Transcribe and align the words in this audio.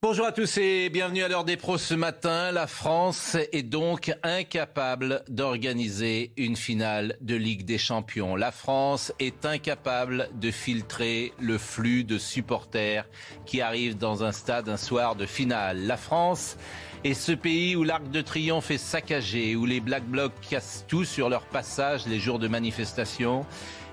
Bonjour 0.00 0.26
à 0.26 0.30
tous 0.30 0.58
et 0.58 0.90
bienvenue 0.90 1.24
à 1.24 1.28
l'heure 1.28 1.42
des 1.42 1.56
pros 1.56 1.76
ce 1.76 1.92
matin. 1.92 2.52
La 2.52 2.68
France 2.68 3.36
est 3.50 3.64
donc 3.64 4.12
incapable 4.22 5.24
d'organiser 5.28 6.30
une 6.36 6.54
finale 6.54 7.16
de 7.20 7.34
Ligue 7.34 7.64
des 7.64 7.78
Champions. 7.78 8.36
La 8.36 8.52
France 8.52 9.12
est 9.18 9.44
incapable 9.44 10.30
de 10.34 10.52
filtrer 10.52 11.32
le 11.40 11.58
flux 11.58 12.04
de 12.04 12.16
supporters 12.16 13.08
qui 13.44 13.60
arrivent 13.60 13.98
dans 13.98 14.22
un 14.22 14.30
stade 14.30 14.68
un 14.68 14.76
soir 14.76 15.16
de 15.16 15.26
finale. 15.26 15.84
La 15.84 15.96
France 15.96 16.56
est 17.02 17.14
ce 17.14 17.32
pays 17.32 17.74
où 17.74 17.82
l'Arc 17.82 18.08
de 18.08 18.20
Triomphe 18.20 18.70
est 18.70 18.78
saccagé, 18.78 19.56
où 19.56 19.66
les 19.66 19.80
Black 19.80 20.04
Blocs 20.04 20.40
cassent 20.48 20.84
tout 20.86 21.04
sur 21.04 21.28
leur 21.28 21.44
passage 21.46 22.06
les 22.06 22.20
jours 22.20 22.38
de 22.38 22.46
manifestation 22.46 23.44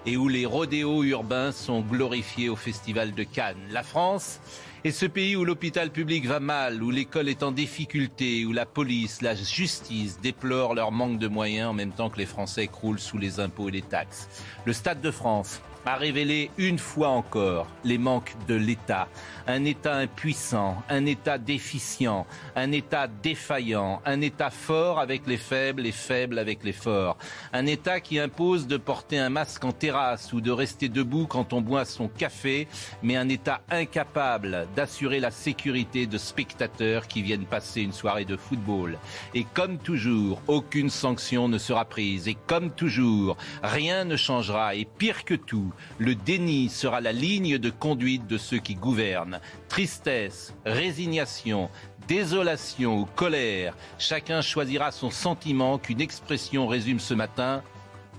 et 0.06 0.17
où 0.17 0.28
les 0.28 0.45
rodéos 0.45 1.03
urbains 1.03 1.52
sont 1.52 1.81
glorifiés 1.81 2.50
au 2.50 2.56
Festival 2.56 3.16
de 3.16 3.23
Cannes. 3.23 3.58
La 3.72 3.81
France 3.81 4.40
et 4.85 4.91
ce 4.91 5.07
pays 5.07 5.35
où 5.35 5.44
l'hôpital 5.44 5.89
public 5.89 6.27
va 6.27 6.39
mal, 6.39 6.84
où 6.84 6.91
l'école 6.91 7.27
est 7.27 7.41
en 7.41 7.52
difficulté, 7.52 8.45
où 8.45 8.53
la 8.53 8.67
police, 8.67 9.23
la 9.23 9.33
justice 9.33 10.19
déplorent 10.22 10.75
leur 10.75 10.91
manque 10.91 11.17
de 11.17 11.28
moyens 11.28 11.72
en 11.72 11.73
même 11.73 11.91
temps 11.91 12.11
que 12.11 12.19
les 12.19 12.28
Français 12.28 12.67
croulent 12.67 13.00
sous 13.00 13.17
les 13.17 13.39
impôts 13.39 13.67
et 13.69 13.72
les 13.72 13.81
taxes. 13.81 14.30
Le 14.63 14.73
Stade 14.73 15.02
de 15.02 15.09
France 15.09 15.59
a 15.86 15.95
révélé 15.95 16.52
une 16.58 16.80
fois 16.80 17.09
encore 17.09 17.67
les 17.83 17.97
manques 17.97 18.36
de 18.47 18.55
l'État. 18.55 19.08
Un 19.47 19.66
État 19.66 19.95
impuissant, 19.95 20.81
un 20.89 21.05
État 21.05 21.38
déficient, 21.38 22.25
un 22.55 22.72
État 22.72 23.08
défaillant, 23.08 24.02
un 24.06 24.22
État 24.22 24.50
fort 24.50 25.00
avec 25.00 25.28
les 25.28 25.38
faibles 25.38 25.86
et 25.86 25.91
faible 25.91 26.39
avec 26.39 26.63
les 26.63 26.73
forts. 26.73 27.17
Un 27.53 27.67
État 27.67 28.00
qui 28.00 28.19
impose 28.19 28.66
de 28.66 28.78
porter 28.78 29.19
un 29.19 29.30
masque 29.30 29.63
en 29.63 29.72
terrasse 29.72 30.33
ou 30.33 30.41
de 30.41 30.52
rester 30.52 30.89
debout 30.89 31.28
quand 31.28 31.53
on 31.53 31.61
boit 31.61 31.86
son 31.86 32.08
café, 32.08 32.67
mais 33.03 33.16
un 33.16 33.30
État 33.30 33.61
incapable 33.69 34.67
d'assurer 34.75 35.19
la 35.19 35.31
sécurité 35.31 36.08
de 36.08 36.17
spectateurs 36.17 37.08
qui 37.08 37.22
viennent 37.22 37.45
passer 37.45 37.81
une 37.81 37.94
soirée 37.94 38.25
de 38.25 38.38
football. 38.38 38.97
Et 39.36 39.45
comme 39.53 39.78
toujours, 39.78 40.41
aucune 40.47 40.89
sanction 40.89 41.47
ne 41.47 41.58
sera 41.58 41.86
prise. 41.86 42.28
Et 42.28 42.38
comme 42.47 42.72
toujours, 42.72 43.38
rien 43.61 44.06
ne 44.06 44.16
changera. 44.16 44.75
Et 44.75 44.86
pire 44.86 45.25
que 45.25 45.36
tout, 45.36 45.72
le 45.98 46.16
déni 46.16 46.70
sera 46.70 47.02
la 47.02 47.12
ligne 47.12 47.58
de 47.58 47.70
conduite 47.70 48.28
de 48.28 48.38
ceux 48.38 48.59
qui 48.59 48.76
gouvernent. 48.76 49.40
Tristesse, 49.70 50.54
résignation, 50.66 51.70
désolation 52.08 53.00
ou 53.00 53.06
colère, 53.06 53.76
chacun 53.98 54.42
choisira 54.42 54.92
son 54.92 55.09
sentiment 55.09 55.78
qu'une 55.78 56.02
expression 56.02 56.68
résume 56.68 57.00
ce 57.00 57.14
matin. 57.14 57.64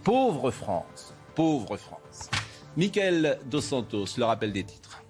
Pauvre 0.04 0.50
France, 0.50 1.14
pauvre 1.34 1.76
France. 1.76 2.30
Michael 2.76 3.38
Dos 3.46 3.60
Santos, 3.60 4.06
le 4.18 4.24
rappel 4.24 4.52
des 4.52 4.64
titres. 4.64 5.02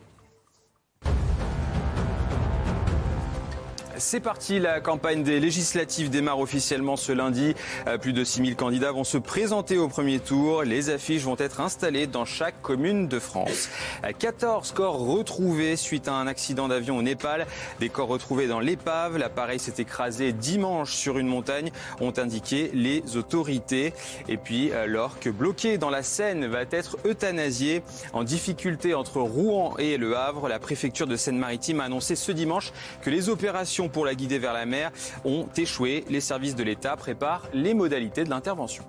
C'est 3.99 4.21
parti, 4.21 4.59
la 4.59 4.81
campagne 4.81 5.23
des 5.23 5.41
législatives 5.41 6.11
démarre 6.11 6.41
officiellement 6.41 6.97
ce 6.97 7.13
lundi. 7.13 7.55
Euh, 7.87 7.97
plus 7.97 8.13
de 8.13 8.25
6000 8.25 8.55
candidats 8.55 8.93
vont 8.93 9.05
se 9.05 9.17
présenter 9.17 9.79
au 9.79 9.89
premier 9.89 10.19
tour. 10.19 10.65
Les 10.65 10.91
affiches 10.91 11.23
vont 11.23 11.37
être 11.39 11.61
installées 11.61 12.07
dans 12.07 12.27
chaque 12.27 12.61
commune 12.61 13.09
de 13.09 13.19
France. 13.19 13.71
14 14.19 14.71
euh, 14.71 14.75
corps 14.75 14.99
retrouvés 14.99 15.77
suite 15.77 16.09
à 16.09 16.15
un 16.15 16.27
accident 16.27 16.69
d'avion 16.69 16.99
au 16.99 17.03
Népal. 17.03 17.47
Des 17.81 17.89
corps 17.89 18.09
retrouvés 18.09 18.49
dans 18.49 18.61
l'épave. 18.61 19.17
L'appareil 19.17 19.59
s'est 19.59 19.75
écrasé 19.79 20.33
dimanche 20.33 20.93
sur 20.93 21.17
une 21.17 21.29
montagne, 21.29 21.71
ont 22.01 22.13
indiqué 22.19 22.71
les 22.75 23.17
autorités. 23.17 23.95
Et 24.29 24.37
puis, 24.37 24.73
euh, 24.73 24.87
l'orque 24.87 25.29
bloqué 25.29 25.79
dans 25.79 25.91
la 25.91 26.03
Seine 26.03 26.47
va 26.47 26.63
être 26.71 26.99
euthanasié. 27.07 27.83
En 28.13 28.25
difficulté 28.25 28.95
entre 28.95 29.23
Rouen 29.23 29.75
et 29.79 29.97
Le 29.97 30.17
Havre, 30.17 30.49
la 30.49 30.59
préfecture 30.59 31.07
de 31.07 31.17
Seine-Maritime 31.17 31.81
a 31.81 31.85
annoncé 31.85 32.15
ce 32.15 32.33
dimanche 32.33 32.73
que 33.01 33.09
les 33.09 33.31
opérations 33.31 33.86
pour 33.89 34.05
la 34.05 34.15
guider 34.15 34.39
vers 34.39 34.53
la 34.53 34.67
mer 34.67 34.93
ont 35.25 35.49
échoué. 35.57 36.05
Les 36.09 36.21
services 36.21 36.57
de 36.57 36.63
l'État 36.63 36.97
préparent 36.97 37.49
les 37.53 37.75
modalités 37.75 38.25
de 38.25 38.31
l'intervention. 38.31 38.85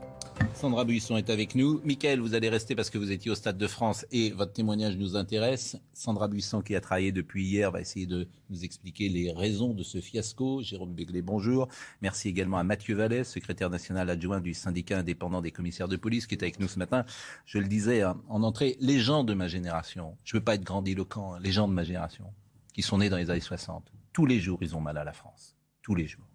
Sandra 0.54 0.86
Buisson 0.86 1.18
est 1.18 1.30
avec 1.30 1.56
nous. 1.56 1.82
Michael, 1.84 2.20
vous 2.20 2.34
allez 2.34 2.50
rester 2.50 2.76
parce 2.76 2.90
que 2.90 2.98
vous 2.98 3.12
étiez 3.12 3.30
au 3.30 3.36
Stade 3.36 3.58
de 3.58 3.68
France 3.68 4.06
et 4.12 4.32
votre 4.32 4.54
témoignage 4.54 4.98
nous 4.98 5.16
intéresse. 5.16 5.78
Sandra 5.94 6.28
Buisson, 6.28 6.62
qui 6.62 6.76
a 6.76 6.82
travaillé 6.82 7.12
depuis 7.12 7.46
hier, 7.46 7.72
va 7.72 7.82
essayer 7.82 8.06
de 8.06 8.28
nous 8.50 8.64
expliquer 8.64 9.10
les 9.10 9.32
raisons 9.32 9.74
de 9.74 9.84
ce 9.84 10.02
fiasco. 10.02 10.62
Jérôme 10.64 10.94
Béglé, 10.94 11.22
bonjour. 11.22 11.68
Merci 12.02 12.30
également 12.30 12.58
à 12.58 12.64
Mathieu 12.64 12.96
Vallès, 12.96 13.28
secrétaire 13.28 13.70
national 13.70 14.10
adjoint 14.10 14.42
du 14.42 14.54
syndicat 14.54 15.00
indépendant 15.00 15.42
des 15.42 15.52
commissaires 15.52 15.88
de 15.88 15.96
police, 15.96 16.26
qui 16.26 16.36
est 16.36 16.44
avec 16.44 16.60
nous 16.60 16.68
ce 16.68 16.80
matin. 16.80 17.06
Je 17.46 17.60
le 17.60 17.68
disais 17.68 18.02
hein, 18.02 18.18
en 18.30 18.44
entrée, 18.44 18.78
les 18.80 19.00
gens 19.00 19.24
de 19.24 19.34
ma 19.34 19.48
génération, 19.48 20.16
je 20.24 20.36
ne 20.36 20.40
veux 20.40 20.44
pas 20.44 20.56
être 20.56 20.64
grandiloquent, 20.64 21.36
hein, 21.36 21.40
les 21.44 21.52
gens 21.52 21.68
de 21.68 21.74
ma 21.74 21.84
génération, 21.84 22.26
qui 22.74 22.82
sont 22.82 22.98
nés 22.98 23.10
dans 23.10 23.18
les 23.18 23.30
années 23.30 23.40
60, 23.42 23.92
tous 24.18 24.26
les 24.26 24.40
jours, 24.40 24.58
ils 24.62 24.76
ont 24.76 24.82
mal 24.82 24.98
à 24.98 25.04
la 25.04 25.14
France. 25.14 25.56
Tous 25.84 25.94
les 25.94 26.08
jours. 26.08 26.26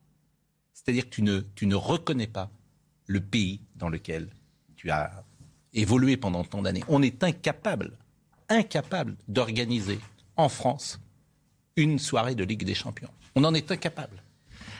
C'est-à-dire 0.72 1.10
que 1.10 1.42
tu 1.56 1.66
ne, 1.66 1.74
reconnais 1.74 2.28
pas 2.28 2.48
le 3.06 3.20
pays 3.20 3.60
dans 3.74 3.88
lequel 3.88 4.30
tu 4.76 4.88
as 4.92 5.24
évolué 5.74 6.16
pendant 6.16 6.44
tant 6.44 6.62
d'années. 6.62 6.84
On 6.86 7.02
est 7.02 7.24
incapable, 7.24 7.98
incapable 8.48 9.16
d'organiser 9.26 9.98
en 10.36 10.48
France 10.48 11.00
une 11.74 11.98
soirée 11.98 12.36
de 12.36 12.44
Ligue 12.44 12.62
des 12.62 12.74
Champions. 12.76 13.10
On 13.34 13.42
en 13.42 13.52
est 13.52 13.72
incapable. 13.72 14.22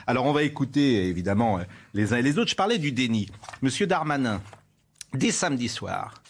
Alors 0.07 0.25
on 0.27 0.33
va 0.33 0.45
écouter 0.45 1.09
évidemment 1.09 1.59
les 1.95 2.13
uns 2.13 2.19
et 2.19 2.23
les 2.23 2.39
autres. 2.39 2.53
Je 2.53 2.57
parlais 2.57 2.79
du 2.79 2.93
déni. 2.93 3.29
Monsieur 3.63 3.89
Darmanin, 3.89 4.41
dès 5.13 5.33
samedi 5.33 5.69
soir, 5.69 6.22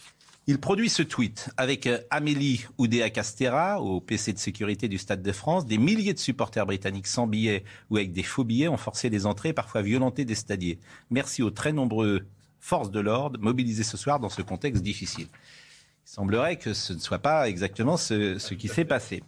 il 0.49 0.59
produit 0.59 0.89
ce 0.89 1.03
tweet 1.03 1.51
avec 1.57 1.87
euh, 1.87 1.99
Amélie 2.11 2.67
Oudéa 2.77 3.11
Castera 3.11 3.81
au 3.81 4.01
PC 4.01 4.33
de 4.33 4.39
sécurité 4.39 4.89
du 4.89 4.99
Stade 4.99 5.23
de 5.23 5.33
France. 5.33 5.67
Des 5.67 5.79
milliers 5.79 6.15
de 6.15 6.19
supporters 6.19 6.67
britanniques 6.67 7.07
sans 7.07 7.29
billets 7.29 7.63
ou 7.91 7.97
avec 7.97 8.13
des 8.13 8.25
faux 8.25 8.43
billets 8.43 8.67
ont 8.67 8.77
forcé 8.77 9.09
les 9.09 9.25
entrées, 9.25 9.53
parfois 9.53 9.83
violenté 9.83 10.25
des 10.25 10.35
stadiers. 10.35 10.81
Merci 11.11 11.43
aux 11.43 11.51
très 11.51 11.73
nombreux 11.73 12.27
forces 12.59 12.91
de 12.91 12.99
l'ordre 12.99 13.39
mobilisées 13.41 13.85
ce 13.85 13.97
soir 13.97 14.19
dans 14.19 14.29
ce 14.29 14.43
contexte 14.43 14.83
difficile. 14.83 15.29
Il 15.31 16.11
semblerait 16.11 16.57
que 16.57 16.75
ce 16.75 16.93
ne 16.93 16.99
soit 16.99 17.21
pas 17.21 17.49
exactement 17.49 17.97
ce, 17.97 18.55
qui 18.55 18.67
s'est 18.67 18.85
passé. 18.85 19.23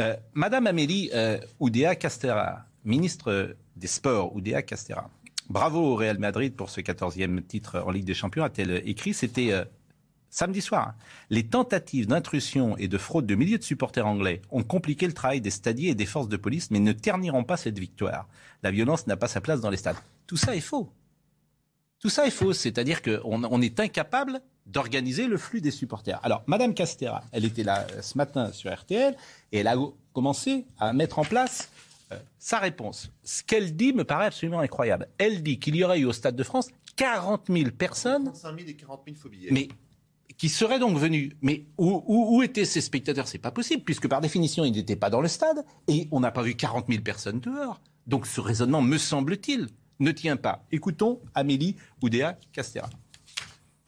Euh, 0.00 0.16
Madame 0.34 0.66
Amélie 0.66 1.10
euh, 1.14 1.38
Oudéa 1.60 1.94
Castera, 1.94 2.64
ministre 2.84 3.56
des 3.76 3.86
Sports 3.86 4.34
Oudéa 4.34 4.62
Castera. 4.62 5.08
Bravo 5.48 5.92
au 5.92 5.94
Real 5.94 6.18
Madrid 6.18 6.54
pour 6.54 6.68
ce 6.68 6.80
14e 6.80 7.42
titre 7.46 7.78
en 7.86 7.92
Ligue 7.92 8.04
des 8.04 8.14
Champions, 8.14 8.42
a-t-elle 8.42 8.82
écrit. 8.84 9.14
C'était 9.14 9.52
samedi 10.30 10.60
soir, 10.60 10.88
hein. 10.88 10.94
les 11.30 11.46
tentatives 11.46 12.06
d'intrusion 12.06 12.76
et 12.76 12.88
de 12.88 12.98
fraude 12.98 13.26
de 13.26 13.34
milliers 13.34 13.58
de 13.58 13.64
supporters 13.64 14.06
anglais 14.06 14.42
ont 14.50 14.62
compliqué 14.62 15.06
le 15.06 15.12
travail 15.12 15.40
des 15.40 15.50
stadiers 15.50 15.90
et 15.90 15.94
des 15.94 16.06
forces 16.06 16.28
de 16.28 16.36
police, 16.36 16.70
mais 16.70 16.80
ne 16.80 16.92
terniront 16.92 17.44
pas 17.44 17.56
cette 17.56 17.78
victoire. 17.78 18.28
La 18.62 18.70
violence 18.70 19.06
n'a 19.06 19.16
pas 19.16 19.28
sa 19.28 19.40
place 19.40 19.60
dans 19.60 19.70
les 19.70 19.76
stades. 19.76 19.96
Tout 20.26 20.36
ça 20.36 20.54
est 20.54 20.60
faux. 20.60 20.92
Tout 22.00 22.10
ça 22.10 22.26
est 22.26 22.30
faux, 22.30 22.52
c'est-à-dire 22.52 23.02
qu'on 23.02 23.44
on 23.44 23.60
est 23.60 23.80
incapable 23.80 24.40
d'organiser 24.66 25.26
le 25.26 25.36
flux 25.36 25.60
des 25.60 25.70
supporters. 25.70 26.20
Alors, 26.22 26.42
Madame 26.46 26.74
Castera, 26.74 27.24
elle 27.32 27.44
était 27.44 27.64
là 27.64 27.86
euh, 27.90 28.02
ce 28.02 28.16
matin 28.18 28.52
sur 28.52 28.72
RTL 28.72 29.16
et 29.50 29.58
elle 29.58 29.66
a 29.66 29.76
commencé 30.12 30.66
à 30.78 30.92
mettre 30.92 31.18
en 31.18 31.24
place 31.24 31.70
euh, 32.12 32.18
sa 32.38 32.58
réponse. 32.58 33.10
Ce 33.24 33.42
qu'elle 33.42 33.74
dit 33.74 33.92
me 33.92 34.04
paraît 34.04 34.26
absolument 34.26 34.60
incroyable. 34.60 35.08
Elle 35.18 35.42
dit 35.42 35.58
qu'il 35.58 35.74
y 35.74 35.82
aurait 35.82 36.00
eu 36.00 36.04
au 36.04 36.12
Stade 36.12 36.36
de 36.36 36.42
France 36.42 36.68
40 36.96 37.46
000 37.48 37.70
personnes. 37.70 38.24
35 38.24 38.58
000 38.58 38.70
et 38.70 38.74
40 38.74 39.02
000 39.06 39.16
faux 39.16 39.30
Mais 39.50 39.68
qui 40.38 40.48
seraient 40.48 40.78
donc 40.78 40.96
venus. 40.96 41.32
Mais 41.42 41.66
où, 41.76 42.42
étaient 42.42 42.64
ces 42.64 42.80
spectateurs? 42.80 43.28
C'est 43.28 43.38
pas 43.38 43.50
possible, 43.50 43.82
puisque 43.82 44.08
par 44.08 44.20
définition, 44.20 44.64
ils 44.64 44.72
n'étaient 44.72 44.96
pas 44.96 45.10
dans 45.10 45.20
le 45.20 45.28
stade, 45.28 45.64
et 45.88 46.08
on 46.10 46.20
n'a 46.20 46.30
pas 46.30 46.42
vu 46.42 46.54
40 46.54 46.86
000 46.88 47.02
personnes 47.02 47.40
dehors. 47.40 47.82
Donc 48.06 48.26
ce 48.26 48.40
raisonnement, 48.40 48.80
me 48.80 48.96
semble-t-il, 48.96 49.66
ne 50.00 50.12
tient 50.12 50.36
pas. 50.36 50.64
Écoutons 50.70 51.20
Amélie 51.34 51.76
Oudéa 52.02 52.38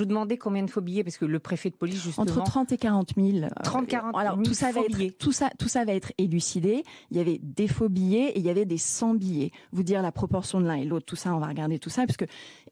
Castera. 0.00 0.04
vous 0.04 0.04
demandez 0.06 0.38
combien 0.38 0.62
de 0.62 0.70
faux 0.70 0.80
billets 0.80 1.04
parce 1.04 1.18
que 1.18 1.24
le 1.24 1.38
préfet 1.38 1.70
de 1.70 1.76
police 1.76 2.02
justement 2.02 2.22
entre 2.22 2.42
30 2.42 2.72
et 2.72 2.78
40 2.78 3.12
000. 3.16 3.48
30 3.62 3.86
40 3.86 4.16
alors 4.16 4.40
tout 4.42 4.54
ça 4.54 4.72
va 4.72 4.80
être 4.80 5.18
tout 5.18 5.32
ça 5.32 5.50
tout 5.58 5.68
ça 5.68 5.84
va 5.84 5.92
être 5.92 6.12
élucidé. 6.18 6.84
Il 7.10 7.16
y 7.16 7.20
avait 7.20 7.38
des 7.42 7.68
faux 7.68 7.88
billets 7.88 8.30
et 8.30 8.38
il 8.38 8.44
y 8.44 8.50
avait 8.50 8.64
des 8.64 8.78
sans 8.78 9.14
billets. 9.14 9.50
Vous 9.72 9.82
dire 9.82 10.02
la 10.02 10.12
proportion 10.12 10.60
de 10.60 10.66
l'un 10.66 10.74
et 10.74 10.84
l'autre, 10.84 11.06
tout 11.06 11.16
ça, 11.16 11.34
on 11.34 11.38
va 11.38 11.46
regarder 11.46 11.78
tout 11.78 11.90
ça 11.90 12.06
parce 12.06 12.16
que 12.16 12.24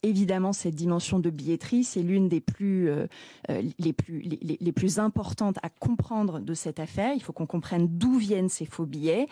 évidemment 0.02 0.52
cette 0.52 0.74
dimension 0.74 1.18
de 1.18 1.30
billetterie, 1.30 1.84
c'est 1.84 2.02
l'une 2.02 2.28
des 2.28 2.40
plus 2.40 2.88
euh, 2.88 3.06
euh, 3.50 3.62
les 3.78 3.92
plus 3.92 4.20
les, 4.20 4.58
les, 4.60 4.72
plus 4.72 4.98
importantes 4.98 5.58
à 5.62 5.68
comprendre 5.68 6.40
de 6.40 6.54
cette 6.54 6.80
affaire. 6.80 7.12
Il 7.14 7.22
faut 7.22 7.32
qu'on 7.32 7.46
comprenne 7.46 7.88
d'où 7.88 8.16
viennent 8.16 8.48
ces 8.48 8.64
faux 8.64 8.86
billets, 8.86 9.26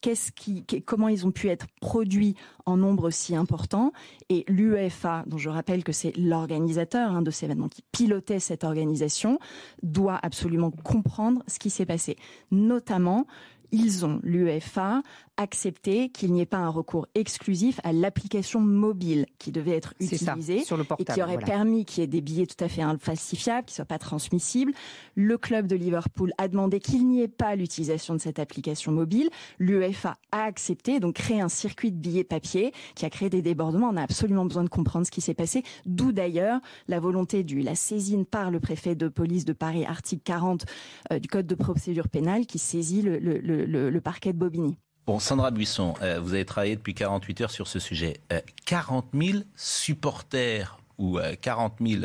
qu'est-ce 0.00 0.32
qui 0.32 0.64
comment 0.84 1.08
ils 1.08 1.26
ont 1.26 1.32
pu 1.32 1.48
être 1.48 1.66
produits 1.80 2.34
en 2.66 2.76
nombre 2.76 3.10
si 3.10 3.34
important 3.34 3.92
et 4.28 4.44
l'UEFA, 4.48 5.24
dont 5.26 5.38
je 5.38 5.48
rappelle 5.48 5.84
que 5.84 5.92
c'est 5.92 6.16
l'organisateur 6.16 7.12
hein, 7.12 7.22
de 7.22 7.30
ces 7.30 7.41
qui 7.68 7.82
pilotait 7.92 8.40
cette 8.40 8.64
organisation, 8.64 9.38
doit 9.82 10.18
absolument 10.22 10.70
comprendre 10.70 11.42
ce 11.46 11.58
qui 11.58 11.70
s'est 11.70 11.86
passé, 11.86 12.16
notamment 12.50 13.26
ils 13.72 14.04
ont, 14.04 14.20
l'UEFA, 14.22 15.02
accepté 15.42 16.08
qu'il 16.08 16.32
n'y 16.32 16.40
ait 16.40 16.46
pas 16.46 16.58
un 16.58 16.68
recours 16.68 17.06
exclusif 17.14 17.80
à 17.84 17.92
l'application 17.92 18.60
mobile 18.60 19.26
qui 19.38 19.52
devait 19.52 19.76
être 19.76 19.94
utilisée 20.00 20.64
sur 20.64 20.76
le 20.76 20.84
portable, 20.84 21.10
et 21.10 21.14
qui 21.14 21.22
aurait 21.22 21.44
permis 21.44 21.84
qu'il 21.84 22.00
y 22.00 22.04
ait 22.04 22.08
des 22.08 22.20
billets 22.20 22.46
tout 22.46 22.62
à 22.64 22.68
fait 22.68 22.82
infalsifiables, 22.82 23.66
qui 23.66 23.72
ne 23.72 23.76
soient 23.76 23.84
pas 23.84 23.98
transmissibles. 23.98 24.72
Le 25.14 25.36
club 25.36 25.66
de 25.66 25.76
Liverpool 25.76 26.32
a 26.38 26.48
demandé 26.48 26.80
qu'il 26.80 27.06
n'y 27.06 27.22
ait 27.22 27.28
pas 27.28 27.56
l'utilisation 27.56 28.14
de 28.14 28.20
cette 28.20 28.38
application 28.38 28.92
mobile. 28.92 29.28
L'UEFA 29.58 30.16
a 30.30 30.44
accepté, 30.44 31.00
donc 31.00 31.14
créé 31.14 31.40
un 31.40 31.48
circuit 31.48 31.92
de 31.92 31.98
billets 31.98 32.24
papier 32.24 32.72
qui 32.94 33.04
a 33.04 33.10
créé 33.10 33.28
des 33.28 33.42
débordements. 33.42 33.90
On 33.92 33.96
a 33.96 34.02
absolument 34.02 34.44
besoin 34.44 34.64
de 34.64 34.68
comprendre 34.68 35.06
ce 35.06 35.10
qui 35.10 35.20
s'est 35.20 35.34
passé, 35.34 35.62
d'où 35.86 36.12
d'ailleurs 36.12 36.60
la 36.88 37.00
volonté 37.00 37.42
du 37.42 37.60
la 37.60 37.74
saisine 37.74 38.24
par 38.24 38.50
le 38.50 38.60
préfet 38.60 38.94
de 38.94 39.08
police 39.08 39.44
de 39.44 39.52
Paris, 39.52 39.84
article 39.84 40.22
40 40.24 40.64
euh, 41.12 41.18
du 41.18 41.28
Code 41.28 41.46
de 41.46 41.54
procédure 41.54 42.08
pénale, 42.08 42.46
qui 42.46 42.58
saisit 42.58 43.02
le, 43.02 43.18
le, 43.18 43.38
le, 43.38 43.90
le 43.90 44.00
parquet 44.00 44.32
de 44.32 44.38
Bobigny. 44.38 44.76
Bon, 45.06 45.18
Sandra 45.18 45.50
Buisson, 45.50 45.94
euh, 46.00 46.20
vous 46.20 46.34
avez 46.34 46.44
travaillé 46.44 46.76
depuis 46.76 46.94
48 46.94 47.40
heures 47.40 47.50
sur 47.50 47.66
ce 47.66 47.80
sujet. 47.80 48.20
40 48.66 49.06
euh, 49.14 49.20
000 49.20 49.38
supporters 49.56 50.78
ou 50.98 51.18
40 51.40 51.74
000 51.80 52.02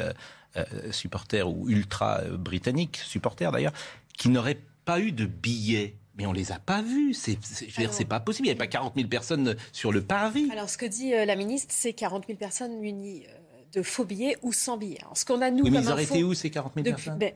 supporters 0.90 1.48
ou 1.48 1.70
ultra 1.70 2.22
britanniques, 2.32 2.98
supporters 2.98 3.52
d'ailleurs, 3.52 3.74
qui 4.18 4.30
n'auraient 4.30 4.60
pas 4.86 5.00
eu 5.00 5.12
de 5.12 5.28
billets. 5.28 5.94
Mais 6.18 6.26
on 6.26 6.34
les 6.34 6.52
a 6.52 6.58
pas 6.58 6.82
vus. 6.82 7.14
C'est, 7.14 7.38
je 7.44 7.66
veux 7.66 7.84
dire, 7.84 7.94
c'est 7.94 8.06
pas 8.06 8.20
possible. 8.20 8.48
Il 8.48 8.50
n'y 8.50 8.52
avait 8.54 8.58
pas 8.58 8.66
40 8.66 8.96
000 8.96 9.08
personnes 9.08 9.56
sur 9.72 9.92
le 9.92 10.02
parvis. 10.02 10.50
Alors, 10.52 10.68
ce 10.68 10.80
que 10.80 10.88
dit 10.88 11.12
la 11.12 11.36
ministre, 11.36 11.68
c'est 11.78 11.94
40 11.94 12.26
000 12.26 12.40
personnes 12.40 12.80
munies 12.80 13.28
de 13.74 13.84
faux 13.84 14.06
billets 14.06 14.38
ou 14.42 14.52
sans 14.52 14.78
billets. 14.78 15.00
Alors, 15.02 15.16
ce 15.16 15.26
qu'on 15.26 15.42
a 15.42 15.52
nous 15.52 15.64
oui, 15.64 15.70
mais 15.70 15.82
ils 15.82 15.92
auraient 15.92 16.06
été 16.06 16.24
où 16.24 16.34
ces 16.34 16.50
40 16.50 16.74
000 16.74 16.86
personnes? 16.86 17.18
ben, 17.20 17.34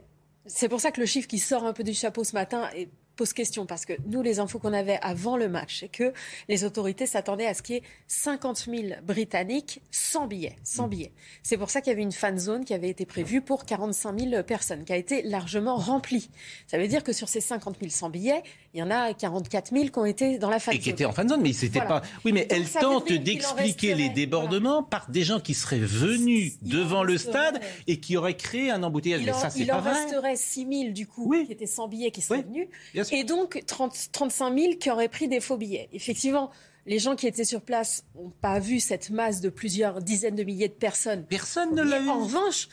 C'est 0.48 0.70
pour 0.70 0.82
ça 0.82 0.90
que 0.92 1.00
le 1.00 1.06
chiffre 1.06 1.28
qui 1.28 1.38
sort 1.38 1.66
un 1.66 1.74
peu 1.74 1.84
du 1.84 1.94
chapeau 1.94 2.24
ce 2.24 2.34
matin 2.34 2.70
est 2.76 2.90
pose 3.16 3.34
question 3.34 3.66
parce 3.66 3.86
que 3.86 3.94
nous, 4.06 4.22
les 4.22 4.40
infos 4.40 4.60
qu'on 4.60 4.74
avait 4.74 5.00
avant 5.02 5.38
le 5.38 5.50
match, 5.50 5.80
c'est 5.82 5.90
que 5.90 6.14
les 6.48 6.64
autorités 6.64 7.06
s'attendaient 7.06 7.48
à 7.48 7.54
ce 7.54 7.62
qu'il 7.62 7.76
y 7.76 7.78
ait 7.80 7.84
50 8.08 8.68
000 8.70 8.82
Britanniques 9.04 9.82
sans 9.92 10.28
billets. 10.28 10.56
Sans 10.64 10.88
mm. 10.88 10.90
billets. 10.90 11.12
C'est 11.44 11.58
pour 11.58 11.70
ça 11.70 11.82
qu'il 11.82 11.92
y 11.92 11.94
avait 11.94 12.04
une 12.04 12.12
fan 12.12 12.38
zone 12.38 12.66
qui 12.66 12.74
avait 12.74 12.90
été 12.90 13.06
prévue 13.06 13.42
pour 13.42 13.66
45 13.66 14.20
000 14.20 14.44
personnes, 14.44 14.86
qui 14.86 14.94
a 14.94 14.98
été 14.98 15.22
largement 15.24 15.76
remplie. 15.76 16.30
Ça 16.68 16.78
veut 16.78 16.88
dire 16.88 17.04
que 17.04 17.14
sur 17.14 17.30
ces 17.30 17.42
50 17.42 17.78
000 17.80 17.92
sans 17.92 18.10
billets, 18.10 18.44
il 18.74 18.80
y 18.80 18.84
en 18.84 18.90
a 18.90 19.14
44 19.14 19.72
000 19.74 19.86
qui 19.86 20.00
ont 20.00 20.06
été 20.06 20.38
dans 20.38 20.50
la 20.50 20.60
fan 20.60 20.74
zone. 20.74 20.80
Et 20.80 20.84
qui 20.84 20.90
étaient 20.90 21.06
en 21.06 21.12
fan 21.12 21.28
zone, 21.28 21.42
mais 21.42 21.54
c'était 21.54 21.82
pas. 21.82 22.02
Oui, 22.24 22.32
mais 22.32 22.48
elle 22.50 22.70
tente 22.70 23.12
d'expliquer 23.12 23.96
les 23.96 24.10
débordements 24.10 24.84
par 24.84 25.10
des 25.10 25.24
gens 25.24 25.40
qui 25.40 25.54
seraient 25.54 25.80
venus 25.80 26.54
devant 26.62 27.04
le 27.04 27.18
stade 27.18 27.60
et 27.88 28.00
qui 28.00 28.18
auraient 28.18 28.38
créé 28.38 28.72
un 28.72 28.84
embouteillage. 28.84 29.22
Il 29.22 29.34
ça, 29.34 29.50
c'est 29.50 29.66
pas 29.66 29.78
en 29.78 29.82
resterait 29.82 30.36
6 30.36 30.68
000 30.72 30.94
du 30.94 31.08
coup 31.08 31.34
qui 31.46 31.52
étaient 31.52 31.66
sans 31.66 31.88
billets 31.88 32.12
qui 32.12 32.22
seraient 32.22 32.44
venus 32.44 32.68
et 33.12 33.24
donc 33.24 33.64
30, 33.66 33.94
35 34.12 34.58
000 34.58 34.74
qui 34.80 34.90
auraient 34.90 35.10
pris 35.10 35.28
des 35.28 35.40
faux 35.40 35.58
billets. 35.58 35.90
Effectivement, 35.94 36.52
les 36.86 37.00
gens 37.00 37.16
qui 37.16 37.28
étaient 37.28 37.46
sur 37.46 37.62
place 37.62 38.06
n'ont 38.16 38.32
pas 38.42 38.60
vu 38.60 38.80
cette 38.80 39.10
masse 39.10 39.42
de 39.42 39.50
plusieurs 39.50 40.02
dizaines 40.02 40.36
de 40.36 40.44
milliers 40.44 40.68
de 40.68 40.74
personnes. 40.74 41.26
Personne 41.28 41.76
ne 41.76 41.84
l'a 41.84 42.00
vu. 42.00 42.10
En 42.10 42.24
revanche, 42.24 42.68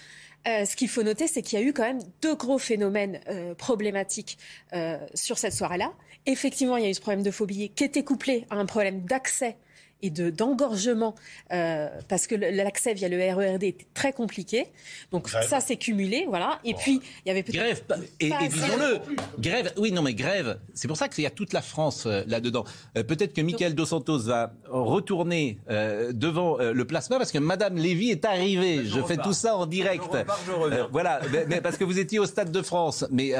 euh, 0.46 0.64
ce 0.64 0.76
qu'il 0.76 0.88
faut 0.88 1.02
noter, 1.02 1.26
c'est 1.26 1.42
qu'il 1.42 1.58
y 1.58 1.62
a 1.62 1.64
eu 1.64 1.72
quand 1.72 1.82
même 1.82 2.00
deux 2.22 2.34
gros 2.34 2.58
phénomènes 2.58 3.20
euh, 3.28 3.54
problématiques 3.54 4.38
euh, 4.72 4.98
sur 5.14 5.36
cette 5.38 5.52
soirée-là. 5.52 5.92
Effectivement, 6.26 6.76
il 6.76 6.84
y 6.84 6.86
a 6.86 6.90
eu 6.90 6.94
ce 6.94 7.00
problème 7.00 7.22
de 7.22 7.30
billets 7.44 7.68
qui 7.68 7.84
était 7.84 8.04
couplé 8.04 8.46
à 8.50 8.56
un 8.56 8.66
problème 8.66 9.02
d'accès 9.02 9.56
et 10.02 10.10
de 10.10 10.30
d'engorgement 10.30 11.14
euh, 11.52 11.88
parce 12.08 12.26
que 12.26 12.34
l'accès 12.34 12.94
via 12.94 13.08
le 13.08 13.18
RERD 13.18 13.62
était 13.62 13.86
très 13.94 14.12
compliqué. 14.12 14.66
Donc 15.12 15.28
ça 15.28 15.60
s'est 15.60 15.76
cumulé, 15.76 16.26
voilà. 16.28 16.60
Et 16.64 16.74
puis 16.74 17.00
il 17.24 17.28
y 17.28 17.30
avait 17.30 17.42
peut-être 17.42 17.56
grève 17.56 17.82
et, 18.20 18.26
et 18.28 18.48
disons-le, 18.48 19.00
grève. 19.40 19.72
Oui, 19.76 19.92
non 19.92 20.02
mais 20.02 20.14
grève. 20.14 20.58
C'est 20.74 20.88
pour 20.88 20.96
ça 20.96 21.08
qu'il 21.08 21.24
y 21.24 21.26
a 21.26 21.30
toute 21.30 21.52
la 21.52 21.62
France 21.62 22.06
euh, 22.06 22.22
là-dedans. 22.26 22.64
Euh, 22.96 23.02
peut-être 23.02 23.34
que 23.34 23.40
Michael 23.40 23.74
Dos 23.74 23.86
Santos 23.86 24.20
va 24.20 24.52
retourner 24.68 25.58
euh, 25.70 26.12
devant 26.12 26.58
le 26.58 26.84
plasma 26.84 27.18
parce 27.18 27.32
que 27.32 27.38
Madame 27.38 27.76
Lévy 27.76 28.10
est 28.10 28.24
arrivée. 28.24 28.84
Je, 28.84 29.00
fais 29.02 29.16
tout 29.16 29.32
ça 29.32 29.56
en 29.56 29.66
direct. 29.66 30.04
Je 30.46 30.86
voilà, 30.90 31.20
mais, 31.32 31.46
mais, 31.48 31.60
parce 31.60 31.76
que 31.76 31.84
vous 31.84 31.98
étiez 31.98 32.18
au 32.18 32.26
Stade 32.26 32.50
de 32.50 32.62
France, 32.62 33.04
mais 33.10 33.32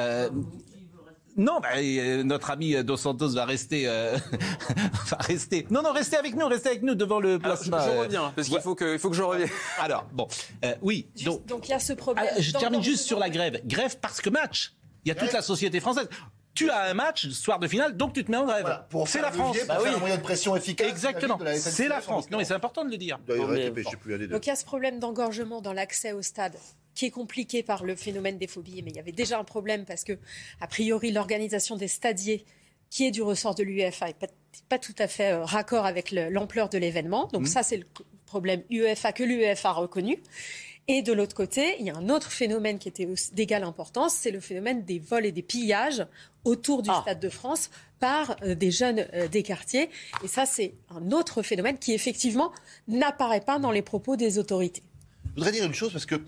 non, 1.39 1.61
bah, 1.61 1.69
euh, 1.77 2.25
notre 2.25 2.51
ami 2.51 2.75
Dos 2.83 2.97
Santos 2.97 3.29
va 3.29 3.45
rester, 3.45 3.85
euh, 3.87 4.19
va 5.07 5.17
rester. 5.19 5.67
Non, 5.71 5.83
non, 5.83 5.93
restez 5.93 6.17
avec 6.17 6.35
nous, 6.35 6.47
restez 6.49 6.71
avec 6.71 6.83
nous 6.83 6.97
devant 6.97 7.21
le 7.21 7.39
plasma. 7.39 7.87
je, 7.87 7.97
reviens 7.97 8.33
parce 8.35 8.49
qu'il 8.49 8.61
faut 8.61 8.75
que, 8.75 8.95
il 8.95 8.99
faut 8.99 9.09
que 9.09 9.17
je 9.17 9.23
revienne. 9.23 9.49
Alors, 9.79 10.05
bon, 10.13 10.27
euh, 10.65 10.75
oui. 10.83 11.09
donc, 11.25 11.47
donc 11.47 11.69
il 11.69 11.71
y 11.71 11.75
a 11.75 11.79
ce 11.79 11.93
problème. 11.93 12.27
Ah, 12.29 12.41
je 12.41 12.51
termine 12.51 12.83
juste 12.83 13.05
sur 13.05 13.21
la 13.21 13.31
grève. 13.31 13.61
Grève 13.65 13.97
parce 14.01 14.21
que 14.21 14.31
match. 14.31 14.75
Il 15.05 15.09
y 15.09 15.13
a 15.13 15.15
toute 15.15 15.33
la 15.33 15.43
société 15.43 15.81
française 15.81 16.09
tu 16.55 16.71
as 16.71 16.91
un 16.91 16.95
match, 16.95 17.29
soir 17.29 17.61
de 17.61 17.69
finale, 17.69 17.97
donc 17.97 18.15
tu 18.15 18.25
te 18.25 18.33
mets 18.33 18.37
en 18.37 18.45
grève. 18.45 18.81
c'est 19.07 19.21
la 19.21 19.31
France. 19.31 19.57
Bah 19.69 19.79
oui. 19.81 19.91
un 19.95 19.99
moyen 19.99 20.17
de 20.17 20.23
pression 20.23 20.57
efficace. 20.57 20.89
Exactement. 20.89 21.39
C'est 21.55 21.87
la 21.87 22.01
France. 22.01 22.29
Non, 22.33 22.39
mais 22.39 22.45
c'est 22.45 22.55
important 22.55 22.85
de 22.85 22.91
le 22.91 22.97
dire. 22.97 23.17
donc 23.29 24.45
il 24.45 24.49
y 24.49 24.51
a 24.51 24.57
ce 24.57 24.65
problème 24.65 24.99
d'engorgement 24.99 25.61
dans 25.61 25.73
l'accès 25.73 26.11
au 26.11 26.21
stade 26.21 26.57
qui 26.99 27.07
est 27.07 27.11
compliqué 27.11 27.63
par 27.63 27.85
le 27.85 27.95
phénomène 27.95 28.39
des 28.39 28.49
phobies. 28.49 28.83
Mais 28.83 28.91
il 28.91 28.97
y 28.97 28.99
avait 28.99 29.13
déjà 29.13 29.39
un 29.39 29.45
problème 29.45 29.85
parce 29.85 30.03
que, 30.03 30.19
a 30.61 30.67
priori, 30.67 31.13
l'organisation 31.13 31.77
des 31.77 31.87
stadiers, 31.87 32.45
qui 32.91 33.07
est 33.07 33.13
du 33.13 33.23
ressort 33.23 33.55
de 33.55 33.63
l'UEFA, 33.63 34.09
n'est 34.09 34.17
pas, 34.69 34.81
tout 34.81 34.97
à 34.99 35.07
fait 35.07 35.31
euh, 35.31 35.45
raccord 35.45 35.87
avec 35.87 36.11
l'ampleur 36.11 36.69
de 36.69 36.77
l'événement. 36.77 37.29
Donc 37.33 37.43
mmh. 37.43 37.47
ça, 37.47 37.63
c'est 37.63 37.77
le 37.77 37.87
problème 38.27 38.65
UEFA 38.69 39.13
que 39.13 39.23
l'UEFA 39.23 39.69
a 39.69 39.73
reconnu. 39.75 40.21
Et 40.89 41.03
de 41.03 41.13
l'autre 41.13 41.37
côté, 41.37 41.77
il 41.79 41.87
y 41.87 41.91
a 41.91 41.97
un 41.97 42.09
autre 42.09 42.33
phénomène 42.33 42.81
qui 42.81 42.89
était 42.89 43.07
d'égale 43.33 43.63
importance, 43.63 44.15
c'est 44.15 44.33
le 44.33 44.41
phénomène 44.41 44.85
des 44.85 44.99
vols 44.99 45.27
et 45.27 45.33
des 45.33 45.43
pillages 45.43 46.05
autour 46.45 46.83
du 46.83 46.91
ah. 46.93 47.03
Stade 47.03 47.21
de 47.21 47.29
France 47.29 47.71
par 48.01 48.35
euh, 48.43 48.57
des 48.57 48.73
jeunes 48.73 49.07
euh, 49.15 49.29
des 49.29 49.45
quartiers. 49.45 49.89
Et 50.25 50.29
ça, 50.29 50.47
c'est 50.47 50.75
un 50.91 51.13
autre 51.13 51.43
phénomène 51.43 51.79
qui, 51.79 51.93
effectivement, 51.93 52.51
n'apparaît 52.89 53.43
pas 53.43 53.61
dans 53.61 53.71
les 53.71 53.83
propos 53.83 54.17
des 54.17 54.39
autorités. 54.41 54.83
Je 55.27 55.35
voudrais 55.35 55.53
dire 55.53 55.65
une 55.65 55.75
chose, 55.75 55.93
parce 55.93 56.07
que 56.07 56.21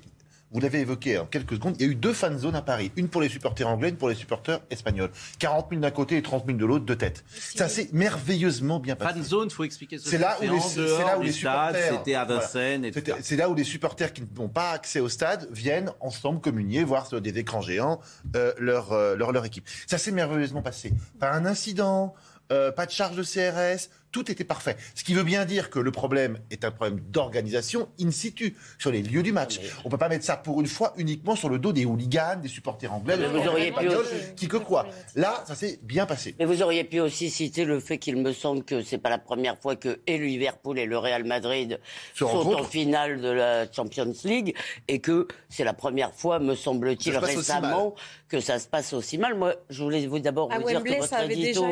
vous 0.50 0.61
l'avez 0.61 0.81
évoqué 0.81 1.19
en 1.19 1.26
quelques 1.26 1.55
secondes, 1.55 1.76
il 1.79 1.87
y 1.87 1.88
a 1.88 1.93
eu 1.93 1.94
deux 1.94 2.12
fan 2.12 2.37
zones 2.38 2.56
à 2.56 2.62
Paris. 2.62 2.91
Une 2.97 3.08
pour 3.08 3.20
les 3.20 3.29
supporters 3.29 3.69
anglais, 3.69 3.91
une 3.91 3.97
pour 3.97 4.08
les 4.08 4.14
supporters 4.14 4.61
espagnols. 4.70 5.11
40 5.38 5.67
000 5.70 5.81
d'un 5.81 5.91
côté 5.91 6.17
et 6.17 6.23
30 6.23 6.47
000 6.47 6.58
de 6.58 6.64
l'autre, 6.67 6.85
de 6.85 6.94
tête. 6.94 7.25
Ça 7.29 7.69
s'est 7.69 7.89
merveilleusement 7.93 8.81
bien 8.81 8.96
passé. 8.96 9.15
Fan 9.15 9.22
zone, 9.22 9.48
il 9.51 9.55
faut 9.55 9.65
expliquer 9.65 9.98
ce 9.98 10.08
C'est 10.08 10.19
là, 10.19 10.36
où 10.41 10.43
les, 10.43 10.60
c'est 10.60 10.81
là 10.81 11.19
où 11.19 11.22
les 11.22 11.32
supporters. 11.32 11.94
C'était 11.98 12.15
à 12.15 12.24
Vincennes. 12.24 12.91
C'est 13.22 13.36
là 13.36 13.48
où 13.48 13.55
les 13.55 13.65
supporters 13.65 14.13
qui 14.13 14.22
n'ont 14.36 14.48
pas 14.48 14.72
accès 14.72 15.01
au 15.01 15.08
stade 15.08 15.48
viennent 15.53 15.93
ensemble 16.01 16.41
communier, 16.41 16.84
voir 16.84 17.06
sur 17.06 17.20
des 17.20 17.39
écrans 17.39 17.60
géants 17.60 18.01
euh, 18.34 18.53
leur, 18.58 18.93
euh, 18.93 19.17
leur, 19.17 19.32
leur 19.32 19.44
équipe. 19.44 19.67
Ça 19.86 19.98
s'est 19.98 20.13
merveilleusement 20.13 20.63
passé. 20.63 20.93
Pas 21.19 21.31
un 21.32 21.46
incident, 21.46 22.15
euh, 22.53 22.72
pas 22.72 22.86
de 22.86 22.91
charge 22.91 23.17
de 23.17 23.22
CRS, 23.22 23.89
tout 24.12 24.31
était 24.31 24.44
parfait. 24.44 24.76
Ce 24.94 25.05
qui 25.05 25.14
veut 25.14 25.22
bien 25.22 25.44
dire 25.44 25.70
que 25.70 25.79
le 25.79 25.90
problème 25.90 26.38
est 26.50 26.64
un 26.64 26.70
problème 26.70 27.00
d'organisation 27.00 27.88
in 28.00 28.10
situ, 28.10 28.56
sur 28.79 28.90
les 28.90 29.02
lieux 29.02 29.22
du 29.22 29.32
match. 29.32 29.60
On 29.84 29.88
ne 29.88 29.90
peut 29.90 29.98
pas 29.98 30.08
mettre 30.08 30.24
ça 30.24 30.36
pour 30.36 30.60
une 30.60 30.67
fois 30.67 30.93
uniquement 30.96 31.36
sur 31.36 31.48
le 31.48 31.58
dos 31.58 31.72
des 31.72 31.84
hooligans, 31.84 32.40
des 32.40 32.48
supporters 32.48 32.93
anglais, 32.93 33.17
mais 33.17 33.29
vous 33.29 33.48
auriez 33.48 33.72
pu 33.72 33.88
aussi... 33.88 34.34
qui 34.36 34.48
que 34.48 34.56
quoi. 34.56 34.86
Là, 35.14 35.43
ça 35.46 35.55
s'est 35.55 35.79
bien 35.82 36.06
passé. 36.06 36.34
Mais 36.38 36.44
vous 36.44 36.62
auriez 36.62 36.84
pu 36.84 37.00
aussi 37.00 37.31
citer 37.31 37.64
le 37.64 37.81
fait 37.81 37.98
qu'il 37.98 38.17
me 38.17 38.32
semble 38.32 38.64
que 38.64 38.82
c'est 38.82 38.98
pas 38.98 39.10
la 39.10 39.19
première 39.19 39.58
fois 39.58 39.76
que 39.76 40.00
et 40.06 40.19
Liverpool 40.19 40.79
et 40.79 40.86
le 40.86 40.98
Real 40.98 41.24
Madrid 41.24 41.81
sont 42.14 42.26
en 42.26 42.64
finale 42.64 43.20
de 43.20 43.29
la 43.29 43.70
Champions 43.70 44.12
League 44.24 44.55
et 44.88 45.00
que 45.00 45.29
c'est 45.48 45.64
la 45.64 45.74
première 45.74 46.14
fois, 46.14 46.38
me 46.38 46.55
semble-t-il, 46.55 47.17
récemment 47.17 47.94
que 48.29 48.40
ça 48.40 48.58
se 48.58 48.67
passe 48.67 48.93
aussi 48.93 49.19
mal. 49.19 49.36
Moi, 49.36 49.55
je 49.69 49.82
voulais 49.82 50.06
vous 50.06 50.19
d'abord 50.19 50.50
vous 50.50 50.69
dire 50.69 50.82
que 50.82 50.98
votre 51.00 51.31
édito 51.31 51.67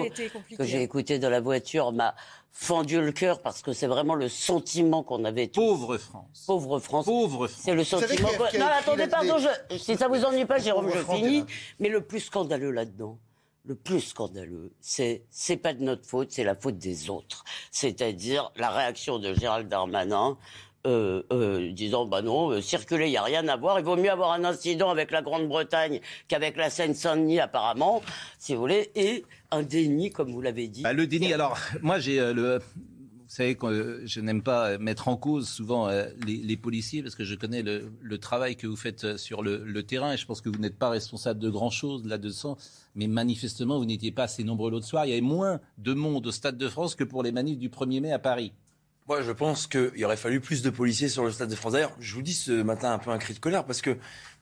que 0.56 0.64
j'ai 0.64 0.82
écouté 0.82 1.18
dans 1.18 1.30
la 1.30 1.40
voiture 1.40 1.92
m'a 1.92 2.14
fendu 2.50 3.00
le 3.00 3.12
cœur 3.12 3.40
parce 3.40 3.62
que 3.62 3.72
c'est 3.72 3.86
vraiment 3.86 4.14
le 4.14 4.28
sentiment 4.28 5.02
qu'on 5.02 5.24
avait 5.24 5.46
tous. 5.46 5.60
Pauvre 5.60 5.96
France. 5.98 6.44
Pauvre 6.46 6.78
France. 6.80 7.04
Pauvre 7.04 7.46
France. 7.46 7.62
C'est 7.62 7.74
le 7.74 7.84
sentiment. 7.84 8.28
non, 8.58 8.66
attendez, 8.66 9.06
pardon, 9.06 9.36
si 9.76 9.96
ça 9.96 10.08
vous 10.08 10.24
ennuie 10.24 10.44
pas, 10.44 10.58
Jérôme, 10.58 10.90
je 10.92 11.14
finis. 11.14 11.44
Mais 11.78 11.88
le 11.88 12.00
plus 12.00 12.20
scandaleux 12.20 12.72
là-dedans, 12.72 13.18
le 13.64 13.74
plus 13.74 14.00
scandaleux, 14.00 14.72
c'est 14.80 15.24
c'est 15.30 15.56
pas 15.56 15.74
de 15.74 15.82
notre 15.82 16.06
faute, 16.06 16.32
c'est 16.32 16.42
la 16.42 16.54
faute 16.54 16.78
des 16.78 17.10
autres. 17.10 17.44
C'est-à-dire 17.70 18.50
la 18.56 18.70
réaction 18.70 19.18
de 19.18 19.34
Gérald 19.34 19.68
Darmanin 19.68 20.36
euh, 20.86 21.22
euh, 21.32 21.72
disant 21.72 22.06
bah 22.06 22.22
non, 22.22 22.50
euh, 22.50 22.60
circuler, 22.60 23.06
il 23.06 23.10
n'y 23.10 23.16
a 23.16 23.22
rien 23.24 23.46
à 23.48 23.56
voir. 23.56 23.80
Il 23.80 23.84
vaut 23.84 23.96
mieux 23.96 24.10
avoir 24.10 24.30
un 24.32 24.44
incident 24.44 24.90
avec 24.90 25.10
la 25.10 25.22
Grande-Bretagne 25.22 26.00
qu'avec 26.28 26.56
la 26.56 26.70
Seine-Saint-Denis, 26.70 27.40
apparemment, 27.40 28.00
si 28.38 28.54
vous 28.54 28.60
voulez, 28.60 28.90
et 28.94 29.24
un 29.50 29.64
déni, 29.64 30.12
comme 30.12 30.30
vous 30.30 30.40
l'avez 30.40 30.68
dit. 30.68 30.82
Bah, 30.82 30.92
le 30.92 31.08
déni, 31.08 31.32
alors, 31.32 31.58
moi, 31.82 31.98
j'ai 31.98 32.18
le. 32.32 32.58
Vous 32.58 33.34
savez 33.34 33.56
que 33.56 34.02
je 34.06 34.20
n'aime 34.20 34.42
pas 34.42 34.78
mettre 34.78 35.08
en 35.08 35.18
cause 35.18 35.46
souvent 35.46 35.90
les, 36.26 36.56
policiers 36.56 37.02
parce 37.02 37.14
que 37.14 37.24
je 37.24 37.34
connais 37.34 37.62
le, 37.62 38.18
travail 38.18 38.56
que 38.56 38.66
vous 38.66 38.74
faites 38.74 39.18
sur 39.18 39.42
le, 39.42 39.62
le, 39.62 39.82
terrain 39.82 40.14
et 40.14 40.16
je 40.16 40.24
pense 40.24 40.40
que 40.40 40.48
vous 40.48 40.58
n'êtes 40.58 40.78
pas 40.78 40.88
responsable 40.88 41.38
de 41.38 41.50
grand-chose 41.50 42.06
là-dessus. 42.06 42.54
Mais 42.94 43.06
manifestement, 43.06 43.76
vous 43.78 43.84
n'étiez 43.84 44.12
pas 44.12 44.22
assez 44.22 44.44
nombreux 44.44 44.70
l'autre 44.70 44.86
soir. 44.86 45.04
Il 45.04 45.10
y 45.10 45.12
avait 45.12 45.20
moins 45.20 45.60
de 45.76 45.92
monde 45.92 46.26
au 46.26 46.32
Stade 46.32 46.56
de 46.56 46.68
France 46.70 46.94
que 46.94 47.04
pour 47.04 47.22
les 47.22 47.30
manifs 47.30 47.58
du 47.58 47.68
1er 47.68 48.00
mai 48.00 48.12
à 48.12 48.18
Paris. 48.18 48.54
Moi, 49.08 49.22
je 49.22 49.32
pense 49.32 49.66
qu'il 49.66 50.04
aurait 50.04 50.18
fallu 50.18 50.38
plus 50.38 50.60
de 50.60 50.68
policiers 50.68 51.08
sur 51.08 51.24
le 51.24 51.30
Stade 51.30 51.48
de 51.48 51.54
France. 51.54 51.72
D'ailleurs, 51.72 51.96
je 51.98 52.14
vous 52.14 52.20
dis 52.20 52.34
ce 52.34 52.52
matin 52.62 52.92
un 52.92 52.98
peu 52.98 53.10
un 53.10 53.16
cri 53.16 53.32
de 53.32 53.38
colère 53.38 53.64
parce 53.64 53.80
que 53.80 53.96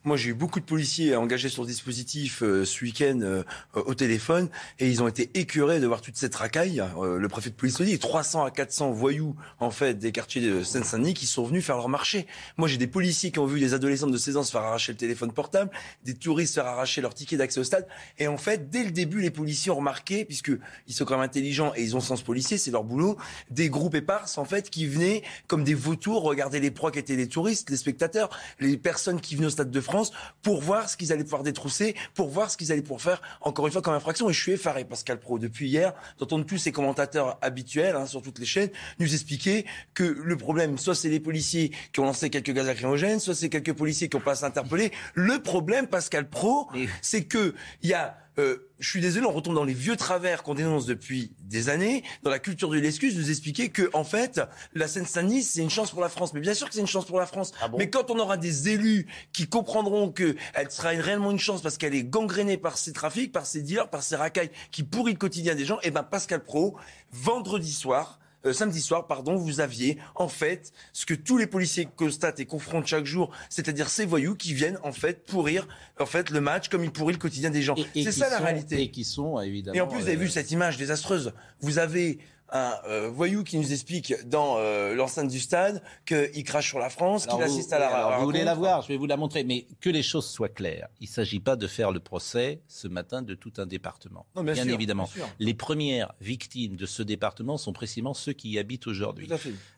moi, 0.07 0.15
j'ai 0.15 0.29
eu 0.29 0.33
beaucoup 0.33 0.61
de 0.61 0.65
policiers 0.65 1.17
engagés 1.17 1.49
sur 1.49 1.63
le 1.63 1.67
dispositif 1.67 2.41
euh, 2.41 2.63
ce 2.63 2.81
week-end 2.85 3.19
euh, 3.21 3.43
au 3.73 3.93
téléphone 3.93 4.47
et 4.79 4.89
ils 4.89 5.03
ont 5.03 5.07
été 5.09 5.29
écœurés 5.33 5.81
de 5.81 5.85
voir 5.85 5.99
toute 5.99 6.15
cette 6.15 6.33
racaille. 6.33 6.81
Euh, 6.97 7.19
le 7.19 7.27
préfet 7.27 7.49
de 7.49 7.55
police 7.55 7.77
le 7.79 7.85
dit, 7.85 7.99
300 7.99 8.45
à 8.45 8.49
400 8.49 8.91
voyous 8.91 9.35
en 9.59 9.69
fait 9.69 9.99
des 9.99 10.13
quartiers 10.13 10.41
de 10.41 10.63
Seine-Saint-Denis 10.63 11.13
qui 11.13 11.25
sont 11.25 11.43
venus 11.43 11.65
faire 11.65 11.75
leur 11.75 11.89
marché. 11.89 12.25
Moi, 12.55 12.69
j'ai 12.69 12.77
des 12.77 12.87
policiers 12.87 13.31
qui 13.31 13.39
ont 13.39 13.45
vu 13.45 13.59
des 13.59 13.73
adolescents 13.73 14.07
de 14.07 14.17
16 14.17 14.37
ans 14.37 14.43
se 14.43 14.51
faire 14.51 14.61
arracher 14.61 14.93
le 14.93 14.97
téléphone 14.97 15.33
portable, 15.33 15.71
des 16.05 16.13
touristes 16.13 16.53
se 16.53 16.61
faire 16.61 16.69
arracher 16.69 17.01
leur 17.01 17.13
ticket 17.13 17.35
d'accès 17.35 17.59
au 17.59 17.65
stade. 17.65 17.85
Et 18.17 18.29
en 18.29 18.37
fait, 18.37 18.69
dès 18.69 18.85
le 18.85 18.91
début, 18.91 19.19
les 19.19 19.29
policiers 19.31 19.73
ont 19.73 19.77
remarqué, 19.77 20.23
puisque 20.23 20.53
ils 20.87 20.93
sont 20.93 21.03
quand 21.03 21.15
même 21.15 21.25
intelligents 21.25 21.73
et 21.75 21.83
ils 21.83 21.97
ont 21.97 21.99
sens 21.99 22.21
policier, 22.21 22.57
c'est 22.57 22.71
leur 22.71 22.85
boulot, 22.85 23.17
des 23.51 23.69
groupes 23.69 23.95
éparses 23.95 24.37
en 24.37 24.45
fait 24.45 24.69
qui 24.69 24.87
venaient 24.87 25.21
comme 25.47 25.65
des 25.65 25.73
vautours 25.73 26.23
regarder 26.23 26.61
les 26.61 26.71
proies 26.71 26.91
qui 26.91 26.99
étaient 26.99 27.17
les 27.17 27.27
touristes, 27.27 27.69
les 27.69 27.75
spectateurs, 27.75 28.29
les 28.61 28.77
personnes 28.77 29.19
qui 29.19 29.35
venaient 29.35 29.47
au 29.47 29.49
stade 29.49 29.69
de 29.69 29.81
France 29.81 29.96
pour 30.41 30.61
voir 30.61 30.89
ce 30.89 30.97
qu'ils 30.97 31.11
allaient 31.11 31.23
pouvoir 31.23 31.43
détrousser, 31.43 31.95
pour 32.13 32.29
voir 32.29 32.51
ce 32.51 32.57
qu'ils 32.57 32.71
allaient 32.71 32.81
pouvoir 32.81 33.01
faire, 33.01 33.21
encore 33.41 33.67
une 33.67 33.73
fois, 33.73 33.81
comme 33.81 33.93
infraction. 33.93 34.29
Et 34.29 34.33
je 34.33 34.41
suis 34.41 34.51
effaré, 34.53 34.85
Pascal 34.85 35.19
Pro, 35.19 35.39
depuis 35.39 35.67
hier, 35.67 35.93
d'entendre 36.19 36.45
tous 36.45 36.57
ces 36.57 36.71
commentateurs 36.71 37.37
habituels 37.41 37.95
hein, 37.95 38.05
sur 38.05 38.21
toutes 38.21 38.39
les 38.39 38.45
chaînes 38.45 38.69
nous 38.99 39.13
expliquer 39.13 39.65
que 39.93 40.03
le 40.03 40.37
problème, 40.37 40.77
soit 40.77 40.95
c'est 40.95 41.09
les 41.09 41.19
policiers 41.19 41.71
qui 41.93 41.99
ont 41.99 42.05
lancé 42.05 42.29
quelques 42.29 42.51
gaz 42.51 42.67
lacrymogènes, 42.67 43.19
soit 43.19 43.35
c'est 43.35 43.49
quelques 43.49 43.73
policiers 43.73 44.09
qui 44.09 44.17
ont 44.17 44.21
pas 44.21 44.45
interpellé. 44.45 44.91
Le 45.13 45.41
problème, 45.41 45.87
Pascal 45.87 46.29
Pro, 46.29 46.69
c'est 47.01 47.25
que 47.25 47.53
il 47.81 47.89
y 47.89 47.93
a 47.93 48.17
euh, 48.39 48.69
je 48.79 48.89
suis 48.89 49.01
désolé, 49.01 49.25
on 49.25 49.31
retombe 49.31 49.55
dans 49.55 49.63
les 49.63 49.73
vieux 49.73 49.95
travers 49.95 50.43
qu'on 50.43 50.53
dénonce 50.53 50.85
depuis 50.85 51.31
des 51.39 51.69
années, 51.69 52.03
dans 52.23 52.29
la 52.29 52.39
culture 52.39 52.69
de 52.69 52.77
l'excuse, 52.77 53.17
nous 53.17 53.29
expliquer 53.29 53.69
que, 53.69 53.89
en 53.93 54.03
fait, 54.03 54.39
la 54.73 54.87
Seine-Saint-Denis, 54.87 55.43
c'est 55.43 55.61
une 55.61 55.69
chance 55.69 55.91
pour 55.91 56.01
la 56.01 56.09
France. 56.09 56.33
Mais 56.33 56.39
bien 56.39 56.53
sûr 56.53 56.67
que 56.67 56.75
c'est 56.75 56.81
une 56.81 56.87
chance 56.87 57.05
pour 57.05 57.19
la 57.19 57.25
France. 57.25 57.51
Ah 57.61 57.69
mais 57.77 57.89
quand 57.89 58.11
on 58.11 58.19
aura 58.19 58.37
des 58.37 58.69
élus 58.69 59.07
qui 59.33 59.47
comprendront 59.47 60.11
qu'elle 60.11 60.37
sera 60.69 60.89
réellement 60.89 61.31
une 61.31 61.39
chance 61.39 61.61
parce 61.61 61.77
qu'elle 61.77 61.95
est 61.95 62.03
gangrénée 62.03 62.57
par 62.57 62.77
ces 62.77 62.93
trafics, 62.93 63.31
par 63.31 63.45
ces 63.45 63.61
dealers, 63.63 63.89
par 63.89 64.03
ces 64.03 64.15
racailles 64.15 64.51
qui 64.71 64.83
pourrissent 64.83 65.15
le 65.15 65.19
quotidien 65.19 65.55
des 65.55 65.65
gens, 65.65 65.77
et 65.77 65.87
eh 65.87 65.91
ben 65.91 66.03
Pascal 66.03 66.43
Pro, 66.43 66.77
vendredi 67.11 67.71
soir, 67.71 68.19
euh, 68.47 68.53
samedi 68.53 68.81
soir, 68.81 69.07
pardon, 69.07 69.35
vous 69.35 69.59
aviez 69.59 69.97
en 70.15 70.27
fait 70.27 70.71
ce 70.93 71.05
que 71.05 71.13
tous 71.13 71.37
les 71.37 71.47
policiers 71.47 71.87
constatent 71.95 72.39
et 72.39 72.45
confrontent 72.45 72.87
chaque 72.87 73.05
jour, 73.05 73.31
c'est-à-dire 73.49 73.89
ces 73.89 74.05
voyous 74.05 74.35
qui 74.35 74.53
viennent 74.53 74.79
en 74.83 74.91
fait 74.91 75.25
pourrir 75.25 75.67
en 75.99 76.05
fait 76.05 76.29
le 76.29 76.41
match 76.41 76.69
comme 76.69 76.83
ils 76.83 76.91
pourrissent 76.91 77.17
le 77.17 77.21
quotidien 77.21 77.49
des 77.49 77.61
gens. 77.61 77.75
C'est 77.93 78.11
ça 78.11 78.29
la 78.29 78.39
réalité. 78.39 78.81
Et 78.81 78.91
qui 78.91 79.03
sont 79.03 79.39
évidemment. 79.39 79.75
Et 79.75 79.81
en 79.81 79.87
plus, 79.87 79.99
vous 79.99 80.07
avez 80.07 80.15
vu 80.15 80.27
euh, 80.27 80.29
cette 80.29 80.51
image 80.51 80.77
désastreuse. 80.77 81.33
Vous 81.61 81.79
avez 81.79 82.19
un 82.51 82.75
euh, 82.85 83.09
voyou 83.09 83.43
qui 83.43 83.57
nous 83.57 83.73
explique 83.73 84.13
dans 84.25 84.57
euh, 84.57 84.95
l'enceinte 84.95 85.29
du 85.29 85.39
stade 85.39 85.81
qu'il 86.05 86.43
crache 86.43 86.69
sur 86.69 86.79
la 86.79 86.89
France, 86.89 87.27
qu'il 87.27 87.41
assiste 87.41 87.73
à 87.73 87.79
la. 87.79 88.17
vous 88.17 88.25
voulez 88.25 88.43
la 88.43 88.55
voir, 88.55 88.81
je 88.81 88.89
vais 88.89 88.97
vous 88.97 89.05
la 89.05 89.17
montrer, 89.17 89.43
mais 89.43 89.67
que 89.81 89.89
les 89.89 90.03
choses 90.03 90.27
soient 90.27 90.49
claires. 90.49 90.87
Il 90.99 91.07
ne 91.07 91.13
s'agit 91.13 91.39
pas 91.39 91.55
de 91.55 91.67
faire 91.67 91.91
le 91.91 91.99
procès 91.99 92.61
ce 92.67 92.87
matin 92.87 93.21
de 93.21 93.35
tout 93.35 93.53
un 93.57 93.65
département. 93.65 94.25
bien, 94.35 94.67
évidemment. 94.67 95.09
Les 95.39 95.53
premières 95.53 96.13
victimes 96.21 96.75
de 96.75 96.85
ce 96.85 97.03
département 97.03 97.57
sont 97.57 97.73
précisément 97.73 98.13
ceux 98.13 98.33
qui 98.33 98.49
y 98.49 98.59
habitent 98.59 98.87
aujourd'hui. 98.87 99.27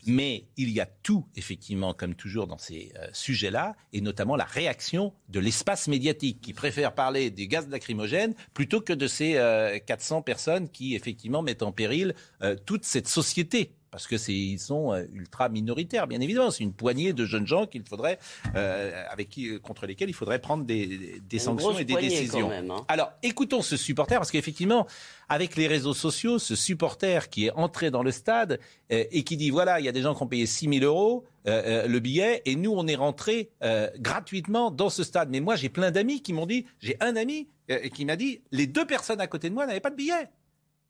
Mais 0.05 0.45
il 0.57 0.69
y 0.69 0.79
a 0.79 0.85
tout, 0.85 1.25
effectivement, 1.35 1.93
comme 1.93 2.15
toujours 2.15 2.47
dans 2.47 2.57
ces 2.57 2.91
euh, 2.97 3.07
sujets-là, 3.13 3.75
et 3.93 4.01
notamment 4.01 4.35
la 4.35 4.45
réaction 4.45 5.13
de 5.29 5.39
l'espace 5.39 5.88
médiatique 5.88 6.41
qui 6.41 6.53
préfère 6.53 6.93
parler 6.93 7.31
des 7.31 7.47
gaz 7.47 7.67
lacrymogènes 7.69 8.33
plutôt 8.53 8.81
que 8.81 8.93
de 8.93 9.07
ces 9.07 9.39
400 9.85 10.21
personnes 10.21 10.69
qui, 10.69 10.95
effectivement, 10.95 11.41
mettent 11.41 11.63
en 11.63 11.71
péril 11.71 12.13
toute 12.65 12.85
cette 12.85 13.07
société 13.07 13.73
parce 13.91 14.07
que 14.07 14.17
c'est 14.17 14.33
ils 14.33 14.59
sont 14.59 14.93
euh, 14.93 15.05
ultra 15.13 15.49
minoritaires, 15.49 16.07
bien 16.07 16.21
évidemment. 16.21 16.51
C'est 16.51 16.63
une 16.63 16.73
poignée 16.73 17.13
de 17.13 17.25
jeunes 17.25 17.47
gens 17.47 17.65
qu'il 17.65 17.83
faudrait, 17.83 18.19
euh, 18.55 19.03
avec 19.09 19.29
qui, 19.29 19.59
contre 19.59 19.85
lesquels 19.85 20.09
il 20.09 20.13
faudrait 20.13 20.39
prendre 20.39 20.63
des, 20.63 21.21
des 21.27 21.39
sanctions 21.39 21.77
et 21.77 21.85
des 21.85 21.95
décisions. 21.95 22.51
Hein. 22.51 22.85
Alors, 22.87 23.11
écoutons 23.23 23.61
ce 23.61 23.77
supporter, 23.77 24.17
parce 24.17 24.31
qu'effectivement, 24.31 24.87
avec 25.27 25.55
les 25.55 25.67
réseaux 25.67 25.93
sociaux, 25.93 26.39
ce 26.39 26.55
supporter 26.55 27.29
qui 27.29 27.47
est 27.47 27.51
entré 27.51 27.91
dans 27.91 28.03
le 28.03 28.11
stade 28.11 28.59
euh, 28.91 29.03
et 29.11 29.23
qui 29.23 29.37
dit 29.37 29.49
voilà, 29.49 29.79
il 29.79 29.85
y 29.85 29.89
a 29.89 29.91
des 29.91 30.01
gens 30.01 30.13
qui 30.13 30.23
ont 30.23 30.27
payé 30.27 30.45
6 30.45 30.79
000 30.79 30.85
euros 30.85 31.25
le 31.45 31.97
billet, 31.97 32.43
et 32.45 32.55
nous, 32.55 32.71
on 32.71 32.85
est 32.85 32.95
rentré 32.95 33.49
gratuitement 33.97 34.69
dans 34.69 34.91
ce 34.91 35.03
stade. 35.03 35.29
Mais 35.31 35.39
moi, 35.39 35.55
j'ai 35.55 35.69
plein 35.69 35.89
d'amis 35.89 36.21
qui 36.21 36.31
m'ont 36.31 36.45
dit, 36.45 36.67
j'ai 36.79 36.95
un 36.99 37.15
ami 37.15 37.47
qui 37.91 38.05
m'a 38.05 38.17
dit, 38.17 38.41
les 38.51 38.67
deux 38.67 38.85
personnes 38.85 39.19
à 39.19 39.25
côté 39.25 39.49
de 39.49 39.55
moi 39.55 39.65
n'avaient 39.65 39.79
pas 39.79 39.89
de 39.89 39.95
billet, 39.95 40.29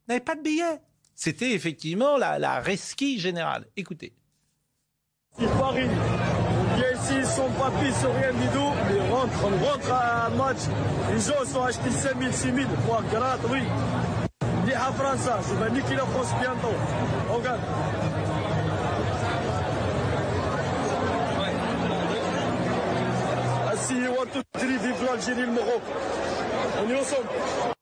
n'avaient 0.09 0.19
pas 0.19 0.35
de 0.35 0.41
billet 0.41 0.81
c'était 1.19 1.51
effectivement 1.51 2.15
la, 2.15 2.39
la 2.39 2.61
resquille 2.61 3.19
générale. 3.19 3.65
Écoutez. 3.75 4.13
Ils 5.37 5.47
Paris, 5.49 5.83
vient 5.83 6.93
ici 6.93 7.25
sans 7.29 7.49
papier, 7.49 7.91
sans 7.91 8.13
rien 8.13 8.31
du 8.31 8.47
tout, 8.53 8.71
ils 8.89 9.11
rentrent, 9.11 9.43
on 9.43 9.65
rentre 9.65 9.91
à 9.91 10.27
un 10.27 10.29
match. 10.29 10.59
Les 11.11 11.19
gens 11.19 11.43
sont 11.45 11.63
achetés 11.63 11.91
5 11.91 12.21
000, 12.21 12.31
6 12.31 12.41
000, 12.53 12.57
pour 12.85 13.03
gratuit. 13.03 13.49
oui. 13.51 14.73
À 14.73 14.93
France, 14.93 15.27
je 15.49 15.55
vais 15.61 15.71
niquer 15.71 15.95
la 15.95 16.05
France 16.05 16.33
bientôt. 16.39 16.75
Regarde. 17.29 17.59
Assis, 23.73 24.07
one, 24.07 24.27
two, 24.33 24.41
three, 24.53 24.77
vive 24.77 25.05
l'Algérie, 25.05 25.41
le 25.41 25.51
Maroc. 25.51 25.81
On 26.81 26.89
est 26.89 26.99
ensemble. 26.99 27.75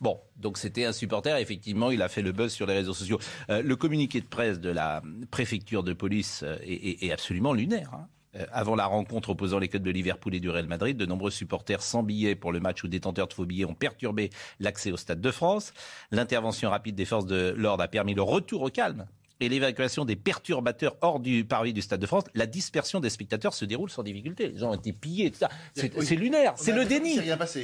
Bon, 0.00 0.20
donc 0.36 0.58
c'était 0.58 0.84
un 0.84 0.92
supporter, 0.92 1.36
effectivement, 1.38 1.90
il 1.90 2.02
a 2.02 2.08
fait 2.08 2.22
le 2.22 2.32
buzz 2.32 2.52
sur 2.52 2.66
les 2.66 2.74
réseaux 2.74 2.94
sociaux. 2.94 3.18
Euh, 3.50 3.62
le 3.62 3.76
communiqué 3.76 4.20
de 4.20 4.26
presse 4.26 4.60
de 4.60 4.70
la 4.70 5.02
préfecture 5.30 5.82
de 5.82 5.92
police 5.92 6.42
euh, 6.44 6.56
est, 6.62 7.10
absolument 7.10 7.52
lunaire. 7.52 7.90
Hein. 7.94 8.06
Euh, 8.36 8.46
avant 8.52 8.76
la 8.76 8.86
rencontre 8.86 9.30
opposant 9.30 9.58
les 9.58 9.68
clubs 9.68 9.82
de 9.82 9.90
Liverpool 9.90 10.34
et 10.34 10.40
du 10.40 10.50
Real 10.50 10.66
Madrid, 10.66 10.96
de 10.96 11.06
nombreux 11.06 11.30
supporters 11.30 11.82
sans 11.82 12.04
billets 12.04 12.36
pour 12.36 12.52
le 12.52 12.60
match 12.60 12.84
ou 12.84 12.88
détenteurs 12.88 13.26
de 13.26 13.32
faux 13.32 13.46
billets 13.46 13.64
ont 13.64 13.74
perturbé 13.74 14.30
l'accès 14.60 14.92
au 14.92 14.96
Stade 14.96 15.20
de 15.20 15.30
France. 15.30 15.72
L'intervention 16.12 16.70
rapide 16.70 16.94
des 16.94 17.04
forces 17.04 17.26
de 17.26 17.54
l'ordre 17.56 17.82
a 17.82 17.88
permis 17.88 18.14
le 18.14 18.22
retour 18.22 18.62
au 18.62 18.70
calme 18.70 19.06
et 19.40 19.48
l'évacuation 19.48 20.04
des 20.04 20.16
perturbateurs 20.16 20.96
hors 21.00 21.20
du 21.20 21.44
parvis 21.44 21.72
du 21.72 21.82
Stade 21.82 22.00
de 22.00 22.06
France, 22.06 22.24
la 22.34 22.46
dispersion 22.46 23.00
des 23.00 23.10
spectateurs 23.10 23.54
se 23.54 23.64
déroule 23.64 23.90
sans 23.90 24.02
difficulté. 24.02 24.48
Les 24.48 24.58
gens 24.58 24.70
ont 24.70 24.74
été 24.74 24.92
pillés, 24.92 25.32
C'est 25.74 26.16
lunaire, 26.16 26.54
c'est 26.56 26.72
le 26.72 26.84
déni. 26.84 27.20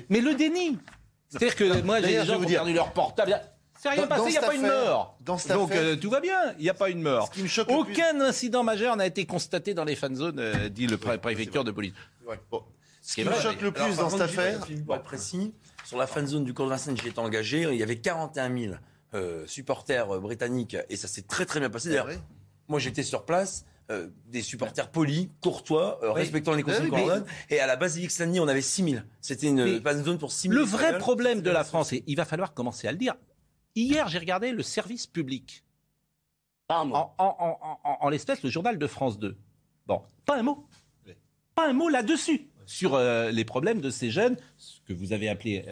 Mais 0.09 0.21
le 0.21 0.35
déni 0.35 0.79
c'est-à-dire 1.39 1.57
que 1.57 1.83
moi, 1.83 2.01
j'ai 2.01 2.19
des 2.19 2.25
gens 2.25 2.39
qui 2.39 2.47
ont 2.47 2.49
perdu 2.49 2.73
leur 2.73 2.93
portable. 2.93 3.41
C'est 3.81 3.91
rien 3.91 4.07
passé, 4.07 4.23
il 4.29 4.31
n'y 4.31 4.39
a 4.39 4.41
pas 4.41 4.55
une 4.55 4.63
mort. 4.63 5.19
Donc 5.21 5.73
euh, 5.73 5.97
tout 5.97 6.09
va 6.09 6.21
bien, 6.21 6.55
il 6.59 6.63
n'y 6.63 6.71
a 6.71 6.75
pas 6.75 6.89
une 6.89 7.03
mort. 7.03 7.31
Aucun 7.69 8.21
incident 8.21 8.63
majeur 8.63 8.97
n'a 8.97 9.07
été 9.07 9.27
constaté 9.27 9.75
dans 9.75 9.85
les 9.85 9.95
fan 9.95 10.15
zones, 10.15 10.39
euh, 10.39 10.69
dit 10.69 10.87
le 10.87 10.97
préfecture 10.97 11.65
de 11.65 11.71
police. 11.71 11.93
Ce 13.03 13.15
qui 13.15 13.25
me 13.25 13.35
choque 13.35 13.61
le 13.61 13.73
plus 13.73 13.97
dans 13.97 14.09
cette 14.09 14.21
affaire, 14.23 14.61
pour 14.87 14.97
être 14.97 15.03
précis, 15.03 15.53
sur 15.85 15.99
la 15.99 16.07
fan 16.07 16.27
zone 16.27 16.45
du 16.45 16.55
cours 16.55 16.65
de 16.65 16.71
Vincennes, 16.71 16.97
j'ai 16.97 17.11
été 17.11 17.19
engagé, 17.19 17.63
il 17.71 17.77
y 17.77 17.83
avait 17.83 17.99
41 17.99 18.59
000 18.59 18.75
euh, 19.13 19.47
supporters 19.47 20.07
britanniques 20.19 20.79
et 20.89 20.97
ça 20.97 21.07
s'est 21.07 21.23
très 21.23 21.45
très 21.45 21.61
bien 21.61 21.69
passé. 21.69 21.91
D'ailleurs, 21.91 22.09
moi 22.69 22.79
j'étais 22.81 23.03
sur 23.03 23.27
place. 23.27 23.67
Euh, 23.91 24.09
des 24.29 24.41
supporters 24.41 24.91
polis, 24.91 25.29
courtois, 25.43 25.99
euh, 26.03 26.11
respectant 26.11 26.55
les 26.55 26.63
consignes 26.63 26.89
qu'on 26.89 27.07
donne. 27.07 27.27
Et 27.51 27.61
à 27.61 27.67
la 27.67 27.77
basilique 27.77 28.11
Saint-Denis, 28.11 28.41
on 28.41 28.49
avait 28.49 28.63
6000. 28.63 29.05
C'était 29.21 29.49
une 29.49 29.83
zone 30.03 30.17
pour 30.17 30.33
6000. 30.33 30.59
Le 30.59 30.65
vrai 30.65 30.97
problème 30.97 31.43
de 31.43 31.51
la 31.51 31.65
France, 31.65 31.93
et 31.93 32.03
il 32.07 32.17
va 32.17 32.25
falloir 32.25 32.55
commencer 32.55 32.89
à 32.89 32.93
le 32.93 32.97
dire. 32.97 33.15
Hier, 33.77 34.09
j'ai 34.09 34.19
regardé 34.19 34.53
le 34.53 34.63
service 34.63 35.07
public. 35.07 35.65
En, 36.71 37.13
en, 37.19 38.09
l'espèce, 38.09 38.43
le 38.43 38.49
journal 38.49 38.79
de 38.79 38.87
France 38.87 39.19
2. 39.19 39.37
Bon, 39.87 40.01
pas 40.25 40.39
un 40.39 40.43
mot. 40.43 40.67
Pas 41.55 41.69
un 41.69 41.75
mot 41.75 41.91
là-dessus 41.91 42.49
sur 42.65 42.95
euh, 42.95 43.31
les 43.31 43.45
problèmes 43.45 43.83
de 43.83 43.91
ces 43.91 44.11
jeunes, 44.11 44.39
ce 44.57 44.81
que 44.89 44.95
vous 44.95 45.13
avez 45.13 45.29
appelé 45.29 45.67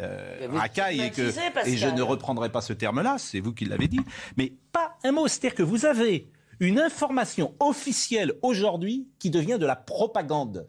racaille 0.50 1.00
et 1.00 1.10
que 1.10 1.32
et 1.66 1.78
je 1.78 1.88
ne 1.88 2.02
reprendrai 2.02 2.52
pas 2.52 2.60
ce 2.60 2.74
terme-là, 2.74 3.16
c'est 3.16 3.40
vous 3.40 3.54
qui 3.54 3.64
l'avez 3.64 3.88
dit, 3.88 4.00
mais 4.36 4.52
pas 4.70 4.98
un 5.02 5.12
mot. 5.12 5.28
C'est-à-dire 5.28 5.54
que 5.54 5.62
vous 5.62 5.86
avez 5.86 6.28
une 6.62 6.78
information 6.78 7.56
officielle 7.58 8.34
aujourd'hui 8.40 9.08
qui 9.18 9.30
devient 9.30 9.58
de 9.58 9.66
la 9.66 9.74
propagande. 9.74 10.64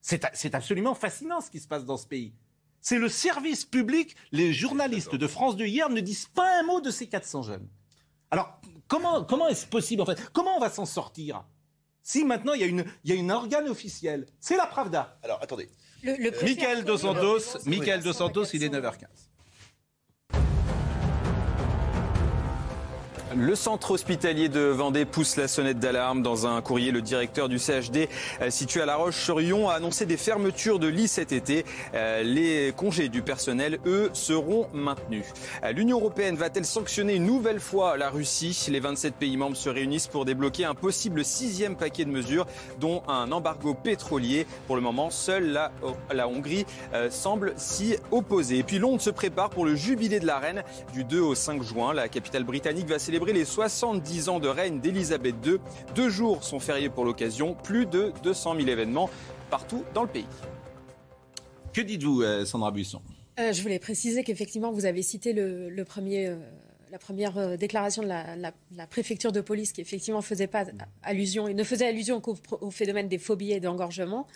C'est 0.00 0.54
absolument 0.54 0.94
fascinant 0.94 1.42
ce 1.42 1.50
qui 1.50 1.60
se 1.60 1.68
passe 1.68 1.84
dans 1.84 1.98
ce 1.98 2.06
pays. 2.06 2.32
C'est 2.80 2.98
le 2.98 3.10
service 3.10 3.66
public. 3.66 4.16
Les 4.32 4.54
journalistes 4.54 5.14
de 5.14 5.26
France 5.26 5.56
de 5.56 5.66
hier 5.66 5.90
ne 5.90 6.00
disent 6.00 6.28
pas 6.34 6.60
un 6.60 6.62
mot 6.62 6.80
de 6.80 6.90
ces 6.90 7.08
400 7.08 7.42
jeunes. 7.42 7.68
Alors, 8.30 8.58
comment, 8.88 9.22
comment 9.22 9.46
est-ce 9.48 9.66
possible 9.66 10.00
en 10.00 10.06
fait? 10.06 10.30
Comment 10.32 10.56
on 10.56 10.60
va 10.60 10.70
s'en 10.70 10.86
sortir? 10.86 11.44
Si 12.02 12.24
maintenant 12.24 12.54
il 12.54 12.60
y 12.62 12.64
a 12.64 12.66
une, 12.66 12.84
il 13.04 13.10
y 13.10 13.12
a 13.12 13.16
une 13.16 13.30
organe 13.30 13.68
officielle, 13.68 14.24
c'est 14.40 14.56
la 14.56 14.66
Pravda. 14.66 15.18
Alors 15.22 15.42
attendez. 15.42 15.68
Le, 16.02 16.16
le 16.16 16.30
préfet 16.30 16.54
Michael 16.54 16.84
Dos 16.84 16.98
Santos, 16.98 17.58
Michael 17.66 18.00
de 18.00 18.04
Dos 18.04 18.12
Santos, 18.14 18.42
400 18.44 18.50
il 18.54 18.64
est 18.64 18.68
9h15. 18.70 19.06
Le 23.36 23.56
centre 23.56 23.90
hospitalier 23.90 24.48
de 24.48 24.60
Vendée 24.60 25.04
pousse 25.04 25.36
la 25.36 25.48
sonnette 25.48 25.80
d'alarme. 25.80 26.22
Dans 26.22 26.46
un 26.46 26.60
courrier, 26.62 26.92
le 26.92 27.02
directeur 27.02 27.48
du 27.48 27.58
CHD 27.58 28.08
euh, 28.40 28.50
situé 28.50 28.80
à 28.80 28.86
La 28.86 28.94
Roche-sur-Yon 28.94 29.68
a 29.68 29.74
annoncé 29.74 30.06
des 30.06 30.16
fermetures 30.16 30.78
de 30.78 30.86
lits 30.86 31.08
cet 31.08 31.32
été. 31.32 31.64
Euh, 31.94 32.22
Les 32.22 32.72
congés 32.76 33.08
du 33.08 33.22
personnel, 33.22 33.80
eux, 33.86 34.10
seront 34.12 34.68
maintenus. 34.72 35.24
Euh, 35.64 35.72
L'Union 35.72 35.98
européenne 35.98 36.36
va-t-elle 36.36 36.64
sanctionner 36.64 37.16
une 37.16 37.26
nouvelle 37.26 37.58
fois 37.58 37.96
la 37.96 38.08
Russie? 38.08 38.68
Les 38.70 38.78
27 38.78 39.14
pays 39.14 39.36
membres 39.36 39.56
se 39.56 39.68
réunissent 39.68 40.06
pour 40.06 40.24
débloquer 40.24 40.64
un 40.64 40.74
possible 40.74 41.24
sixième 41.24 41.74
paquet 41.74 42.04
de 42.04 42.10
mesures, 42.10 42.46
dont 42.78 43.02
un 43.08 43.32
embargo 43.32 43.74
pétrolier. 43.74 44.46
Pour 44.68 44.76
le 44.76 44.82
moment, 44.82 45.10
seule 45.10 45.48
la, 45.48 45.72
la 46.12 46.28
Hongrie 46.28 46.66
semble 47.10 47.54
s'y 47.56 47.96
opposer. 48.12 48.58
Et 48.58 48.62
puis 48.62 48.78
Londres 48.78 49.00
se 49.02 49.10
prépare 49.10 49.50
pour 49.50 49.64
le 49.64 49.74
jubilé 49.74 50.20
de 50.20 50.26
la 50.26 50.38
reine 50.38 50.62
du 50.92 51.02
2 51.02 51.20
au 51.20 51.34
5 51.34 51.62
juin. 51.62 51.92
La 51.94 52.08
capitale 52.08 52.44
britannique 52.44 52.86
va 52.88 52.98
célébrer 53.00 53.23
les 53.32 53.44
70 53.44 54.28
ans 54.28 54.40
de 54.40 54.48
règne 54.48 54.80
d'Elisabeth 54.80 55.34
II. 55.44 55.56
Deux 55.94 56.08
jours 56.10 56.44
sont 56.44 56.60
fériés 56.60 56.90
pour 56.90 57.04
l'occasion. 57.04 57.54
Plus 57.54 57.86
de 57.86 58.12
200 58.22 58.56
000 58.56 58.68
événements 58.68 59.08
partout 59.50 59.84
dans 59.94 60.02
le 60.02 60.08
pays. 60.08 60.26
Que 61.72 61.80
dites-vous, 61.80 62.22
euh, 62.22 62.44
Sandra 62.44 62.70
Buisson? 62.70 63.00
Euh, 63.40 63.52
je 63.52 63.62
voulais 63.62 63.78
préciser 63.80 64.22
qu'effectivement, 64.22 64.70
vous 64.72 64.84
avez 64.86 65.02
cité 65.02 65.32
le, 65.32 65.68
le 65.68 65.84
premier, 65.84 66.28
euh, 66.28 66.36
la 66.92 66.98
première 66.98 67.58
déclaration 67.58 68.02
de 68.02 68.08
la, 68.08 68.36
la- 68.36 68.52
la 68.76 68.86
préfecture 68.86 69.32
de 69.32 69.40
police 69.40 69.72
qui 69.72 69.80
effectivement 69.80 70.22
faisait 70.22 70.46
pas 70.46 70.64
allusion, 71.02 71.48
et 71.48 71.54
ne 71.54 71.64
faisait 71.64 71.86
allusion 71.88 72.20
qu'au 72.20 72.36
au 72.60 72.70
phénomène 72.70 73.08
des 73.08 73.18
phobies 73.18 73.52
et 73.52 73.58
d'engorgement. 73.60 74.26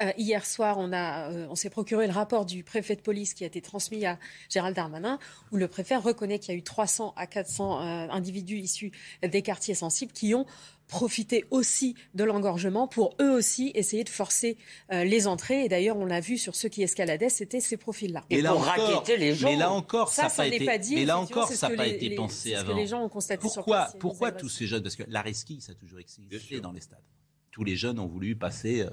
Euh, 0.00 0.12
hier 0.16 0.46
soir, 0.46 0.76
on, 0.78 0.92
a, 0.92 1.28
euh, 1.32 1.46
on 1.50 1.56
s'est 1.56 1.70
procuré 1.70 2.06
le 2.06 2.12
rapport 2.12 2.46
du 2.46 2.62
préfet 2.62 2.94
de 2.94 3.00
police 3.00 3.34
qui 3.34 3.42
a 3.42 3.48
été 3.48 3.60
transmis 3.60 4.06
à 4.06 4.16
Gérald 4.48 4.76
Darmanin, 4.76 5.18
où 5.50 5.56
le 5.56 5.66
préfet 5.66 5.96
reconnaît 5.96 6.38
qu'il 6.38 6.54
y 6.54 6.56
a 6.56 6.58
eu 6.58 6.62
300 6.62 7.14
à 7.16 7.26
400 7.26 7.80
euh, 7.80 8.08
individus 8.10 8.58
issus 8.58 8.92
des 9.22 9.42
quartiers 9.42 9.74
sensibles 9.74 10.12
qui 10.12 10.36
ont 10.36 10.46
profité 10.86 11.44
aussi 11.50 11.96
de 12.14 12.22
l'engorgement 12.24 12.86
pour 12.86 13.14
eux 13.20 13.30
aussi 13.32 13.72
essayer 13.74 14.04
de 14.04 14.08
forcer 14.08 14.56
euh, 14.92 15.02
les 15.02 15.26
entrées. 15.26 15.64
Et 15.64 15.68
d'ailleurs, 15.68 15.96
on 15.96 16.06
l'a 16.06 16.20
vu 16.20 16.38
sur 16.38 16.54
ceux 16.54 16.68
qui 16.68 16.82
escaladaient, 16.84 17.28
c'était 17.28 17.60
ces 17.60 17.76
profils-là. 17.76 18.24
Et 18.30 18.40
pour 18.42 18.62
raqueter 18.62 19.16
les 19.16 19.34
gens. 19.34 19.48
Mais 19.50 19.56
là 19.56 19.72
encore, 19.72 20.10
ça 20.12 20.22
n'a 20.22 20.30
pas 20.30 20.48
n'est 20.48 20.56
été. 20.56 20.64
pas 20.64 20.78
dit, 20.78 20.94
mais 20.94 21.04
là 21.06 21.18
encore, 21.18 21.48
ça 21.48 21.66
n'a 21.68 21.72
que 21.72 21.76
pas 21.76 21.84
les- 21.86 21.94
été 21.94 22.08
les- 22.10 22.14
pensé 22.14 22.52
que 22.52 22.56
avant. 22.56 22.76
les 22.76 22.86
gens 22.86 23.02
ont 23.02 23.08
constaté 23.08 23.48
sur 23.48 23.56
pourquoi, 23.64 23.76
place, 23.86 23.96
pourquoi 23.98 24.30
des 24.30 24.38
tous 24.38 24.48
ces 24.48 24.66
jeunes? 24.68 24.82
Parce 24.84 24.94
que 24.96 25.02
la 25.08 25.22
resquille, 25.22 25.60
ça 25.60 25.72
a 25.72 25.74
toujours 25.74 25.98
existé 25.98 26.60
dans 26.60 26.70
les 26.72 26.80
stades. 26.82 27.02
Tous 27.50 27.64
les 27.64 27.74
jeunes 27.76 27.98
ont 27.98 28.06
voulu 28.06 28.36
passer. 28.36 28.82
euh, 28.82 28.90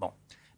bon. 0.00 0.10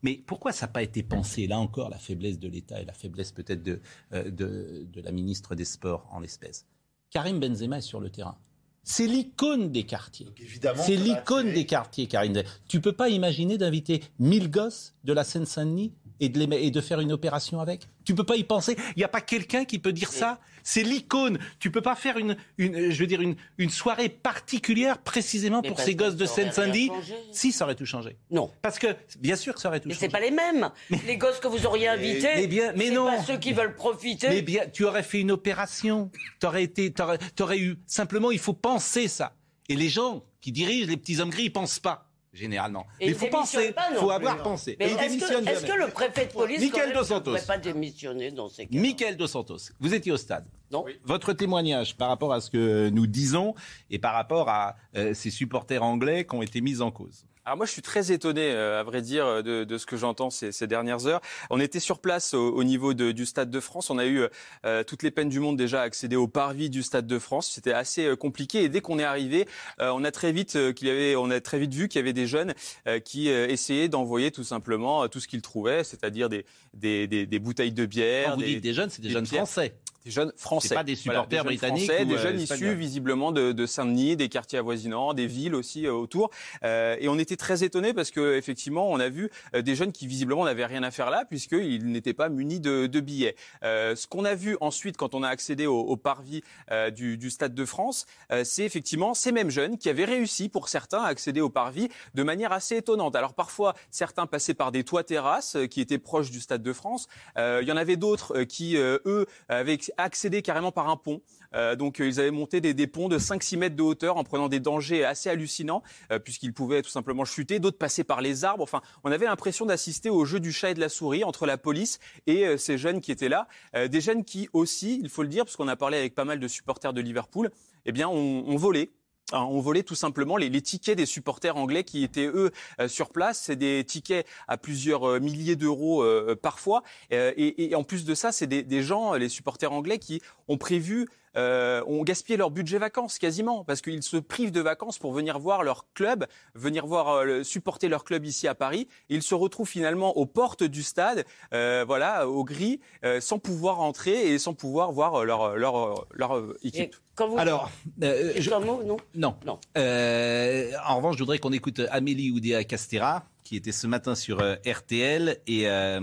Mais 0.02 0.22
pourquoi 0.26 0.52
ça 0.52 0.66
n'a 0.66 0.72
pas 0.72 0.82
été 0.82 1.02
pensé 1.02 1.46
Là 1.46 1.58
encore, 1.58 1.88
la 1.88 1.98
faiblesse 1.98 2.38
de 2.38 2.48
l'État 2.48 2.80
et 2.80 2.84
la 2.84 2.92
faiblesse 2.92 3.32
peut-être 3.32 3.62
de, 3.62 3.80
euh, 4.12 4.30
de, 4.30 4.86
de 4.92 5.00
la 5.00 5.12
ministre 5.12 5.54
des 5.54 5.64
Sports 5.64 6.06
en 6.10 6.20
l'espèce? 6.20 6.66
Karim 7.10 7.40
Benzema 7.40 7.78
est 7.78 7.82
sur 7.82 8.00
le 8.00 8.10
terrain. 8.10 8.36
C'est 8.84 9.06
l'icône 9.06 9.70
des 9.70 9.84
quartiers. 9.84 10.28
C'est 10.76 10.96
l'icône 10.96 11.52
des 11.52 11.66
quartiers, 11.66 12.06
Karim 12.06 12.32
Benzema. 12.32 12.48
Tu 12.68 12.80
peux 12.80 12.92
pas 12.92 13.10
imaginer 13.10 13.58
d'inviter 13.58 14.02
1000 14.18 14.50
gosses 14.50 14.94
de 15.04 15.12
la 15.12 15.24
Seine-Saint-Denis 15.24 15.92
et 16.20 16.28
de, 16.28 16.38
les, 16.38 16.56
et 16.56 16.70
de 16.70 16.80
faire 16.80 17.00
une 17.00 17.12
opération 17.12 17.60
avec? 17.60 17.88
Tu 18.08 18.14
peux 18.14 18.24
pas 18.24 18.36
y 18.36 18.42
penser 18.44 18.74
Il 18.96 19.00
n'y 19.00 19.04
a 19.04 19.08
pas 19.08 19.20
quelqu'un 19.20 19.66
qui 19.66 19.78
peut 19.78 19.92
dire 19.92 20.10
ça 20.10 20.40
C'est 20.62 20.82
l'icône. 20.82 21.38
Tu 21.58 21.70
peux 21.70 21.82
pas 21.82 21.94
faire 21.94 22.16
une, 22.16 22.38
une, 22.56 22.90
je 22.90 22.98
veux 22.98 23.06
dire, 23.06 23.20
une, 23.20 23.36
une 23.58 23.68
soirée 23.68 24.08
particulière 24.08 24.96
précisément 24.96 25.60
Mais 25.62 25.68
pour 25.68 25.78
ces 25.78 25.94
gosses 25.94 26.16
de 26.16 26.24
Seine-Saint-Denis. 26.24 26.90
Si, 27.32 27.52
ça 27.52 27.66
aurait 27.66 27.74
tout 27.74 27.84
changé. 27.84 28.16
Non. 28.30 28.50
Parce 28.62 28.78
que, 28.78 28.86
bien 29.20 29.36
sûr 29.36 29.52
que 29.54 29.60
ça 29.60 29.68
aurait 29.68 29.80
tout 29.80 29.88
Mais 29.88 29.94
changé. 29.94 30.06
c'est 30.06 30.12
pas 30.12 30.20
les 30.20 30.30
mêmes. 30.30 30.70
Les 31.06 31.18
gosses 31.18 31.38
que 31.38 31.48
vous 31.48 31.66
auriez 31.66 31.88
invités, 31.88 32.34
mais 32.36 32.46
bien- 32.46 32.72
mais 32.74 32.88
non. 32.88 33.08
pas 33.14 33.22
ceux 33.24 33.36
qui 33.36 33.52
veulent 33.52 33.74
profiter. 33.74 34.30
Mais 34.30 34.40
bien, 34.40 34.62
tu 34.72 34.84
aurais 34.86 35.02
fait 35.02 35.20
une 35.20 35.30
opération. 35.30 36.10
T'aurais 36.40 36.62
été, 36.62 36.90
t'aurais, 36.90 37.18
t'aurais 37.36 37.58
eu. 37.58 37.76
Simplement, 37.86 38.30
il 38.30 38.38
faut 38.38 38.54
penser 38.54 39.06
ça. 39.06 39.34
Et 39.68 39.76
les 39.76 39.90
gens 39.90 40.24
qui 40.40 40.50
dirigent 40.50 40.88
les 40.88 40.96
petits 40.96 41.20
hommes 41.20 41.28
gris, 41.28 41.44
ils 41.44 41.52
pensent 41.52 41.78
pas. 41.78 42.07
Généralement. 42.38 42.86
Et 43.00 43.06
Mais 43.06 43.12
il 43.12 43.18
faut 43.18 43.26
penser. 43.26 43.74
Il 43.90 43.96
faut 43.96 44.10
avoir 44.10 44.42
pensé. 44.42 44.76
Mais 44.78 44.86
Et 44.88 44.92
ils 44.92 44.98
est-ce 44.98 45.18
que, 45.18 45.24
est-ce 45.48 45.66
jamais. 45.66 45.68
que 45.68 45.86
le 45.86 45.88
préfet 45.88 46.26
de 46.26 46.32
police 46.32 46.60
Michael 46.60 46.92
Dos 46.92 47.00
ne 47.00 47.04
Santos. 47.04 47.30
pourrait 47.32 47.46
pas 47.46 47.58
démissionner 47.58 48.30
dans 48.30 48.48
ces 48.48 48.66
cas 48.66 48.78
Michael 48.78 49.16
Dos 49.16 49.26
Santos, 49.26 49.58
vous 49.80 49.92
étiez 49.94 50.12
au 50.12 50.16
stade. 50.16 50.44
Non. 50.70 50.84
Votre 51.04 51.32
témoignage 51.32 51.96
par 51.96 52.08
rapport 52.08 52.32
à 52.32 52.40
ce 52.40 52.50
que 52.50 52.90
nous 52.90 53.06
disons 53.06 53.54
et 53.90 53.98
par 53.98 54.14
rapport 54.14 54.48
à 54.48 54.76
euh, 54.96 55.14
ces 55.14 55.30
supporters 55.30 55.82
anglais 55.82 56.24
qui 56.26 56.34
ont 56.36 56.42
été 56.42 56.60
mis 56.60 56.80
en 56.80 56.90
cause. 56.90 57.24
Alors 57.48 57.56
moi, 57.56 57.64
je 57.64 57.72
suis 57.72 57.80
très 57.80 58.12
étonné, 58.12 58.42
euh, 58.52 58.78
à 58.78 58.82
vrai 58.82 59.00
dire, 59.00 59.42
de, 59.42 59.64
de 59.64 59.78
ce 59.78 59.86
que 59.86 59.96
j'entends 59.96 60.28
ces, 60.28 60.52
ces 60.52 60.66
dernières 60.66 61.06
heures. 61.06 61.22
On 61.48 61.58
était 61.60 61.80
sur 61.80 61.98
place 61.98 62.34
au, 62.34 62.50
au 62.52 62.62
niveau 62.62 62.92
de- 62.92 63.10
du 63.10 63.24
Stade 63.24 63.50
de 63.50 63.58
France. 63.58 63.88
On 63.88 63.96
a 63.96 64.04
eu 64.04 64.20
euh, 64.66 64.84
toutes 64.84 65.02
les 65.02 65.10
peines 65.10 65.30
du 65.30 65.40
monde 65.40 65.56
déjà 65.56 65.80
à 65.80 65.84
accéder 65.84 66.14
au 66.14 66.28
parvis 66.28 66.68
du 66.68 66.82
Stade 66.82 67.06
de 67.06 67.18
France. 67.18 67.50
C'était 67.50 67.72
assez 67.72 68.04
euh, 68.04 68.16
compliqué. 68.16 68.64
Et 68.64 68.68
dès 68.68 68.82
qu'on 68.82 68.98
est 68.98 69.04
arrivé, 69.04 69.48
euh, 69.80 69.90
on 69.94 70.04
a 70.04 70.10
très 70.10 70.30
vite 70.30 70.56
euh, 70.56 70.74
qu'il 70.74 70.88
y 70.88 70.90
avait, 70.90 71.16
on 71.16 71.30
a 71.30 71.40
très 71.40 71.58
vite 71.58 71.72
vu 71.72 71.88
qu'il 71.88 71.98
y 72.00 72.02
avait 72.02 72.12
des 72.12 72.26
jeunes 72.26 72.52
euh, 72.86 72.98
qui 73.00 73.30
euh, 73.30 73.48
essayaient 73.48 73.88
d'envoyer 73.88 74.30
tout 74.30 74.44
simplement 74.44 75.04
euh, 75.04 75.08
tout 75.08 75.18
ce 75.18 75.26
qu'ils 75.26 75.40
trouvaient, 75.40 75.84
c'est-à-dire 75.84 76.28
des, 76.28 76.44
des, 76.74 77.06
des, 77.06 77.24
des 77.24 77.38
bouteilles 77.38 77.72
de 77.72 77.86
bière. 77.86 78.32
Quand 78.32 78.36
vous 78.36 78.42
dites 78.42 78.60
des 78.60 78.74
jeunes, 78.74 78.90
c'est 78.90 79.00
des 79.00 79.08
jeunes 79.08 79.24
français. 79.38 79.72
Des 80.08 80.14
jeunes 80.14 80.32
français. 80.36 80.74
Pas 80.74 80.84
des 80.84 80.94
Voilà, 80.94 81.20
supporters 81.20 81.28
des 81.28 81.36
jeunes 81.36 81.58
britanniques 81.58 81.84
français, 81.84 82.02
ou, 82.02 82.06
des 82.06 82.14
euh, 82.14 82.18
jeunes 82.18 82.40
espagnols. 82.40 82.68
issus 82.68 82.78
visiblement 82.78 83.30
de, 83.30 83.52
de 83.52 83.66
Saint-Denis, 83.66 84.16
des 84.16 84.30
quartiers 84.30 84.58
avoisinants, 84.58 85.12
des 85.12 85.26
villes 85.26 85.54
aussi 85.54 85.86
euh, 85.86 85.92
autour. 85.92 86.30
Euh, 86.64 86.96
et 86.98 87.08
on 87.08 87.18
était 87.18 87.36
très 87.36 87.62
étonnés 87.62 87.92
parce 87.92 88.10
que 88.10 88.36
effectivement, 88.36 88.90
on 88.90 89.00
a 89.00 89.10
vu 89.10 89.28
euh, 89.54 89.60
des 89.60 89.74
jeunes 89.74 89.92
qui 89.92 90.06
visiblement 90.06 90.46
n'avaient 90.46 90.64
rien 90.64 90.82
à 90.82 90.90
faire 90.90 91.10
là 91.10 91.24
puisqu'ils 91.28 91.84
n'étaient 91.92 92.14
pas 92.14 92.30
munis 92.30 92.58
de, 92.58 92.86
de 92.86 93.00
billets. 93.00 93.36
Euh, 93.64 93.94
ce 93.96 94.06
qu'on 94.06 94.24
a 94.24 94.34
vu 94.34 94.56
ensuite 94.62 94.96
quand 94.96 95.14
on 95.14 95.22
a 95.22 95.28
accédé 95.28 95.66
au, 95.66 95.78
au 95.80 95.96
parvis 95.98 96.42
euh, 96.70 96.88
du, 96.90 97.18
du 97.18 97.28
Stade 97.28 97.54
de 97.54 97.64
France, 97.66 98.06
euh, 98.32 98.44
c'est 98.44 98.64
effectivement 98.64 99.12
ces 99.12 99.30
mêmes 99.30 99.50
jeunes 99.50 99.76
qui 99.76 99.90
avaient 99.90 100.06
réussi 100.06 100.48
pour 100.48 100.70
certains 100.70 101.02
à 101.02 101.08
accéder 101.08 101.42
au 101.42 101.50
parvis 101.50 101.90
de 102.14 102.22
manière 102.22 102.52
assez 102.52 102.76
étonnante. 102.78 103.14
Alors 103.14 103.34
parfois, 103.34 103.74
certains 103.90 104.24
passaient 104.26 104.54
par 104.54 104.72
des 104.72 104.84
toits 104.84 105.04
terrasses 105.04 105.56
euh, 105.56 105.66
qui 105.66 105.82
étaient 105.82 105.98
proches 105.98 106.30
du 106.30 106.40
Stade 106.40 106.62
de 106.62 106.72
France. 106.72 107.08
Euh, 107.36 107.58
il 107.60 107.68
y 107.68 107.72
en 107.72 107.76
avait 107.76 107.96
d'autres 107.96 108.38
euh, 108.38 108.44
qui, 108.44 108.76
euh, 108.78 108.98
eux, 109.04 109.26
avaient 109.48 109.74
accédé 109.98 110.42
carrément 110.42 110.72
par 110.72 110.88
un 110.88 110.96
pont. 110.96 111.20
Euh, 111.54 111.76
donc 111.76 112.00
euh, 112.00 112.06
ils 112.06 112.20
avaient 112.20 112.30
monté 112.30 112.60
des, 112.60 112.86
ponts 112.86 113.08
de 113.08 113.18
5-6 113.18 113.58
mètres 113.58 113.76
de 113.76 113.82
hauteur 113.82 114.16
en 114.16 114.24
prenant 114.24 114.48
des 114.48 114.60
dangers 114.60 115.04
assez 115.04 115.30
hallucinants 115.30 115.82
euh, 116.12 116.18
puisqu'ils 116.18 116.54
pouvaient 116.54 116.82
tout 116.82 116.90
simplement 116.90 117.24
chuter. 117.24 117.58
D'autres 117.58 117.78
passaient 117.78 118.04
par 118.04 118.20
les 118.20 118.44
arbres. 118.44 118.62
Enfin, 118.62 118.80
on 119.04 119.12
avait 119.12 119.26
l'impression 119.26 119.66
d'assister 119.66 120.10
au 120.10 120.24
jeu 120.24 120.40
du 120.40 120.52
chat 120.52 120.70
et 120.70 120.74
de 120.74 120.80
la 120.80 120.88
souris 120.88 121.24
entre 121.24 121.46
la 121.46 121.58
police 121.58 121.98
et 122.26 122.56
ces 122.56 122.78
jeunes 122.78 123.00
qui 123.00 123.12
étaient 123.12 123.28
là. 123.28 123.48
Des 123.74 124.00
jeunes 124.00 124.24
qui 124.24 124.48
aussi, 124.52 125.00
il 125.02 125.08
faut 125.08 125.22
le 125.22 125.28
dire, 125.28 125.44
parce 125.44 125.56
qu'on 125.56 125.68
a 125.68 125.76
parlé 125.76 125.98
avec 125.98 126.14
pas 126.14 126.24
mal 126.24 126.38
de 126.38 126.48
supporters 126.48 126.92
de 126.92 127.00
Liverpool, 127.00 127.50
eh 127.84 127.92
bien, 127.92 128.08
on, 128.08 128.44
on 128.46 128.56
volait. 128.56 128.90
Hein, 129.32 129.46
On 129.50 129.60
volait 129.60 129.82
tout 129.82 129.94
simplement 129.94 130.36
les, 130.36 130.48
les 130.48 130.62
tickets 130.62 130.96
des 130.96 131.06
supporters 131.06 131.56
anglais 131.56 131.84
qui 131.84 132.02
étaient 132.04 132.26
eux 132.26 132.50
euh, 132.80 132.88
sur 132.88 133.10
place. 133.10 133.40
C'est 133.44 133.56
des 133.56 133.84
tickets 133.84 134.26
à 134.46 134.56
plusieurs 134.56 135.08
euh, 135.08 135.20
milliers 135.20 135.56
d'euros 135.56 136.02
euh, 136.02 136.36
parfois. 136.40 136.82
Euh, 137.12 137.32
et, 137.36 137.70
et 137.70 137.74
en 137.74 137.84
plus 137.84 138.04
de 138.04 138.14
ça, 138.14 138.32
c'est 138.32 138.46
des, 138.46 138.62
des 138.62 138.82
gens, 138.82 139.14
les 139.14 139.28
supporters 139.28 139.72
anglais, 139.72 139.98
qui 139.98 140.20
ont 140.48 140.56
prévu 140.58 141.08
euh, 141.36 141.82
ont 141.86 142.02
gaspillé 142.02 142.36
leur 142.36 142.50
budget 142.50 142.78
vacances 142.78 143.18
quasiment 143.18 143.64
parce 143.64 143.80
qu'ils 143.80 144.02
se 144.02 144.16
privent 144.16 144.52
de 144.52 144.60
vacances 144.60 144.98
pour 144.98 145.12
venir 145.12 145.38
voir 145.38 145.62
leur 145.62 145.86
club, 145.94 146.26
venir 146.54 146.86
voir 146.86 147.08
euh, 147.08 147.42
supporter 147.42 147.88
leur 147.88 148.04
club 148.04 148.24
ici 148.24 148.48
à 148.48 148.54
Paris. 148.54 148.88
Et 149.10 149.14
ils 149.16 149.22
se 149.22 149.34
retrouvent 149.34 149.68
finalement 149.68 150.16
aux 150.16 150.26
portes 150.26 150.64
du 150.64 150.82
stade, 150.82 151.24
euh, 151.52 151.84
voilà, 151.86 152.28
au 152.28 152.44
gris, 152.44 152.80
euh, 153.04 153.20
sans 153.20 153.38
pouvoir 153.38 153.80
entrer 153.80 154.32
et 154.32 154.38
sans 154.38 154.54
pouvoir 154.54 154.92
voir 154.92 155.24
leur 155.24 155.56
leur 155.56 156.06
leur, 156.12 156.42
équipe. 156.62 156.96
quand 157.14 157.28
vous... 157.28 157.38
Alors, 157.38 157.70
euh, 158.02 158.32
je- 158.36 158.50
un 158.52 158.60
mot, 158.60 158.82
non? 158.84 158.96
Non. 159.14 159.36
Non. 159.44 159.58
Euh, 159.76 160.70
en 160.86 160.96
revanche, 160.96 161.14
je 161.16 161.20
voudrais 161.20 161.38
qu'on 161.38 161.52
écoute 161.52 161.80
Amélie 161.90 162.30
Oudéa 162.30 162.64
Castera, 162.64 163.24
qui 163.44 163.56
était 163.56 163.72
ce 163.72 163.86
matin 163.86 164.14
sur 164.14 164.40
euh, 164.40 164.56
RTL, 164.66 165.38
et 165.46 165.68
euh, 165.68 166.00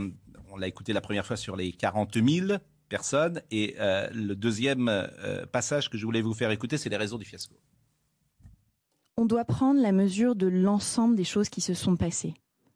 on 0.52 0.58
l'a 0.58 0.68
écouté 0.68 0.94
la 0.94 1.02
première 1.02 1.26
fois 1.26 1.36
sur 1.38 1.56
les 1.56 1.72
40 1.72 2.16
000 2.16 2.58
et 3.52 3.76
euh, 3.80 4.08
le 4.14 4.36
deuxième 4.36 4.88
euh, 4.90 5.46
passage 5.46 5.90
que 5.90 5.98
je 5.98 6.06
voulais 6.06 6.22
vous 6.22 6.34
faire 6.34 6.52
écouter, 6.52 6.78
c'est 6.78 6.90
les 6.90 6.98
raisons 6.98 7.18
du 7.18 7.26
fiasco. 7.26 7.56
on 9.18 9.26
doit 9.26 9.46
prendre 9.46 9.82
la 9.82 9.92
mesure 9.92 10.36
de 10.36 10.48
l'ensemble 10.48 11.16
des 11.16 11.24
choses 11.24 11.50
qui 11.50 11.62
se 11.62 11.74
sont 11.74 11.96
passées. 11.96 12.34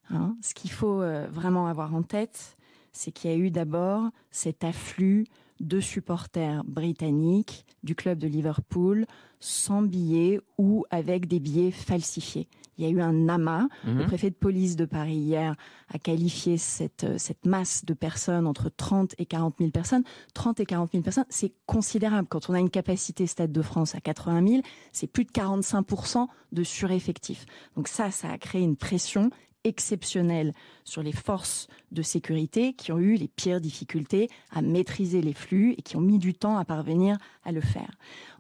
hein. 0.10 0.36
Ce 0.42 0.54
qu'il 0.54 0.72
faut 0.72 1.02
euh, 1.02 1.28
vraiment 1.30 1.68
avoir 1.68 1.94
en 1.94 2.04
tête, 2.04 2.58
c'est 2.92 3.12
qu'il 3.12 3.30
y 3.30 3.34
a 3.34 3.38
eu 3.38 3.52
d'abord 3.52 4.10
cet 4.32 4.64
afflux 4.64 5.26
de 5.60 5.80
supporters 5.80 6.64
britanniques 6.66 7.66
du 7.84 7.96
club 7.96 8.18
de 8.20 8.28
Liverpool 8.28 9.06
sans 9.40 9.82
billets 9.82 10.40
ou 10.58 10.86
avec 10.90 11.28
des 11.28 11.40
billets 11.40 11.72
falsifiés. 11.72 12.48
Il 12.78 12.86
y 12.86 12.88
a 12.88 12.92
eu 12.92 13.02
un 13.02 13.28
amas. 13.28 13.68
Le 13.86 13.94
Mhm. 13.94 14.06
préfet 14.06 14.30
de 14.30 14.36
police 14.36 14.76
de 14.78 14.86
Paris 14.86 15.16
hier 15.16 15.56
a 15.90 16.00
qualifié 16.00 16.58
cette, 16.58 17.04
euh, 17.04 17.18
cette 17.18 17.46
masse 17.46 17.84
de 17.84 17.94
personnes 17.94 18.48
entre 18.48 18.70
30 18.70 19.16
et 19.18 19.26
40 19.26 19.56
000 19.60 19.72
personnes. 19.72 20.04
30 20.34 20.60
et 20.62 20.66
40 20.66 20.92
000 20.94 21.04
personnes, 21.04 21.26
c'est 21.30 21.52
considérable. 21.66 22.28
Quand 22.30 22.50
on 22.50 22.54
a 22.54 22.60
une 22.60 22.70
capacité 22.70 23.28
Stade 23.28 23.52
de 23.52 23.62
France 23.62 23.96
à 23.96 24.00
80 24.00 24.48
000, 24.48 24.62
c'est 24.94 25.08
plus 25.08 25.26
de 25.26 25.32
45% 25.32 26.28
de 26.54 26.64
sureffectif. 26.64 27.46
Donc 27.76 27.88
ça, 27.90 28.12
ça 28.12 28.30
a 28.32 28.38
créé 28.38 28.62
une 28.62 28.78
pression 28.78 29.30
exceptionnelle 29.64 30.54
sur 30.84 31.04
les 31.04 31.12
forces 31.12 31.68
de 31.92 32.02
sécurité 32.02 32.74
qui 32.74 32.92
ont 32.92 33.00
eu 33.00 33.16
les 33.16 33.28
pires 33.28 33.62
difficultés 33.62 34.30
à 34.52 34.62
maîtriser 34.62 35.22
les 35.22 35.34
flux 35.34 35.74
et 35.78 35.82
qui 35.82 35.98
ont 35.98 36.02
mis 36.02 36.20
du 36.20 36.34
temps 36.34 36.58
à 36.58 36.66
parvenir 36.66 37.18
à 37.44 37.52
le 37.52 37.62
faire. 37.62 37.92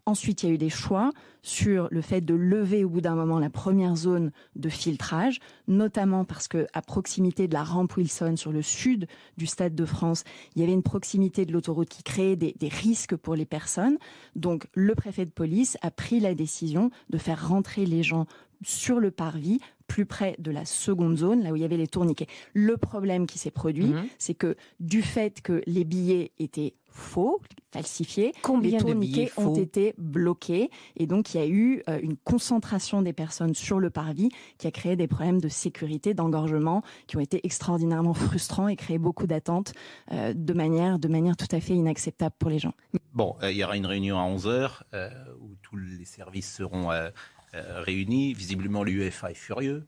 Ensuite, 0.05 0.41
il 0.41 0.47
y 0.47 0.51
a 0.51 0.55
eu 0.55 0.57
des 0.57 0.69
choix 0.69 1.11
sur 1.43 1.87
le 1.91 2.01
fait 2.01 2.21
de 2.21 2.33
lever 2.33 2.83
au 2.83 2.89
bout 2.89 3.01
d'un 3.01 3.15
moment 3.15 3.37
la 3.37 3.49
première 3.49 3.95
zone 3.95 4.31
de 4.55 4.69
filtrage, 4.69 5.39
notamment 5.67 6.25
parce 6.25 6.47
que 6.47 6.65
à 6.73 6.81
proximité 6.81 7.47
de 7.47 7.53
la 7.53 7.63
rampe 7.63 7.95
Wilson 7.95 8.35
sur 8.35 8.51
le 8.51 8.61
sud 8.61 9.07
du 9.37 9.45
Stade 9.45 9.75
de 9.75 9.85
France, 9.85 10.23
il 10.55 10.61
y 10.61 10.63
avait 10.63 10.73
une 10.73 10.83
proximité 10.83 11.45
de 11.45 11.51
l'autoroute 11.51 11.89
qui 11.89 12.01
créait 12.01 12.35
des, 12.35 12.55
des 12.57 12.69
risques 12.69 13.15
pour 13.15 13.35
les 13.35 13.45
personnes. 13.45 13.97
Donc, 14.35 14.67
le 14.73 14.95
préfet 14.95 15.25
de 15.25 15.31
police 15.31 15.77
a 15.81 15.91
pris 15.91 16.19
la 16.19 16.33
décision 16.33 16.89
de 17.09 17.17
faire 17.17 17.47
rentrer 17.47 17.85
les 17.85 18.01
gens 18.01 18.25
sur 18.63 18.99
le 18.99 19.11
parvis, 19.11 19.59
plus 19.89 20.05
près 20.05 20.35
de 20.39 20.51
la 20.51 20.63
seconde 20.63 21.17
zone, 21.17 21.41
là 21.43 21.51
où 21.51 21.55
il 21.57 21.61
y 21.61 21.65
avait 21.65 21.75
les 21.75 21.87
tourniquets. 21.87 22.27
Le 22.53 22.77
problème 22.77 23.25
qui 23.25 23.39
s'est 23.39 23.51
produit, 23.51 23.87
Mhm. 23.87 24.07
c'est 24.19 24.35
que 24.35 24.55
du 24.79 25.01
fait 25.01 25.41
que 25.41 25.61
les 25.65 25.83
billets 25.83 26.31
étaient 26.39 26.75
faux, 26.91 27.39
falsifiés, 27.71 28.33
Combien 28.41 28.71
les 28.71 28.77
de 28.77 28.81
tourniquets 28.81 29.31
billets 29.35 29.39
ont 29.39 29.55
été 29.55 29.93
bloqués 29.97 30.69
et 30.97 31.05
donc 31.05 31.33
il 31.33 31.37
y 31.39 31.43
a 31.43 31.47
eu 31.47 31.83
euh, 31.87 31.99
une 32.01 32.17
concentration 32.17 33.01
des 33.03 33.13
personnes 33.13 33.53
sur 33.53 33.79
le 33.79 33.89
parvis 33.89 34.29
qui 34.57 34.65
a 34.67 34.71
créé 34.71 34.95
des 34.95 35.07
problèmes 35.07 35.39
de 35.39 35.49
sécurité, 35.49 36.13
d'engorgement 36.15 36.81
qui 37.07 37.15
ont 37.17 37.21
été 37.21 37.45
extraordinairement 37.45 38.13
frustrants 38.15 38.67
et 38.67 38.75
créé 38.75 38.97
beaucoup 38.97 39.27
d'attentes 39.27 39.73
euh, 40.11 40.33
de 40.33 40.53
manière 40.53 40.97
de 40.99 41.07
manière 41.07 41.37
tout 41.37 41.47
à 41.55 41.59
fait 41.59 41.73
inacceptable 41.73 42.35
pour 42.39 42.49
les 42.49 42.59
gens. 42.59 42.73
Bon, 43.13 43.35
euh, 43.43 43.51
il 43.51 43.57
y 43.57 43.63
aura 43.63 43.77
une 43.77 43.85
réunion 43.85 44.17
à 44.17 44.23
11h 44.23 44.81
où 45.39 45.55
tous 45.61 45.77
les 45.77 46.05
services 46.05 46.51
seront 46.51 46.91
euh, 46.91 46.99
euh, 46.99 47.11
réunis. 47.53 48.33
Visiblement, 48.33 48.83
l'UEFA 48.83 49.31
est 49.31 49.35
furieux. 49.35 49.85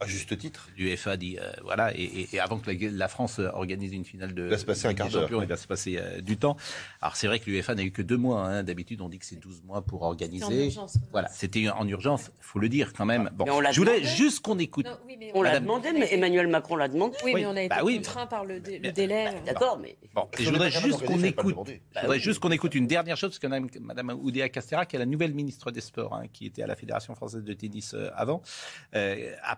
À 0.00 0.06
juste 0.06 0.36
titre. 0.38 0.68
L'UEFA 0.78 1.16
dit, 1.18 1.38
euh, 1.38 1.52
voilà, 1.62 1.94
et, 1.94 2.02
et- 2.02 2.28
et 2.32 2.40
avant 2.40 2.58
que 2.58 2.70
la, 2.70 2.90
la 2.90 3.08
France 3.08 3.38
organise 3.38 3.92
une 3.92 4.04
finale 4.04 4.32
de 4.32 4.44
Il 4.44 4.48
va 4.50 4.56
se 4.58 4.64
passer 4.64 4.86
un 4.88 4.94
quart 4.94 5.10
d'heure, 5.10 5.28
il 5.42 5.46
va 5.48 5.56
se 5.58 5.66
passer 5.66 5.98
euh, 5.98 6.20
du 6.22 6.38
temps. 6.38 6.56
Alors 7.02 7.16
c'est 7.16 7.26
vrai 7.26 7.38
que 7.38 7.50
l'UEFA 7.50 7.74
n'a 7.74 7.82
eu 7.82 7.90
que 7.90 8.00
deux 8.00 8.16
mois. 8.16 8.40
hein. 8.46 8.62
D'habitude, 8.62 9.00
on 9.02 9.08
dit 9.10 9.18
que 9.18 9.26
c'est 9.26 9.36
12 9.36 9.62
mois 9.64 9.82
pour 9.82 10.02
organiser. 10.02 10.44
C'était 10.46 10.54
en 10.54 10.64
urgence. 10.64 10.98
Voilà, 11.12 11.28
c'était 11.28 11.68
en 11.68 11.86
urgence, 11.86 12.30
faut 12.40 12.58
le 12.58 12.68
dire 12.70 12.92
quand 12.94 13.04
même. 13.04 13.28
Bon, 13.34 13.44
Mais 13.44 13.50
on 13.50 13.60
l'a 13.60 13.72
je 13.72 13.78
voulais 13.80 14.00
demandé. 14.00 14.08
juste 14.16 14.40
qu'on 14.40 14.58
écoute. 14.58 14.86
Non, 14.86 14.96
oui, 15.06 15.16
mais 15.18 15.30
On 15.34 15.42
l'a 15.42 15.50
Madame- 15.50 15.64
demandé, 15.64 15.88
mais 15.92 16.14
Emmanuel 16.14 16.46
Macron 16.48 16.76
l'a 16.76 16.88
demandé. 16.88 17.14
Oui, 17.24 17.32
Oui, 17.34 17.40
mais 17.42 17.46
on 17.46 17.56
a 17.56 17.60
été 17.62 17.68
bah 17.68 17.82
oui. 17.84 17.96
contraint 17.96 18.26
par 18.26 18.44
le, 18.46 18.60
dé- 18.60 18.78
le 18.78 18.90
délai. 18.92 19.42
D'accord, 19.44 19.78
mais 19.78 19.98
Bon, 20.14 20.28
et 20.38 20.42
je 20.44 20.50
voudrais 20.50 20.70
juste 20.70 21.04
qu'on 21.04 21.22
écoute. 21.22 21.56
Je 21.94 22.00
voudrais 22.00 22.18
juste 22.20 22.40
qu'on 22.40 22.50
écoute 22.52 22.74
une 22.74 22.86
dernière 22.86 23.16
chose, 23.18 23.30
parce 23.30 23.38
qu'on 23.38 23.52
a 23.52 23.60
Madame 23.80 24.10
Oudéa 24.22 24.48
Castera, 24.48 24.86
qui 24.86 24.96
est 24.96 24.98
la 24.98 25.04
nouvelle 25.06 25.34
ministre 25.34 25.70
des 25.70 25.82
Sports, 25.82 26.14
hein, 26.14 26.24
qui 26.32 26.46
était 26.46 26.62
à 26.62 26.66
la 26.66 26.74
Fédération 26.76 27.14
française 27.14 27.42
de 27.44 27.52
tennis 27.52 27.92
euh, 27.94 28.08
avant, 28.16 28.40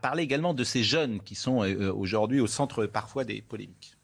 euh, 0.00 0.02
parlé 0.02 0.22
également 0.22 0.54
de 0.54 0.64
ces 0.64 0.82
jeunes 0.82 1.20
qui 1.20 1.34
sont 1.34 1.62
euh, 1.62 1.92
aujourd'hui 1.92 2.40
au 2.40 2.46
centre 2.46 2.86
parfois 2.86 3.24
des 3.24 3.42
polémiques. 3.42 3.96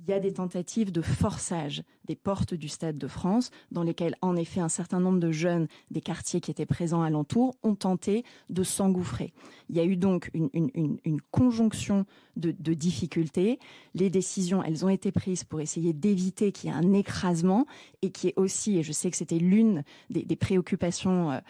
Il 0.00 0.10
y 0.10 0.12
a 0.12 0.20
des 0.20 0.32
tentatives 0.32 0.92
de 0.92 1.02
forçage 1.02 1.82
des 2.06 2.14
portes 2.14 2.54
du 2.54 2.68
Stade 2.68 2.96
de 2.98 3.08
France, 3.08 3.50
dans 3.72 3.82
lesquelles, 3.82 4.14
en 4.22 4.36
effet, 4.36 4.60
un 4.60 4.68
certain 4.68 5.00
nombre 5.00 5.18
de 5.18 5.32
jeunes 5.32 5.66
des 5.90 6.00
quartiers 6.00 6.40
qui 6.40 6.52
étaient 6.52 6.66
présents 6.66 7.02
alentour 7.02 7.56
ont 7.64 7.74
tenté 7.74 8.24
de 8.48 8.62
s'engouffrer. 8.62 9.32
Il 9.68 9.76
y 9.76 9.80
a 9.80 9.84
eu 9.84 9.96
donc 9.96 10.30
une, 10.32 11.20
conjonction 11.32 12.06
de, 12.36 12.52
difficultés. 12.74 13.58
Les 13.94 14.08
décisions, 14.08 14.62
elles 14.62 14.84
ont 14.84 14.88
été 14.88 15.10
prises 15.10 15.42
pour 15.42 15.60
essayer 15.60 15.92
d'éviter 15.92 16.52
qu'il 16.52 16.70
y 16.70 16.72
ait 16.72 16.76
un 16.76 16.92
écrasement 16.92 17.66
et 18.00 18.10
qui 18.10 18.28
est 18.28 18.34
aussi, 18.36 18.78
et 18.78 18.84
je 18.84 18.92
sais 18.92 19.10
que 19.10 19.16
c'était 19.16 19.38
l'une 19.38 19.82
des, 20.10 20.36
préoccupations 20.36 21.32
euh, 21.32 21.40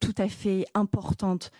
tout 0.00 0.14
à 0.18 0.28
fait 0.28 0.66
importantes 0.74 1.50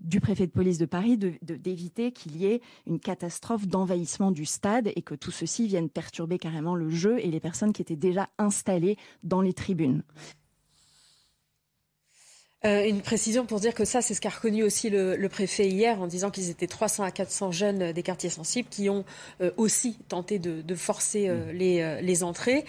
du 0.00 0.20
préfet 0.20 0.46
de 0.46 0.52
police 0.52 0.78
de 0.78 0.86
Paris 0.86 1.16
d'éviter 1.16 2.12
qu'il 2.12 2.36
y 2.36 2.46
ait 2.46 2.60
une 2.86 3.00
catastrophe 3.00 3.66
d'envahissement 3.66 4.30
du 4.30 4.44
stade 4.44 4.90
et 4.94 5.02
que 5.02 5.14
tout 5.14 5.30
ceci 5.30 5.66
vienne 5.66 5.88
perturber 5.88 6.38
carrément 6.38 6.74
le 6.74 6.90
jeu 6.90 7.18
et 7.18 7.30
les 7.30 7.40
personnes 7.40 7.72
qui 7.72 7.82
étaient 7.82 7.96
déjà 7.96 8.28
installées 8.38 8.96
dans 9.22 9.40
les 9.40 9.52
tribunes. 9.52 10.02
Euh, 12.66 12.84
une 12.88 13.00
précision 13.00 13.46
pour 13.46 13.60
dire 13.60 13.74
que 13.74 13.84
ça, 13.84 14.02
c'est 14.02 14.12
ce 14.12 14.20
qu'a 14.20 14.28
reconnu 14.30 14.64
aussi 14.64 14.90
le, 14.90 15.14
le 15.14 15.28
préfet 15.28 15.68
hier 15.68 16.00
en 16.02 16.06
disant 16.08 16.30
qu'ils 16.30 16.50
étaient 16.50 16.66
300 16.66 17.04
à 17.04 17.10
400 17.12 17.52
jeunes 17.52 17.92
des 17.92 18.02
quartiers 18.02 18.28
sensibles 18.30 18.68
qui 18.68 18.90
ont 18.90 19.04
euh, 19.40 19.52
aussi 19.56 19.96
tenté 20.08 20.38
de, 20.40 20.62
de 20.62 20.74
forcer 20.74 21.28
euh, 21.28 21.52
les, 21.52 21.80
euh, 21.80 22.00
les 22.00 22.24
entrées. 22.24 22.64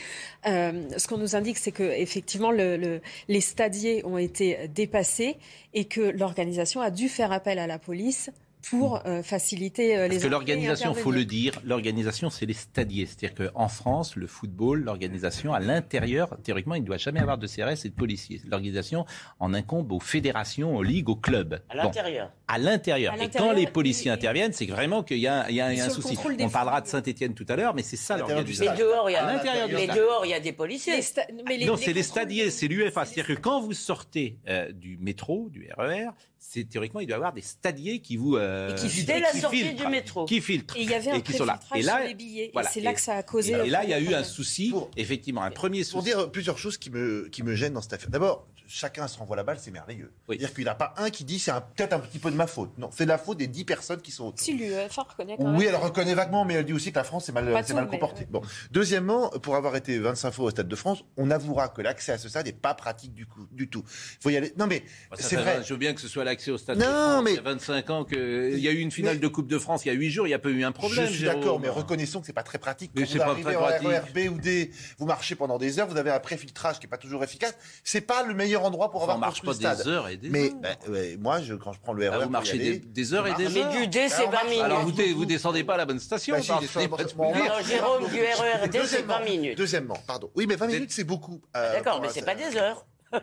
Euh, 0.46 0.84
ce 0.98 1.08
qu'on 1.08 1.18
nous 1.18 1.36
indique, 1.36 1.58
c'est 1.58 1.72
que 1.72 1.84
effectivement, 1.84 2.52
le, 2.52 2.78
le- 2.78 3.02
les 3.28 3.42
stadiers 3.42 4.06
ont 4.06 4.18
été 4.20 4.68
dépassés 4.68 5.38
et 5.74 5.86
que 5.86 6.02
l'organisation 6.02 6.80
a 6.82 6.92
dû 6.92 7.10
faire 7.10 7.32
appel 7.32 7.58
à 7.58 7.66
la 7.66 7.80
police 7.80 8.30
pour 8.70 9.06
euh, 9.06 9.24
faciliter 9.24 9.98
euh, 9.98 10.04
les 10.04 10.16
Parce 10.16 10.24
que 10.24 10.28
l'organisation, 10.28 10.94
faut 10.94 11.12
le 11.12 11.26
dire, 11.26 11.60
l'organisation, 11.64 12.30
c'est 12.30 12.46
les 12.46 12.54
stadiers. 12.54 13.06
C'est-à-dire 13.06 13.52
qu'en 13.54 13.68
France, 13.68 14.16
le 14.16 14.28
football, 14.28 14.84
l'organisation, 14.84 15.54
à 15.54 15.60
l'intérieur, 15.60 16.38
théoriquement, 16.44 16.76
il 16.76 16.82
ne 16.82 16.86
doit 16.86 16.98
jamais 16.98 17.20
avoir 17.20 17.38
de 17.38 17.48
CRS 17.48 17.86
et 17.86 17.90
de 17.90 17.96
policiers. 17.96 18.42
L'organisation 18.48 19.06
en 19.40 19.54
incombe 19.54 19.92
aux 19.92 20.00
fédérations, 20.00 20.76
aux 20.76 20.84
ligues, 20.84 21.10
aux 21.10 21.16
clubs. 21.16 21.62
à 21.70 21.76
Bon, 21.76 21.84
l'intérieur. 21.84 22.32
À 22.50 22.58
l'intérieur. 22.58 23.14
Et 23.22 23.30
quand 23.30 23.52
les 23.52 23.68
policiers 23.68 24.10
et- 24.10 24.14
interviennent, 24.14 24.54
c'est 24.54 24.66
vraiment 24.66 25.04
qu'il 25.04 25.18
y 25.18 25.28
a, 25.28 25.50
il 25.50 25.56
y 25.56 25.62
a- 25.62 25.72
il 25.74 25.78
y 25.78 25.82
a 25.82 25.86
un 25.86 25.90
souci. 25.90 26.18
On 26.40 26.50
parlera 26.50 26.80
de 26.82 26.88
Saint-Etienne 26.88 27.34
tout 27.34 27.46
à 27.50 27.56
l'heure, 27.56 27.74
mais 27.76 27.84
c'est 27.84 27.98
ça 27.98 28.14
À 28.16 28.18
l'intérieur 28.20 28.44
du 28.46 28.52
l'organisation. 28.54 28.72
Mais 28.86 28.92
dehors, 28.94 29.10
il 29.10 29.14
y 29.14 29.16
a, 29.18 29.68
mais 29.68 29.88
dehors, 29.88 30.26
il 30.26 30.30
y 30.30 30.34
a 30.34 30.40
des 30.40 30.54
policiers. 30.54 31.00
Sta- 31.02 31.28
mais 31.46 31.58
les- 31.58 31.66
non, 31.66 31.76
c'est 31.78 31.94
les 31.94 32.04
stadiers, 32.04 32.50
c'est 32.50 32.68
l'UEFA. 32.68 33.06
C'est-à-dire 33.06 33.36
que 33.36 33.42
quand 33.42 33.62
vous 33.62 33.74
sortez 33.74 34.38
euh, 34.48 34.72
du 34.72 34.98
métro, 34.98 35.50
du 35.50 35.68
RER, 35.78 36.08
c'est 36.40 36.64
théoriquement, 36.70 37.02
il 37.02 37.08
doit 37.08 37.16
y 37.16 37.18
avoir 37.18 37.34
des 37.34 37.42
stadiers 37.42 38.00
qui 38.00 38.16
vous. 38.16 38.38
euh, 38.38 38.72
Et 38.72 38.76
qui 38.88 39.04
Dès 39.04 39.20
la 39.20 39.32
qui 39.32 39.40
sortie 39.40 39.58
filtrent, 39.64 39.84
du 39.86 39.92
métro. 39.92 40.26
Qui 40.26 40.40
filtrent. 40.40 40.78
Et 40.78 40.84
il 40.84 40.90
y 40.90 40.94
avait 40.94 41.12
un 41.12 41.20
qui 41.20 41.34
sont 41.34 41.44
là. 41.46 41.60
Et 41.76 41.82
là, 41.82 41.98
sur 42.00 42.08
les 42.08 42.14
billets. 42.14 42.50
voilà. 42.54 42.70
Et 42.70 42.72
c'est 42.74 42.80
là 42.82 42.94
que 42.94 43.02
ça 43.02 43.16
a 43.16 43.24
causé. 43.24 43.52
Et, 43.54 43.70
là, 43.70 43.84
il 43.84 43.90
y 43.90 43.94
a 43.94 44.00
eu 44.00 44.14
un 44.14 44.24
souci, 44.24 44.70
Pour- 44.70 44.90
effectivement, 44.96 45.42
un 45.44 45.52
premier 45.52 45.82
Pour 45.82 46.02
souci. 46.02 46.06
dire 46.06 46.32
plusieurs 46.32 46.58
choses 46.58 46.78
qui 46.78 46.90
me, 46.92 47.28
qui 47.30 47.44
me 47.44 47.56
gênent 47.56 47.74
dans 47.74 47.82
cette 47.82 47.94
affaire. 47.94 48.10
D'abord, 48.10 48.48
chacun 48.68 49.08
se 49.08 49.18
renvoie 49.18 49.36
la 49.36 49.44
balle, 49.44 49.58
c'est 49.60 49.72
merveilleux. 49.72 50.12
Oui. 50.28 50.36
C'est-à-dire 50.38 50.54
qu'il 50.56 50.64
n'y 50.66 50.70
en 50.70 50.74
a 50.74 50.76
pas 50.76 50.94
un 50.98 51.10
qui 51.10 51.24
dit 51.24 51.40
c'est 51.40 51.52
un- 51.52 51.62
peut-être 51.62 51.94
un 51.94 52.00
petit 52.00 52.20
peu 52.20 52.30
de 52.32 52.36
ma 52.36 52.48
faute. 52.48 52.78
Non, 52.78 52.90
c'est 52.94 53.06
de 53.06 53.10
la 53.10 53.18
faute 53.18 53.38
des 53.38 53.48
10 53.48 53.66
personnes 53.66 54.02
qui 54.02 54.12
sont 54.12 54.26
autour. 54.28 54.40
Si 54.40 54.54
l'UEFA 54.54 55.04
reconnaît 55.04 55.38
quand 55.38 55.44
même. 55.46 55.56
Oui, 55.56 55.66
elle 55.66 55.76
reconnaît 55.76 56.14
vaguement, 56.14 56.46
mais 56.46 56.56
elle 56.56 56.66
dit 56.66 56.74
aussi 56.74 56.92
que 56.92 56.98
la 56.98 57.04
France 57.04 57.26
c'est 57.26 57.32
mal, 57.32 57.46
comportée. 57.90 58.22
ouais. 58.22 58.28
Bon. 58.30 58.42
Deuxièmement, 58.72 59.30
pour 59.30 59.56
avoir 59.56 59.76
été 59.76 59.98
25 60.00 60.32
fois 60.32 60.46
au 60.46 60.50
Stade 60.50 60.68
de 60.68 60.76
France, 60.76 61.04
on 61.18 61.32
avouera 61.32 61.70
que 61.70 61.82
l'accès 61.82 62.12
à 62.12 62.18
ce 62.18 62.30
stade 62.30 62.46
n'est 62.46 62.52
pas 62.54 62.74
pratique 62.74 63.14
du, 63.14 63.26
coup, 63.26 63.48
du 63.52 63.70
tout. 63.70 63.84
Il 63.88 64.24
faut 64.24 64.30
y 64.30 64.38
aller. 64.38 64.54
Non, 64.58 64.68
mais 64.68 64.84
Bah, 65.10 65.18
c'est 65.20 65.36
vrai. 65.38 65.62
Je 65.64 65.74
veux 65.74 65.80
bien 65.80 65.94
que 65.94 66.02
ce 66.02 66.08
soit 66.08 66.24
l'accès 66.24 66.52
au 66.52 66.58
stade. 66.58 66.78
Non, 66.78 66.86
de 66.86 66.92
France. 66.92 67.24
mais- 67.24 67.32
Il 67.32 67.36
y 67.36 67.40
a 67.40 67.42
25 67.44 67.90
ans 67.90 68.04
qu'il 68.06 68.60
y 68.60 68.68
a 68.68 68.72
eu 68.72 68.80
une 68.80 68.92
finale 68.92 69.16
Mais- 69.16 69.20
de 69.22 69.28
Coupe 69.28 69.48
de 69.48 69.58
France 69.60 69.86
il 69.86 69.90
y 69.90 69.92
a 69.92 69.94
8 69.94 70.12
jours, 70.12 70.26
il 70.28 70.32
n'y 70.32 70.34
a 70.36 70.40
pas 70.40 70.50
eu 70.50 70.64
un 70.64 70.72
problème. 70.72 71.06
je 71.06 71.10
suis 71.12 71.20
Jérôme. 71.20 71.40
d'accord, 71.40 71.60
mais 71.60 71.70
reconnaissons 71.70 72.20
que 72.22 72.26
c'est 72.26 72.34
pas 72.34 72.44
très 72.44 72.58
pratique. 72.58 72.92
Mais 72.96 73.04
Quand 73.04 73.08
c'est 73.08 73.18
vous 73.18 73.24
pas 73.24 73.30
arrivez 73.32 73.44
très 73.44 73.56
en 73.56 73.60
pratique. 73.62 73.88
RER 73.88 74.02
B 74.14 74.32
ou 74.34 74.40
D, 74.40 74.72
vous 74.98 75.06
marchez 75.06 75.36
pendant 75.36 75.58
des 75.58 75.80
heures, 75.80 75.88
vous 75.88 75.98
avez 75.98 76.12
un 76.12 76.20
préfiltrage 76.20 76.80
qui 76.80 76.86
est 76.86 76.90
pas 76.90 76.98
toujours 76.98 77.24
efficace. 77.24 77.56
C'est 77.84 78.02
pas 78.02 78.24
le 78.24 78.34
meilleur 78.34 78.57
endroit 78.64 78.92
pour 78.92 79.02
Enfin, 79.04 79.14
on 79.14 79.16
avoir 79.16 79.30
marche 79.30 79.42
pas 79.42 79.52
le 79.52 79.56
stade. 79.56 79.78
des 79.78 79.88
heures 79.88 80.08
et 80.10 80.18
des 80.18 80.30
mais 80.30 80.52
heures. 80.52 80.78
ouais, 80.90 81.18
moi, 81.20 81.42
je, 81.42 81.54
quand 81.56 81.74
je 81.74 81.80
prends 81.80 81.94
le 81.94 82.10
RER, 82.10 82.18
Ah, 82.22 82.26
vous 82.26 82.30
marchez 82.30 82.52
aller, 82.54 82.80
des, 82.80 82.86
des 82.88 83.14
heures 83.14 83.28
et 83.28 83.34
des 83.36 83.50
Mais 83.50 83.64
heures. 83.64 83.72
du 83.72 83.88
D, 83.88 84.08
c'est 84.10 84.16
Alors, 84.28 84.32
20 84.32 84.44
minutes. 84.46 84.62
Alors 84.64 84.82
vous, 84.86 84.94
vous 85.16 85.26
descendez 85.26 85.64
pas 85.64 85.76
à 85.76 85.78
la 85.78 85.86
bonne 85.86 86.00
station. 86.00 86.36
Bah, 86.36 86.42
si, 86.42 86.48
pas 86.88 86.98
bon, 87.16 87.34
Jérôme, 87.64 88.10
du 88.10 88.20
RER 88.22 88.68
D, 88.70 88.80
c'est 88.86 89.02
20 89.04 89.20
minutes. 89.24 89.58
Deuxièmement, 89.58 89.98
pardon. 90.08 90.30
Oui, 90.36 90.46
mais 90.48 90.56
20 90.56 90.66
Vous 90.68 90.74
minutes, 90.74 90.92
c'est 90.92 91.04
beaucoup. 91.04 91.42
euh, 91.56 91.74
D'accord, 91.74 91.94
pour 91.96 92.02
mais 92.04 92.10
c'est 92.10 92.22
pas 92.26 92.36
des 92.36 92.56
heures. 92.58 92.86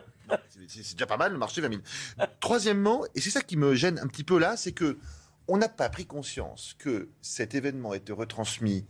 C'est 0.49 0.83
c'est 0.83 0.93
déjà 0.93 1.05
pas 1.05 1.17
mal 1.17 1.31
de 1.31 1.37
marcher 1.37 1.61
20 1.61 1.69
minutes. 1.69 1.85
Troisièmement, 2.39 3.05
et 3.13 3.21
c'est 3.21 3.29
ça 3.29 3.41
qui 3.41 3.57
me 3.57 3.75
gêne 3.75 3.99
un 3.99 4.07
petit 4.07 4.23
peu 4.23 4.39
là, 4.39 4.57
c'est 4.57 4.71
que 4.71 4.97
on 5.47 5.57
n'a 5.57 5.69
pas 5.69 5.89
pris 5.89 6.05
conscience 6.07 6.75
que 6.79 7.09
cet 7.21 7.53
événement 7.53 7.93
était 7.93 8.11
retransmis 8.13 8.85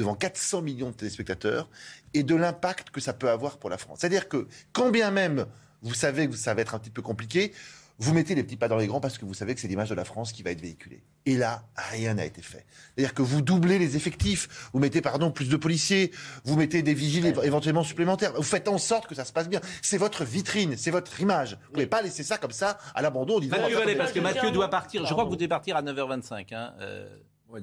devant 0.00 0.14
400 0.14 0.62
millions 0.62 0.90
de 0.90 0.94
téléspectateurs 0.96 1.68
et 2.14 2.22
de 2.22 2.34
l'impact 2.34 2.90
que 2.90 3.00
ça 3.00 3.12
peut 3.12 3.30
avoir 3.30 3.58
pour 3.58 3.70
la 3.70 3.78
France. 3.78 3.98
C'est-à-dire 4.00 4.28
que 4.28 4.48
quand 4.72 4.90
bien 4.90 5.10
même 5.10 5.46
vous 5.82 5.94
savez 5.94 6.28
que 6.28 6.36
ça 6.36 6.52
va 6.54 6.60
être 6.62 6.74
un 6.74 6.78
petit 6.78 6.90
peu 6.90 7.00
compliqué, 7.02 7.52
vous 7.98 8.12
mettez 8.14 8.34
les 8.34 8.42
petits 8.42 8.56
pas 8.56 8.68
dans 8.68 8.76
les 8.78 8.86
grands 8.86 9.00
parce 9.00 9.18
que 9.18 9.24
vous 9.26 9.34
savez 9.34 9.54
que 9.54 9.60
c'est 9.60 9.68
l'image 9.68 9.90
de 9.90 9.94
la 9.94 10.04
France 10.06 10.32
qui 10.32 10.42
va 10.42 10.50
être 10.50 10.60
véhiculée. 10.60 11.02
Et 11.26 11.36
là, 11.36 11.64
rien 11.76 12.14
n'a 12.14 12.24
été 12.24 12.40
fait. 12.40 12.64
C'est-à-dire 12.94 13.12
que 13.12 13.20
vous 13.20 13.42
doublez 13.42 13.78
les 13.78 13.94
effectifs, 13.96 14.70
vous 14.72 14.78
mettez, 14.80 15.02
pardon, 15.02 15.30
plus 15.30 15.50
de 15.50 15.56
policiers, 15.56 16.10
vous 16.44 16.56
mettez 16.56 16.82
des 16.82 16.94
vigiles 16.94 17.26
éve- 17.26 17.44
éventuellement 17.44 17.82
supplémentaires, 17.84 18.32
vous 18.34 18.42
faites 18.42 18.68
en 18.68 18.78
sorte 18.78 19.06
que 19.06 19.14
ça 19.14 19.26
se 19.26 19.32
passe 19.34 19.50
bien. 19.50 19.60
C'est 19.82 19.98
votre 19.98 20.24
vitrine, 20.24 20.76
c'est 20.78 20.90
votre 20.90 21.20
image. 21.20 21.58
Vous 21.66 21.72
pouvez 21.74 21.86
pas 21.86 22.00
laisser 22.00 22.22
ça 22.22 22.38
comme 22.38 22.52
ça 22.52 22.78
à 22.94 23.02
l'abandon. 23.02 23.38
Mathieu 23.38 23.76
comme 23.84 23.94
parce 23.98 24.12
que. 24.12 24.20
Mathieu 24.20 24.50
doit 24.50 24.68
partir. 24.70 25.04
Je 25.04 25.12
crois 25.12 25.24
que 25.24 25.28
vous 25.30 25.36
devez 25.36 25.48
partir 25.48 25.76
à 25.76 25.82
9h25. 25.82 26.54
hein. 26.54 26.72
Euh, 26.80 27.06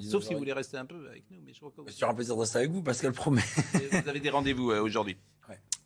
Sauf 0.01 0.23
si 0.23 0.33
vous 0.33 0.39
voulez 0.39 0.53
rester 0.53 0.77
un 0.77 0.85
peu 0.85 1.07
avec 1.09 1.23
nous. 1.31 1.39
Mais 1.45 1.53
je 1.53 1.59
crois 1.59 1.71
que 1.71 1.91
C'est 1.91 2.05
un 2.05 2.13
plaisir 2.13 2.35
de 2.35 2.41
rester 2.41 2.59
avec 2.59 2.71
vous, 2.71 2.81
Pascal 2.81 3.13
promet. 3.13 3.41
vous 3.73 4.09
avez 4.09 4.19
des 4.19 4.29
rendez-vous 4.29 4.71
euh, 4.71 4.81
aujourd'hui. 4.81 5.17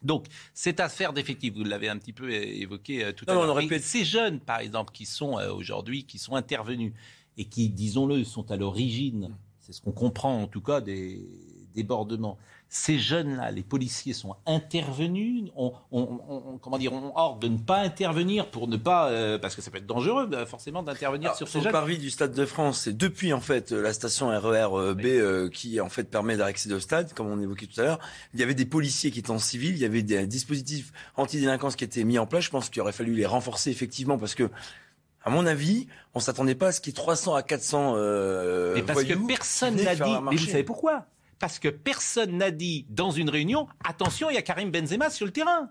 Donc, 0.02 0.26
cette 0.54 0.80
affaire 0.80 1.14
d'effectifs, 1.14 1.54
vous 1.54 1.64
l'avez 1.64 1.88
un 1.88 1.98
petit 1.98 2.14
peu 2.14 2.32
évoqué 2.32 3.06
euh, 3.06 3.12
tout 3.12 3.26
à 3.28 3.34
l'heure. 3.34 3.60
Ces 3.82 4.04
jeunes, 4.04 4.40
par 4.40 4.60
exemple, 4.60 4.92
qui 4.92 5.06
sont 5.06 5.38
euh, 5.38 5.54
aujourd'hui, 5.54 6.06
qui 6.06 6.18
sont 6.18 6.36
intervenus 6.36 6.94
et 7.38 7.46
qui, 7.46 7.70
disons-le, 7.70 8.24
sont 8.24 8.50
à 8.50 8.58
l'origine, 8.58 9.36
c'est 9.60 9.74
ce 9.74 9.82
qu'on 9.82 9.92
comprend 9.92 10.42
en 10.42 10.48
tout 10.48 10.62
cas, 10.62 10.82
des 10.82 11.24
débordements 11.74 12.38
ces 12.74 13.00
jeunes-là, 13.00 13.52
les 13.52 13.64
policiers 13.64 14.14
sont 14.14 14.34
intervenus, 14.46 15.52
on, 15.58 15.74
comment 16.62 16.78
dire, 16.78 16.94
on 16.94 17.12
ordre 17.18 17.40
de 17.40 17.50
ne 17.50 17.58
pas 17.58 17.80
intervenir 17.80 18.50
pour 18.50 18.70
ne 18.70 18.78
pas, 18.78 19.10
euh, 19.10 19.38
parce 19.38 19.58
que 19.58 19.62
ça 19.62 19.70
peut 19.72 19.80
être 19.80 19.86
dangereux 19.86 20.26
bah, 20.26 20.46
forcément 20.46 20.82
d'intervenir 20.82 21.36
sur 21.36 21.50
ces 21.50 21.60
jeunes. 21.60 21.66
Le 21.68 21.72
parvis 21.74 21.98
du 21.98 22.10
Stade 22.10 22.34
de 22.34 22.46
France, 22.46 22.84
c'est 22.84 22.96
depuis 22.96 23.34
en 23.34 23.42
fait 23.42 23.72
la 23.72 23.92
station 23.92 24.30
RER 24.30 24.94
B 24.94 25.06
euh, 25.06 25.50
qui 25.50 25.82
en 25.82 25.90
fait 25.90 26.06
permet 26.06 26.38
d'accéder 26.38 26.74
au 26.74 26.80
stade, 26.80 27.12
comme 27.12 27.28
on 27.28 27.42
évoquait 27.42 27.66
tout 27.66 27.82
à 27.82 27.84
l'heure. 27.84 28.00
Il 28.34 28.40
y 28.40 28.44
avait 28.44 28.56
des 28.56 28.66
policiers 28.66 29.12
qui 29.12 29.20
étaient 29.20 29.32
en 29.32 29.38
civil, 29.38 29.72
il 29.72 29.80
y 29.80 29.86
avait 29.86 30.02
des 30.02 30.26
dispositifs 30.26 30.94
anti-délinquance 31.18 31.76
qui 31.76 31.84
étaient 31.84 32.06
mis 32.06 32.20
en 32.20 32.26
place. 32.26 32.46
Je 32.46 32.52
pense 32.52 32.70
qu'il 32.70 32.82
aurait 32.82 32.94
fallu 32.94 33.16
les 33.16 33.26
renforcer 33.26 33.70
effectivement 33.70 34.18
parce 34.18 34.34
que 34.34 34.50
à 35.26 35.30
mon 35.30 35.46
avis, 35.46 35.88
on 36.16 36.22
s'attendait 36.22 36.56
pas 36.56 36.68
à 36.68 36.72
ce 36.72 36.80
qu'il 36.80 36.94
y 36.94 36.96
ait 36.96 37.02
300 37.02 37.36
à 37.36 37.44
400 37.44 37.96
euh, 37.98 38.76
Mais 38.76 38.82
parce 38.82 39.04
que 39.04 39.14
personne 39.28 39.76
n'a 39.76 39.94
dit. 39.94 40.02
Mais 40.24 40.38
vous 40.38 40.46
savez 40.46 40.64
pourquoi? 40.64 41.06
Parce 41.42 41.58
que 41.58 41.68
personne 41.68 42.38
n'a 42.38 42.52
dit 42.52 42.86
dans 42.90 43.10
une 43.10 43.30
réunion 43.30 43.68
attention, 43.84 44.30
il 44.30 44.36
y 44.36 44.38
a 44.38 44.44
Karim 44.44 44.70
Benzema 44.70 45.10
sur 45.10 45.26
le 45.26 45.32
terrain. 45.32 45.70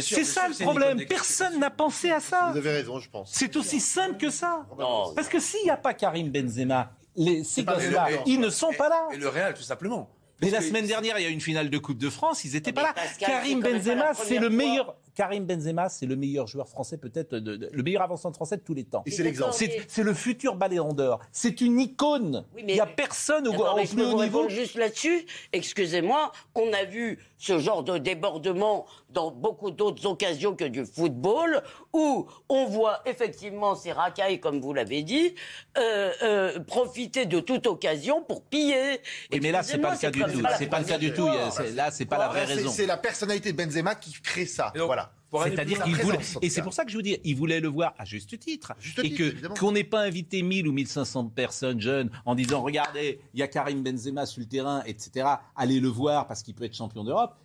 c'est 0.00 0.24
ça 0.24 0.48
le 0.48 0.54
problème. 0.54 1.04
Personne 1.06 1.60
n'a 1.60 1.70
pensé 1.70 2.10
à 2.10 2.20
ça. 2.20 2.48
Vous 2.50 2.58
avez 2.58 2.72
raison, 2.72 2.98
je 2.98 3.10
pense. 3.10 3.30
C'est 3.32 3.54
aussi 3.54 3.80
simple 3.80 4.16
que 4.16 4.30
ça. 4.30 4.66
Parce 5.14 5.28
que 5.28 5.38
s'il 5.38 5.62
n'y 5.62 5.70
a 5.70 5.76
pas 5.76 5.92
Karim 5.92 6.30
Benzema, 6.30 6.92
les, 7.16 7.44
ces 7.44 7.62
gosses-là, 7.64 8.08
ils 8.26 8.40
ne 8.40 8.48
sont 8.48 8.72
pas 8.72 8.88
là. 8.88 9.08
Et 9.12 9.18
le 9.18 9.28
Real, 9.28 9.52
tout 9.54 9.62
simplement. 9.62 10.10
Mais 10.40 10.48
la 10.48 10.62
semaine 10.62 10.86
dernière, 10.86 11.18
il 11.18 11.22
y 11.22 11.26
a 11.26 11.30
une 11.30 11.42
finale 11.42 11.68
de 11.68 11.78
Coupe 11.78 11.98
de 11.98 12.08
France, 12.08 12.44
ils 12.44 12.54
n'étaient 12.54 12.72
pas 12.72 12.82
là. 12.82 12.94
Karim 13.18 13.60
Benzema, 13.60 14.14
c'est 14.14 14.38
le 14.38 14.48
meilleur. 14.48 14.96
Karim 15.14 15.44
Benzema, 15.44 15.88
c'est 15.88 16.06
le 16.06 16.16
meilleur 16.16 16.46
joueur 16.46 16.68
français, 16.68 16.96
peut-être 16.98 17.36
le 17.36 17.82
meilleur 17.82 18.02
avancement 18.02 18.32
français 18.32 18.56
de 18.56 18.62
tous 18.62 18.74
les 18.74 18.84
temps. 18.84 19.02
Et 19.06 19.10
c'est 19.10 19.22
l'exemple. 19.22 19.54
C'est 19.88 20.02
le 20.02 20.14
futur 20.14 20.54
Ballon 20.56 20.92
d'Or. 20.92 21.20
C'est 21.32 21.60
une 21.60 21.78
icône. 21.80 22.44
il 22.58 22.66
n'y 22.66 22.80
a 22.80 22.86
personne 22.86 23.46
au, 23.48 23.52
au 23.52 23.84
plus 23.84 24.04
haut 24.04 24.22
niveau. 24.22 24.48
Juste 24.48 24.76
là-dessus, 24.76 25.26
excusez-moi, 25.52 26.32
on 26.54 26.72
a 26.72 26.84
vu 26.84 27.18
ce 27.38 27.58
genre 27.58 27.82
de 27.82 27.98
débordement 27.98 28.86
dans 29.10 29.30
beaucoup 29.30 29.70
d'autres 29.70 30.06
occasions 30.06 30.54
que 30.54 30.64
du 30.64 30.84
football, 30.84 31.62
où 31.92 32.28
on 32.48 32.66
voit 32.66 33.00
effectivement 33.06 33.74
ces 33.74 33.92
racailles, 33.92 34.40
comme 34.40 34.60
vous 34.60 34.72
l'avez 34.72 35.02
dit, 35.02 35.34
euh, 35.78 36.12
euh, 36.22 36.60
profiter 36.60 37.26
de 37.26 37.40
toute 37.40 37.66
occasion 37.66 38.22
pour 38.22 38.44
piller. 38.44 39.00
Oui, 39.32 39.40
mais 39.42 39.52
là, 39.52 39.62
c'est 39.62 39.78
pas 39.78 39.92
le 39.92 39.98
cas 39.98 40.10
du 40.10 40.20
tout. 40.20 40.42
C'est 40.58 40.66
pas 40.66 40.80
le 40.80 40.84
cas 40.86 40.98
du 40.98 41.12
tout. 41.12 41.28
Là, 41.74 41.90
c'est 41.90 42.06
pas 42.06 42.18
la 42.18 42.28
vraie 42.28 42.44
raison. 42.44 42.70
C'est 42.70 42.86
la 42.86 42.96
personnalité 42.96 43.52
de 43.52 43.56
Benzema 43.62 43.94
qui 43.94 44.12
crée 44.12 44.46
ça. 44.46 44.72
Voilà. 44.76 45.09
C'est-à-dire 45.44 45.82
qu'il 45.84 45.96
voulait, 45.96 46.18
et 46.42 46.50
c'est 46.50 46.62
pour 46.62 46.72
ça 46.72 46.84
que 46.84 46.90
je 46.90 46.96
vous 46.96 47.02
dis, 47.02 47.18
il 47.24 47.36
voulait 47.36 47.60
le 47.60 47.68
voir 47.68 47.94
à 47.98 48.04
juste 48.04 48.38
titre, 48.38 48.72
et 49.02 49.12
que 49.12 49.58
qu'on 49.58 49.72
n'ait 49.72 49.84
pas 49.84 50.00
invité 50.02 50.42
1000 50.42 50.66
ou 50.66 50.72
1500 50.72 51.26
personnes 51.26 51.80
jeunes 51.80 52.10
en 52.24 52.34
disant 52.34 52.62
regardez, 52.62 53.20
il 53.34 53.40
y 53.40 53.42
a 53.42 53.48
Karim 53.48 53.82
Benzema 53.82 54.26
sur 54.26 54.40
le 54.40 54.46
terrain, 54.46 54.82
etc. 54.86 55.26
Allez 55.56 55.80
le 55.80 55.88
voir 55.88 56.26
parce 56.26 56.42
qu'il 56.42 56.54
peut 56.54 56.64
être 56.64 56.76
champion 56.76 57.04
d'Europe 57.04 57.36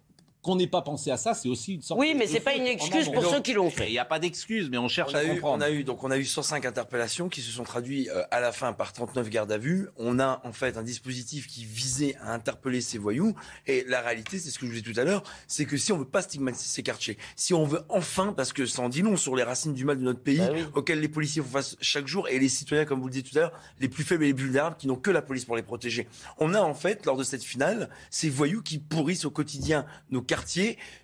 qu'on 0.45 0.55
n'ait 0.55 0.67
pas 0.67 0.83
pensé 0.83 1.09
à 1.09 1.17
ça, 1.17 1.33
c'est 1.33 1.49
aussi 1.49 1.73
une 1.73 1.81
sorte. 1.81 1.99
Oui, 1.99 2.13
mais 2.15 2.27
c'est 2.27 2.39
pas 2.39 2.53
une 2.53 2.67
excuse 2.67 3.09
pour 3.09 3.25
ceux 3.25 3.41
qui 3.41 3.53
l'ont 3.53 3.71
fait. 3.71 3.87
Il 3.87 3.93
n'y 3.93 3.99
a 3.99 4.05
pas 4.05 4.19
d'excuse, 4.19 4.69
mais 4.69 4.77
on 4.77 4.87
cherche 4.87 5.15
à 5.15 5.25
comprendre. 5.25 5.57
on 5.57 5.67
a 5.67 5.71
eu 5.71 5.83
donc 5.83 6.03
on 6.03 6.11
a 6.11 6.17
eu 6.19 6.25
105 6.25 6.63
interpellations 6.65 7.29
qui 7.29 7.41
se 7.41 7.49
sont 7.49 7.63
traduites 7.63 8.09
euh, 8.09 8.21
à 8.29 8.39
la 8.39 8.51
fin 8.51 8.71
par 8.71 8.93
39 8.93 9.27
gardes 9.31 9.51
à 9.51 9.57
vue. 9.57 9.89
On 9.97 10.19
a 10.19 10.41
en 10.43 10.51
fait 10.51 10.77
un 10.77 10.83
dispositif 10.83 11.47
qui 11.47 11.65
visait 11.65 12.15
à 12.21 12.31
interpeller 12.31 12.81
ces 12.81 12.99
voyous. 12.99 13.33
Et 13.65 13.85
la 13.87 14.01
réalité, 14.01 14.37
c'est 14.37 14.51
ce 14.51 14.59
que 14.59 14.67
je 14.67 14.71
vous 14.71 14.79
disais 14.79 14.93
tout 14.93 14.99
à 14.99 15.03
l'heure, 15.03 15.23
c'est 15.47 15.65
que 15.65 15.77
si 15.77 15.91
on 15.91 15.97
veut 15.97 16.05
pas 16.05 16.21
stigmatiser 16.21 16.69
ces 16.69 16.83
quartiers, 16.83 17.17
si 17.35 17.55
on 17.55 17.65
veut 17.65 17.81
enfin, 17.89 18.31
parce 18.31 18.53
que 18.53 18.67
ça 18.67 18.83
en 18.83 18.89
dit 18.89 19.01
long 19.01 19.17
sur 19.17 19.35
les 19.35 19.43
racines 19.43 19.73
du 19.73 19.83
mal 19.83 19.97
de 19.97 20.03
notre 20.03 20.21
pays, 20.21 20.37
bah 20.37 20.53
auxquelles 20.75 20.99
les 20.99 21.09
policiers 21.09 21.41
font 21.41 21.49
face 21.49 21.75
chaque 21.81 22.05
jour, 22.05 22.27
et 22.29 22.37
les 22.37 22.49
citoyens, 22.49 22.85
comme 22.85 22.99
vous 22.99 23.07
le 23.07 23.13
disiez 23.13 23.27
tout 23.27 23.35
à 23.39 23.41
l'heure, 23.41 23.59
les 23.79 23.89
plus 23.89 24.03
faibles 24.03 24.25
et 24.25 24.27
les 24.27 24.33
plus 24.35 24.45
vulnérables, 24.45 24.75
qui 24.77 24.85
n'ont 24.85 24.95
que 24.95 25.09
la 25.09 25.23
police 25.23 25.45
pour 25.45 25.55
les 25.55 25.63
protéger. 25.63 26.07
On 26.37 26.53
a 26.53 26.61
en 26.61 26.75
fait, 26.75 27.03
lors 27.07 27.17
de 27.17 27.23
cette 27.23 27.43
finale, 27.43 27.89
ces 28.11 28.29
voyous 28.29 28.61
qui 28.61 28.77
pourrissent 28.77 29.25
au 29.25 29.31
quotidien 29.31 29.87
nos 30.11 30.21
quartiers 30.21 30.34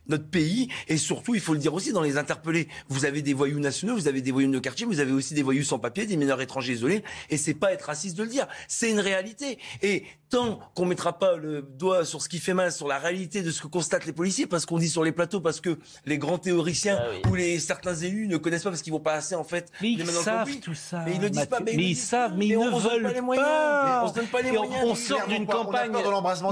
notre 0.07 0.27
pays 0.27 0.67
et 0.87 0.97
surtout, 0.97 1.35
il 1.35 1.41
faut 1.41 1.53
le 1.53 1.59
dire 1.59 1.73
aussi, 1.73 1.93
dans 1.93 2.01
les 2.01 2.17
interpellés. 2.17 2.67
Vous 2.89 3.05
avez 3.05 3.21
des 3.21 3.33
voyous 3.33 3.59
nationaux, 3.59 3.95
vous 3.95 4.07
avez 4.07 4.21
des 4.21 4.31
voyous 4.31 4.51
de 4.51 4.59
quartier, 4.59 4.85
vous 4.85 4.99
avez 4.99 5.11
aussi 5.11 5.33
des 5.33 5.43
voyous 5.43 5.63
sans 5.63 5.79
papier, 5.79 6.05
des 6.05 6.17
mineurs 6.17 6.41
étrangers 6.41 6.73
isolés. 6.73 7.03
Et 7.29 7.37
c'est 7.37 7.53
pas 7.53 7.73
être 7.73 7.83
raciste 7.83 8.17
de 8.17 8.23
le 8.23 8.29
dire, 8.29 8.47
c'est 8.67 8.89
une 8.89 8.99
réalité. 8.99 9.57
Et 9.81 10.03
tant 10.29 10.59
qu'on 10.75 10.85
mettra 10.85 11.17
pas 11.17 11.35
le 11.35 11.61
doigt 11.61 12.05
sur 12.05 12.21
ce 12.21 12.29
qui 12.29 12.39
fait 12.39 12.53
mal, 12.53 12.71
sur 12.71 12.87
la 12.87 12.99
réalité 12.99 13.41
de 13.41 13.51
ce 13.51 13.61
que 13.61 13.67
constatent 13.67 14.05
les 14.05 14.13
policiers, 14.13 14.47
parce 14.47 14.65
qu'on 14.65 14.77
dit 14.77 14.89
sur 14.89 15.03
les 15.03 15.11
plateaux, 15.11 15.41
parce 15.41 15.61
que 15.61 15.77
les 16.05 16.17
grands 16.17 16.37
théoriciens 16.37 16.99
ah 16.99 17.29
ou 17.29 17.35
les 17.35 17.59
certains 17.59 17.95
élus 17.95 18.27
ne 18.27 18.37
connaissent 18.37 18.63
pas 18.63 18.69
parce 18.69 18.81
qu'ils 18.81 18.93
vont 18.93 18.99
pas 18.99 19.13
assez 19.13 19.35
en 19.35 19.43
fait. 19.43 19.71
Mais 19.81 19.91
ils 19.91 20.05
savent 20.05 20.59
tout 20.59 20.73
ça. 20.73 21.03
Mais 21.05 21.15
ils 21.15 21.21
le 21.21 21.29
disent 21.29 21.45
pas. 21.45 21.59
Mais, 21.59 21.73
ils 21.73 21.95
savent, 21.95 22.33
mais 22.37 22.47
ils 22.47 22.57
ne 22.57 22.69
veulent 22.69 23.35
pas. 23.35 24.03
On 24.05 24.07
se 24.09 24.13
donne 24.13 24.27
pas 24.27 24.41
les 24.41 24.51
moyens. 24.51 24.83
On 24.83 24.95
sort 24.95 25.27
d'une 25.27 25.45
campagne. 25.45 25.91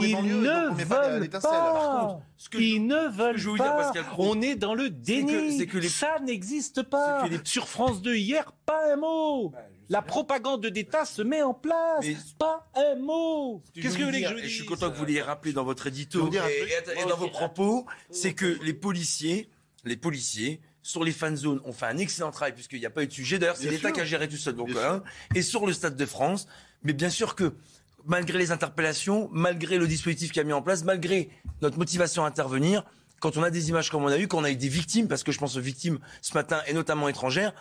Ils 0.01 0.33
ne 0.33 0.83
veulent 0.83 1.29
pas. 1.29 2.19
Ils 2.75 2.85
ne 2.85 3.07
veulent 3.07 3.57
pas. 3.57 3.91
On 4.17 4.41
est 4.41 4.55
dans 4.55 4.73
le 4.73 4.89
déni. 4.89 5.65
Ça 5.89 6.19
n'existe 6.19 6.83
pas. 6.83 7.27
Sur 7.43 7.67
France 7.67 8.01
2 8.01 8.15
hier, 8.15 8.51
pas 8.65 8.93
un 8.93 8.97
mot. 8.97 9.53
La 9.89 10.03
propagande 10.03 10.67
d'État 10.67 11.03
se 11.05 11.23
met 11.23 11.41
en 11.41 11.53
place. 11.53 12.05
Pas 12.37 12.69
un 12.75 12.95
mot. 12.95 13.63
Qu'est-ce 13.73 13.97
que 13.97 14.01
vous 14.01 14.05
voulez 14.05 14.21
que 14.21 14.29
je 14.29 14.33
vous 14.35 14.41
dise 14.41 14.49
Je 14.49 14.55
suis 14.55 14.65
content 14.65 14.91
que 14.91 14.97
vous 14.97 15.05
l'ayez 15.05 15.21
rappelé 15.21 15.51
dans 15.51 15.63
votre 15.63 15.87
édito 15.87 16.29
et, 16.31 17.09
dans 17.09 17.17
vos 17.17 17.29
propos. 17.29 17.85
C'est 18.11 18.33
que 18.33 18.57
les 18.63 18.73
policiers, 18.73 19.49
les 19.85 19.97
policiers, 19.97 20.61
sur 20.81 21.03
les 21.03 21.11
fan 21.11 21.35
zones, 21.35 21.61
ont 21.65 21.73
fait 21.73 21.87
un 21.87 21.97
excellent 21.97 22.31
travail 22.31 22.53
puisqu'il 22.53 22.79
n'y 22.79 22.85
a 22.85 22.91
pas 22.91 23.03
eu 23.03 23.07
de 23.07 23.11
sujet. 23.11 23.39
D'ailleurs, 23.39 23.57
c'est 23.57 23.69
l'État 23.69 23.91
qui 23.91 24.01
a 24.01 24.05
géré 24.05 24.29
tout 24.29 24.37
seul. 24.37 24.55
Donc, 24.55 24.69
hein. 24.77 25.03
et 25.33 25.41
sur 25.41 25.65
le 25.65 25.73
Stade 25.73 25.95
de 25.95 26.05
France, 26.05 26.47
mais 26.83 26.93
bien 26.93 27.09
sûr 27.09 27.35
que 27.35 27.53
malgré 28.05 28.37
les 28.37 28.51
interpellations, 28.51 29.29
malgré 29.31 29.77
le 29.77 29.87
dispositif 29.87 30.31
qui 30.31 30.39
a 30.39 30.43
mis 30.43 30.53
en 30.53 30.61
place, 30.61 30.83
malgré 30.83 31.29
notre 31.61 31.77
motivation 31.77 32.25
à 32.25 32.27
intervenir, 32.27 32.83
quand 33.19 33.37
on 33.37 33.43
a 33.43 33.49
des 33.49 33.69
images 33.69 33.89
comme 33.89 34.03
on 34.03 34.07
a 34.07 34.17
eu, 34.17 34.27
quand 34.27 34.39
on 34.39 34.43
a 34.43 34.51
eu 34.51 34.55
des 34.55 34.69
victimes, 34.69 35.07
parce 35.07 35.23
que 35.23 35.31
je 35.31 35.39
pense 35.39 35.57
aux 35.57 35.61
victimes 35.61 35.99
ce 36.21 36.33
matin 36.33 36.61
et 36.67 36.73
notamment 36.73 37.09
étrangères, 37.09 37.53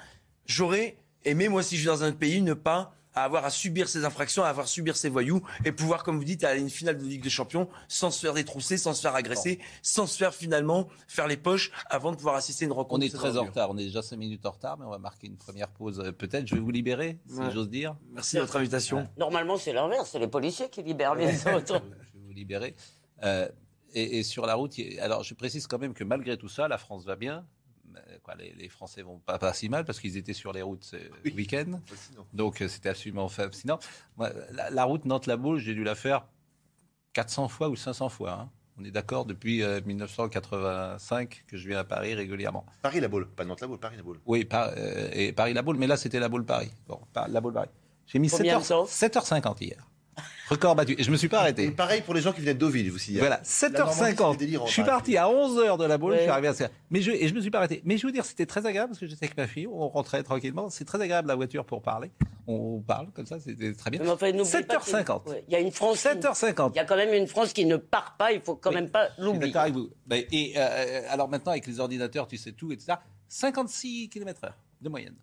j'aurais 0.47 0.99
aimé, 1.25 1.49
moi, 1.49 1.63
si 1.63 1.77
je 1.77 1.81
suis 1.81 1.89
dans 1.89 2.05
un 2.05 2.09
autre 2.09 2.19
pays, 2.19 2.43
ne 2.43 2.55
pas 2.55 2.95
avoir 3.15 3.45
à 3.45 3.51
subir 3.51 3.89
ces 3.89 4.05
infractions, 4.05 4.45
à 4.45 4.49
avoir 4.49 4.65
à 4.65 4.69
subir 4.69 4.97
ces 4.97 5.09
voyous 5.09 5.43
et 5.65 5.73
pouvoir, 5.73 6.03
comme 6.03 6.19
vous 6.19 6.25
dites, 6.25 6.45
aller 6.45 6.61
à 6.61 6.63
une 6.63 6.71
finale 6.71 6.99
de 6.99 7.05
Ligue 7.05 7.23
des 7.23 7.31
Champions 7.31 7.69
sans 7.89 8.11
se 8.11 8.21
faire 8.21 8.35
détrousser, 8.35 8.77
sans 8.79 8.95
se 8.95 9.01
faire 9.01 9.15
agresser, 9.15 9.59
sans 9.83 10.07
se 10.07 10.17
faire 10.17 10.35
finalement 10.35 10.89
faire 11.07 11.27
les 11.27 11.37
poches 11.37 11.71
avant 11.87 12.11
de 12.11 12.17
pouvoir 12.17 12.37
assister 12.37 12.65
à 12.65 12.67
une 12.67 12.73
rencontre. 12.73 13.03
On 13.03 13.07
est 13.07 13.15
très 13.15 13.37
en 13.37 13.45
retard, 13.45 13.71
on 13.71 13.79
est 13.79 13.85
déjà 13.85 14.03
5 14.03 14.17
minutes 14.17 14.47
en 14.47 14.51
retard, 14.51 14.79
mais 14.79 14.85
on 14.85 14.91
va 14.91 14.99
marquer 14.99 15.27
une 15.27 15.37
première 15.37 15.69
pause. 15.69 16.01
Euh, 16.01 16.13
peut-être, 16.13 16.47
je 16.47 16.55
vais 16.55 16.61
vous 16.61 16.71
libérer, 16.71 17.19
si 17.29 17.51
j'ose 17.53 17.69
dire. 17.69 17.97
Merci 18.13 18.37
de 18.37 18.43
votre 18.43 18.57
invitation. 18.57 19.09
Normalement, 19.17 19.57
c'est 19.57 19.73
l'inverse, 19.73 20.11
c'est 20.13 20.19
les 20.19 20.29
policiers 20.29 20.69
qui 20.69 20.83
libèrent 20.83 21.15
les 21.15 21.47
autres. 21.47 21.83
je 22.01 22.19
vais 22.19 22.25
vous 22.25 22.33
libérer. 22.33 22.75
Euh, 23.25 23.49
et, 23.95 24.19
et, 24.19 24.23
sur 24.23 24.47
la 24.47 24.55
route, 24.55 24.75
alors 25.01 25.23
je 25.25 25.35
précise 25.35 25.67
quand 25.67 25.79
même 25.79 25.95
que 25.95 26.05
malgré 26.05 26.37
tout 26.37 26.49
ça, 26.49 26.69
la 26.69 26.79
France 26.79 27.05
va 27.05 27.17
bien 27.17 27.47
quoi, 28.23 28.35
les, 28.37 28.53
les, 28.53 28.69
Français 28.69 29.03
vont 29.03 29.19
pas, 29.19 29.39
pas 29.39 29.53
si 29.53 29.69
mal 29.69 29.85
parce 29.85 30.01
qu'ils 30.01 30.17
étaient 30.17 30.33
sur 30.33 30.53
les 30.53 30.63
routes 30.63 30.85
ce 30.85 30.97
week-end. 31.35 31.81
Donc 32.33 32.63
euh, 32.63 32.69
c'était 32.69 32.91
absolument 32.91 33.29
fascinant. 33.29 33.79
Moi, 34.17 34.31
la, 34.71 34.85
route 34.85 35.05
Nantes-La 35.05 35.37
Baule, 35.37 35.59
j'ai 35.59 35.75
dû 35.75 35.85
la 35.85 35.95
faire 35.95 36.27
400 37.15 37.49
fois 37.49 37.69
ou 37.69 37.77
500 37.77 38.09
fois. 38.09 38.33
Hein. 38.33 38.51
On 38.81 38.85
est 38.85 38.91
d'accord 38.91 39.25
depuis 39.25 39.63
1985 39.85 41.33
euh, 41.45 41.51
que 41.51 41.57
je 41.57 41.69
viens 41.69 41.81
à 41.81 41.85
Paris 41.85 42.15
régulièrement. 42.15 42.65
Paris-La 42.83 43.09
Baule, 43.09 43.29
pas 43.29 43.45
Nantes-La 43.45 43.67
Baule, 43.67 43.79
Paris-La 43.79 44.03
Baule. 44.03 44.21
Oui, 44.25 44.49
euh, 44.53 45.11
et 45.13 45.33
Paris-La 45.33 45.63
Baule, 45.63 45.79
mais 45.79 45.89
là 45.89 45.97
c'était 45.97 46.21
La 46.21 46.29
Baule 46.29 46.45
Paris. 46.45 46.71
Bon, 46.87 47.01
La 47.29 47.41
Baule 47.41 47.55
Paris. 47.55 47.71
J'ai 48.07 48.19
mis 48.19 48.29
7h50 48.29 49.63
hier. 49.63 49.87
Record 50.49 50.77
battu. 50.77 50.95
Et 50.99 51.03
je 51.03 51.11
me 51.11 51.17
suis 51.17 51.29
pas 51.29 51.41
arrêté. 51.41 51.71
pareil 51.71 52.03
pour 52.03 52.15
les 52.15 52.21
gens 52.21 52.33
qui 52.33 52.41
venaient 52.41 52.55
de 52.55 52.59
Deauville 52.59 52.91
aussi. 52.93 53.17
Hein. 53.17 53.21
Voilà, 53.21 53.41
7h50. 53.43 54.67
Je 54.67 54.73
suis 54.73 54.83
parti 54.83 55.17
à 55.17 55.27
11h 55.27 55.79
de 55.79 55.85
la 55.85 55.99
boule, 55.99 56.15
je 56.15 56.23
suis 56.23 56.31
arrivé 56.31 56.49
à 56.49 56.55
Mais 56.91 57.01
je, 57.01 57.11
et 57.11 57.29
je 57.29 57.35
me 57.35 57.41
suis 57.41 57.51
pas 57.51 57.59
arrêté. 57.59 57.83
Mais 57.85 57.99
je 57.99 58.07
veux 58.07 58.13
dire, 58.13 58.25
c'était 58.25 58.47
très 58.47 58.65
agréable 58.65 58.91
parce 58.91 59.01
que 59.01 59.07
j'étais 59.07 59.27
avec 59.27 59.37
ma 59.37 59.47
fille, 59.47 59.67
on 59.67 59.89
rentrait 59.89 60.23
tranquillement. 60.23 60.71
C'est 60.71 60.85
très 60.85 61.01
agréable 61.01 61.29
la 61.29 61.35
voiture 61.35 61.65
pour 61.65 61.83
parler. 61.83 62.11
On 62.47 62.81
parle 62.81 63.11
comme 63.13 63.27
ça, 63.27 63.39
c'était 63.39 63.75
très 63.75 63.91
bien. 63.91 64.01
7h50. 64.03 65.43
Il 65.49 65.53
y 65.53 65.57
a 65.57 65.61
une 65.61 65.71
France. 65.71 66.05
7h50. 66.05 66.71
Il 66.75 66.77
y 66.77 66.81
a 66.81 66.85
quand 66.85 66.97
même 66.97 67.13
une 67.13 67.27
France 67.27 67.53
qui 67.53 67.67
ne 67.67 67.77
part 67.77 68.17
pas, 68.17 68.33
il 68.33 68.41
faut 68.41 68.57
quand 68.57 68.73
même 68.73 68.91
pas 68.91 69.09
l'oublier. 69.19 69.53
D'accord 69.53 69.63
avec 69.63 69.75
vous. 69.75 69.91
Et 70.11 70.55
euh, 70.57 71.03
alors 71.11 71.29
maintenant, 71.29 71.53
avec 71.53 71.67
les 71.67 71.79
ordinateurs, 71.79 72.27
tu 72.27 72.39
sais 72.39 72.53
tout, 72.53 72.73
etc. 72.73 72.95
56 73.29 74.09
km/h 74.09 74.53
de 74.81 74.89
moyenne 74.89 75.17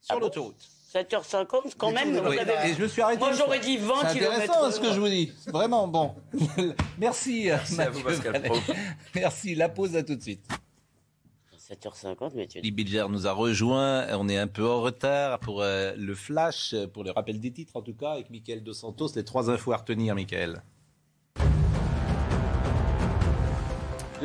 sur 0.00 0.16
ah 0.16 0.20
l'autoroute. 0.20 0.68
7h50, 0.94 1.74
quand 1.76 1.90
même. 1.90 2.16
Vous 2.16 2.26
avez... 2.26 2.70
Et 2.70 2.74
je 2.74 2.82
me 2.82 2.88
suis 2.88 3.02
arrêté. 3.02 3.18
Moi, 3.18 3.32
j'aurais 3.32 3.58
dit 3.58 3.76
20 3.76 4.12
km. 4.12 4.12
C'est 4.12 4.26
intéressant 4.26 4.70
ce 4.70 4.80
que 4.80 4.92
je 4.92 5.00
vous 5.00 5.08
dis. 5.08 5.32
Vraiment, 5.48 5.88
bon. 5.88 6.14
Merci. 6.98 7.46
Merci 7.46 7.80
à 7.80 7.90
vous, 7.90 8.02
Pascal 8.02 8.42
Merci. 9.14 9.54
La 9.56 9.68
pause, 9.68 9.96
à 9.96 10.04
tout 10.04 10.14
de 10.14 10.22
suite. 10.22 10.46
7h50, 11.58 12.32
mais 12.34 12.46
tu 12.46 12.60
Bilger 12.60 13.06
nous 13.08 13.26
a 13.26 13.32
rejoint. 13.32 14.06
On 14.16 14.28
est 14.28 14.36
un 14.36 14.46
peu 14.46 14.68
en 14.68 14.82
retard 14.82 15.40
pour 15.40 15.62
euh, 15.62 15.94
le 15.96 16.14
flash, 16.14 16.74
pour 16.92 17.04
le 17.04 17.10
rappel 17.10 17.40
des 17.40 17.50
titres 17.50 17.74
en 17.74 17.80
tout 17.80 17.94
cas, 17.94 18.12
avec 18.12 18.28
Michael 18.28 18.62
Dos 18.62 18.74
Santos. 18.74 19.08
Les 19.16 19.24
trois 19.24 19.50
infos 19.50 19.72
à 19.72 19.78
retenir, 19.78 20.14
Michael. 20.14 20.62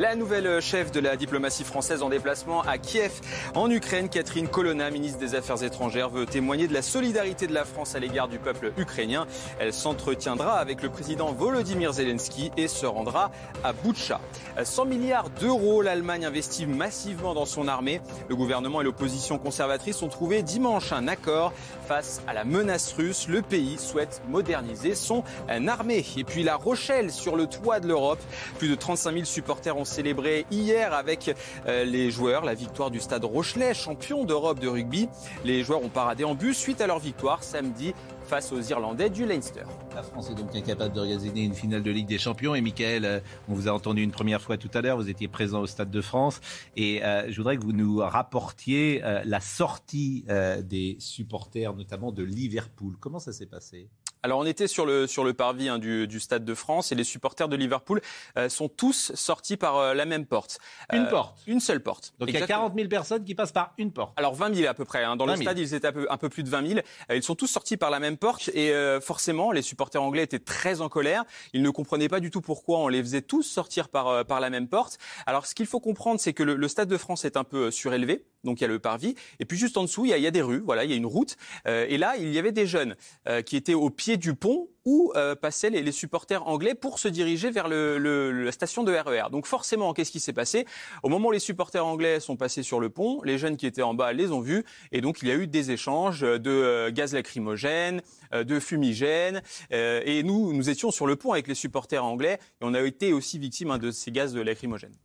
La 0.00 0.14
nouvelle 0.14 0.62
chef 0.62 0.90
de 0.92 0.98
la 0.98 1.14
diplomatie 1.14 1.62
française 1.62 2.02
en 2.02 2.08
déplacement 2.08 2.62
à 2.62 2.78
Kiev, 2.78 3.20
en 3.54 3.70
Ukraine, 3.70 4.08
Catherine 4.08 4.48
Colonna, 4.48 4.90
ministre 4.90 5.18
des 5.18 5.34
Affaires 5.34 5.62
étrangères, 5.62 6.08
veut 6.08 6.24
témoigner 6.24 6.66
de 6.66 6.72
la 6.72 6.80
solidarité 6.80 7.46
de 7.46 7.52
la 7.52 7.66
France 7.66 7.94
à 7.94 7.98
l'égard 7.98 8.26
du 8.26 8.38
peuple 8.38 8.72
ukrainien. 8.78 9.26
Elle 9.58 9.74
s'entretiendra 9.74 10.58
avec 10.58 10.82
le 10.82 10.88
président 10.88 11.32
Volodymyr 11.32 11.92
Zelensky 11.92 12.50
et 12.56 12.66
se 12.66 12.86
rendra 12.86 13.30
à 13.62 13.74
Boutcha. 13.74 14.22
100 14.64 14.86
milliards 14.86 15.28
d'euros, 15.28 15.82
l'Allemagne 15.82 16.24
investit 16.24 16.64
massivement 16.64 17.34
dans 17.34 17.44
son 17.44 17.68
armée. 17.68 18.00
Le 18.30 18.36
gouvernement 18.36 18.80
et 18.80 18.84
l'opposition 18.84 19.36
conservatrice 19.36 20.00
ont 20.00 20.08
trouvé 20.08 20.42
dimanche 20.42 20.92
un 20.92 21.08
accord 21.08 21.52
face 21.86 22.22
à 22.26 22.32
la 22.32 22.44
menace 22.44 22.94
russe. 22.94 23.28
Le 23.28 23.42
pays 23.42 23.76
souhaite 23.76 24.22
moderniser 24.30 24.94
son 24.94 25.24
armée. 25.46 26.06
Et 26.16 26.24
puis 26.24 26.42
La 26.42 26.56
Rochelle, 26.56 27.12
sur 27.12 27.36
le 27.36 27.46
toit 27.46 27.80
de 27.80 27.88
l'Europe, 27.88 28.20
plus 28.58 28.68
de 28.68 28.74
35 28.74 29.12
000 29.12 29.24
supporters 29.26 29.76
ont 29.76 29.89
célébré 29.90 30.46
hier 30.50 30.94
avec 30.94 31.34
euh, 31.66 31.84
les 31.84 32.10
joueurs 32.10 32.44
la 32.44 32.54
victoire 32.54 32.90
du 32.90 33.00
Stade 33.00 33.24
Rochelet, 33.24 33.74
champion 33.74 34.24
d'Europe 34.24 34.60
de 34.60 34.68
rugby. 34.68 35.08
Les 35.44 35.64
joueurs 35.64 35.82
ont 35.82 35.88
paradé 35.88 36.24
en 36.24 36.34
bus 36.34 36.56
suite 36.56 36.80
à 36.80 36.86
leur 36.86 37.00
victoire 37.00 37.42
samedi 37.42 37.92
face 38.22 38.52
aux 38.52 38.60
Irlandais 38.60 39.10
du 39.10 39.26
Leinster. 39.26 39.64
La 39.96 40.04
France 40.04 40.30
est 40.30 40.36
donc 40.36 40.54
incapable 40.54 40.94
d'organiser 40.94 41.42
une 41.42 41.54
finale 41.54 41.82
de 41.82 41.90
Ligue 41.90 42.06
des 42.06 42.18
Champions. 42.18 42.54
Et 42.54 42.60
Michael, 42.60 43.04
euh, 43.04 43.20
on 43.48 43.54
vous 43.54 43.68
a 43.68 43.72
entendu 43.72 44.02
une 44.02 44.12
première 44.12 44.40
fois 44.40 44.56
tout 44.56 44.70
à 44.72 44.80
l'heure, 44.80 44.96
vous 44.96 45.10
étiez 45.10 45.26
présent 45.26 45.60
au 45.60 45.66
Stade 45.66 45.90
de 45.90 46.00
France. 46.00 46.40
Et 46.76 47.04
euh, 47.04 47.30
je 47.30 47.36
voudrais 47.36 47.56
que 47.56 47.62
vous 47.62 47.72
nous 47.72 47.98
rapportiez 47.98 49.02
la 49.24 49.40
sortie 49.40 50.24
des 50.62 50.96
supporters, 51.00 51.74
notamment 51.74 52.12
de 52.12 52.22
Liverpool. 52.22 52.96
Comment 53.00 53.18
ça 53.18 53.32
s'est 53.32 53.46
passé? 53.46 53.88
Alors 54.22 54.38
on 54.38 54.44
était 54.44 54.68
sur 54.68 54.84
le, 54.84 55.06
sur 55.06 55.24
le 55.24 55.32
parvis 55.32 55.68
hein, 55.68 55.78
du, 55.78 56.06
du, 56.06 56.20
Stade 56.20 56.44
de 56.44 56.54
France 56.54 56.92
et 56.92 56.94
les 56.94 57.04
supporters 57.04 57.48
de 57.48 57.56
Liverpool 57.56 58.00
euh, 58.36 58.48
sont 58.48 58.68
tous 58.68 59.12
sortis 59.14 59.56
par 59.56 59.78
euh, 59.78 59.94
la 59.94 60.04
même 60.04 60.26
porte. 60.26 60.58
Une 60.92 61.04
euh, 61.04 61.10
porte 61.10 61.38
Une 61.46 61.60
seule 61.60 61.82
porte. 61.82 62.12
Donc 62.18 62.28
il 62.28 62.34
y 62.34 62.42
a 62.42 62.46
40 62.46 62.74
000 62.74 62.88
personnes 62.88 63.24
qui 63.24 63.34
passent 63.34 63.52
par 63.52 63.72
une 63.78 63.92
porte. 63.92 64.12
Alors 64.16 64.34
20 64.34 64.54
000 64.54 64.68
à 64.68 64.74
peu 64.74 64.84
près. 64.84 65.04
Hein. 65.04 65.16
Dans 65.16 65.26
le 65.26 65.36
stade, 65.36 65.58
ils 65.58 65.74
étaient 65.74 65.88
un 65.88 65.92
peu, 65.92 66.06
un 66.10 66.16
peu, 66.18 66.28
plus 66.28 66.42
de 66.42 66.50
20 66.50 66.66
000. 66.66 66.80
Ils 67.12 67.22
sont 67.22 67.34
tous 67.34 67.46
sortis 67.46 67.76
par 67.76 67.90
la 67.90 67.98
même 67.98 68.16
porte 68.16 68.48
et 68.54 68.72
forcément, 69.00 69.52
les 69.52 69.62
supporters 69.62 70.02
anglais 70.02 70.22
étaient 70.22 70.38
très 70.38 70.80
en 70.80 70.88
colère. 70.88 71.24
Ils 71.52 71.62
ne 71.62 71.70
comprenaient 71.70 72.08
pas 72.08 72.20
du 72.20 72.30
tout 72.30 72.40
pourquoi 72.40 72.78
on 72.80 72.88
les 72.88 73.02
faisait 73.02 73.22
tous 73.22 73.42
sortir 73.42 73.88
par, 73.88 74.24
par 74.26 74.40
la 74.40 74.50
même 74.50 74.68
porte. 74.68 74.98
Alors 75.26 75.46
ce 75.46 75.54
qu'il 75.54 75.66
faut 75.66 75.80
comprendre, 75.80 76.20
c'est 76.20 76.32
que 76.32 76.42
le, 76.42 76.56
le 76.56 76.68
Stade 76.68 76.88
de 76.88 76.96
France 76.96 77.24
est 77.24 77.36
un 77.36 77.44
peu 77.44 77.70
surélevé. 77.70 78.24
Donc 78.44 78.60
il 78.60 78.62
y 78.62 78.64
a 78.64 78.68
le 78.68 78.78
parvis. 78.78 79.14
Et 79.38 79.44
puis 79.44 79.58
juste 79.58 79.76
en 79.76 79.82
dessous, 79.82 80.06
il 80.06 80.10
y 80.10 80.26
a, 80.26 80.30
des 80.30 80.42
rues. 80.42 80.62
Voilà, 80.64 80.84
il 80.84 80.90
y 80.90 80.94
a 80.94 80.96
une 80.96 81.06
route. 81.06 81.36
Euh, 81.66 81.86
et 81.88 81.98
là, 81.98 82.16
il 82.16 82.32
y 82.32 82.38
avait 82.38 82.52
des 82.52 82.66
jeunes 82.66 82.96
euh, 83.28 83.42
qui 83.42 83.56
étaient 83.56 83.74
au 83.74 83.90
pied 83.90 84.16
du 84.16 84.34
pont 84.34 84.68
où 84.86 85.12
euh, 85.14 85.34
passaient 85.34 85.68
les, 85.68 85.92
supporters 85.92 86.46
anglais 86.46 86.74
pour 86.74 86.98
se 86.98 87.08
diriger 87.08 87.50
vers 87.50 87.68
la 87.68 88.52
station 88.52 88.82
de 88.82 88.92
RER. 88.92 89.26
E 89.26 89.30
Donc 89.30 89.46
forcément, 89.46 89.92
qu'est-ce 89.92 90.10
qui 90.10 90.20
s'est 90.20 90.32
passé? 90.32 90.64
Au 91.02 91.08
moment 91.10 91.28
où 91.28 91.32
les 91.32 91.38
supporters 91.38 91.84
anglais 91.84 92.18
sont 92.18 92.36
passés 92.36 92.62
sur 92.62 92.80
le 92.80 92.88
pont, 92.88 93.20
les 93.22 93.36
jeunes 93.36 93.56
qui 93.56 93.66
étaient 93.66 93.82
en 93.82 93.92
bas 93.92 94.12
les 94.14 94.30
ont 94.30 94.40
vus. 94.40 94.64
Et 94.92 95.02
donc 95.02 95.18
il 95.20 95.28
y 95.28 95.30
a 95.32 95.34
eu 95.34 95.46
des 95.46 95.70
échanges 95.70 96.20
de 96.22 96.88
gaz 96.90 97.12
lacrymogène, 97.12 98.00
de 98.32 98.60
fumigène. 98.60 99.42
et 99.70 100.22
nous, 100.22 100.54
nous 100.54 100.70
étions 100.70 100.90
sur 100.90 101.06
le 101.06 101.16
pont 101.16 101.32
avec 101.32 101.46
les 101.46 101.54
supporters 101.54 102.04
anglais. 102.04 102.38
Et 102.60 102.64
on 102.64 102.72
a 102.72 102.80
été 102.80 103.12
aussi 103.12 103.38
victimes 103.38 103.72
hein, 103.72 103.78
de 103.78 103.90
ces 103.90 104.10
gaz 104.12 104.34
lacrymogènes. 104.34 104.96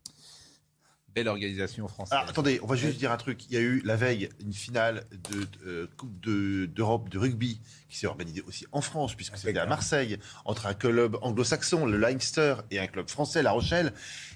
Belle 1.16 1.30
organisation 1.30 1.88
française. 1.88 2.12
Alors, 2.12 2.30
attendez, 2.30 2.60
on 2.62 2.68
va 2.68 2.76
juste 2.76 2.98
dire 2.98 3.10
un 3.10 3.18
truc. 3.18 3.46
Il 3.50 3.54
y 3.54 3.58
a 3.58 3.62
eu 3.62 3.82
la 3.86 3.96
veille 3.96 4.30
une 4.42 4.52
finale 4.52 5.06
de, 5.32 5.48
euh, 5.66 5.88
Coupe 5.96 6.20
d'Europe 6.20 7.08
de, 7.08 7.18
rugby 7.18 7.62
qui 7.88 7.98
s'est 7.98 8.08
organisée 8.08 8.44
aussi 8.46 8.66
en 8.74 8.82
France, 8.82 9.16
puisque 9.16 9.38
c'était 9.38 9.58
à 9.58 9.66
Marseille, 9.66 10.20
entre 10.44 10.66
un 10.66 10.74
club 10.74 11.18
anglo-saxon, 11.22 11.86
le 11.86 11.98
Leinster, 11.98 12.56
et 12.70 12.80
un 12.80 12.88
club 12.88 13.10
français, 13.10 13.42
La 13.44 13.54
Rochelle. 13.54 13.94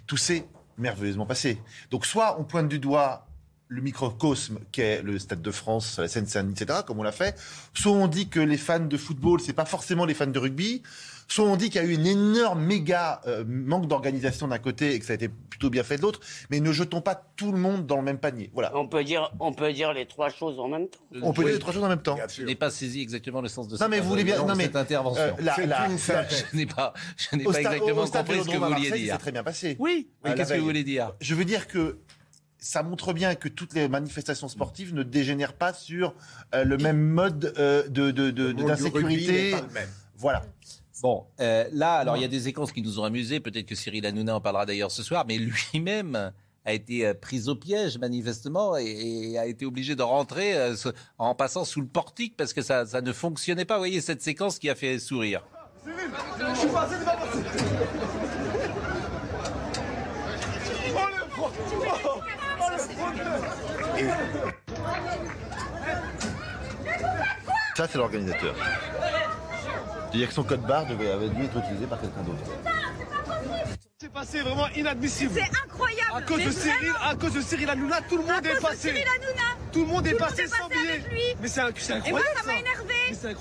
Tout 0.08 0.16
s'est 0.16 0.48
merveilleusement 0.78 1.26
passé. 1.26 1.62
Donc, 1.92 2.06
soit 2.06 2.40
on 2.40 2.46
pointe 2.46 2.70
du 2.70 2.80
doigt 2.80 3.28
le 3.68 3.82
microcosme 3.82 4.60
qu'est 4.72 5.04
le 5.04 5.20
Stade 5.20 5.42
de 5.42 5.52
France, 5.52 6.00
la 6.00 6.08
Seine-Saint-Denis, 6.08 6.54
etc., 6.60 6.80
comme 6.88 7.00
on 7.00 7.04
l'a 7.04 7.12
fait, 7.12 7.40
soit 7.74 7.92
on 7.92 8.08
dit 8.08 8.28
que 8.30 8.40
les 8.40 8.58
fans 8.58 8.80
de 8.80 8.98
football, 8.98 9.40
c'est 9.42 9.54
pas 9.54 9.66
forcément 9.66 10.06
les 10.06 10.16
fans 10.16 10.28
de 10.28 10.40
rugby, 10.40 10.82
Soit 11.30 11.46
on 11.46 11.56
dit 11.56 11.70
qu'il 11.70 11.82
y 11.82 11.86
a 11.86 11.88
eu 11.88 11.94
une 11.94 12.08
énorme 12.08 12.62
méga 12.64 13.22
euh, 13.28 13.44
manque 13.48 13.88
d'organisation 13.88 14.48
d'un 14.48 14.58
côté 14.58 14.96
et 14.96 15.00
que 15.00 15.06
ça 15.06 15.14
a 15.14 15.16
été 15.16 15.30
plutôt 15.30 15.70
bien 15.70 15.84
fait 15.84 15.98
de 15.98 16.02
l'autre, 16.02 16.20
mais 16.50 16.60
ne 16.60 16.72
jetons 16.72 17.02
pas 17.02 17.16
tout 17.36 17.52
le 17.52 17.60
monde 17.60 17.86
dans 17.86 17.98
le 17.98 18.02
même 18.02 18.18
panier. 18.18 18.50
Voilà. 18.54 18.76
On 18.76 18.88
peut 18.88 19.04
dire, 19.04 19.32
on 19.40 19.54
peut 19.54 19.72
dire 19.72 19.94
les 19.94 20.08
trois 20.08 20.30
choses 20.30 20.60
en 20.60 20.68
même 20.68 20.88
temps. 20.90 21.00
On 21.22 21.32
peut 21.32 21.44
dire 21.44 21.54
les 21.54 21.60
trois 21.60 21.72
choses 21.72 21.84
en 21.84 21.90
même 21.90 22.02
temps. 22.02 22.18
Je 22.36 22.44
n'ai 22.44 22.56
pas 22.56 22.72
saisi 22.72 23.02
exactement 23.02 23.42
le 23.42 23.48
sens 23.48 23.68
de 23.68 23.78
non, 23.78 23.88
mais 23.88 24.00
vous 24.00 24.10
voulez 24.10 24.24
bien, 24.24 24.44
non, 24.44 24.56
mais, 24.56 24.64
cette 24.66 24.76
intervention. 24.76 25.22
Euh, 25.22 25.34
je 25.40 26.58
n'ai 26.58 26.66
pas, 26.66 26.94
je 27.16 27.36
n'ai 27.36 27.44
pas 27.44 27.60
exactement 27.60 28.06
compris 28.06 28.40
ce 28.44 28.50
que 28.50 28.58
vous 28.58 28.66
vouliez 28.66 28.92
dire. 28.92 29.14
C'est 29.14 29.20
très 29.20 29.32
bien 29.32 29.44
passé. 29.44 29.76
Oui. 29.80 30.10
Mais 30.24 30.34
qu'est-ce 30.34 30.54
que 30.54 30.60
vous 30.60 30.66
voulez 30.66 30.84
dire 30.84 31.14
Je 31.22 31.36
veux 31.36 31.46
dire 31.46 31.68
que 31.68 32.00
ça 32.58 32.84
montre 32.84 33.14
bien 33.14 33.36
que 33.36 33.48
toutes 33.48 33.74
les 33.74 33.88
manifestations 33.88 34.48
sportives 34.48 34.94
ne 34.94 35.04
dégénèrent 35.04 35.54
pas 35.54 35.74
sur 35.74 36.14
euh, 36.54 36.64
le 36.64 36.78
même 36.78 37.00
mode 37.00 37.54
euh, 37.58 37.88
de, 37.88 38.12
d'insécurité. 38.52 39.56
Voilà. 40.18 40.44
Bon, 41.02 41.26
euh, 41.40 41.66
là, 41.72 41.94
alors 41.94 42.18
il 42.18 42.22
y 42.22 42.26
a 42.26 42.30
des 42.30 42.42
séquences 42.42 42.72
qui 42.72 42.82
nous 42.82 43.00
ont 43.00 43.04
amusés. 43.04 43.40
Peut-être 43.40 43.66
que 43.66 43.76
Cyril 43.76 44.06
Hanouna 44.06 44.36
en 44.36 44.42
parlera 44.42 44.66
d'ailleurs 44.66 44.92
ce 44.92 45.04
soir, 45.04 45.26
mais 45.28 45.38
lui-même 45.38 46.34
a 46.66 46.74
été 46.74 47.06
euh, 47.06 47.14
pris 47.14 47.48
au 47.48 47.56
piège 47.56 47.98
manifestement 47.98 48.76
et, 48.76 49.38
a 49.38 49.46
été 49.46 49.66
obligé 49.66 49.96
de 49.96 50.04
rentrer 50.04 50.58
euh, 50.58 50.76
en 51.18 51.36
passant 51.36 51.64
sous 51.64 51.82
le 51.82 51.88
portique 51.88 52.36
parce 52.36 52.54
que 52.54 52.62
ça, 52.62 52.86
ça, 52.86 53.02
ne 53.02 53.14
fonctionnait 53.14 53.66
pas. 53.66 53.76
Vous 53.76 53.82
voyez 53.82 54.02
cette 54.02 54.22
séquence 54.22 54.60
qui 54.60 54.70
a 54.70 54.76
fait 54.76 55.00
sourire. 55.00 55.42
Cyril, 55.84 56.12
je 56.54 56.60
suis 56.60 56.68
passé, 56.68 56.96
Ça, 67.76 67.88
c'est 67.88 67.98
l'organisateur. 67.98 68.54
C'est-à-dire 70.10 70.28
que 70.28 70.34
son 70.34 70.44
code 70.44 70.62
barre 70.62 70.88
devait, 70.88 71.12
avait 71.12 71.30
dû 71.30 71.44
être 71.44 71.58
utilisé 71.58 71.86
par 71.86 72.02
quelqu'un 72.02 72.24
d'autre. 72.24 72.40
C'est 74.00 74.12
passé 74.12 74.40
vraiment 74.42 74.68
inadmissible. 74.70 75.32
C'est 75.36 75.64
incroyable. 75.64 76.12
À 76.16 76.22
cause 76.24 76.44
de 76.44 76.52
Cyril, 76.52 76.94
à 77.04 77.16
cause 77.16 77.34
de 77.34 77.42
Cyril 77.42 77.70
Hanouna, 77.70 78.02
tout 78.02 78.18
le 78.18 78.24
monde 78.24 78.46
est 78.46 78.60
passé. 78.60 78.90
Cyril 78.90 79.04
Hanouna. 79.04 79.72
Tout 79.72 79.82
le 79.82 79.86
monde 79.86 80.08
est 80.08 80.16
passé 80.16 80.48
sans 80.48 80.68
billet. 80.68 81.36
Mais 81.40 81.48
c'est 81.48 81.62
incroyable. 81.62 82.08
Et 82.08 82.12
moi, 82.12 82.22
ça 82.36 82.44
m'a 82.44 82.60
énervé. 82.60 83.38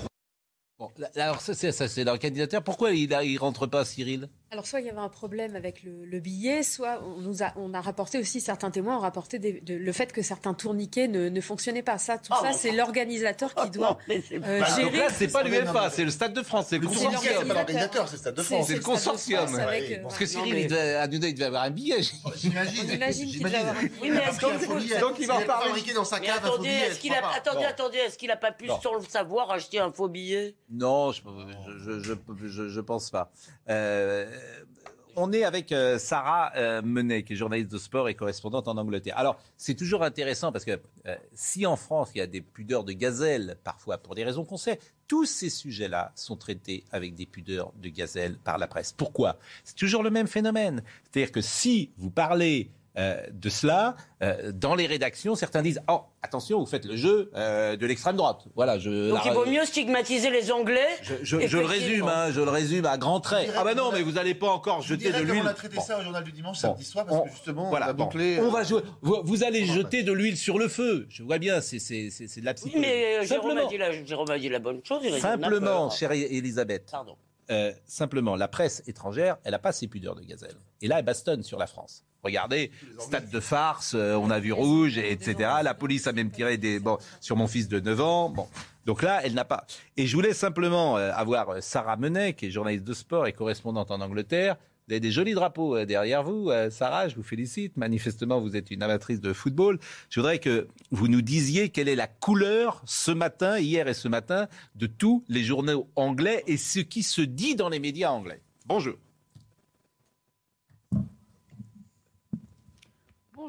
Bon, 0.77 0.91
alors 1.15 1.41
ça, 1.41 1.53
c'est 1.53 2.03
l'organisateur. 2.03 2.63
Pourquoi 2.63 2.91
il, 2.91 3.09
ne 3.09 3.39
rentre 3.39 3.65
pas, 3.65 3.83
Cyril? 3.83 4.29
Alors, 4.51 4.65
soit 4.65 4.79
il 4.79 4.87
y 4.87 4.89
avait 4.89 4.97
un 4.97 5.09
problème 5.09 5.55
avec 5.55 5.83
le, 5.83 6.19
billet, 6.19 6.63
soit 6.63 7.03
on, 7.03 7.21
nous 7.21 7.43
a, 7.43 7.53
on 7.55 7.71
a 7.75 7.81
rapporté 7.81 8.17
aussi, 8.17 8.41
certains 8.41 8.71
témoins 8.71 8.97
ont 8.97 9.01
rapporté 9.01 9.61
le 9.67 9.91
fait 9.91 10.11
que 10.11 10.23
certains 10.23 10.55
tourniquets 10.55 11.07
ne, 11.07 11.29
ne 11.29 11.41
fonctionnaient 11.41 11.83
pas. 11.83 11.99
Ça, 11.99 12.17
tout 12.17 12.33
oh, 12.33 12.43
ça, 12.43 12.51
c'est 12.53 12.71
l'organisateur 12.71 13.53
qui 13.53 13.69
doit 13.71 13.99
euh, 14.09 14.19
bah, 14.39 14.65
gérer. 14.75 14.83
Donc 14.83 14.95
là, 14.95 15.07
c'est 15.11 15.27
pas 15.27 15.43
l'UEFA, 15.43 15.91
c'est 15.91 16.03
le 16.03 16.09
Stade 16.09 16.33
de 16.33 16.41
France, 16.41 16.65
c'est 16.69 16.79
le, 16.79 16.87
consortium. 16.87 17.21
C'est 17.21 17.47
pas 17.47 17.53
l'organisateur, 17.53 18.07
c'est 18.07 18.13
le 18.13 18.17
Stade 18.17 18.35
de 18.35 18.41
France. 18.41 18.67
C'est 18.67 18.75
le 18.75 18.81
consortium. 18.81 19.61
Parce 20.01 20.17
que 20.17 20.25
Cyril, 20.25 20.57
il 20.57 20.67
devait, 20.67 21.05
il 21.05 21.33
devait 21.35 21.45
avoir 21.45 21.63
un 21.63 21.71
billet. 21.71 22.01
J'imagine. 22.35 22.89
J'imagine 22.89 23.27
qu'il 23.27 23.43
devait 23.43 23.57
avoir 23.57 23.77
un 23.77 23.81
billet. 23.83 24.21
Mais 24.93 24.99
Donc, 24.99 25.15
il 25.19 25.27
va 25.27 25.41
fabriquer 25.41 25.93
dans 25.93 26.05
sa 26.05 26.19
cave 26.19 26.37
Attendez, 26.43 26.79
attendez, 27.35 27.65
attendez, 27.65 27.97
est-ce 27.99 28.17
qu'il 28.17 28.29
n'a 28.29 28.35
pas 28.35 28.51
pu, 28.51 28.67
sans 28.81 28.95
le 28.95 29.03
savoir, 29.07 29.51
acheter 29.51 29.77
un 29.77 29.91
faux 29.91 30.07
billet? 30.07 30.55
Non, 30.71 31.11
je 31.11 31.21
pense 32.81 33.11
pas. 33.11 33.31
On 35.21 35.33
est 35.33 35.43
avec 35.43 35.73
euh, 35.73 35.99
Sarah 35.99 36.53
euh, 36.55 36.81
Menet, 36.81 37.23
qui 37.23 37.33
est 37.33 37.35
journaliste 37.35 37.69
de 37.69 37.77
sport 37.77 38.07
et 38.07 38.15
correspondante 38.15 38.69
en 38.69 38.77
Angleterre. 38.77 39.17
Alors, 39.17 39.37
c'est 39.57 39.75
toujours 39.75 40.01
intéressant 40.01 40.53
parce 40.53 40.63
que 40.63 40.79
euh, 41.07 41.17
si 41.33 41.65
en 41.65 41.75
France, 41.75 42.11
il 42.15 42.19
y 42.19 42.21
a 42.21 42.27
des 42.27 42.39
pudeurs 42.39 42.85
de 42.85 42.93
gazelle, 42.93 43.57
parfois 43.65 43.97
pour 43.97 44.15
des 44.15 44.23
raisons 44.23 44.45
qu'on 44.45 44.55
sait, 44.55 44.79
tous 45.09 45.25
ces 45.25 45.49
sujets-là 45.49 46.13
sont 46.15 46.37
traités 46.37 46.85
avec 46.93 47.15
des 47.15 47.25
pudeurs 47.25 47.73
de 47.81 47.89
gazelle 47.89 48.37
par 48.45 48.57
la 48.57 48.67
presse. 48.67 48.93
Pourquoi? 48.93 49.37
C'est 49.65 49.75
toujours 49.75 50.03
le 50.03 50.09
même 50.09 50.27
phénomène. 50.27 50.83
C'est-à-dire 51.03 51.33
que 51.33 51.41
si 51.41 51.91
vous 51.97 52.11
parlez 52.11 52.71
euh, 52.97 53.21
de 53.31 53.49
cela. 53.49 53.95
Euh, 54.23 54.51
dans 54.51 54.73
les 54.73 54.87
rédactions, 54.87 55.35
certains 55.35 55.61
disent 55.61 55.79
Oh, 55.87 56.01
attention, 56.23 56.59
vous 56.59 56.65
faites 56.65 56.85
le 56.85 56.95
jeu 56.95 57.31
euh, 57.35 57.77
de 57.77 57.85
l'extrême 57.85 58.17
droite. 58.17 58.45
Voilà, 58.55 58.79
je, 58.79 59.09
Donc 59.11 59.19
il 59.25 59.31
vaut 59.31 59.45
mieux 59.45 59.63
stigmatiser 59.63 60.31
les 60.31 60.51
Anglais 60.51 60.87
Je, 61.21 61.37
le 61.37 61.65
résume, 61.65 62.07
hein, 62.07 62.31
je 62.31 62.41
le 62.41 62.49
résume 62.49 62.85
à 62.85 62.97
grands 62.97 63.19
traits. 63.19 63.51
Ah 63.55 63.63
ben 63.63 63.75
non, 63.75 63.91
mais 63.93 64.01
vous 64.01 64.13
n'allez 64.13 64.33
pas 64.33 64.49
encore 64.49 64.81
jeter 64.81 65.11
de 65.11 65.19
l'huile. 65.19 65.43
On 65.43 65.47
a 65.47 65.53
traité 65.53 65.79
ça 65.79 65.99
au 65.99 66.01
journal 66.01 66.23
du 66.23 66.31
dimanche 66.31 66.57
samedi 66.57 66.83
soir 66.83 67.05
parce 67.05 67.23
que 67.23 67.29
justement, 67.29 67.69
voilà, 67.69 67.93
on, 67.97 68.45
on 68.45 68.49
va 68.49 68.63
jouer. 68.63 68.81
Vous, 69.01 69.43
allez 69.43 69.65
jeter 69.65 70.03
de 70.03 70.11
l'huile 70.11 70.35
sur 70.35 70.57
le 70.57 70.67
feu. 70.67 71.05
Je 71.09 71.23
vois 71.23 71.37
bien, 71.37 71.61
c'est 71.61 71.77
de 71.77 72.45
la 72.45 72.55
psychologie. 72.55 72.81
mais 72.81 73.25
Jérôme 73.25 73.57
a, 73.57 73.65
dit 73.65 73.77
la, 73.77 74.03
Jérôme 74.03 74.31
a 74.31 74.39
dit 74.39 74.49
la 74.49 74.59
bonne 74.59 74.81
chose. 74.83 75.03
Simplement, 75.19 75.89
chère 75.91 76.11
Elisabeth. 76.11 76.89
Pardon. 76.91 77.15
simplement, 77.85 78.35
la 78.35 78.47
presse 78.47 78.81
étrangère, 78.87 79.37
elle 79.43 79.51
n'a 79.51 79.59
pas 79.59 79.71
ses 79.71 79.87
pudeurs 79.87 80.15
de 80.15 80.21
gazelle. 80.21 80.55
Et 80.81 80.87
là, 80.87 80.99
elle 80.99 81.05
bastonne 81.05 81.43
sur 81.43 81.59
la 81.59 81.67
France. 81.67 82.03
Regardez, 82.23 82.71
stade 82.99 83.29
de 83.29 83.39
farce, 83.39 83.93
euh, 83.95 84.15
on 84.15 84.29
a 84.29 84.39
vu 84.39 84.51
rouge, 84.51 84.97
etc. 84.97 85.49
La 85.63 85.73
police 85.73 86.05
a 86.07 86.11
même 86.11 86.31
tiré 86.31 86.57
des, 86.57 86.79
bon, 86.79 86.97
sur 87.21 87.37
mon 87.37 87.47
fils 87.47 87.69
de 87.69 87.79
9 87.79 88.01
ans. 88.01 88.29
Bon. 88.29 88.47
Donc 88.85 89.03
là, 89.03 89.21
elle 89.23 89.33
n'a 89.33 89.45
pas. 89.45 89.65
Et 89.95 90.05
je 90.05 90.15
voulais 90.15 90.33
simplement 90.33 90.97
euh, 90.97 91.11
avoir 91.13 91.49
euh, 91.49 91.61
Sarah 91.61 91.95
Menet, 91.95 92.33
qui 92.33 92.47
est 92.47 92.51
journaliste 92.51 92.83
de 92.83 92.93
sport 92.93 93.25
et 93.27 93.33
correspondante 93.33 93.91
en 93.91 94.01
Angleterre. 94.01 94.57
Vous 94.87 94.93
avez 94.93 94.99
des 94.99 95.11
jolis 95.11 95.35
drapeaux 95.35 95.85
derrière 95.85 96.23
vous, 96.23 96.49
Sarah, 96.71 97.09
je 97.09 97.15
vous 97.15 97.21
félicite. 97.21 97.77
Manifestement, 97.77 98.41
vous 98.41 98.55
êtes 98.55 98.71
une 98.71 98.81
amatrice 98.81 99.21
de 99.21 99.33
football. 99.33 99.77
Je 100.09 100.19
voudrais 100.19 100.39
que 100.39 100.67
vous 100.89 101.07
nous 101.07 101.21
disiez 101.21 101.69
quelle 101.69 101.87
est 101.87 101.95
la 101.95 102.07
couleur 102.07 102.81
ce 102.87 103.11
matin, 103.11 103.59
hier 103.59 103.87
et 103.87 103.93
ce 103.93 104.07
matin, 104.07 104.47
de 104.73 104.87
tous 104.87 105.23
les 105.29 105.43
journaux 105.43 105.87
anglais 105.95 106.43
et 106.47 106.57
ce 106.57 106.79
qui 106.79 107.03
se 107.03 107.21
dit 107.21 107.55
dans 107.55 107.69
les 107.69 107.77
médias 107.77 108.09
anglais. 108.09 108.41
Bonjour. 108.65 108.95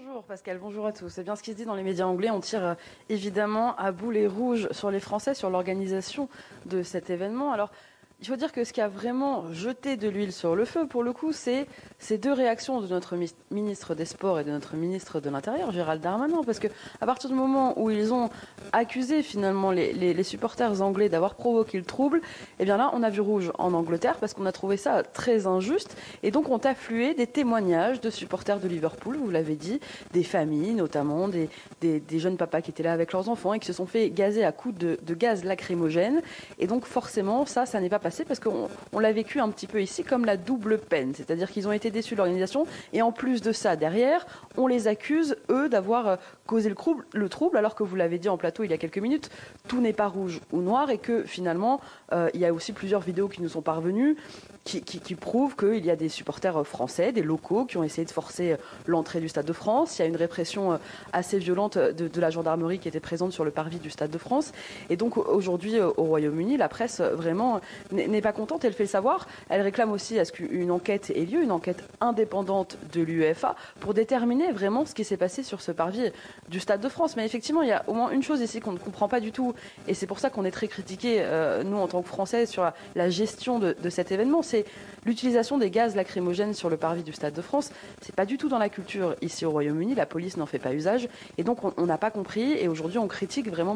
Bonjour 0.03 0.25
Pascal, 0.25 0.59
bonjour 0.59 0.87
à 0.87 0.93
tous. 0.93 1.11
C'est 1.11 1.25
bien 1.25 1.37
ce 1.37 1.43
qui 1.43 1.53
se 1.53 1.57
dit 1.57 1.67
dans 1.67 1.75
les 1.75 1.83
médias 1.83 2.07
anglais. 2.07 2.31
On 2.31 2.41
tire 2.41 2.65
euh, 2.65 2.75
évidemment 3.11 3.77
à 3.77 3.93
boulet 3.93 4.27
rouge 4.27 4.67
sur 4.71 4.91
les 4.91 5.01
Français, 5.01 5.35
sur 5.35 5.51
l'organisation 5.51 6.31
de 6.65 6.83
cet 6.83 7.11
événement. 7.11 7.53
Il 8.21 8.27
faut 8.27 8.37
dire 8.37 8.53
que 8.53 8.65
ce 8.65 8.73
qui 8.75 8.83
a 8.83 8.89
vraiment 8.89 9.51
jeté 9.51 9.97
de 9.97 10.07
l'huile 10.09 10.33
sur 10.33 10.55
le 10.55 10.67
feu, 10.67 10.87
pour 10.87 11.03
le 11.03 11.15
coup, 11.15 11.33
c'est 11.33 11.67
ces 11.99 12.19
deux 12.19 12.33
réactions 12.33 12.83
de 12.83 12.87
notre 12.87 13.17
ministre 13.51 13.95
des 13.95 14.05
Sports 14.05 14.39
et 14.41 14.45
de 14.45 14.51
notre 14.51 14.77
ministre 14.77 15.21
de 15.21 15.31
l'Intérieur, 15.31 15.73
Gérald 15.73 16.03
Darmanin. 16.03 16.43
Parce 16.45 16.59
que 16.59 16.69
à 17.01 17.07
partir 17.07 17.31
du 17.31 17.37
moment 17.37 17.81
où 17.81 17.91
ils 17.91 18.13
ont 18.13 18.29
accusé 18.73 19.23
finalement 19.23 19.71
les, 19.71 20.23
supporters 20.23 20.83
anglais 20.83 21.09
d'avoir 21.09 21.35
provoqué 21.35 21.79
le 21.79 21.85
trouble, 21.85 22.21
eh 22.59 22.65
bien 22.67 22.77
là, 22.77 22.91
on 22.93 23.03
a 23.03 23.09
vu 23.09 23.23
rouge 23.23 23.53
en 23.59 23.73
Angleterre 23.73 24.17
parce 24.21 24.35
qu'on 24.35 24.45
a 24.45 24.53
trouvé 24.53 24.77
ça 24.77 25.03
très 25.03 25.47
injuste. 25.47 25.97
Et 26.23 26.31
donc, 26.31 26.51
ont 26.51 26.59
afflué 26.59 27.15
des 27.15 27.27
témoignages 27.27 28.03
de 28.03 28.11
supporters 28.11 28.61
de 28.61 28.69
Liverpool, 28.69 29.17
vous 29.17 29.31
l'avez 29.31 29.57
dit, 29.57 29.81
des 30.13 30.25
familles 30.25 30.75
notamment, 30.75 31.29
des, 31.29 31.49
jeunes 32.11 32.37
papas 32.37 32.61
qui 32.61 32.71
étaient 32.71 32.83
là 32.83 32.93
avec 32.93 33.13
leurs 33.13 33.31
enfants 33.31 33.55
et 33.55 33.61
qui 33.61 33.67
se 33.67 33.73
sont 33.73 33.87
fait 33.87 34.11
gazer 34.11 34.45
à 34.45 34.53
coups 34.53 34.77
de, 34.77 34.99
de 35.03 35.15
gaz 35.15 35.43
lacrymogène. 35.43 36.21
Et 36.59 36.67
donc, 36.67 36.85
forcément, 36.85 37.47
ça, 37.47 37.65
ça 37.65 37.81
n'est 37.81 37.89
pas 37.89 37.99
parce 38.27 38.41
qu'on 38.41 38.99
l'a 38.99 39.13
vécu 39.13 39.41
un 39.41 39.49
petit 39.51 39.67
peu 39.67 39.83
ici 39.83 40.05
comme 40.05 40.25
la 40.25 40.37
double 40.37 40.79
peine. 40.79 41.15
C'est-à-dire 41.15 41.51
qu'ils 41.51 41.69
ont 41.69 41.73
été 41.73 41.91
déçus 41.91 42.15
de 42.15 42.19
l'organisation 42.19 42.67
et 42.93 43.03
en 43.03 43.13
plus 43.13 43.41
de 43.43 43.53
ça, 43.53 43.77
derrière, 43.77 44.27
on 44.57 44.67
les 44.67 44.89
accuse, 44.89 45.37
eux, 45.51 45.69
d'avoir 45.69 46.09
euh, 46.09 46.17
causé 46.47 46.69
le 46.69 46.75
trouble, 46.75 47.05
le 47.13 47.29
trouble, 47.29 47.57
alors 47.57 47.75
que 47.75 47.83
vous 47.83 47.97
l'avez 47.97 48.19
dit 48.19 48.29
en 48.29 48.37
plateau 48.37 48.65
il 48.65 48.71
y 48.71 48.75
a 48.75 48.79
quelques 48.79 48.99
minutes, 48.99 49.31
tout 49.69 49.81
n'est 49.81 49.93
pas 49.93 50.07
rouge 50.07 50.41
ou 50.53 50.61
noir 50.61 50.91
et 50.91 50.99
que 50.99 51.25
finalement, 51.25 51.81
euh, 52.13 52.29
il 52.35 52.41
y 52.41 52.47
a 52.47 52.53
aussi 52.53 52.73
plusieurs 52.73 53.01
vidéos 53.01 53.29
qui 53.29 53.43
nous 53.43 53.49
sont 53.49 53.63
parvenues 53.63 54.17
qui, 54.65 55.15
prouvent 55.15 55.57
qu'il 55.57 55.85
y 55.85 55.91
a 55.91 55.97
des 55.97 56.09
supporters 56.09 56.67
français, 56.67 57.13
des 57.13 57.23
locaux, 57.23 57.65
qui 57.65 57.77
ont 57.77 57.83
essayé 57.83 58.05
de 58.05 58.11
forcer 58.11 58.57
l'entrée 58.87 59.21
du 59.21 59.29
Stade 59.29 59.47
de 59.47 59.53
France. 59.53 59.99
Il 59.99 60.03
y 60.03 60.05
a 60.05 60.09
une 60.09 60.17
répression 60.17 60.73
euh, 60.73 60.77
assez 61.13 61.39
violente 61.39 61.79
de, 61.79 62.21
la 62.21 62.31
gendarmerie 62.31 62.79
qui 62.79 62.87
était 62.87 63.01
présente 63.01 63.33
sur 63.33 63.45
le 63.45 63.51
parvis 63.51 63.79
du 63.79 63.91
Stade 63.91 64.11
de 64.11 64.19
France. 64.19 64.53
Et 64.91 64.97
donc 64.97 65.17
aujourd'hui, 65.17 65.79
euh, 65.79 65.89
au 65.97 66.05
Royaume-Uni, 66.05 66.57
la 66.57 66.69
presse 66.69 67.01
euh, 67.01 67.15
vraiment 67.15 67.61
n'est 67.91 68.21
pas 68.21 68.33
contente. 68.33 68.65
Elle 68.65 68.75
fait 68.75 68.85
le 68.85 68.89
savoir. 68.89 69.27
Elle 69.49 69.63
réclame 69.63 69.93
aussi 69.93 70.19
à 70.19 70.25
ce 70.25 70.33
qu'une 70.33 70.71
enquête 70.71 71.11
ait 71.11 71.25
lieu, 71.25 71.43
une 71.43 71.53
enquête 71.53 71.83
indépendante 72.01 72.77
de 72.93 73.01
l'UEFA, 73.01 73.57
pour 73.81 73.95
déterminer 73.95 74.53
vraiment 74.53 74.85
ce 74.85 74.95
qui 74.95 75.05
s'est 75.05 75.17
passé 75.17 75.43
sur 75.43 75.63
ce 75.63 75.73
parvis 75.73 76.13
du 76.49 76.61
Stade 76.61 76.81
de 76.81 76.89
France. 76.89 77.17
Mais 77.17 77.25
effectivement, 77.25 77.63
il 77.63 77.69
y 77.69 77.73
a 77.73 77.83
au 77.87 77.95
moins 77.95 78.11
une 78.11 78.23
chose 78.23 78.41
ici 78.41 78.61
qu'on 78.61 78.73
ne 78.73 78.79
comprend 78.79 79.09
pas 79.09 79.21
du 79.21 79.33
tout, 79.33 79.55
et 79.89 79.95
c'est 79.95 80.07
pour 80.07 80.19
ça 80.19 80.29
qu'on 80.29 80.45
est 80.45 80.51
très 80.51 80.69
critiqué, 80.69 81.25
nous 81.65 81.77
en 81.77 81.89
tant 81.89 82.03
que 82.03 82.09
Français, 82.09 82.47
sur 82.47 82.71
la, 82.95 83.11
gestion 83.11 83.59
de 83.59 83.75
cet 83.89 84.13
événement 84.13 84.43
c'est 84.51 84.65
l'utilisation 85.07 85.57
des 85.59 85.71
gaz 85.71 85.95
lacrymogènes 85.97 86.55
sur 86.55 86.69
le 86.69 86.77
parvis 86.77 87.03
du 87.03 87.13
Stade 87.13 87.35
de 87.35 87.43
France. 87.43 87.71
C'est 88.03 88.15
pas 88.15 88.27
du 88.27 88.37
tout 88.37 88.49
dans 88.49 88.59
la 88.59 88.69
culture 88.69 89.15
ici 89.23 89.45
au 89.47 89.51
Royaume-Uni. 89.51 89.95
La 89.95 90.07
police 90.07 90.37
n'en 90.37 90.47
fait 90.47 90.59
pas 90.59 90.75
usage. 90.75 91.09
Et 91.39 91.45
donc, 91.45 91.59
on 91.79 91.87
n'a 91.87 91.99
pas 91.99 92.11
compris. 92.11 92.53
Et 92.53 92.69
aujourd'hui, 92.69 92.99
on 92.99 93.09
critique 93.09 93.49
vraiment 93.49 93.75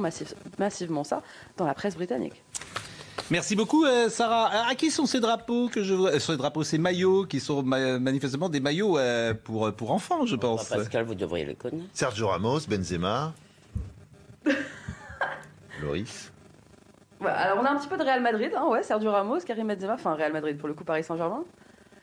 massivement 0.58 1.04
ça 1.04 1.22
dans 1.56 1.64
la 1.66 1.74
presse 1.74 1.94
britannique. 1.94 2.42
Merci 3.30 3.56
beaucoup, 3.56 3.86
euh, 3.86 4.10
Sarah. 4.10 4.68
à 4.68 4.74
qui 4.74 4.90
sont 4.90 5.06
ces 5.06 5.18
drapeaux 5.20 5.68
que 5.68 5.82
je 5.82 5.94
vois? 5.94 6.10
Euh, 6.10 6.18
Ces 6.18 6.36
drapeaux, 6.36 6.62
ces 6.62 6.76
maillots 6.76 7.24
qui 7.24 7.40
sont 7.40 7.62
manifestement 7.62 8.50
des 8.50 8.60
maillots 8.60 8.98
euh, 8.98 9.32
pour, 9.32 9.72
pour 9.72 9.92
enfants, 9.92 10.26
je 10.26 10.36
pense. 10.36 10.68
Pascal, 10.68 11.06
vous 11.06 11.14
devriez 11.14 11.46
les 11.46 11.54
connaître. 11.54 11.84
Sergio 11.94 12.28
Ramos, 12.28 12.60
Benzema, 12.68 13.32
Loris. 15.82 16.30
Alors 17.26 17.58
on 17.60 17.64
a 17.64 17.70
un 17.70 17.76
petit 17.76 17.88
peu 17.88 17.96
de 17.96 18.02
Real 18.02 18.20
Madrid, 18.20 18.52
hein, 18.56 18.66
ouais, 18.68 18.82
Sergio 18.82 19.10
Ramos, 19.10 19.40
Karim 19.40 19.68
Benzema, 19.68 19.94
enfin 19.94 20.14
Real 20.14 20.32
Madrid 20.32 20.58
pour 20.58 20.68
le 20.68 20.74
coup 20.74 20.84
Paris 20.84 21.04
Saint-Germain. 21.04 21.44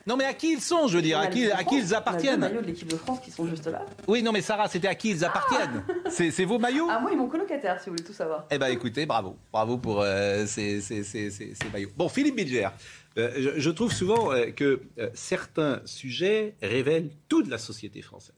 Non 0.06 0.16
mais 0.16 0.24
à 0.24 0.34
qui 0.34 0.52
ils 0.52 0.60
sont, 0.60 0.88
je 0.88 0.96
veux 0.96 1.02
dire, 1.02 1.18
à 1.18 1.28
qui, 1.28 1.50
à 1.50 1.62
qui 1.62 1.78
ils 1.78 1.94
appartiennent 1.94 2.40
Les 2.40 2.48
maillots 2.48 2.60
de 2.60 2.66
l'équipe 2.66 2.88
de 2.88 2.96
France 2.96 3.20
qui 3.20 3.30
sont 3.30 3.46
juste 3.46 3.66
là. 3.66 3.84
Oui, 4.08 4.22
non 4.22 4.32
mais 4.32 4.40
Sarah, 4.40 4.68
c'était 4.68 4.88
à 4.88 4.94
qui 4.94 5.10
ils 5.10 5.24
appartiennent 5.24 5.84
ah 6.04 6.10
C'est 6.10 6.44
vos 6.44 6.58
maillots 6.58 6.88
Ah 6.90 6.98
moi, 7.00 7.10
ils 7.12 7.16
m'ont 7.16 7.28
colocataire, 7.28 7.80
si 7.80 7.88
vous 7.88 7.96
voulez 7.96 8.04
tout 8.04 8.12
savoir. 8.12 8.46
Eh 8.50 8.58
ben 8.58 8.66
écoutez, 8.68 9.06
bravo, 9.06 9.36
bravo 9.52 9.78
pour 9.78 10.00
euh, 10.00 10.44
ces, 10.46 10.80
ces, 10.80 11.04
ces, 11.04 11.30
ces, 11.30 11.54
maillots. 11.72 11.90
Bon, 11.96 12.08
Philippe 12.08 12.36
Bilger, 12.36 12.68
euh, 13.16 13.52
je, 13.56 13.70
trouve 13.70 13.92
souvent 13.92 14.32
euh, 14.32 14.50
que 14.50 14.82
certains 15.14 15.80
sujets 15.84 16.56
révèlent 16.62 17.10
toute 17.28 17.48
la 17.48 17.58
société 17.58 18.02
française. 18.02 18.34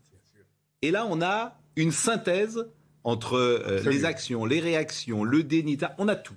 Et 0.83 0.91
là, 0.91 1.07
on 1.09 1.23
a 1.23 1.57
une 1.77 1.93
synthèse 1.93 2.67
entre 3.05 3.81
les 3.87 4.05
actions, 4.05 4.45
les 4.45 4.61
réactions, 4.61 5.25
le 5.25 5.43
déni, 5.43 5.79
on 5.99 6.09
a 6.09 6.17
tout. 6.17 6.35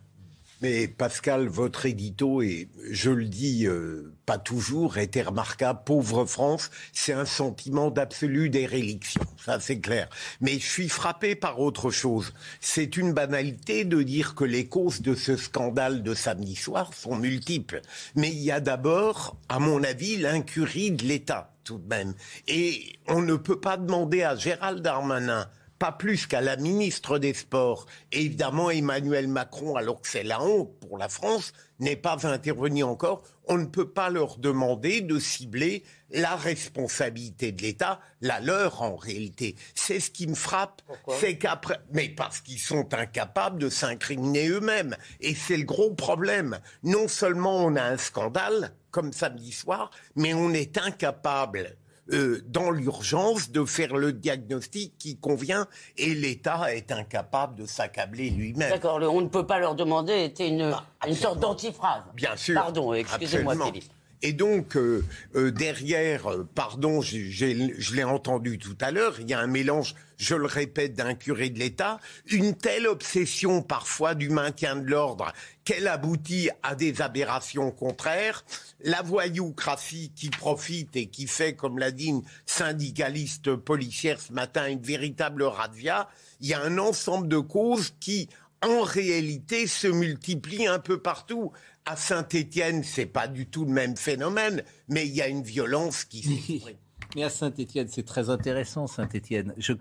Mais 0.62 0.88
Pascal, 0.88 1.47
votre 1.47 1.86
édito, 1.86 2.41
et 2.41 2.68
je 2.89 3.12
le 3.12 3.26
dis 3.26 3.68
euh, 3.68 4.12
pas 4.26 4.39
toujours, 4.39 4.97
était 4.97 5.22
remarquable. 5.22 5.82
Pauvre 5.86 6.26
France, 6.26 6.72
c'est 6.93 7.14
un 7.14 7.26
sentiment 7.26 7.91
d'absolue 7.91 8.49
déréliction, 8.49 9.22
ça 9.38 9.60
c'est 9.60 9.80
clair. 9.80 10.10
Mais 10.41 10.53
je 10.53 10.66
suis 10.66 10.89
frappé 10.89 11.36
par 11.36 11.60
autre 11.60 11.91
chose. 11.91 12.34
C'est 12.60 12.97
une 12.97 13.14
banalité 13.14 13.86
de 13.86 14.01
dire 14.01 14.34
que 14.34 14.45
les 14.45 14.68
causes 14.68 15.01
de 15.01 15.14
ce 15.14 15.38
scandale 15.38 16.01
de 16.01 16.16
samedi 16.16 16.55
soir 16.55 16.91
sont 16.93 17.16
multiples. 17.16 17.82
Mais 18.16 18.30
il 18.30 18.39
y 18.39 18.51
a 18.51 18.60
d'abord, 18.60 19.38
à 19.49 19.60
mon 19.60 19.84
avis, 19.84 20.18
l'incurie 20.18 20.91
de 20.91 21.03
l'État 21.03 21.53
tout 21.64 21.78
de 21.78 21.88
même. 21.88 22.14
Et 22.47 22.97
on 23.08 23.22
ne 23.22 23.36
peut 23.36 23.60
pas 23.60 23.76
demander 23.76 24.24
à 24.24 24.38
Gérald 24.38 24.82
Darmanin 24.82 25.47
pas 25.78 25.91
plus 25.91 26.28
qu'à 26.28 26.41
la 26.41 26.55
ministre 26.55 27.19
des 27.19 27.34
Sports. 27.34 27.86
évidemment, 28.11 28.69
Emmanuel 28.69 29.28
Macron, 29.28 29.75
alors 29.75 30.01
que 30.01 30.07
c'est 30.07 30.23
la 30.23 30.41
honte 30.41 30.71
pour 30.80 30.97
la 30.97 31.09
France, 31.09 31.53
n'est 31.80 31.95
pas 31.95 32.25
intervenu 32.28 32.84
encore. 32.84 33.23
On 33.47 33.57
ne 33.57 33.65
peut 33.65 33.89
pas 33.89 34.09
leur 34.09 34.38
demander 34.38 35.01
de 35.01 35.19
cibler 35.19 35.84
la 36.09 36.36
responsabilité 36.36 37.51
de 37.51 37.61
l'État, 37.61 37.99
la 38.21 38.39
leur 38.39 38.82
en 38.82 38.95
réalité. 38.95 39.55
C'est 39.75 39.99
ce 39.99 40.09
qui 40.09 40.28
me 40.28 40.36
frappe, 40.36 40.82
c'est 41.19 41.38
qu'après, 41.38 41.80
mais 41.93 42.09
parce 42.09 42.41
qu'ils 42.41 42.59
sont 42.59 42.93
incapables 42.93 43.59
de 43.59 43.69
s'incriminer 43.69 44.49
eux-mêmes. 44.49 44.95
Et 45.21 45.36
c'est 45.36 45.57
le 45.57 45.63
gros 45.63 45.93
problème. 45.93 46.59
Non 46.84 47.07
seulement 47.07 47.57
on 47.57 47.75
a 47.75 47.84
un 47.84 47.97
scandale, 47.97 48.73
comme 48.91 49.13
samedi 49.13 49.51
soir, 49.51 49.91
mais 50.15 50.34
on 50.34 50.51
est 50.53 50.78
incapable 50.78 51.78
euh, 52.14 52.41
dans 52.47 52.72
l'urgence 52.72 53.51
de 53.51 53.66
faire 53.66 53.95
le 53.95 54.14
diagnostic 54.14 54.97
qui 54.97 55.18
convient 55.18 55.68
et 55.97 56.14
l'État 56.14 56.74
est 56.74 56.91
incapable 56.91 57.55
de 57.55 57.66
s'accabler 57.66 58.30
lui-même. 58.30 58.70
D'accord, 58.70 58.99
on 59.01 59.22
ne 59.22 59.28
peut 59.28 59.45
pas 59.45 59.60
leur 59.60 59.76
demander 59.76 60.24
était 60.24 60.47
une, 60.47 60.72
bah, 60.72 60.86
une 61.08 61.16
sorte 61.16 61.39
d'antiphrase. 61.39 62.03
Bien 62.14 62.36
sûr. 62.36 62.55
Pardon, 62.55 62.93
excusez-moi 62.93 63.55
Philippe. 63.66 63.91
Et 64.24 64.34
donc, 64.34 64.76
euh, 64.76 65.05
euh, 65.36 65.51
derrière, 65.51 66.28
euh, 66.28 66.47
pardon, 66.55 67.01
je 67.01 67.95
l'ai 67.95 68.03
entendu 68.03 68.57
tout 68.57 68.78
à 68.82 68.89
l'heure, 68.89 69.20
il 69.20 69.30
y 69.30 69.34
a 69.36 69.39
un 69.39 69.47
mélange, 69.47 69.93
je 70.18 70.34
le 70.34 70.47
répète, 70.47 70.95
d'un 70.95 71.13
curé 71.13 71.51
de 71.51 71.59
l'État, 71.59 71.99
une 72.26 72.55
telle 72.55 72.88
obsession 72.88 73.61
parfois 73.61 74.15
du 74.15 74.30
maintien 74.30 74.76
de 74.76 74.89
l'ordre 74.89 75.32
qu'elle 75.65 75.88
aboutit 75.88 76.49
à 76.63 76.74
des 76.74 77.01
aberrations 77.03 77.70
contraires, 77.70 78.43
la 78.82 79.03
voyoucratie 79.03 80.11
qui 80.15 80.32
profite 80.32 80.95
et 80.95 81.05
qui 81.05 81.28
fait, 81.28 81.53
comme 81.53 81.78
l'a 81.78 81.91
dit 81.91 82.07
une 82.07 82.24
syndicaliste 82.47 83.55
policière 83.55 84.20
ce 84.20 84.34
matin, 84.34 84.68
une 84.68 84.82
véritable 84.82 85.43
radia, 85.43 86.09
il 86.41 86.47
y 86.47 86.55
a 86.55 86.61
un 86.63 86.80
ensemble 86.80 87.28
de 87.28 87.38
causes 87.38 87.93
qui, 87.99 88.30
en 88.63 88.82
réalité, 88.82 89.68
se 89.68 89.88
multiplient 89.88 90.68
un 90.68 90.80
peu 90.80 90.99
partout 90.99 91.51
à 91.88 91.96
Saint-Étienne, 91.96 92.84
c'est 92.84 93.06
pas 93.06 93.30
du 93.30 93.48
tout 93.48 93.64
le 93.64 93.72
même 93.72 93.96
phénomène, 93.96 94.62
mais 94.90 95.08
il 95.08 95.16
y 95.16 95.22
a 95.22 95.30
une 95.30 95.42
violence 95.42 96.04
qui 96.04 96.62
Mais 97.16 97.24
à 97.24 97.30
Saint-Étienne, 97.30 97.88
c'est 97.88 98.06
très 98.06 98.30
intéressant, 98.30 98.88
Saint-Étienne. 98.88 99.54
Je, 99.58 99.74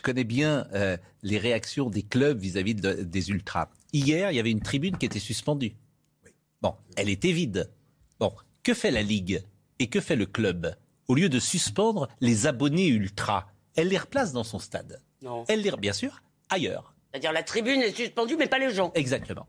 connais 0.00 0.22
bien 0.22 0.68
euh, 0.72 0.96
les 1.24 1.38
réactions 1.38 1.90
des 1.90 2.04
clubs 2.04 2.38
vis-à-vis 2.38 2.76
des 2.76 3.30
ultras. 3.30 3.68
Hier, 3.92 4.30
il 4.30 4.36
y 4.36 4.38
avait 4.38 4.52
une 4.52 4.62
tribune 4.62 4.96
qui 4.96 5.06
était 5.06 5.18
suspendue. 5.18 5.74
Bon, 6.62 6.76
elle 6.96 7.08
était 7.08 7.32
vide. 7.32 7.68
Bon, 8.20 8.32
que 8.62 8.72
fait 8.72 8.92
la 8.92 9.02
Ligue 9.02 9.42
et 9.80 9.88
que 9.88 10.00
fait 10.00 10.16
le 10.16 10.26
club 10.26 10.76
Au 11.08 11.16
lieu 11.16 11.28
de 11.28 11.40
suspendre 11.40 12.08
les 12.20 12.46
abonnés 12.46 12.86
ultras, 12.86 13.46
elle 13.74 13.88
les 13.88 13.98
replace 13.98 14.32
dans 14.32 14.44
son 14.44 14.60
stade. 14.60 15.02
Non. 15.20 15.44
Elle 15.48 15.62
les, 15.62 15.72
bien 15.72 15.92
sûr, 15.92 16.22
ailleurs. 16.48 16.94
C'est-à-dire 17.10 17.32
la 17.32 17.42
tribune 17.42 17.80
est 17.82 17.94
suspendue, 17.94 18.36
mais 18.36 18.46
pas 18.46 18.60
les 18.60 18.72
gens. 18.72 18.92
Exactement. 18.94 19.48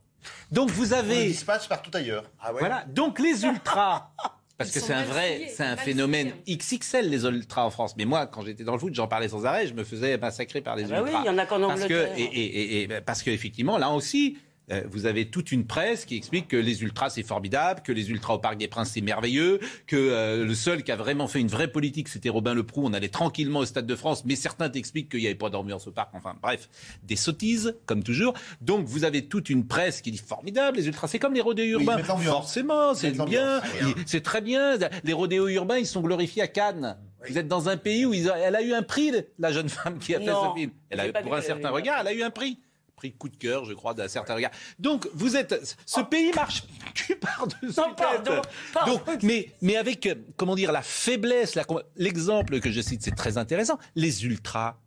Donc 0.51 0.69
vous 0.71 0.93
avez. 0.93 1.23
On 1.23 1.27
dispatch 1.27 1.67
partout 1.67 1.91
ailleurs. 1.93 2.23
Ah 2.41 2.51
Voilà. 2.51 2.85
Donc 2.87 3.19
les 3.19 3.43
ultras 3.45 4.11
Parce 4.57 4.69
Ils 4.69 4.73
que 4.75 4.79
c'est 4.79 4.93
un 4.93 5.03
vrai, 5.03 5.51
c'est 5.53 5.65
un 5.65 5.75
phénomène 5.75 6.31
triés. 6.43 6.55
XXL 6.57 7.09
les 7.09 7.25
ultras 7.25 7.63
en 7.65 7.69
France. 7.71 7.95
Mais 7.97 8.05
moi, 8.05 8.25
quand 8.25 8.41
j'étais 8.41 8.63
dans 8.63 8.71
le 8.71 8.79
foot, 8.79 8.93
j'en 8.95 9.05
parlais 9.09 9.27
sans 9.27 9.45
arrêt, 9.45 9.67
je 9.67 9.73
me 9.73 9.83
faisais 9.83 10.17
massacrer 10.17 10.61
par 10.61 10.77
les 10.77 10.85
Ah 10.85 10.87
bah 10.87 11.01
oui, 11.03 11.09
ultras. 11.09 11.23
il 11.23 11.27
y 11.27 11.29
en 11.29 11.37
a 11.37 11.45
qu'en 11.45 11.59
parce 11.67 11.81
que, 11.81 11.93
Angleterre. 11.93 12.13
et, 12.17 12.23
et- 12.23 12.81
et- 12.81 12.83
et- 12.83 13.01
parce 13.01 13.21
que 13.21 13.31
effectivement, 13.31 13.77
là 13.77 13.89
aussi. 13.89 14.37
Euh, 14.71 14.81
Vous 14.89 15.05
avez 15.05 15.29
toute 15.29 15.51
une 15.51 15.65
presse 15.65 16.05
qui 16.05 16.15
explique 16.15 16.47
que 16.47 16.57
les 16.57 16.81
ultras 16.83 17.09
c'est 17.09 17.23
formidable, 17.23 17.81
que 17.83 17.91
les 17.91 18.09
ultras 18.09 18.33
au 18.35 18.39
Parc 18.39 18.57
des 18.57 18.67
Princes 18.67 18.91
c'est 18.93 19.01
merveilleux, 19.01 19.59
que 19.87 19.95
euh, 19.95 20.45
le 20.45 20.53
seul 20.55 20.83
qui 20.83 20.91
a 20.91 20.95
vraiment 20.95 21.27
fait 21.27 21.39
une 21.39 21.47
vraie 21.47 21.67
politique 21.71 22.07
c'était 22.07 22.29
Robin 22.29 22.53
Leproux. 22.53 22.83
On 22.85 22.93
allait 22.93 23.09
tranquillement 23.09 23.59
au 23.59 23.65
Stade 23.65 23.85
de 23.85 23.95
France, 23.95 24.23
mais 24.25 24.35
certains 24.35 24.69
t'expliquent 24.69 25.09
qu'il 25.09 25.19
n'y 25.21 25.25
avait 25.27 25.35
pas 25.35 25.49
d'ambiance 25.49 25.87
au 25.87 25.91
parc. 25.91 26.09
Enfin 26.13 26.35
bref, 26.41 26.69
des 27.03 27.15
sottises 27.15 27.75
comme 27.85 28.03
toujours. 28.03 28.33
Donc 28.61 28.85
vous 28.85 29.03
avez 29.03 29.25
toute 29.25 29.49
une 29.49 29.65
presse 29.67 30.01
qui 30.01 30.11
dit 30.11 30.17
formidable, 30.17 30.77
les 30.77 30.87
ultras 30.87 31.07
c'est 31.07 31.19
comme 31.19 31.33
les 31.33 31.41
rodéos 31.41 31.79
urbains. 31.79 31.97
Forcément, 32.31 32.93
c'est 32.93 33.11
bien, 33.25 33.61
c'est 34.05 34.21
très 34.21 34.41
bien. 34.41 34.77
Les 35.03 35.13
rodéos 35.13 35.47
urbains 35.47 35.77
ils 35.77 35.87
sont 35.87 36.01
glorifiés 36.01 36.41
à 36.41 36.47
Cannes. 36.47 36.97
Vous 37.27 37.37
êtes 37.39 37.47
dans 37.47 37.69
un 37.69 37.77
pays 37.77 38.05
où 38.05 38.13
ils 38.13 38.29
a- 38.29 38.37
elle 38.37 38.55
a 38.55 38.61
eu 38.61 38.73
un 38.73 38.83
prix, 38.83 39.11
la 39.39 39.51
jeune 39.51 39.67
femme 39.69 39.97
qui 39.97 40.13
a 40.13 40.19
fait 40.19 40.25
ce 40.55 40.59
film. 40.59 40.71
Elle 40.91 40.99
a, 40.99 41.03
pour 41.23 41.33
un 41.33 41.41
certain 41.41 41.69
regard, 41.71 41.97
elle 42.01 42.07
a 42.07 42.13
eu 42.13 42.21
un 42.21 42.29
prix. 42.29 42.59
Prix 42.95 43.13
coup 43.13 43.27
de 43.29 43.35
cœur, 43.35 43.65
je 43.65 43.73
crois, 43.73 43.93
d'un 43.93 44.07
certain 44.07 44.35
regard. 44.35 44.51
Donc, 44.79 45.07
vous 45.13 45.35
êtes. 45.35 45.75
Ce 45.85 45.99
pays 46.01 46.31
marche 46.33 46.63
cul 46.93 47.15
par 47.17 47.45
dessus 47.47 47.77
Non, 47.77 47.93
pardon, 47.93 48.41
pardon. 48.73 48.93
Donc, 49.05 49.21
mais, 49.23 49.51
mais 49.61 49.75
avec, 49.75 50.05
euh, 50.05 50.15
comment 50.37 50.55
dire, 50.55 50.71
la 50.71 50.81
faiblesse, 50.81 51.55
la- 51.55 51.65
l'exemple 51.97 52.59
que 52.61 52.71
je 52.71 52.79
cite, 52.81 53.01
c'est 53.03 53.15
très 53.15 53.37
intéressant. 53.37 53.77
Les 53.95 54.25
ultras. 54.25 54.77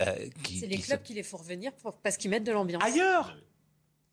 euh, 0.00 0.14
C'est 0.58 0.66
les 0.66 0.76
qui 0.76 0.82
clubs 0.82 1.00
se- 1.00 1.04
qui 1.04 1.14
les 1.14 1.22
font 1.24 1.36
revenir 1.38 1.72
pour- 1.74 1.98
parce 1.98 2.16
qu'ils 2.16 2.30
mettent 2.30 2.44
de 2.44 2.52
l'ambiance. 2.52 2.82
Ailleurs 2.84 3.36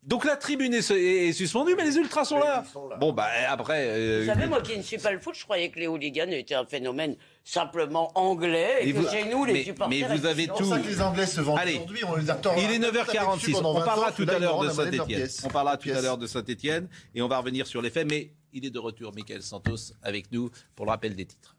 Donc 0.08 0.24
la 0.24 0.36
tribune 0.36 0.72
est, 0.72 0.90
est 0.90 1.32
suspendue, 1.32 1.74
mais 1.76 1.84
les 1.84 1.96
ultras 1.98 2.24
sont 2.24 2.38
là. 2.38 2.64
Bon, 2.98 3.12
bah 3.12 3.28
après. 3.46 3.84
euh, 3.88 4.20
Vous 4.22 4.26
savez, 4.32 4.46
moi 4.46 4.62
qui 4.62 4.74
ne 4.78 4.82
suis 4.82 4.96
pas 4.96 5.12
le 5.12 5.20
foot, 5.20 5.34
je 5.36 5.44
croyais 5.44 5.68
que 5.68 5.78
les 5.78 5.86
hooligans 5.86 6.30
étaient 6.30 6.54
un 6.54 6.64
phénomène 6.64 7.14
simplement 7.44 8.10
anglais 8.14 8.78
et 8.80 8.88
Et 8.88 8.92
que 8.94 8.98
vous- 9.00 9.08
chez 9.10 9.24
nous, 9.26 9.44
les 9.44 9.52
mais- 9.52 9.64
supporters. 9.64 10.08
mais 10.08 10.16
vous 10.16 10.24
avez 10.24 10.42
C'est 10.44 10.48
pour 10.48 10.64
ça 10.64 10.78
que 10.78 10.86
les 10.88 11.00
Anglais 11.02 11.26
se 11.26 11.42
vendent 11.42 11.58
Allez. 11.58 11.74
aujourd'hui. 11.74 12.00
On 12.08 12.16
les 12.16 12.30
attend. 12.30 12.54
Il 12.56 12.62
est 12.64 12.78
on 12.78 12.82
a 12.84 12.86
tapé 12.86 13.18
9h46. 13.18 13.36
dessus 13.36 13.52
pendant 13.52 13.70
On 13.74 13.78
20 13.80 13.84
parlera 13.84 14.12
tout 14.12 14.26
à 14.26 14.38
l'heure 14.38 14.58
de 14.60 14.70
Saint-Etienne. 14.70 15.28
On 15.44 15.48
parlera 15.48 15.76
tout 15.76 15.90
à 15.90 16.00
l'heure 16.00 16.16
de 16.18 16.26
Saint-Etienne 16.26 16.88
et 17.14 17.20
on 17.20 17.28
va 17.28 17.36
revenir 17.38 17.66
sur 17.66 17.82
les 17.82 17.90
faits. 17.90 18.06
Mais 18.10 18.30
il 18.54 18.64
est 18.64 18.70
de 18.70 18.78
retour, 18.78 19.12
Michael 19.14 19.42
Santos, 19.42 19.92
avec 20.02 20.32
nous 20.32 20.50
pour 20.74 20.86
le 20.86 20.90
rappel 20.92 21.14
des 21.14 21.26
titres. 21.26 21.54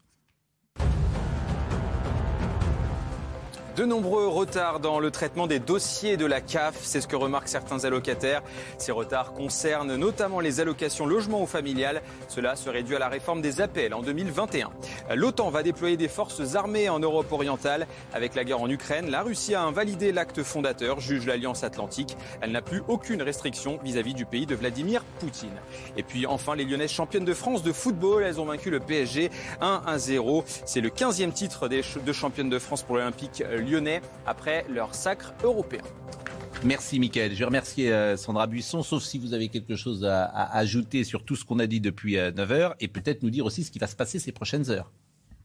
De 3.80 3.86
nombreux 3.86 4.28
retards 4.28 4.78
dans 4.78 5.00
le 5.00 5.10
traitement 5.10 5.46
des 5.46 5.58
dossiers 5.58 6.18
de 6.18 6.26
la 6.26 6.42
CAF, 6.42 6.76
c'est 6.82 7.00
ce 7.00 7.08
que 7.08 7.16
remarquent 7.16 7.48
certains 7.48 7.86
allocataires. 7.86 8.42
Ces 8.76 8.92
retards 8.92 9.32
concernent 9.32 9.96
notamment 9.96 10.40
les 10.40 10.60
allocations 10.60 11.06
logement 11.06 11.40
ou 11.40 11.46
familiales. 11.46 12.02
Cela 12.28 12.56
serait 12.56 12.82
dû 12.82 12.94
à 12.94 12.98
la 12.98 13.08
réforme 13.08 13.40
des 13.40 13.62
APL 13.62 13.94
en 13.94 14.02
2021. 14.02 14.68
L'OTAN 15.14 15.48
va 15.48 15.62
déployer 15.62 15.96
des 15.96 16.08
forces 16.08 16.56
armées 16.56 16.90
en 16.90 16.98
Europe 16.98 17.32
orientale. 17.32 17.86
Avec 18.12 18.34
la 18.34 18.44
guerre 18.44 18.60
en 18.60 18.68
Ukraine, 18.68 19.08
la 19.08 19.22
Russie 19.22 19.54
a 19.54 19.62
invalidé 19.62 20.12
l'acte 20.12 20.42
fondateur, 20.42 21.00
juge 21.00 21.24
l'Alliance 21.24 21.64
Atlantique. 21.64 22.18
Elle 22.42 22.52
n'a 22.52 22.60
plus 22.60 22.82
aucune 22.86 23.22
restriction 23.22 23.78
vis-à-vis 23.82 24.12
du 24.12 24.26
pays 24.26 24.44
de 24.44 24.54
Vladimir 24.54 25.02
Poutine. 25.20 25.58
Et 25.96 26.02
puis 26.02 26.26
enfin, 26.26 26.54
les 26.54 26.66
Lyonnaises 26.66 26.90
championnes 26.90 27.24
de 27.24 27.32
France 27.32 27.62
de 27.62 27.72
football, 27.72 28.24
elles 28.24 28.42
ont 28.42 28.44
vaincu 28.44 28.68
le 28.68 28.80
PSG 28.80 29.30
1 29.62 29.84
à 29.86 29.96
0. 29.96 30.44
C'est 30.66 30.82
le 30.82 30.90
15e 30.90 31.32
titre 31.32 31.66
de 31.68 32.12
championne 32.12 32.50
de 32.50 32.58
France 32.58 32.82
pour 32.82 32.96
l'Olympique 32.96 33.42
lyonnais 33.48 33.69
après 34.26 34.66
leur 34.68 34.94
sacre 34.94 35.32
européen. 35.44 35.82
Merci, 36.64 36.98
Michael. 36.98 37.32
Je 37.32 37.38
vais 37.38 37.44
remercier 37.44 37.92
euh, 37.92 38.16
Sandra 38.16 38.46
Buisson, 38.46 38.82
sauf 38.82 39.02
si 39.02 39.18
vous 39.18 39.32
avez 39.32 39.48
quelque 39.48 39.76
chose 39.76 40.04
à, 40.04 40.24
à 40.24 40.58
ajouter 40.58 41.04
sur 41.04 41.24
tout 41.24 41.36
ce 41.36 41.44
qu'on 41.44 41.58
a 41.58 41.66
dit 41.66 41.80
depuis 41.80 42.16
9h 42.16 42.74
et 42.80 42.88
peut-être 42.88 43.22
nous 43.22 43.30
dire 43.30 43.46
aussi 43.46 43.64
ce 43.64 43.70
qui 43.70 43.78
va 43.78 43.86
se 43.86 43.96
passer 43.96 44.18
ces 44.18 44.32
prochaines 44.32 44.70
heures. 44.70 44.90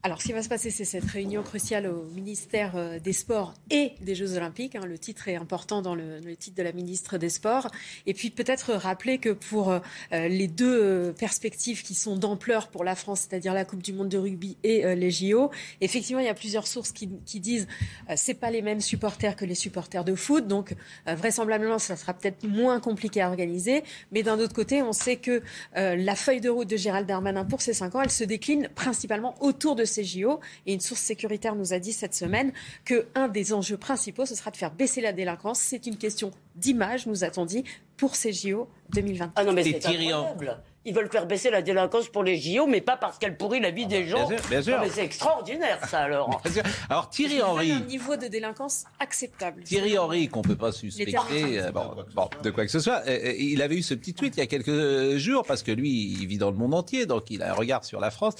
Alors, 0.06 0.22
ce 0.22 0.26
qui 0.28 0.32
va 0.32 0.40
se 0.44 0.48
passer, 0.48 0.70
c'est 0.70 0.84
cette 0.84 1.10
réunion 1.10 1.42
cruciale 1.42 1.88
au 1.88 2.04
ministère 2.14 2.76
euh, 2.76 3.00
des 3.00 3.12
Sports 3.12 3.54
et 3.72 3.94
des 4.02 4.14
Jeux 4.14 4.36
Olympiques. 4.36 4.76
hein. 4.76 4.86
Le 4.86 4.98
titre 4.98 5.26
est 5.26 5.34
important 5.34 5.82
dans 5.82 5.96
le, 5.96 6.20
titre 6.36 6.56
de 6.56 6.62
la 6.62 6.70
ministre 6.70 7.18
des 7.18 7.28
Sports. 7.28 7.72
Et 8.06 8.14
puis, 8.14 8.30
peut-être 8.30 8.72
rappeler 8.72 9.18
que 9.18 9.30
pour 9.30 9.72
euh, 9.72 9.80
les 10.12 10.46
deux 10.46 10.80
euh, 10.80 11.12
perspectives 11.12 11.82
qui 11.82 11.96
sont 11.96 12.16
d'ampleur 12.16 12.68
pour 12.68 12.84
la 12.84 12.94
France, 12.94 13.26
c'est-à-dire 13.28 13.52
la 13.52 13.64
Coupe 13.64 13.82
du 13.82 13.92
Monde 13.92 14.08
de 14.08 14.16
rugby 14.16 14.56
et 14.62 14.84
euh, 14.84 14.94
les 14.94 15.10
JO, 15.10 15.50
effectivement, 15.80 16.20
il 16.20 16.26
y 16.26 16.28
a 16.28 16.34
plusieurs 16.34 16.68
sources 16.68 16.92
qui, 16.92 17.10
qui 17.24 17.40
disent 17.40 17.66
euh, 18.08 18.14
c'est 18.16 18.34
pas 18.34 18.52
les 18.52 18.62
mêmes 18.62 18.80
supporters 18.80 19.34
que 19.34 19.44
les 19.44 19.56
supporters 19.56 20.04
de 20.04 20.14
foot. 20.14 20.46
Donc, 20.46 20.76
euh, 21.08 21.16
vraisemblablement, 21.16 21.80
ça 21.80 21.96
sera 21.96 22.14
peut-être 22.14 22.46
moins 22.46 22.78
compliqué 22.78 23.22
à 23.22 23.28
organiser. 23.28 23.82
Mais 24.12 24.22
d'un 24.22 24.38
autre 24.38 24.54
côté, 24.54 24.82
on 24.82 24.92
sait 24.92 25.16
que 25.16 25.42
euh, 25.76 25.96
la 25.96 26.14
feuille 26.14 26.40
de 26.40 26.48
route 26.48 26.68
de 26.70 26.76
Gérald 26.76 27.08
Darmanin 27.08 27.44
pour 27.44 27.60
ces 27.60 27.72
cinq 27.72 27.96
ans, 27.96 28.02
elle 28.02 28.10
se 28.10 28.22
décline 28.22 28.68
principalement 28.74 29.34
autour 29.40 29.74
de 29.74 29.84
ces 29.96 30.04
JO. 30.04 30.40
Et 30.66 30.74
une 30.74 30.80
source 30.80 31.00
sécuritaire 31.00 31.54
nous 31.54 31.72
a 31.72 31.78
dit 31.78 31.92
cette 31.92 32.14
semaine 32.14 32.52
que 32.84 33.06
un 33.14 33.28
des 33.28 33.52
enjeux 33.52 33.76
principaux, 33.78 34.26
ce 34.26 34.34
sera 34.34 34.50
de 34.50 34.56
faire 34.56 34.70
baisser 34.72 35.00
la 35.00 35.12
délinquance. 35.12 35.58
C'est 35.60 35.86
une 35.86 35.96
question 35.96 36.30
d'image, 36.54 37.06
nous 37.06 37.24
a-t-on 37.24 37.44
dit, 37.46 37.64
pour 37.96 38.14
ces 38.16 38.32
JO 38.32 38.68
2020. 38.90 39.32
Ah 39.36 39.44
non, 39.44 39.52
mais 39.52 39.66
Et 39.66 39.72
c'est 39.72 39.78
Thierry 39.80 40.12
Henry- 40.12 40.30
incroyable. 40.32 40.62
Ils 40.86 40.94
veulent 40.94 41.10
faire 41.10 41.26
baisser 41.26 41.50
la 41.50 41.60
délinquance 41.60 42.08
pour 42.08 42.22
les 42.22 42.38
JO, 42.38 42.66
mais 42.66 42.80
pas 42.80 42.96
parce 42.96 43.18
qu'elle 43.18 43.36
pourrit 43.36 43.60
la 43.60 43.70
vie 43.70 43.86
des 43.86 44.06
gens. 44.06 44.26
Bien 44.28 44.38
sûr, 44.38 44.48
bien 44.48 44.62
sûr. 44.62 44.76
Non, 44.76 44.82
mais 44.84 44.90
c'est 44.90 45.04
extraordinaire, 45.04 45.80
ça, 45.88 46.00
alors. 46.00 46.42
Alors 46.88 47.10
Thierry 47.10 47.42
Henry. 47.42 47.72
un 47.72 47.80
niveau 47.80 48.16
de 48.16 48.28
délinquance 48.28 48.84
acceptable. 49.00 49.62
Thierry 49.64 49.98
Henry, 49.98 50.28
qu'on 50.28 50.42
peut 50.42 50.56
pas 50.56 50.72
suspecter 50.72 51.60
euh, 51.60 51.70
bon, 51.72 51.90
bon, 52.14 52.30
de 52.42 52.50
quoi 52.50 52.64
que 52.64 52.70
ce 52.70 52.80
soit, 52.80 53.02
euh, 53.06 53.34
il 53.36 53.60
avait 53.62 53.76
eu 53.76 53.82
ce 53.82 53.94
petit 53.94 54.14
tweet 54.14 54.36
il 54.36 54.40
y 54.40 54.42
a 54.42 54.46
quelques 54.46 55.16
jours, 55.16 55.44
parce 55.44 55.62
que 55.62 55.72
lui, 55.72 56.16
il 56.20 56.26
vit 56.26 56.38
dans 56.38 56.50
le 56.50 56.56
monde 56.56 56.74
entier, 56.74 57.04
donc 57.04 57.30
il 57.30 57.42
a 57.42 57.50
un 57.50 57.54
regard 57.54 57.84
sur 57.84 58.00
la 58.00 58.10
France. 58.10 58.34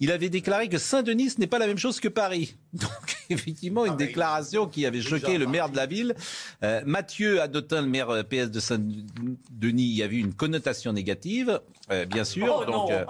Il 0.00 0.10
avait 0.10 0.28
déclaré 0.28 0.68
que 0.68 0.78
Saint-Denis, 0.78 1.30
ce 1.30 1.40
n'est 1.40 1.46
pas 1.46 1.58
la 1.58 1.68
même 1.68 1.78
chose 1.78 2.00
que 2.00 2.08
Paris. 2.08 2.56
Donc, 2.72 3.16
effectivement, 3.30 3.84
une 3.84 3.96
déclaration 3.96 4.66
qui 4.66 4.86
avait 4.86 5.00
choqué 5.00 5.38
le 5.38 5.46
maire 5.46 5.68
de 5.68 5.76
la 5.76 5.86
ville. 5.86 6.14
Euh, 6.62 6.80
Mathieu 6.86 7.40
Adotin, 7.40 7.82
le 7.82 7.88
maire 7.88 8.10
euh, 8.10 8.22
PS 8.22 8.50
de 8.50 8.60
Saint-Denis, 8.60 9.84
y 9.84 10.02
a 10.02 10.06
vu 10.06 10.18
une 10.18 10.34
connotation 10.34 10.92
négative, 10.92 11.60
euh, 11.92 12.04
bien 12.06 12.24
sûr. 12.24 12.62
Oh 12.62 12.70
donc, 12.70 12.90
euh, 12.90 13.04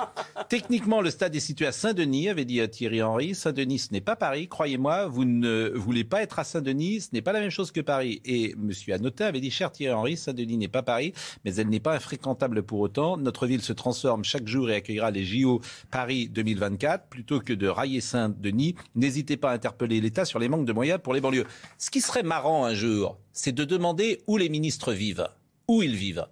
techniquement, 0.49 1.01
le 1.01 1.11
stade 1.11 1.35
est 1.35 1.41
situé 1.41 1.67
à 1.67 1.73
Saint-Denis, 1.73 2.29
avait 2.29 2.45
dit 2.45 2.61
Thierry 2.69 3.03
Henry. 3.03 3.35
Saint-Denis, 3.35 3.79
ce 3.79 3.93
n'est 3.93 4.01
pas 4.01 4.17
Paris. 4.17 4.49
Croyez-moi, 4.49 5.07
vous 5.07 5.25
ne 5.25 5.73
voulez 5.75 6.05
pas 6.05 6.23
être 6.23 6.39
à 6.39 6.45
Saint-Denis, 6.45 7.03
ce 7.03 7.09
n'est 7.13 7.23
pas 7.23 7.33
la 7.33 7.41
même 7.41 7.51
chose 7.51 7.71
que 7.71 7.81
Paris. 7.81 8.21
Et 8.25 8.55
Monsieur 8.57 8.95
Anotin 8.95 9.27
avait 9.27 9.41
dit, 9.41 9.51
cher 9.51 9.73
Thierry 9.73 9.95
Henry, 9.95 10.17
Saint-Denis 10.17 10.57
n'est 10.57 10.69
pas 10.69 10.83
Paris, 10.83 11.13
mais 11.45 11.55
elle 11.55 11.69
n'est 11.69 11.81
pas 11.81 11.95
infréquentable 11.95 12.63
pour 12.63 12.81
autant. 12.81 13.17
Notre 13.17 13.47
ville 13.47 13.63
se 13.63 13.73
transforme 13.73 14.25
chaque 14.25 14.47
jour 14.47 14.71
et 14.71 14.75
accueillera 14.75 15.11
les 15.11 15.25
JO 15.25 15.61
Paris 15.91 16.29
2024. 16.29 17.09
Plutôt 17.09 17.41
que 17.41 17.53
de 17.53 17.69
railler 17.69 18.01
Saint-Denis, 18.01 18.75
n'hésitez 18.95 19.37
pas 19.37 19.51
à 19.51 19.55
interpeller 19.55 20.01
l'État 20.01 20.25
sur 20.25 20.39
les 20.39 20.49
manques 20.49 20.67
de 20.67 20.73
moyens 20.73 21.01
pour 21.03 21.15
les 21.15 21.21
banlieues. 21.21 21.47
Ce 21.79 21.91
qui 21.91 22.01
serait 22.01 22.23
marrant 22.23 22.65
un 22.65 22.75
jour, 22.75 23.19
c'est 23.33 23.53
de 23.53 23.65
demander 23.65 24.23
où 24.27 24.37
les 24.37 24.49
ministres 24.49 24.93
vivent, 24.93 25.29
où 25.69 25.83
ils 25.83 25.97
vivent. 25.97 26.27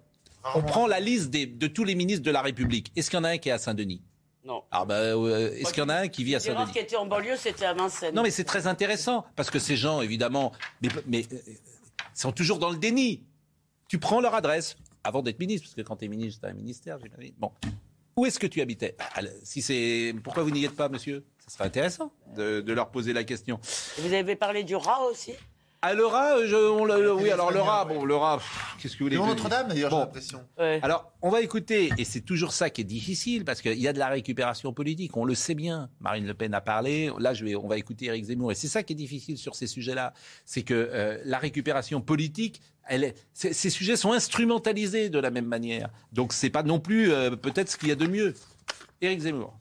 On 0.55 0.61
prend 0.61 0.87
la 0.87 0.99
liste 0.99 1.29
des- 1.29 1.45
de 1.45 1.67
tous 1.67 1.83
les 1.83 1.95
ministres 1.95 2.23
de 2.23 2.31
la 2.31 2.41
République. 2.41 2.91
Est-ce 2.95 3.09
qu'il 3.09 3.17
y 3.17 3.19
en 3.21 3.23
a 3.25 3.29
un 3.29 3.37
qui 3.37 3.49
est 3.49 3.53
à 3.53 3.57
Saint-Denis? 3.57 4.01
Non. 4.43 4.63
ah 4.71 4.85
bah, 4.85 4.95
euh, 4.95 5.51
Est-ce 5.55 5.71
qu'il 5.71 5.83
y 5.83 5.85
en 5.85 5.89
a 5.89 5.95
un 5.97 6.07
qui 6.07 6.23
vit 6.23 6.33
à 6.33 6.39
Les 6.39 6.45
Saint-Denis? 6.45 6.71
qui 6.71 6.79
étaient 6.79 6.95
en 6.95 7.05
banlieue, 7.05 7.35
c'était 7.37 7.65
à 7.65 7.73
Vincennes. 7.75 8.15
Non, 8.15 8.23
mais 8.23 8.31
c'est 8.31 8.43
très 8.43 8.65
intéressant 8.65 9.23
parce 9.35 9.51
que 9.51 9.59
ces 9.59 9.75
gens, 9.75 10.01
évidemment, 10.01 10.51
mais, 10.81 10.89
mais, 11.05 11.25
euh, 11.31 11.37
sont 12.15 12.31
toujours 12.31 12.57
dans 12.57 12.71
le 12.71 12.77
déni. 12.77 13.23
Tu 13.87 13.99
prends 13.99 14.19
leur 14.19 14.33
adresse 14.33 14.77
avant 15.03 15.21
d'être 15.21 15.39
ministre, 15.39 15.67
parce 15.67 15.75
que 15.75 15.81
quand 15.81 15.97
tu 15.97 16.05
es 16.05 16.07
ministre, 16.07 16.41
tu 16.41 16.47
as 16.47 16.49
un 16.49 16.53
ministère, 16.53 16.97
j'imagine. 17.03 17.33
Bon. 17.37 17.51
Où 18.15 18.25
est-ce 18.25 18.39
que 18.39 18.47
tu 18.47 18.61
habitais? 18.61 18.95
Ah, 18.99 19.21
Si 19.43 19.61
c'est 19.61 20.13
pourquoi 20.23 20.41
vous 20.43 20.51
n'y 20.51 20.65
êtes 20.65 20.75
pas, 20.75 20.89
monsieur? 20.89 21.23
Ça 21.47 21.53
serait 21.57 21.65
intéressant 21.65 22.11
de, 22.35 22.61
de 22.61 22.73
leur 22.73 22.89
poser 22.91 23.13
la 23.13 23.23
question. 23.23 23.59
Vous 23.99 24.13
avez 24.13 24.35
parlé 24.35 24.63
du 24.63 24.75
rat 24.75 25.01
aussi? 25.03 25.33
Ah, 25.83 25.95
le 25.95 26.05
rat, 26.05 26.45
je- 26.45 26.55
on 26.55 26.85
le- 26.85 27.01
le- 27.01 27.13
oui, 27.13 27.31
alors 27.31 27.51
le 27.51 27.59
rat, 27.59 27.85
bon, 27.85 28.05
le 28.05 28.15
rat, 28.15 28.39
qu'est-ce 28.79 28.93
que 28.93 28.99
vous 28.99 29.05
voulez 29.05 29.17
que 29.17 29.21
Notre-Dame, 29.25 29.67
d'ailleurs, 29.69 29.89
j'ai 29.89 29.97
l'impression. 29.97 30.39
Alors, 30.83 31.11
on 31.23 31.31
va 31.31 31.41
écouter, 31.41 31.91
et 31.97 32.05
c'est 32.05 32.21
toujours 32.21 32.53
ça 32.53 32.69
qui 32.69 32.81
est 32.81 32.85
difficile, 32.85 33.45
parce 33.45 33.61
qu'il 33.61 33.79
y 33.79 33.87
a 33.87 33.93
de 33.93 33.97
la 33.97 34.09
récupération 34.09 34.73
politique, 34.73 35.17
on 35.17 35.25
le 35.25 35.33
sait 35.33 35.55
bien. 35.55 35.89
Marine 35.99 36.27
Le 36.27 36.35
Pen 36.35 36.53
a 36.53 36.61
parlé, 36.61 37.09
là, 37.17 37.33
je 37.33 37.43
vais, 37.45 37.55
on 37.55 37.67
va 37.67 37.77
écouter 37.79 38.05
Éric 38.05 38.25
Zemmour, 38.25 38.51
et 38.51 38.55
c'est 38.55 38.67
ça 38.67 38.83
qui 38.83 38.93
est 38.93 38.95
difficile 38.95 39.39
sur 39.39 39.55
ces 39.55 39.65
sujets-là, 39.65 40.13
c'est 40.45 40.61
que 40.61 40.73
euh, 40.75 41.17
la 41.25 41.39
récupération 41.39 41.99
politique, 41.99 42.61
elle 42.87 43.03
est, 43.03 43.15
ces, 43.33 43.51
ces 43.53 43.71
sujets 43.71 43.95
sont 43.95 44.11
instrumentalisés 44.11 45.09
de 45.09 45.17
la 45.17 45.31
même 45.31 45.45
manière. 45.45 45.89
Donc, 46.13 46.33
c'est 46.33 46.51
pas 46.51 46.61
non 46.61 46.79
plus 46.79 47.11
euh, 47.11 47.31
peut-être 47.31 47.69
ce 47.71 47.77
qu'il 47.77 47.89
y 47.89 47.91
a 47.91 47.95
de 47.95 48.05
mieux. 48.05 48.35
Éric 49.01 49.21
Zemmour. 49.21 49.57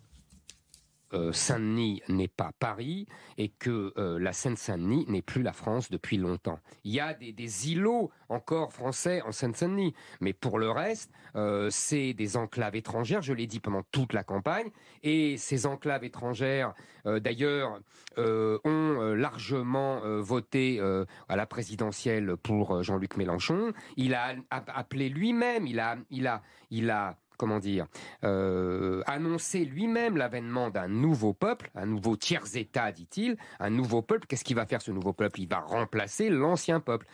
Euh, 1.13 1.33
Saint-Denis 1.33 2.03
n'est 2.09 2.29
pas 2.29 2.53
Paris 2.59 3.07
et 3.37 3.49
que 3.49 3.93
euh, 3.97 4.19
la 4.21 4.33
Seine-Saint-Denis 4.33 5.07
n'est 5.09 5.23
plus 5.23 5.43
la 5.43 5.53
France 5.53 5.91
depuis 5.91 6.17
longtemps. 6.17 6.61
Il 6.85 6.93
y 6.93 7.01
a 7.01 7.15
des, 7.15 7.71
îlots 7.71 8.11
encore 8.29 8.73
français 8.73 9.21
en 9.23 9.33
Seine-Saint-Denis, 9.33 9.95
mais 10.21 10.33
pour 10.33 10.59
le 10.59 10.71
reste, 10.71 11.11
euh, 11.35 11.69
c'est 11.71 12.15
des 12.15 12.37
enclaves 12.37 12.77
étrangères, 12.77 13.23
je 13.23 13.33
l'ai 13.33 13.47
dit 13.47 13.59
pendant 13.59 13.83
toute 13.91 14.13
la 14.13 14.23
campagne, 14.23 14.71
et 15.03 15.37
ces 15.37 15.67
enclaves 15.67 16.05
étrangères, 16.05 16.75
d'ailleurs, 17.05 17.81
ont 18.19 19.15
largement 19.17 20.01
voté 20.21 20.81
à 21.29 21.37
la 21.37 21.47
présidentielle 21.47 22.37
pour 22.37 22.83
Jean-Luc 22.83 23.17
Mélenchon. 23.17 23.73
Il 23.97 24.15
a 24.15 24.35
appelé 24.51 25.09
lui-même, 25.09 25.67
il 25.67 25.81
a, 25.81 25.97
il 26.11 26.91
a 26.91 27.17
comment 27.41 27.59
dire, 27.59 27.87
euh, 28.23 29.03
annoncer 29.07 29.65
lui-même 29.65 30.19
l'avènement 30.19 30.69
d'un 30.69 30.89
nouveau 30.89 31.33
peuple, 31.33 31.71
un 31.75 31.87
nouveau 31.87 32.15
tiers-État, 32.15 32.93
dit-il, 32.93 33.39
un 33.61 33.71
nouveau 33.71 34.03
peuple. 34.03 34.27
Qu'est-ce 34.27 34.45
qu'il 34.45 34.57
va 34.57 34.67
faire 34.67 34.83
ce 34.83 34.91
nouveau 34.91 35.15
peuple? 35.15 35.41
Il 35.41 35.49
va 35.49 35.61
remplacer 35.61 36.29
l'ancien 36.29 36.81
peuple. 36.81 37.07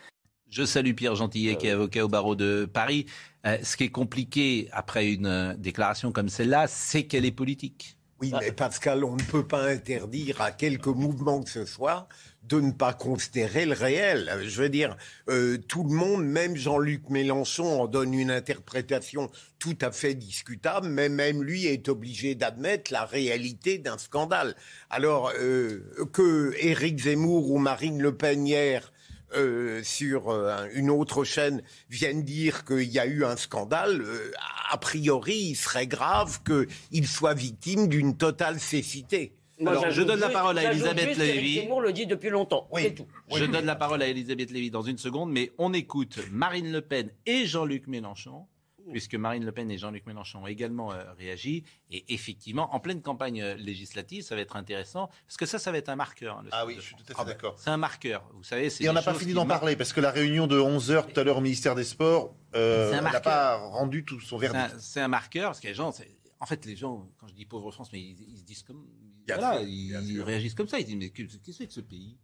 Je 0.49 0.65
salue 0.65 0.93
Pierre 0.93 1.15
Gentillet, 1.15 1.55
qui 1.55 1.67
est 1.67 1.71
avocat 1.71 2.03
au 2.03 2.09
barreau 2.09 2.35
de 2.35 2.65
Paris. 2.65 3.05
Euh, 3.45 3.57
ce 3.63 3.77
qui 3.77 3.85
est 3.85 3.89
compliqué 3.89 4.67
après 4.73 5.13
une 5.13 5.55
déclaration 5.57 6.11
comme 6.11 6.27
celle-là, 6.27 6.67
c'est 6.67 7.05
qu'elle 7.05 7.25
est 7.25 7.31
politique. 7.31 7.97
Oui, 8.19 8.33
mais 8.37 8.51
Pascal, 8.51 9.05
on 9.05 9.15
ne 9.15 9.23
peut 9.23 9.47
pas 9.47 9.69
interdire 9.69 10.41
à 10.41 10.51
quelque 10.51 10.89
mouvement 10.89 11.41
que 11.41 11.49
ce 11.49 11.65
soit 11.65 12.09
de 12.47 12.59
ne 12.59 12.71
pas 12.71 12.93
considérer 12.93 13.65
le 13.65 13.73
réel. 13.73 14.31
Je 14.43 14.61
veux 14.61 14.69
dire, 14.69 14.97
euh, 15.29 15.57
tout 15.57 15.83
le 15.83 15.93
monde, 15.93 16.25
même 16.25 16.55
Jean-Luc 16.55 17.09
Mélenchon, 17.09 17.81
en 17.81 17.87
donne 17.87 18.13
une 18.13 18.31
interprétation 18.31 19.29
tout 19.59 19.77
à 19.81 19.91
fait 19.91 20.13
discutable, 20.13 20.87
mais 20.87 21.09
même 21.09 21.43
lui 21.43 21.65
est 21.65 21.89
obligé 21.89 22.35
d'admettre 22.35 22.93
la 22.93 23.05
réalité 23.05 23.77
d'un 23.77 23.97
scandale. 23.97 24.55
Alors, 24.89 25.33
que 25.33 26.53
Éric 26.59 26.99
Zemmour 26.99 27.49
ou 27.49 27.57
Marine 27.57 28.01
Le 28.01 28.15
Pen 28.15 28.45
hier 28.45 28.91
euh, 29.35 29.83
sur 29.83 30.29
euh, 30.29 30.67
une 30.73 30.89
autre 30.89 31.25
chaîne 31.25 31.61
viennent 31.89 32.23
dire 32.23 32.63
qu'il 32.63 32.89
y 32.89 32.97
a 32.97 33.05
eu 33.05 33.25
un 33.25 33.35
scandale, 33.35 34.01
euh, 34.01 34.31
a 34.71 34.77
priori, 34.77 35.35
il 35.49 35.55
serait 35.55 35.85
grave 35.85 36.39
qu'il 36.45 37.07
soit 37.07 37.33
victime 37.33 37.89
d'une 37.89 38.15
totale 38.15 38.57
cécité. 38.57 39.36
Alors, 39.65 39.89
je 39.89 40.01
donne 40.01 40.19
la 40.19 40.29
parole 40.29 40.57
à 40.59 40.71
Elisabeth 40.71 41.17
Lévy. 41.17 41.61
Zemmour 41.61 41.81
le 41.81 41.93
dit 41.93 42.05
depuis 42.05 42.29
longtemps. 42.29 42.67
Oui. 42.71 42.93
Tout. 42.93 43.07
Je 43.33 43.45
donne 43.45 43.65
la 43.65 43.75
parole 43.75 44.01
à 44.01 44.07
Elisabeth 44.07 44.51
Lévy 44.51 44.69
dans 44.71 44.81
une 44.81 44.97
seconde, 44.97 45.31
mais 45.31 45.51
on 45.57 45.73
écoute 45.73 46.19
Marine 46.31 46.71
Le 46.71 46.81
Pen 46.81 47.09
et 47.25 47.45
Jean-Luc 47.45 47.87
Mélenchon 47.87 48.45
puisque 48.91 49.15
Marine 49.15 49.45
Le 49.45 49.51
Pen 49.51 49.69
et 49.69 49.77
Jean-Luc 49.77 50.05
Mélenchon 50.05 50.43
ont 50.43 50.47
également 50.47 50.91
euh, 50.91 51.03
réagi. 51.17 51.63
Et 51.91 52.05
effectivement, 52.13 52.73
en 52.73 52.79
pleine 52.79 53.01
campagne 53.01 53.41
euh, 53.41 53.55
législative, 53.55 54.23
ça 54.23 54.35
va 54.35 54.41
être 54.41 54.55
intéressant, 54.55 55.09
parce 55.25 55.37
que 55.37 55.45
ça, 55.45 55.59
ça 55.59 55.71
va 55.71 55.77
être 55.77 55.89
un 55.89 55.95
marqueur. 55.95 56.37
Hein, 56.37 56.45
ah 56.51 56.65
oui, 56.65 56.75
je 56.77 56.81
suis 56.81 56.95
tout 56.95 57.03
à 57.09 57.15
fait 57.15 57.25
d'accord. 57.25 57.55
C'est 57.57 57.69
un 57.69 57.77
marqueur, 57.77 58.23
vous 58.33 58.43
savez. 58.43 58.69
Et 58.79 58.89
on 58.89 58.93
n'a 58.93 59.01
pas 59.01 59.13
fini 59.13 59.33
d'en 59.33 59.45
parler, 59.45 59.75
parce 59.75 59.93
que 59.93 60.01
la 60.01 60.11
réunion 60.11 60.47
de 60.47 60.59
11h 60.59 61.11
tout 61.11 61.19
à 61.19 61.23
l'heure 61.23 61.37
au 61.37 61.41
ministère 61.41 61.75
des 61.75 61.83
Sports 61.83 62.35
euh, 62.55 62.99
n'a 63.01 63.19
pas 63.19 63.57
rendu 63.57 64.03
tout 64.05 64.19
son 64.19 64.37
verdict. 64.37 64.79
C'est 64.79 65.01
un, 65.01 65.07
marqueur, 65.07 65.49
parce 65.49 65.59
que 65.59 65.67
les 65.67 65.73
gens... 65.73 65.93
En 66.39 66.45
fait, 66.45 66.65
les 66.65 66.75
gens, 66.75 67.09
quand 67.17 67.27
je 67.27 67.33
dis 67.33 67.45
pauvre 67.45 67.71
France, 67.71 67.89
mais 67.91 67.99
ils, 67.99 68.37
se 68.37 68.43
disent 68.43 68.63
comme... 68.63 68.85
Voilà, 69.27 69.61
ils, 69.61 70.21
réagissent 70.21 70.53
comme 70.53 70.67
ça. 70.67 70.79
Ils 70.79 70.85
disent, 70.85 70.95
mais 70.95 71.09
qu'est-ce 71.09 71.37
que 71.37 71.51
c'est 71.51 71.67
que 71.67 71.73
ce 71.73 71.81
pays? 71.81 72.17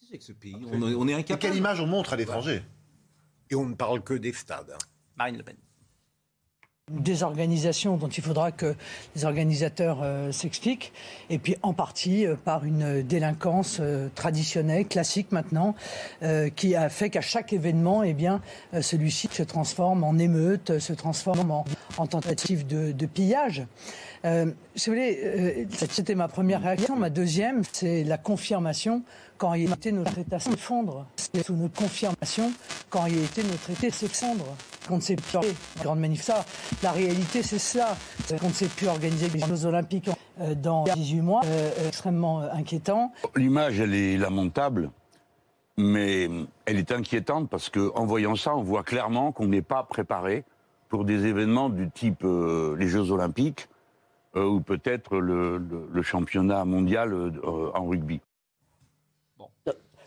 que 0.00 0.06
c'est 0.10 0.18
que 0.18 0.24
ce 0.24 0.32
pays? 0.32 0.56
On, 0.72 0.82
on, 0.82 1.08
est 1.08 1.14
incapable. 1.14 1.40
quelle 1.40 1.56
image 1.56 1.80
on 1.80 1.86
montre 1.86 2.12
à 2.12 2.16
l'étranger? 2.16 2.62
Et 3.50 3.54
on 3.54 3.66
ne 3.66 3.74
parle 3.74 4.02
que 4.02 4.14
des 4.14 4.32
stades. 4.32 4.76
Marine 5.16 5.36
Le 5.36 5.42
Pen 5.42 5.56
des 6.90 7.22
organisations 7.22 7.96
dont 7.96 8.08
il 8.08 8.22
faudra 8.22 8.52
que 8.52 8.74
les 9.16 9.24
organisateurs 9.24 10.00
euh, 10.02 10.32
s'expliquent, 10.32 10.92
et 11.30 11.38
puis 11.38 11.56
en 11.62 11.72
partie 11.72 12.26
euh, 12.26 12.36
par 12.36 12.64
une 12.64 13.00
délinquance 13.02 13.78
euh, 13.80 14.08
traditionnelle, 14.14 14.86
classique 14.86 15.32
maintenant, 15.32 15.74
qui 16.56 16.74
a 16.74 16.88
fait 16.88 17.10
qu'à 17.10 17.20
chaque 17.20 17.52
événement, 17.52 18.02
eh 18.02 18.12
bien, 18.14 18.40
celui-ci 18.80 19.28
se 19.30 19.42
transforme 19.42 20.04
en 20.04 20.18
émeute, 20.18 20.78
se 20.78 20.92
transforme 20.92 21.50
en, 21.50 22.06
tentative 22.06 22.66
de, 22.66 23.06
pillage. 23.06 23.66
si 24.24 24.90
vous 24.90 24.96
voulez, 24.96 25.66
c'était 25.90 26.14
ma 26.14 26.28
première 26.28 26.62
réaction. 26.62 26.96
Ma 26.96 27.10
deuxième, 27.10 27.62
c'est 27.72 28.04
la 28.04 28.18
confirmation 28.18 29.02
il 29.54 29.70
était 29.72 29.92
notre 29.92 30.18
État 30.18 30.38
s'effondre. 30.38 31.06
C'est 31.16 31.44
sous 31.44 31.54
notre 31.54 31.74
confirmation 31.74 32.52
il 33.08 33.24
était 33.24 33.42
notre 33.42 33.70
État 33.70 33.90
s'effondre. 33.90 34.56
Qu'on 34.86 34.96
ne 34.96 35.00
plus 35.00 35.82
grande 35.82 36.16
ça. 36.16 36.44
La 36.82 36.92
réalité, 36.92 37.42
c'est 37.42 37.58
cela. 37.58 37.96
Qu'on 38.38 38.48
ne 38.48 38.52
sait 38.52 38.68
plus 38.68 38.86
organiser 38.86 39.28
les 39.28 39.40
Jeux 39.40 39.64
Olympiques 39.64 40.10
euh, 40.40 40.54
dans 40.54 40.84
18 40.84 41.20
mois. 41.20 41.40
Euh, 41.44 41.70
extrêmement 41.88 42.42
euh, 42.42 42.48
inquiétant. 42.52 43.12
L'image, 43.36 43.80
elle 43.80 43.94
est 43.94 44.16
lamentable. 44.18 44.90
Mais 45.76 46.28
elle 46.66 46.78
est 46.78 46.92
inquiétante 46.92 47.48
parce 47.50 47.68
qu'en 47.68 48.06
voyant 48.06 48.36
ça, 48.36 48.54
on 48.54 48.62
voit 48.62 48.84
clairement 48.84 49.32
qu'on 49.32 49.46
n'est 49.46 49.62
pas 49.62 49.82
préparé 49.82 50.44
pour 50.88 51.04
des 51.04 51.26
événements 51.26 51.68
du 51.68 51.90
type 51.90 52.22
les 52.22 52.86
Jeux 52.86 53.10
Olympiques 53.10 53.68
ou 54.36 54.60
peut-être 54.60 55.16
le, 55.16 55.60
championnat 56.02 56.64
mondial 56.64 57.32
en 57.74 57.86
rugby. 57.88 58.20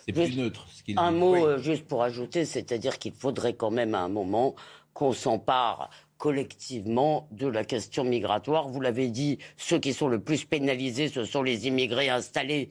C'est 0.08 0.14
plus 0.14 0.38
neutre. 0.38 0.66
un 0.95 1.12
mot 1.12 1.36
euh, 1.36 1.58
juste 1.58 1.86
pour 1.86 2.01
ajouter, 2.01 2.45
c'est-à-dire 2.45 2.97
qu'il 2.97 3.12
faudrait 3.12 3.55
quand 3.55 3.72
même 3.72 3.93
à 3.93 3.99
un 3.99 4.08
moment 4.08 4.55
qu'on 4.93 5.12
s'empare 5.12 5.89
collectivement 6.18 7.28
de 7.32 7.47
la 7.47 7.64
question 7.64 8.03
migratoire. 8.03 8.70
Vous 8.70 8.80
l'avez 8.80 9.10
dit, 9.10 9.38
ceux 9.58 9.80
qui 9.80 9.93
sont 9.93 10.08
le 10.08 10.20
plus 10.20 10.45
pénalisés, 10.45 11.10
ce 11.10 11.26
sont 11.26 11.43
les 11.43 11.68
immigrés 11.68 12.10
installés 12.10 12.70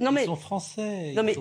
non, 0.00 0.12
mais... 0.12 0.22
Ils 0.22 0.26
sont 0.26 0.36
français. 0.36 1.12
Non, 1.16 1.22
mais, 1.22 1.34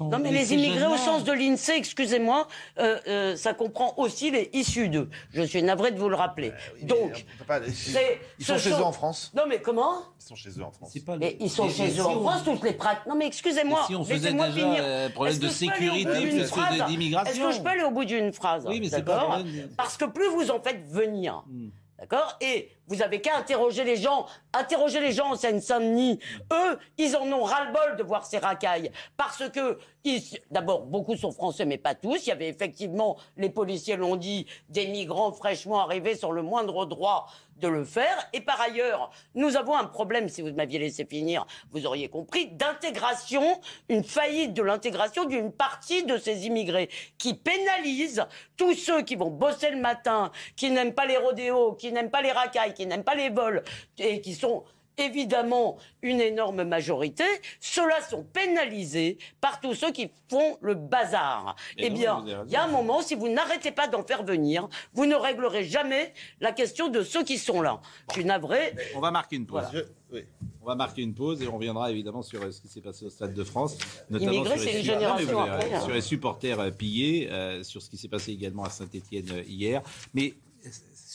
non, 0.00 0.18
mais 0.18 0.30
les 0.32 0.54
immigrés 0.54 0.86
au 0.86 0.96
sens 0.96 1.24
de 1.24 1.32
l'INSEE, 1.32 1.76
excusez-moi, 1.76 2.48
euh, 2.78 2.98
euh, 3.06 3.36
ça 3.36 3.54
comprend 3.54 3.94
aussi 3.96 4.30
les 4.30 4.50
issus 4.52 4.88
d'eux. 4.88 5.08
Je 5.32 5.42
suis 5.42 5.62
navré 5.62 5.92
de 5.92 5.98
vous 5.98 6.08
le 6.08 6.16
rappeler. 6.16 6.50
Euh, 6.50 6.86
Donc, 6.86 7.24
ils 8.38 8.44
sont 8.44 8.58
chez 8.58 8.70
eux 8.70 8.82
en 8.84 8.92
France. 8.92 9.32
Non, 9.36 9.44
mais 9.48 9.60
comment 9.60 9.98
Ils 10.20 10.24
sont 10.24 10.34
chez 10.34 10.50
eux 10.50 10.64
en 10.64 10.72
France. 10.72 10.96
mais 11.18 11.36
ils 11.40 11.50
sont 11.50 11.68
chez 11.70 11.98
eux 11.98 12.04
en 12.04 12.20
France, 12.20 12.42
toutes 12.44 12.64
les 12.64 12.72
pratiques. 12.72 13.06
Non, 13.06 13.14
mais 13.14 13.26
excusez-moi. 13.26 13.84
Si 13.86 13.94
on 13.94 14.04
faisait 14.04 14.32
déjà 14.32 14.50
finir. 14.50 15.12
problème 15.14 15.38
de 15.38 15.48
sécurité 15.48 16.10
plus 16.10 16.50
que 16.50 16.86
d'immigration. 16.88 17.32
Est-ce 17.32 17.40
que 17.40 17.52
je 17.52 17.62
peux 17.62 17.70
aller 17.70 17.84
au 17.84 17.90
bout 17.90 18.04
d'une 18.04 18.32
phrase 18.32 18.64
Oui, 18.66 18.80
mais 18.80 18.88
c'est 18.88 19.04
pas. 19.04 19.40
Parce 19.76 19.96
que 19.96 20.06
plus 20.06 20.28
vous 20.28 20.50
en 20.50 20.60
faites 20.60 20.84
venir. 20.90 21.44
Hmm. 21.46 21.68
D'accord 21.98 22.36
Et 22.40 22.70
vous 22.88 23.02
avez 23.02 23.20
qu'à 23.20 23.36
interroger 23.36 23.84
les 23.84 23.96
gens, 23.96 24.26
interroger 24.52 25.00
les 25.00 25.12
gens 25.12 25.32
en 25.32 25.36
Seine-Saint-Denis. 25.36 26.18
Eux, 26.52 26.78
ils 26.96 27.16
en 27.16 27.30
ont 27.32 27.44
ras-le-bol 27.44 27.96
de 27.96 28.02
voir 28.02 28.26
ces 28.26 28.38
racailles. 28.38 28.90
Parce 29.16 29.48
que, 29.50 29.78
d'abord, 30.50 30.82
beaucoup 30.82 31.16
sont 31.16 31.32
français, 31.32 31.64
mais 31.64 31.78
pas 31.78 31.94
tous. 31.94 32.26
Il 32.26 32.30
y 32.30 32.32
avait 32.32 32.48
effectivement, 32.48 33.16
les 33.36 33.50
policiers 33.50 33.96
l'ont 33.96 34.16
dit, 34.16 34.46
des 34.68 34.86
migrants 34.86 35.32
fraîchement 35.32 35.80
arrivés 35.80 36.16
sur 36.16 36.32
le 36.32 36.42
moindre 36.42 36.86
droit 36.86 37.28
de 37.56 37.68
le 37.68 37.84
faire. 37.84 38.28
Et 38.32 38.40
par 38.40 38.60
ailleurs, 38.60 39.10
nous 39.34 39.56
avons 39.56 39.76
un 39.76 39.84
problème, 39.84 40.28
si 40.28 40.42
vous 40.42 40.52
m'aviez 40.52 40.78
laissé 40.78 41.04
finir, 41.04 41.44
vous 41.72 41.86
auriez 41.86 42.08
compris, 42.08 42.46
d'intégration, 42.46 43.60
une 43.88 44.04
faillite 44.04 44.54
de 44.54 44.62
l'intégration 44.62 45.24
d'une 45.24 45.52
partie 45.52 46.04
de 46.04 46.16
ces 46.18 46.46
immigrés 46.46 46.88
qui 47.18 47.34
pénalisent 47.34 48.24
tous 48.56 48.74
ceux 48.74 49.02
qui 49.02 49.16
vont 49.16 49.30
bosser 49.30 49.70
le 49.70 49.78
matin, 49.78 50.30
qui 50.56 50.70
n'aiment 50.70 50.94
pas 50.94 51.06
les 51.06 51.16
rodéos, 51.16 51.74
qui 51.74 51.92
n'aiment 51.92 52.10
pas 52.10 52.22
les 52.22 52.32
racailles, 52.32 52.74
qui 52.78 52.86
n'aiment 52.86 53.04
pas 53.04 53.16
les 53.16 53.28
vols 53.28 53.64
et 53.98 54.20
qui 54.20 54.34
sont 54.34 54.62
évidemment 54.98 55.78
une 56.02 56.20
énorme 56.20 56.64
majorité, 56.64 57.24
ceux-là 57.60 58.02
sont 58.02 58.24
pénalisés 58.24 59.18
par 59.40 59.60
tous 59.60 59.74
ceux 59.74 59.92
qui 59.92 60.10
font 60.28 60.58
le 60.60 60.74
bazar. 60.74 61.56
eh 61.76 61.90
bien, 61.90 62.24
il 62.46 62.52
y 62.52 62.56
a 62.56 62.64
un 62.64 62.68
moment, 62.68 63.00
si 63.00 63.14
vous 63.14 63.28
n'arrêtez 63.28 63.70
pas 63.70 63.86
d'en 63.86 64.02
faire 64.02 64.24
venir, 64.24 64.68
vous 64.94 65.06
ne 65.06 65.14
réglerez 65.14 65.64
jamais 65.64 66.12
la 66.40 66.52
question 66.52 66.88
de 66.88 67.02
ceux 67.02 67.24
qui 67.24 67.38
sont 67.38 67.62
là. 67.62 67.80
Je 68.08 68.14
suis 68.14 68.24
navré. 68.24 68.74
On 68.96 69.00
va 69.00 69.10
marquer 69.10 69.36
une 69.36 69.46
pause. 69.46 69.64
On 70.62 70.66
va 70.66 70.74
marquer 70.74 71.02
une 71.02 71.14
pause 71.14 71.42
et 71.42 71.48
on 71.48 71.56
reviendra 71.56 71.90
évidemment 71.90 72.22
sur 72.22 72.42
euh, 72.42 72.50
ce 72.50 72.60
qui 72.60 72.68
s'est 72.68 72.80
passé 72.80 73.04
au 73.04 73.10
Stade 73.10 73.34
de 73.34 73.44
France, 73.44 73.78
notamment 74.10 74.44
sur 74.44 74.56
les, 74.56 74.82
génération 74.82 75.40
hein. 75.40 75.80
sur 75.80 75.92
les, 75.92 76.00
supporters 76.00 76.58
euh, 76.60 76.70
pillés, 76.70 77.30
euh, 77.30 77.62
sur 77.62 77.82
ce 77.82 77.90
qui 77.90 77.98
s'est 77.98 78.08
passé 78.08 78.32
également 78.32 78.64
à 78.64 78.70
Saint-Etienne 78.70 79.44
hier. 79.46 79.82
Mais 80.14 80.34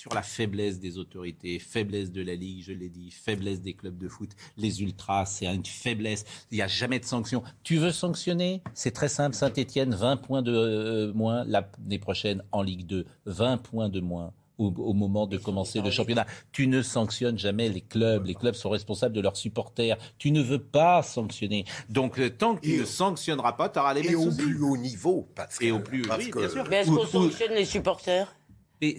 sur 0.03 0.13
la 0.13 0.21
faiblesse 0.21 0.81
des 0.81 0.97
autorités, 0.97 1.59
faiblesse 1.59 2.11
de 2.11 2.21
la 2.21 2.35
Ligue, 2.35 2.61
je 2.61 2.73
l'ai 2.73 2.89
dit, 2.89 3.09
faiblesse 3.09 3.61
des 3.61 3.73
clubs 3.73 3.97
de 3.97 4.09
foot. 4.09 4.31
Les 4.57 4.81
ultras, 4.81 5.25
c'est 5.25 5.45
une 5.45 5.65
faiblesse. 5.65 6.25
Il 6.51 6.55
n'y 6.55 6.61
a 6.61 6.67
jamais 6.67 6.99
de 6.99 7.05
sanction. 7.05 7.41
Tu 7.63 7.77
veux 7.77 7.93
sanctionner? 7.93 8.61
C'est 8.73 8.91
très 8.91 9.07
simple. 9.07 9.33
Saint-Etienne, 9.33 9.95
20 9.95 10.17
points 10.17 10.41
de 10.41 10.53
euh, 10.53 11.13
moins 11.13 11.45
l'année 11.45 11.99
prochaine 11.99 12.43
en 12.51 12.63
Ligue 12.63 12.85
2. 12.85 13.05
20 13.27 13.57
points 13.59 13.87
de 13.87 14.01
moins. 14.01 14.33
Au, 14.57 14.93
moment 14.93 15.25
de 15.25 15.37
commencer 15.37 15.81
le 15.81 15.89
championnat. 15.89 16.27
Tu 16.51 16.67
ne 16.67 16.81
sanctionnes 16.81 17.39
jamais 17.39 17.69
les 17.69 17.81
clubs. 17.81 18.25
Les 18.25 18.35
clubs 18.35 18.53
sont 18.53 18.69
responsables 18.69 19.15
de 19.15 19.21
leurs 19.21 19.35
supporters. 19.35 19.97
Tu 20.17 20.31
ne 20.31 20.41
veux 20.41 20.61
pas 20.61 21.01
sanctionner. 21.01 21.65
Donc, 21.89 22.19
euh, 22.19 22.29
tant 22.29 22.55
que 22.55 22.61
tu 22.61 22.77
ne 22.77 22.85
sanctionneras 22.85 23.53
pas, 23.53 23.69
tu 23.69 23.79
auras 23.79 23.93
les 23.93 24.11
Et 24.11 24.15
au 24.15 24.31
plus 24.31 24.61
haut 24.61 24.77
niveau. 24.77 25.27
Parce 25.33 25.57
que, 25.57 25.65
et 25.65 25.71
au 25.71 25.79
plus, 25.79 26.03
oui, 26.17 26.31
bien 26.31 26.49
sûr. 26.49 26.65
Mais 26.69 26.81
est-ce 26.81 26.91
qu'on 26.91 27.05
sanctionne 27.05 27.53
les 27.53 27.65
supporters? 27.65 28.35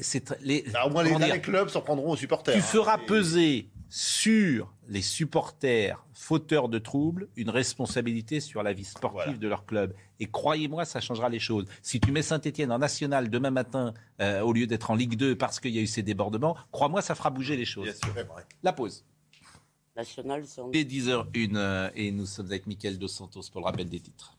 C'est 0.02 0.34
les, 0.40 0.64
bah, 0.72 0.86
au 0.86 0.90
moins 0.90 1.02
les, 1.02 1.40
clubs 1.40 1.68
s'en 1.68 1.80
prendront 1.80 2.12
aux 2.12 2.16
supporters. 2.16 2.54
Tu 2.54 2.60
feras 2.60 2.98
peser 2.98 3.68
sur 3.88 4.74
les 4.88 5.02
supporters 5.02 6.04
fauteurs 6.12 6.68
de 6.68 6.78
troubles 6.78 7.28
une 7.36 7.50
responsabilité 7.50 8.40
sur 8.40 8.62
la 8.62 8.72
vie 8.72 8.84
sportive 8.84 9.38
de 9.38 9.48
leur 9.48 9.66
club. 9.66 9.94
Et 10.20 10.26
croyez-moi, 10.26 10.84
ça 10.84 11.00
changera 11.00 11.28
les 11.28 11.38
choses. 11.38 11.66
Si 11.82 12.00
tu 12.00 12.10
mets 12.10 12.22
Saint-Etienne 12.22 12.72
en 12.72 12.78
national 12.78 13.30
demain 13.30 13.50
matin 13.50 13.94
euh, 14.20 14.40
au 14.40 14.52
lieu 14.52 14.66
d'être 14.66 14.90
en 14.90 14.94
Ligue 14.94 15.16
2 15.16 15.36
parce 15.36 15.60
qu'il 15.60 15.72
y 15.72 15.78
a 15.78 15.82
eu 15.82 15.86
ces 15.86 16.02
débordements, 16.02 16.56
crois-moi, 16.72 17.02
ça 17.02 17.14
fera 17.14 17.30
bouger 17.30 17.56
les 17.56 17.64
choses. 17.64 17.88
La 18.62 18.72
pause. 18.72 19.04
National, 19.96 20.44
c'est 20.44 20.60
10h01 20.60 21.54
euh, 21.54 21.90
et 21.94 22.10
nous 22.10 22.26
sommes 22.26 22.46
avec 22.46 22.66
Mickaël 22.66 22.98
Dos 22.98 23.06
Santos 23.06 23.42
pour 23.52 23.60
le 23.60 23.66
rappel 23.66 23.88
des 23.88 24.00
titres. 24.00 24.36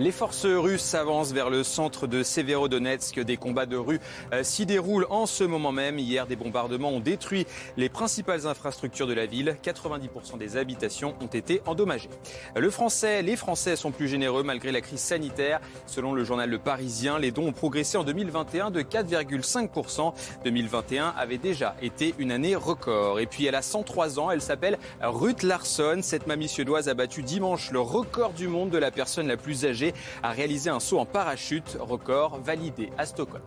Les 0.00 0.12
forces 0.12 0.46
russes 0.46 0.80
s'avancent 0.80 1.34
vers 1.34 1.50
le 1.50 1.62
centre 1.62 2.06
de 2.06 2.22
Severodonetsk. 2.22 3.20
Des 3.20 3.36
combats 3.36 3.66
de 3.66 3.76
rue 3.76 4.00
euh, 4.32 4.42
s'y 4.42 4.64
déroulent 4.64 5.06
en 5.10 5.26
ce 5.26 5.44
moment 5.44 5.72
même. 5.72 5.98
Hier, 5.98 6.26
des 6.26 6.36
bombardements 6.36 6.88
ont 6.88 7.00
détruit 7.00 7.46
les 7.76 7.90
principales 7.90 8.46
infrastructures 8.46 9.06
de 9.06 9.12
la 9.12 9.26
ville. 9.26 9.58
90% 9.62 10.38
des 10.38 10.56
habitations 10.56 11.14
ont 11.20 11.26
été 11.26 11.60
endommagées. 11.66 12.08
Le 12.56 12.70
français, 12.70 13.20
les 13.20 13.36
Français 13.36 13.76
sont 13.76 13.90
plus 13.90 14.08
généreux 14.08 14.42
malgré 14.42 14.72
la 14.72 14.80
crise 14.80 15.00
sanitaire. 15.00 15.60
Selon 15.84 16.14
le 16.14 16.24
journal 16.24 16.48
Le 16.48 16.58
Parisien, 16.58 17.18
les 17.18 17.30
dons 17.30 17.48
ont 17.48 17.52
progressé 17.52 17.98
en 17.98 18.04
2021 18.04 18.70
de 18.70 18.80
4,5%. 18.80 20.14
2021 20.44 21.12
avait 21.14 21.36
déjà 21.36 21.76
été 21.82 22.14
une 22.16 22.32
année 22.32 22.56
record. 22.56 23.20
Et 23.20 23.26
puis 23.26 23.44
elle 23.44 23.54
a 23.54 23.60
103 23.60 24.18
ans, 24.18 24.30
elle 24.30 24.40
s'appelle 24.40 24.78
Ruth 25.02 25.42
Larsson. 25.42 25.98
Cette 26.00 26.26
mamie 26.26 26.48
suédoise 26.48 26.88
a 26.88 26.94
battu 26.94 27.22
dimanche 27.22 27.70
le 27.70 27.80
record 27.80 28.32
du 28.32 28.48
monde 28.48 28.70
de 28.70 28.78
la 28.78 28.90
personne 28.90 29.28
la 29.28 29.36
plus 29.36 29.66
âgée 29.66 29.89
a 30.22 30.30
réalisé 30.30 30.70
un 30.70 30.80
saut 30.80 30.98
en 30.98 31.06
parachute, 31.06 31.76
record 31.80 32.40
validé 32.40 32.90
à 32.98 33.06
Stockholm. 33.06 33.44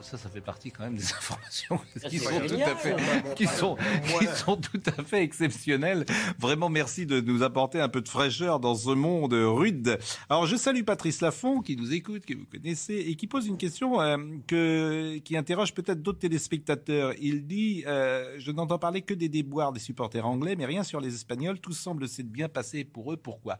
Ça, 0.00 0.16
ça 0.16 0.28
fait 0.28 0.40
partie 0.40 0.70
quand 0.70 0.84
même 0.84 0.96
des 0.96 1.12
informations 1.18 1.80
qui 2.08 2.18
sont, 2.18 2.40
tout 2.40 2.54
à 2.54 2.76
fait, 2.76 2.96
qui, 3.34 3.46
sont, 3.46 3.76
qui 4.18 4.26
sont 4.26 4.56
tout 4.56 4.82
à 4.96 5.02
fait 5.02 5.22
exceptionnelles. 5.22 6.04
Vraiment, 6.38 6.68
merci 6.68 7.06
de 7.06 7.20
nous 7.20 7.42
apporter 7.42 7.80
un 7.80 7.88
peu 7.88 8.00
de 8.00 8.08
fraîcheur 8.08 8.60
dans 8.60 8.74
ce 8.74 8.90
monde 8.90 9.32
rude. 9.32 9.98
Alors, 10.28 10.46
je 10.46 10.56
salue 10.56 10.84
Patrice 10.84 11.20
Laffont 11.20 11.60
qui 11.60 11.76
nous 11.76 11.92
écoute, 11.92 12.24
que 12.24 12.34
vous 12.34 12.46
connaissez, 12.46 12.94
et 12.94 13.16
qui 13.16 13.26
pose 13.26 13.46
une 13.46 13.56
question 13.56 14.00
euh, 14.00 14.16
que, 14.46 15.18
qui 15.18 15.36
interroge 15.36 15.74
peut-être 15.74 16.02
d'autres 16.02 16.20
téléspectateurs. 16.20 17.12
Il 17.20 17.46
dit 17.46 17.84
euh, 17.86 18.36
Je 18.38 18.52
n'entends 18.52 18.78
parler 18.78 19.02
que 19.02 19.14
des 19.14 19.28
déboires 19.28 19.72
des 19.72 19.80
supporters 19.80 20.26
anglais, 20.26 20.54
mais 20.56 20.66
rien 20.66 20.84
sur 20.84 21.00
les 21.00 21.14
Espagnols. 21.14 21.60
Tout 21.60 21.72
semble 21.72 22.08
s'être 22.08 22.30
bien 22.30 22.48
passé 22.48 22.84
pour 22.84 23.12
eux. 23.12 23.16
Pourquoi? 23.16 23.58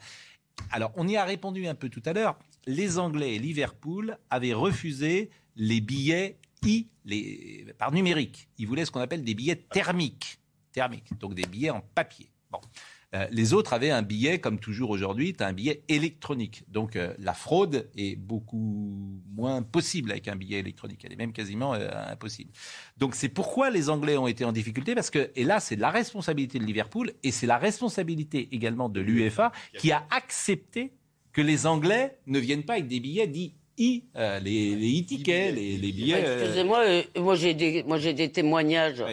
Alors, 0.70 0.92
on 0.96 1.08
y 1.08 1.16
a 1.16 1.24
répondu 1.24 1.66
un 1.66 1.74
peu 1.74 1.88
tout 1.88 2.02
à 2.04 2.12
l'heure. 2.12 2.38
Les 2.66 2.98
Anglais 2.98 3.34
et 3.34 3.38
Liverpool 3.38 4.18
avaient 4.30 4.52
refusé 4.52 5.30
les 5.58 5.80
billets 5.82 6.38
I, 6.64 6.86
par 7.76 7.92
numérique. 7.92 8.48
Ils 8.56 8.66
voulaient 8.66 8.84
ce 8.84 8.90
qu'on 8.90 9.00
appelle 9.00 9.22
des 9.22 9.34
billets 9.34 9.56
thermiques. 9.56 10.38
Thermiques, 10.72 11.18
donc 11.18 11.34
des 11.34 11.46
billets 11.46 11.70
en 11.70 11.80
papier. 11.80 12.30
Bon. 12.50 12.60
Euh, 13.14 13.26
les 13.30 13.54
autres 13.54 13.72
avaient 13.72 13.90
un 13.90 14.02
billet, 14.02 14.38
comme 14.38 14.58
toujours 14.58 14.90
aujourd'hui, 14.90 15.34
un 15.40 15.54
billet 15.54 15.82
électronique. 15.88 16.64
Donc 16.68 16.94
euh, 16.94 17.14
la 17.18 17.32
fraude 17.32 17.88
est 17.96 18.16
beaucoup 18.16 19.22
moins 19.34 19.62
possible 19.62 20.10
avec 20.10 20.28
un 20.28 20.36
billet 20.36 20.58
électronique. 20.58 21.02
Elle 21.04 21.14
est 21.14 21.16
même 21.16 21.32
quasiment 21.32 21.72
euh, 21.72 21.88
impossible. 22.10 22.50
Donc 22.98 23.14
c'est 23.14 23.30
pourquoi 23.30 23.70
les 23.70 23.88
Anglais 23.88 24.18
ont 24.18 24.26
été 24.26 24.44
en 24.44 24.52
difficulté, 24.52 24.94
parce 24.94 25.08
que, 25.08 25.30
et 25.36 25.44
là 25.44 25.58
c'est 25.58 25.76
la 25.76 25.90
responsabilité 25.90 26.58
de 26.58 26.64
Liverpool, 26.64 27.12
et 27.22 27.30
c'est 27.30 27.46
la 27.46 27.56
responsabilité 27.56 28.48
également 28.52 28.90
de 28.90 29.00
l'UEFA, 29.00 29.52
qui 29.78 29.90
a 29.90 30.06
accepté 30.10 30.92
que 31.32 31.40
les 31.40 31.66
Anglais 31.66 32.18
ne 32.26 32.38
viennent 32.38 32.64
pas 32.64 32.74
avec 32.74 32.88
des 32.88 33.00
billets 33.00 33.26
dits 33.26 33.54
I, 33.78 34.04
les, 34.42 34.74
les 34.74 35.00
e-tickets, 35.00 35.54
les, 35.54 35.76
les, 35.76 35.92
billets. 35.92 36.20
Excusez-moi, 36.20 36.84
moi 37.16 37.34
j'ai 37.34 37.54
des, 37.54 37.82
moi 37.84 37.98
j'ai 37.98 38.12
des 38.12 38.30
témoignages. 38.30 39.04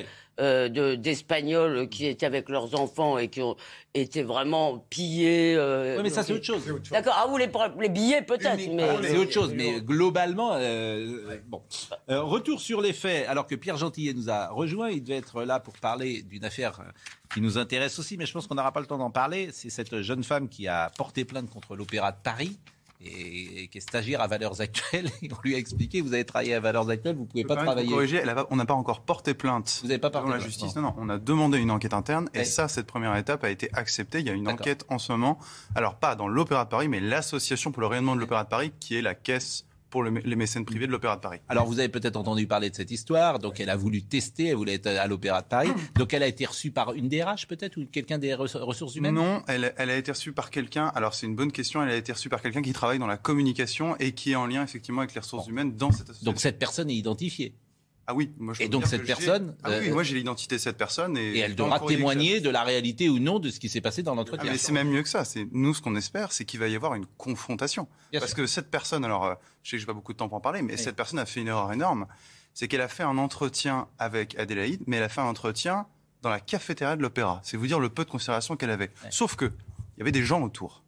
Euh, 0.41 0.97
d'Espagnols 0.97 1.87
qui 1.87 2.07
étaient 2.07 2.25
avec 2.25 2.49
leurs 2.49 2.77
enfants 2.77 3.17
et 3.17 3.29
qui 3.29 3.41
ont 3.41 3.55
été 3.93 4.21
vraiment 4.21 4.79
pillés. 4.89 5.55
Euh, 5.55 5.95
oui, 5.95 6.03
mais 6.03 6.09
ça, 6.09 6.23
c'est 6.23 6.33
autre 6.33 6.43
chose. 6.43 6.61
D'accord. 6.91 7.15
Ah, 7.17 7.25
vous, 7.29 7.37
les, 7.37 7.49
les 7.79 7.87
billets, 7.87 8.21
peut-être. 8.21 8.69
Mais... 8.73 8.85
C'est 9.01 9.17
autre 9.17 9.31
chose. 9.31 9.53
Mais 9.55 9.79
globalement, 9.79 10.51
euh, 10.55 11.37
bon. 11.47 11.61
retour 12.09 12.59
sur 12.59 12.81
les 12.81 12.91
faits. 12.91 13.29
Alors 13.29 13.47
que 13.47 13.55
Pierre 13.55 13.77
Gentillet 13.77 14.11
nous 14.13 14.29
a 14.29 14.49
rejoint, 14.49 14.89
il 14.89 15.01
devait 15.01 15.19
être 15.19 15.43
là 15.43 15.61
pour 15.61 15.75
parler 15.75 16.21
d'une 16.23 16.43
affaire 16.43 16.81
qui 17.33 17.39
nous 17.39 17.57
intéresse 17.57 17.97
aussi, 17.97 18.17
mais 18.17 18.25
je 18.25 18.33
pense 18.33 18.45
qu'on 18.45 18.55
n'aura 18.55 18.73
pas 18.73 18.81
le 18.81 18.87
temps 18.87 18.97
d'en 18.97 19.11
parler. 19.11 19.51
C'est 19.53 19.69
cette 19.69 20.01
jeune 20.01 20.25
femme 20.25 20.49
qui 20.49 20.67
a 20.67 20.91
porté 20.97 21.23
plainte 21.23 21.49
contre 21.49 21.77
l'Opéra 21.77 22.11
de 22.11 22.17
Paris 22.21 22.57
et, 23.01 23.67
qui 23.67 23.77
est 23.77 23.81
stagiaire 23.81 24.21
à 24.21 24.27
Valeurs 24.27 24.61
Actuelles. 24.61 25.09
on 25.23 25.41
lui 25.43 25.55
a 25.55 25.57
expliqué, 25.57 26.01
vous 26.01 26.13
avez 26.13 26.25
travaillé 26.25 26.53
à 26.53 26.59
Valeurs 26.59 26.89
Actuelles, 26.89 27.15
vous 27.15 27.23
ne 27.23 27.27
pouvez 27.27 27.43
pas 27.43 27.55
travailler. 27.55 27.89
Corriger, 27.89 28.23
on 28.49 28.55
n'a 28.55 28.65
pas 28.65 28.73
encore 28.73 29.01
porté 29.01 29.33
plainte. 29.33 29.79
Vous 29.81 29.87
n'avez 29.87 29.99
pas 29.99 30.09
porté 30.09 30.29
la 30.29 30.39
justice. 30.39 30.75
Non. 30.75 30.83
non, 30.83 30.95
on 30.97 31.09
a 31.09 31.17
demandé 31.17 31.57
une 31.57 31.71
enquête 31.71 31.93
interne 31.93 32.29
et 32.33 32.45
ça, 32.45 32.67
cette 32.67 32.87
première 32.87 33.15
étape 33.15 33.43
a 33.43 33.49
été 33.49 33.69
acceptée. 33.73 34.19
Il 34.19 34.27
y 34.27 34.29
a 34.29 34.33
une 34.33 34.47
enquête 34.47 34.85
en 34.89 34.99
ce 34.99 35.11
moment. 35.11 35.39
Alors 35.75 35.95
pas 35.95 36.15
dans 36.15 36.27
l'Opéra 36.27 36.65
de 36.65 36.69
Paris, 36.69 36.87
mais 36.87 36.99
l'association 36.99 37.71
pour 37.71 37.81
le 37.81 37.87
rayonnement 37.87 38.15
de 38.15 38.21
l'Opéra 38.21 38.43
de 38.43 38.49
Paris, 38.49 38.71
qui 38.79 38.95
est 38.95 39.01
la 39.01 39.15
caisse 39.15 39.65
pour 39.95 40.03
les 40.03 40.35
mécènes 40.35 40.65
privés 40.65 40.87
de 40.87 40.91
l'Opéra 40.91 41.15
de 41.15 41.21
Paris. 41.21 41.39
Alors 41.47 41.65
vous 41.65 41.79
avez 41.79 41.87
peut-être 41.87 42.17
entendu 42.17 42.47
parler 42.47 42.69
de 42.69 42.75
cette 42.75 42.91
histoire, 42.91 43.39
donc 43.39 43.61
elle 43.61 43.69
a 43.69 43.77
voulu 43.77 44.01
tester, 44.03 44.47
elle 44.47 44.57
voulait 44.57 44.73
être 44.73 44.87
à 44.87 45.07
l'Opéra 45.07 45.41
de 45.41 45.47
Paris, 45.47 45.69
donc 45.95 46.13
elle 46.13 46.21
a 46.21 46.27
été 46.27 46.45
reçue 46.45 46.69
par 46.69 46.91
une 46.95 47.07
DRH 47.07 47.47
peut-être 47.47 47.77
ou 47.77 47.85
quelqu'un 47.85 48.17
des 48.17 48.33
ressources 48.33 48.97
humaines? 48.97 49.15
Non, 49.15 49.41
elle, 49.47 49.73
elle, 49.77 49.89
a 49.89 49.95
été 49.95 50.11
reçue 50.11 50.33
par 50.33 50.51
quelqu'un, 50.51 50.91
alors 50.95 51.13
c'est 51.13 51.27
une 51.27 51.35
bonne 51.37 51.53
question, 51.53 51.81
elle 51.81 51.91
a 51.91 51.95
été 51.95 52.11
reçue 52.11 52.27
par 52.27 52.41
quelqu'un 52.41 52.61
qui 52.61 52.73
travaille 52.73 52.99
dans 52.99 53.07
la 53.07 53.15
communication 53.15 53.95
et 54.01 54.11
qui 54.11 54.33
est 54.33 54.35
en 54.35 54.47
lien 54.47 54.63
effectivement 54.63 54.99
avec 54.99 55.13
les 55.13 55.21
ressources 55.21 55.47
humaines 55.47 55.77
dans 55.77 55.91
cette 55.91 56.09
association. 56.09 56.29
Donc 56.29 56.41
cette 56.41 56.59
personne 56.59 56.89
est 56.89 56.95
identifiée 56.95 57.53
ah 58.07 58.13
oui, 58.13 58.31
moi 58.37 58.53
je 58.53 58.61
Et 58.61 58.69
donc 58.69 58.85
cette 58.85 59.03
personne. 59.03 59.55
Ah 59.63 59.69
oui, 59.71 59.89
euh, 59.89 59.93
moi 59.93 60.03
j'ai 60.03 60.15
l'identité 60.15 60.55
de 60.55 60.61
cette 60.61 60.77
personne 60.77 61.17
et, 61.17 61.37
et 61.37 61.39
elle 61.39 61.55
devra 61.55 61.79
témoigner 61.79 62.39
de 62.39 62.49
la 62.49 62.63
réalité 62.63 63.09
ou 63.09 63.17
non 63.17 63.39
de 63.39 63.49
ce 63.49 63.59
qui 63.59 63.67
s'est 63.67 63.81
passé 63.81 64.03
dans 64.03 64.13
l'entretien. 64.13 64.45
Ah, 64.47 64.51
mais 64.51 64.57
c'est 64.57 64.71
même 64.71 64.89
mieux 64.89 65.01
que 65.01 65.09
ça. 65.09 65.25
C'est 65.25 65.47
nous 65.51 65.73
ce 65.73 65.81
qu'on 65.81 65.95
espère, 65.95 66.31
c'est 66.31 66.45
qu'il 66.45 66.59
va 66.59 66.67
y 66.67 66.75
avoir 66.75 66.93
une 66.93 67.05
confrontation. 67.17 67.87
Parce 68.13 68.33
que 68.33 68.45
cette 68.45 68.69
personne, 68.69 69.03
alors 69.03 69.25
euh, 69.25 69.33
je 69.63 69.71
sais 69.71 69.77
que 69.77 69.79
j'ai 69.81 69.87
pas 69.87 69.93
beaucoup 69.93 70.13
de 70.13 70.17
temps 70.17 70.27
pour 70.27 70.37
en 70.37 70.41
parler, 70.41 70.61
mais 70.61 70.77
cette 70.77 70.95
personne 70.95 71.19
a 71.19 71.25
fait 71.25 71.41
une 71.41 71.47
erreur 71.47 71.71
énorme. 71.71 72.05
C'est 72.53 72.67
qu'elle 72.67 72.81
a 72.81 72.87
fait 72.87 73.03
un 73.03 73.17
entretien 73.17 73.87
avec 73.99 74.37
Adélaïde, 74.39 74.81
mais 74.87 74.97
elle 74.97 75.03
a 75.03 75.09
fait 75.09 75.21
un 75.21 75.25
entretien 75.25 75.87
dans 76.21 76.29
la 76.29 76.39
cafétéria 76.39 76.95
de 76.95 77.01
l'opéra. 77.01 77.41
C'est 77.43 77.57
vous 77.57 77.67
dire 77.67 77.79
le 77.79 77.89
peu 77.89 78.05
de 78.05 78.09
considération 78.09 78.55
qu'elle 78.55 78.69
avait. 78.69 78.91
Sauf 79.09 79.35
que 79.35 79.45
il 79.45 79.99
y 79.99 80.01
avait 80.01 80.11
des 80.11 80.23
gens 80.23 80.41
autour. 80.41 80.83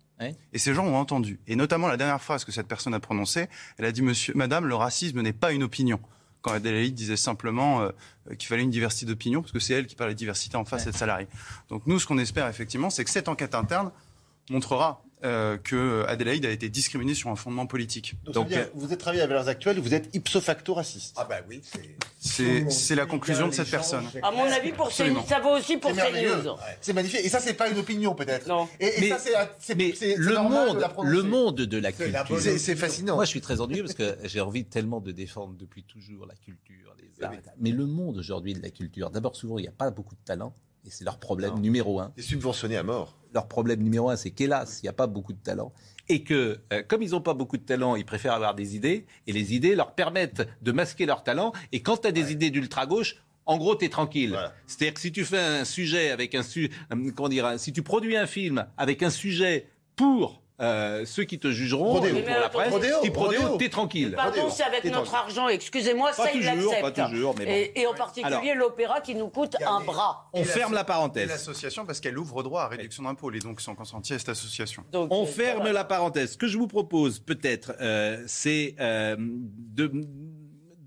Et 0.54 0.58
ces 0.58 0.74
gens 0.74 0.86
ont 0.86 0.96
entendu. 0.96 1.40
Et 1.48 1.56
notamment 1.56 1.88
la 1.88 1.98
dernière 1.98 2.22
phrase 2.22 2.44
que 2.44 2.52
cette 2.52 2.68
personne 2.68 2.94
a 2.94 3.00
prononcée, 3.00 3.48
elle 3.78 3.86
a 3.86 3.92
dit 3.92 4.02
Monsieur, 4.02 4.34
Madame, 4.36 4.66
le 4.66 4.76
racisme 4.76 5.22
n'est 5.22 5.34
pas 5.34 5.52
une 5.52 5.64
opinion 5.64 6.00
quand 6.48 6.54
Adélaïde 6.54 6.94
disait 6.94 7.18
simplement 7.18 7.82
euh, 7.82 7.90
qu'il 8.38 8.48
fallait 8.48 8.64
une 8.64 8.70
diversité 8.70 9.06
d'opinion, 9.06 9.42
parce 9.42 9.52
que 9.52 9.60
c'est 9.60 9.74
elle 9.74 9.88
qui 9.88 9.96
parlait 9.96 10.14
de 10.14 10.20
diversité 10.20 10.56
en 10.56 10.66
face 10.66 10.86
ouais. 10.86 10.92
de 10.92 10.98
salariés. 10.98 11.28
Donc 11.70 11.84
nous, 11.86 12.00
ce 12.00 12.08
qu'on 12.08 12.18
espère 12.18 12.48
effectivement, 12.48 12.90
c'est 12.90 13.04
que 13.04 13.10
cette 13.10 13.28
enquête 13.28 13.56
interne 13.56 13.92
montrera 14.50 15.04
euh, 15.24 15.58
que 15.58 16.06
Adélaïde 16.08 16.46
a 16.46 16.52
été 16.52 16.70
discriminée 16.70 17.16
sur 17.16 17.32
un 17.32 17.36
fondement 17.36 17.66
politique. 17.66 18.14
Donc, 18.26 18.52
euh, 18.52 18.66
vous 18.76 18.94
êtes 18.94 19.00
travaillé 19.00 19.24
à 19.24 19.28
Valeurs 19.28 19.48
Actuelles, 19.48 19.80
vous 19.80 19.96
êtes 19.96 20.16
ipso 20.16 20.40
facto 20.40 20.76
raciste. 20.76 21.16
Ah 21.18 21.26
ben 21.28 21.44
oui, 21.50 21.62
c'est 22.20 22.96
la 22.96 23.08
conclusion 23.08 23.48
de 23.48 23.54
cette 23.54 23.72
personne. 23.72 24.06
À 24.22 24.30
mon 24.30 24.44
avis, 24.44 24.72
pour 24.74 24.92
ça 24.92 25.40
vaut 25.42 25.58
aussi 25.58 25.78
pour 25.78 25.92
CNews. 25.92 26.56
C'est 26.82 26.94
magnifique. 26.94 27.22
Et 27.24 27.30
ça, 27.30 27.40
c'est 27.40 27.56
pas 27.56 27.68
une 27.70 27.80
opinion 27.80 28.14
peut-être. 28.14 28.48
Non. 28.48 28.68
Et, 28.80 28.92
mais, 29.02 29.10
ça, 29.10 29.18
c'est 29.60 29.76
le 29.76 30.36
monde, 30.36 30.86
le 31.04 31.24
monde 31.24 31.56
de 31.56 31.78
la 31.78 31.92
culture. 31.92 32.40
C'est 32.40 32.76
fascinant. 32.76 33.16
Moi, 33.16 33.26
je 33.26 33.30
suis 33.30 33.42
très 33.42 33.60
ennuyeux 33.60 33.84
parce 33.84 33.96
que 33.96 34.18
j'ai 34.24 34.42
envie 34.42 34.66
tellement 34.66 35.02
de 35.02 35.12
défendre 35.12 35.56
depuis 35.58 35.84
toujours 35.84 36.28
la 36.28 36.36
culture, 36.36 36.96
les 37.00 37.24
arts. 37.24 37.34
Mais 37.60 37.72
le 37.72 37.88
monde 37.88 38.18
aujourd'hui 38.18 38.54
de 38.54 38.62
la 38.62 38.70
culture, 38.70 39.10
d'abord, 39.10 39.36
souvent, 39.36 39.58
il 39.58 39.64
n'y 39.64 39.68
a 39.68 39.72
pas 39.72 39.90
beaucoup 39.90 40.14
de 40.14 40.24
talent. 40.24 40.54
Et 40.86 40.90
c'est 40.90 41.04
leur 41.04 41.18
problème 41.20 41.56
non. 41.56 41.60
numéro 41.60 42.00
un. 42.00 42.14
C'est 42.16 42.24
subventionné 42.24 42.78
à 42.78 42.84
mort. 42.84 43.18
Leur 43.38 43.48
problème 43.48 43.84
numéro 43.84 44.10
un, 44.10 44.16
c'est 44.16 44.32
qu'hélas, 44.32 44.80
il 44.82 44.86
n'y 44.86 44.90
a 44.90 44.94
pas 44.94 45.06
beaucoup 45.06 45.32
de 45.32 45.38
talent. 45.38 45.72
Et 46.10 46.24
que, 46.24 46.60
euh, 46.74 46.82
comme 46.88 47.04
ils 47.04 47.12
n'ont 47.12 47.22
pas 47.22 47.36
beaucoup 47.36 47.58
de 47.58 47.62
talent, 47.62 47.96
ils 47.96 48.04
préfèrent 48.04 48.34
avoir 48.34 48.56
des 48.56 48.76
idées. 48.76 49.06
Et 49.28 49.32
les 49.32 49.54
idées 49.54 49.76
leur 49.76 49.94
permettent 49.94 50.48
de 50.64 50.72
masquer 50.72 51.06
leur 51.06 51.24
talent. 51.24 51.54
Et 51.72 51.84
quand 51.84 51.98
tu 51.98 52.08
as 52.08 52.12
des 52.12 52.24
ouais. 52.24 52.32
idées 52.32 52.50
d'ultra-gauche, 52.50 53.18
en 53.46 53.60
gros, 53.60 53.76
tu 53.76 53.86
es 53.86 53.90
tranquille. 53.90 54.32
Voilà. 54.32 54.56
C'est-à-dire 54.66 54.96
que 54.96 55.00
si 55.02 55.12
tu 55.12 55.24
fais 55.24 55.38
un 55.38 55.66
sujet 55.66 56.10
avec 56.10 56.34
un... 56.34 56.42
Su 56.42 56.72
comment 57.16 57.30
dire 57.30 57.60
Si 57.60 57.72
tu 57.72 57.84
produis 57.84 58.18
un 58.18 58.26
film 58.26 58.66
avec 58.76 59.04
un 59.04 59.12
sujet 59.12 59.68
pour 59.96 60.42
euh, 60.60 61.06
ceux 61.06 61.24
qui 61.24 61.38
te 61.38 61.52
jugeront 61.52 61.96
Prodéo. 61.96 62.16
pour 62.22 62.30
la 62.30 62.50
presse, 62.50 62.70
Prodéo. 62.70 62.98
si 63.04 63.10
Prodéo, 63.12 63.58
t'es 63.58 63.70
tranquille. 63.70 64.14
Pardon, 64.16 64.50
c'est 64.50 64.64
avec 64.64 64.84
notre 64.86 65.14
argent, 65.14 65.48
excusez-moi, 65.48 66.14
ça 66.14 66.28
toujours, 66.28 66.36
il 66.36 66.46
l'accepte. 66.46 66.82
Pas 66.82 67.08
toujours, 67.08 67.36
mais 67.38 67.46
bon. 67.46 67.52
et, 67.52 67.82
et, 67.82 67.88
en 67.88 67.94
particulier 67.94 68.54
l'opéra 68.56 69.02
qui 69.02 69.16
nous 69.16 69.30
coûte 69.30 69.56
un 69.66 69.82
bras. 69.82 70.30
On 70.34 70.44
ferme 70.44 70.74
la 70.74 70.84
parenthèse. 70.84 71.30
L'association 71.30 71.86
parce 71.86 72.00
qu'elle 72.00 72.18
ouvre 72.18 72.44
droit 72.44 72.64
à 72.64 72.68
réduction 72.68 73.04
d'impôts, 73.04 73.32
et 73.32 73.40
donc 73.40 73.62
sont 73.62 73.76
consentis 73.76 74.14
à 74.14 74.20
cette 74.20 74.30
association. 74.30 74.84
Donc, 74.92 75.10
On 75.12 75.26
ferme 75.26 75.58
voilà. 75.58 75.74
la 75.74 75.84
parenthèse. 75.84 76.34
Ce 76.34 76.38
que 76.38 76.48
je 76.48 76.58
vous 76.58 76.68
propose 76.68 77.20
peut-être, 77.20 77.74
euh, 77.80 78.24
c'est 78.26 78.76
euh, 78.80 79.16
de 79.20 79.92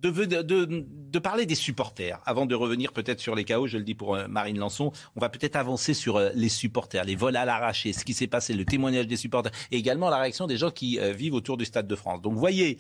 de, 0.03 0.11
de, 0.25 0.43
de, 0.43 0.87
de, 1.11 1.19
parler 1.19 1.47
des 1.47 1.55
supporters 1.55 2.21
avant 2.27 2.47
de 2.47 2.55
revenir 2.55 2.93
peut-être 2.93 3.21
sur 3.21 3.35
les 3.35 3.45
chaos. 3.45 3.67
Je 3.67 3.79
le 3.79 3.85
dis 3.85 3.95
pour 3.95 4.15
euh, 4.15 4.27
Marine 4.29 4.59
Lançon. 4.59 4.93
On 5.17 5.21
va 5.21 5.29
peut-être 5.29 5.57
avancer 5.57 5.95
sur 5.95 6.17
euh, 6.17 6.31
les 6.35 6.49
supporters, 6.49 7.05
les 7.05 7.17
vols 7.17 7.37
à 7.37 7.45
l'arraché, 7.45 7.93
ce 7.93 8.05
qui 8.05 8.15
s'est 8.15 8.27
passé, 8.27 8.55
le 8.55 8.65
témoignage 8.65 9.07
des 9.07 9.17
supporters 9.17 9.53
et 9.71 9.77
également 9.77 10.11
la 10.11 10.19
réaction 10.19 10.47
des 10.47 10.57
gens 10.57 10.71
qui 10.71 10.99
euh, 10.99 11.13
vivent 11.13 11.35
autour 11.35 11.57
du 11.57 11.65
Stade 11.65 11.87
de 11.87 11.97
France. 11.97 12.23
Donc 12.23 12.35
voyez 12.35 12.79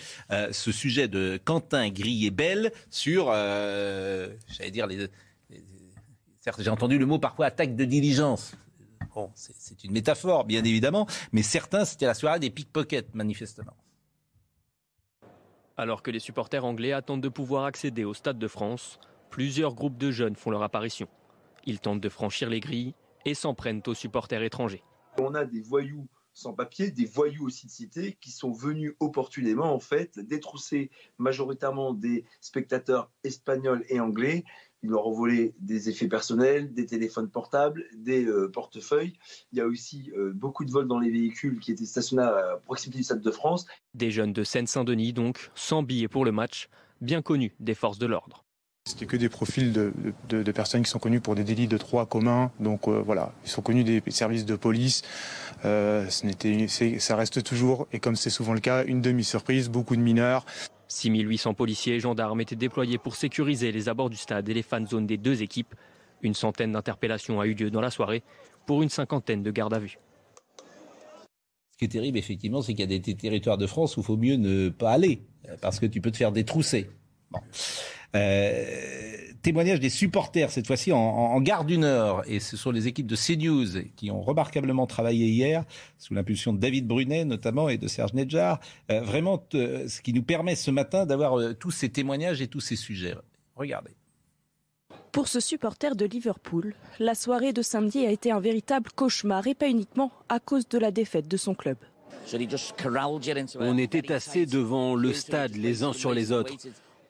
ce 0.52 0.72
sujet 0.72 1.08
de 1.08 1.40
Quentin 1.44 1.88
Grillet-Belle 1.90 2.72
sur, 2.90 3.26
j'allais 3.26 4.70
dire, 4.70 4.86
les, 4.86 5.08
les 5.50 5.62
certes 6.40 6.60
j'ai 6.62 6.70
entendu 6.70 6.98
le 6.98 7.06
mot 7.06 7.18
parfois 7.18 7.46
attaque 7.46 7.76
de 7.76 7.84
diligence. 7.84 8.54
Bon, 9.14 9.30
c'est 9.34 9.84
une 9.84 9.92
métaphore, 9.92 10.44
bien 10.44 10.64
évidemment, 10.64 11.06
mais 11.32 11.42
certains, 11.42 11.84
c'était 11.84 12.06
la 12.06 12.14
soirée 12.14 12.38
des 12.38 12.50
pickpockets, 12.50 13.14
manifestement. 13.14 13.74
Alors 15.80 16.02
que 16.02 16.10
les 16.10 16.18
supporters 16.18 16.66
anglais 16.66 16.92
attendent 16.92 17.22
de 17.22 17.30
pouvoir 17.30 17.64
accéder 17.64 18.04
au 18.04 18.12
Stade 18.12 18.38
de 18.38 18.48
France, 18.48 19.00
plusieurs 19.30 19.74
groupes 19.74 19.96
de 19.96 20.10
jeunes 20.10 20.36
font 20.36 20.50
leur 20.50 20.62
apparition. 20.62 21.08
Ils 21.64 21.80
tentent 21.80 22.02
de 22.02 22.08
franchir 22.10 22.50
les 22.50 22.60
grilles 22.60 22.92
et 23.24 23.32
s'en 23.32 23.54
prennent 23.54 23.80
aux 23.86 23.94
supporters 23.94 24.42
étrangers. 24.42 24.84
On 25.18 25.34
a 25.34 25.46
des 25.46 25.62
voyous 25.62 26.06
sans 26.34 26.52
papier, 26.52 26.90
des 26.90 27.06
voyous 27.06 27.46
aussi 27.46 27.66
de 27.66 27.72
cité 27.72 28.18
qui 28.20 28.30
sont 28.30 28.52
venus 28.52 28.92
opportunément, 29.00 29.74
en 29.74 29.80
fait, 29.80 30.18
détrousser 30.18 30.90
majoritairement 31.16 31.94
des 31.94 32.26
spectateurs 32.42 33.10
espagnols 33.24 33.82
et 33.88 34.00
anglais. 34.00 34.44
Ils 34.82 34.90
leur 34.90 35.06
ont 35.06 35.12
volé 35.12 35.54
des 35.60 35.90
effets 35.90 36.08
personnels, 36.08 36.72
des 36.72 36.86
téléphones 36.86 37.28
portables, 37.28 37.84
des 37.94 38.24
euh, 38.24 38.48
portefeuilles. 38.48 39.12
Il 39.52 39.58
y 39.58 39.60
a 39.60 39.66
aussi 39.66 40.10
euh, 40.16 40.32
beaucoup 40.34 40.64
de 40.64 40.70
vols 40.70 40.88
dans 40.88 40.98
les 40.98 41.10
véhicules 41.10 41.58
qui 41.58 41.72
étaient 41.72 41.84
stationnés 41.84 42.22
à 42.22 42.60
proximité 42.64 42.98
du 42.98 43.04
Stade 43.04 43.20
de 43.20 43.30
France. 43.30 43.66
Des 43.94 44.10
jeunes 44.10 44.32
de 44.32 44.42
Seine-Saint-Denis, 44.42 45.12
donc, 45.12 45.50
sans 45.54 45.82
billets 45.82 46.08
pour 46.08 46.24
le 46.24 46.32
match, 46.32 46.68
bien 47.00 47.20
connus 47.20 47.54
des 47.60 47.74
forces 47.74 47.98
de 47.98 48.06
l'ordre. 48.06 48.44
C'était 48.86 49.04
que 49.06 49.16
des 49.16 49.28
profils 49.28 49.72
de, 49.72 49.92
de, 50.28 50.42
de, 50.42 50.52
personnes 50.52 50.82
qui 50.82 50.90
sont 50.90 50.98
connues 50.98 51.20
pour 51.20 51.34
des 51.34 51.44
délits 51.44 51.68
de 51.68 51.76
droit 51.76 52.06
commun. 52.06 52.50
Donc 52.60 52.88
euh, 52.88 53.02
voilà, 53.04 53.32
ils 53.44 53.50
sont 53.50 53.60
connus 53.60 53.84
des 53.84 54.02
services 54.08 54.46
de 54.46 54.56
police. 54.56 55.02
Euh, 55.66 56.08
ça 56.08 57.16
reste 57.16 57.42
toujours, 57.42 57.86
et 57.92 58.00
comme 58.00 58.16
c'est 58.16 58.30
souvent 58.30 58.54
le 58.54 58.60
cas, 58.60 58.84
une 58.84 59.02
demi-surprise, 59.02 59.68
beaucoup 59.68 59.96
de 59.96 60.00
mineurs. 60.00 60.46
6800 60.90 61.54
policiers 61.54 61.94
et 61.94 62.00
gendarmes 62.00 62.40
étaient 62.40 62.56
déployés 62.56 62.98
pour 62.98 63.14
sécuriser 63.14 63.72
les 63.72 63.88
abords 63.88 64.10
du 64.10 64.16
stade 64.16 64.48
et 64.48 64.54
les 64.54 64.62
fan 64.62 64.86
zones 64.86 65.06
des 65.06 65.16
deux 65.16 65.42
équipes. 65.42 65.74
Une 66.22 66.34
centaine 66.34 66.72
d'interpellations 66.72 67.40
a 67.40 67.46
eu 67.46 67.54
lieu 67.54 67.70
dans 67.70 67.80
la 67.80 67.90
soirée 67.90 68.22
pour 68.66 68.82
une 68.82 68.88
cinquantaine 68.88 69.42
de 69.42 69.50
gardes 69.50 69.74
à 69.74 69.78
vue. 69.78 69.98
Ce 71.72 71.78
qui 71.78 71.84
est 71.86 71.88
terrible, 71.88 72.18
effectivement, 72.18 72.60
c'est 72.60 72.74
qu'il 72.74 72.90
y 72.90 72.94
a 72.94 72.98
des 72.98 73.14
territoires 73.14 73.56
de 73.56 73.66
France 73.66 73.96
où 73.96 74.00
il 74.00 74.04
faut 74.04 74.16
mieux 74.16 74.36
ne 74.36 74.68
pas 74.68 74.90
aller, 74.90 75.22
parce 75.62 75.80
que 75.80 75.86
tu 75.86 76.00
peux 76.00 76.10
te 76.10 76.16
faire 76.16 76.32
détrousser. 76.32 76.90
Bon. 77.30 77.40
Euh, 78.16 79.16
témoignage 79.42 79.80
des 79.80 79.90
supporters, 79.90 80.50
cette 80.50 80.66
fois-ci 80.66 80.92
en, 80.92 80.98
en, 80.98 81.40
Gare 81.40 81.64
du 81.64 81.78
Nord. 81.78 82.22
Et 82.26 82.40
ce 82.40 82.56
sont 82.56 82.70
les 82.70 82.86
équipes 82.86 83.06
de 83.06 83.16
CNews 83.16 83.82
qui 83.96 84.10
ont 84.10 84.22
remarquablement 84.22 84.86
travaillé 84.86 85.26
hier, 85.26 85.64
sous 85.98 86.14
l'impulsion 86.14 86.52
de 86.52 86.58
David 86.58 86.86
Brunet 86.86 87.24
notamment 87.24 87.68
et 87.68 87.78
de 87.78 87.88
Serge 87.88 88.14
Nedjar. 88.14 88.60
Euh, 88.90 89.00
vraiment, 89.00 89.42
ce 89.52 90.00
qui 90.00 90.12
nous 90.12 90.22
permet 90.22 90.54
ce 90.54 90.70
matin 90.70 91.06
d'avoir 91.06 91.38
euh, 91.38 91.54
tous 91.54 91.70
ces 91.70 91.88
témoignages 91.88 92.40
et 92.40 92.48
tous 92.48 92.60
ces 92.60 92.76
sujets. 92.76 93.14
Regardez. 93.56 93.90
Pour 95.12 95.26
ce 95.26 95.40
supporter 95.40 95.96
de 95.96 96.04
Liverpool, 96.06 96.74
la 97.00 97.14
soirée 97.14 97.52
de 97.52 97.62
samedi 97.62 98.06
a 98.06 98.10
été 98.10 98.30
un 98.30 98.38
véritable 98.38 98.90
cauchemar 98.94 99.46
et 99.48 99.54
pas 99.54 99.68
uniquement 99.68 100.12
à 100.28 100.38
cause 100.38 100.68
de 100.68 100.78
la 100.78 100.92
défaite 100.92 101.26
de 101.26 101.36
son 101.36 101.54
club. 101.54 101.76
On 103.58 103.78
était 103.78 104.12
assez 104.12 104.46
devant 104.46 104.94
le 104.94 105.12
stade 105.12 105.56
les 105.56 105.82
uns 105.82 105.92
sur 105.92 106.12
les 106.12 106.30
autres. 106.30 106.54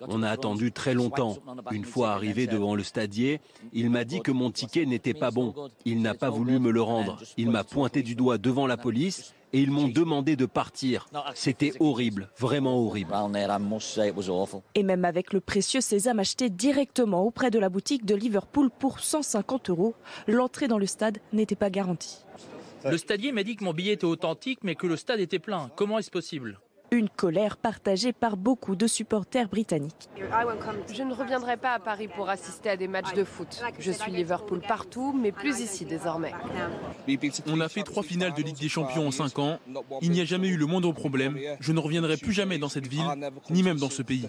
On 0.08 0.22
a 0.22 0.30
attendu 0.30 0.72
très 0.72 0.94
longtemps. 0.94 1.36
Une 1.70 1.84
fois 1.84 2.12
arrivé 2.12 2.46
devant 2.46 2.74
le 2.74 2.82
stadier, 2.82 3.40
il 3.72 3.90
m'a 3.90 4.04
dit 4.04 4.20
que 4.20 4.30
mon 4.30 4.50
ticket 4.50 4.86
n'était 4.86 5.14
pas 5.14 5.30
bon. 5.30 5.54
Il 5.84 6.02
n'a 6.02 6.14
pas 6.14 6.30
voulu 6.30 6.58
me 6.58 6.70
le 6.70 6.82
rendre. 6.82 7.18
Il 7.36 7.50
m'a 7.50 7.64
pointé 7.64 8.02
du 8.02 8.14
doigt 8.14 8.38
devant 8.38 8.66
la 8.66 8.76
police 8.76 9.34
et 9.52 9.60
ils 9.60 9.70
m'ont 9.70 9.88
demandé 9.88 10.36
de 10.36 10.46
partir. 10.46 11.08
C'était 11.34 11.72
horrible, 11.80 12.30
vraiment 12.38 12.78
horrible. 12.78 13.12
Et 14.74 14.82
même 14.82 15.04
avec 15.04 15.32
le 15.32 15.40
précieux 15.40 15.80
sésame 15.80 16.20
acheté 16.20 16.50
directement 16.50 17.24
auprès 17.24 17.50
de 17.50 17.58
la 17.58 17.68
boutique 17.68 18.04
de 18.04 18.14
Liverpool 18.14 18.70
pour 18.70 19.00
150 19.00 19.70
euros, 19.70 19.94
l'entrée 20.26 20.68
dans 20.68 20.78
le 20.78 20.86
stade 20.86 21.18
n'était 21.32 21.56
pas 21.56 21.70
garantie. 21.70 22.18
Le 22.84 22.96
stadier 22.96 23.32
m'a 23.32 23.42
dit 23.42 23.56
que 23.56 23.64
mon 23.64 23.74
billet 23.74 23.92
était 23.94 24.06
authentique 24.06 24.60
mais 24.62 24.74
que 24.74 24.86
le 24.86 24.96
stade 24.96 25.20
était 25.20 25.38
plein. 25.38 25.70
Comment 25.76 25.98
est-ce 25.98 26.10
possible? 26.10 26.58
Une 26.90 27.08
colère 27.08 27.56
partagée 27.56 28.12
par 28.12 28.36
beaucoup 28.36 28.76
de 28.76 28.86
supporters 28.86 29.48
britanniques. 29.48 30.08
Je 30.92 31.02
ne 31.02 31.14
reviendrai 31.14 31.56
pas 31.56 31.72
à 31.72 31.78
Paris 31.78 32.08
pour 32.08 32.28
assister 32.28 32.70
à 32.70 32.76
des 32.76 32.88
matchs 32.88 33.14
de 33.14 33.24
foot. 33.24 33.62
Je 33.78 33.92
suis 33.92 34.10
Liverpool 34.10 34.60
partout, 34.66 35.12
mais 35.12 35.32
plus 35.32 35.60
ici 35.60 35.84
désormais. 35.84 36.32
On 37.46 37.60
a 37.60 37.68
fait 37.68 37.82
trois 37.82 38.02
finales 38.02 38.34
de 38.34 38.42
Ligue 38.42 38.58
des 38.58 38.68
Champions 38.68 39.06
en 39.06 39.10
cinq 39.10 39.38
ans. 39.38 39.58
Il 40.02 40.10
n'y 40.10 40.20
a 40.20 40.24
jamais 40.24 40.48
eu 40.48 40.56
le 40.56 40.66
moindre 40.66 40.92
problème. 40.92 41.38
Je 41.60 41.72
ne 41.72 41.78
reviendrai 41.78 42.16
plus 42.16 42.32
jamais 42.32 42.58
dans 42.58 42.68
cette 42.68 42.86
ville, 42.86 43.06
ni 43.50 43.62
même 43.62 43.78
dans 43.78 43.90
ce 43.90 44.02
pays. 44.02 44.26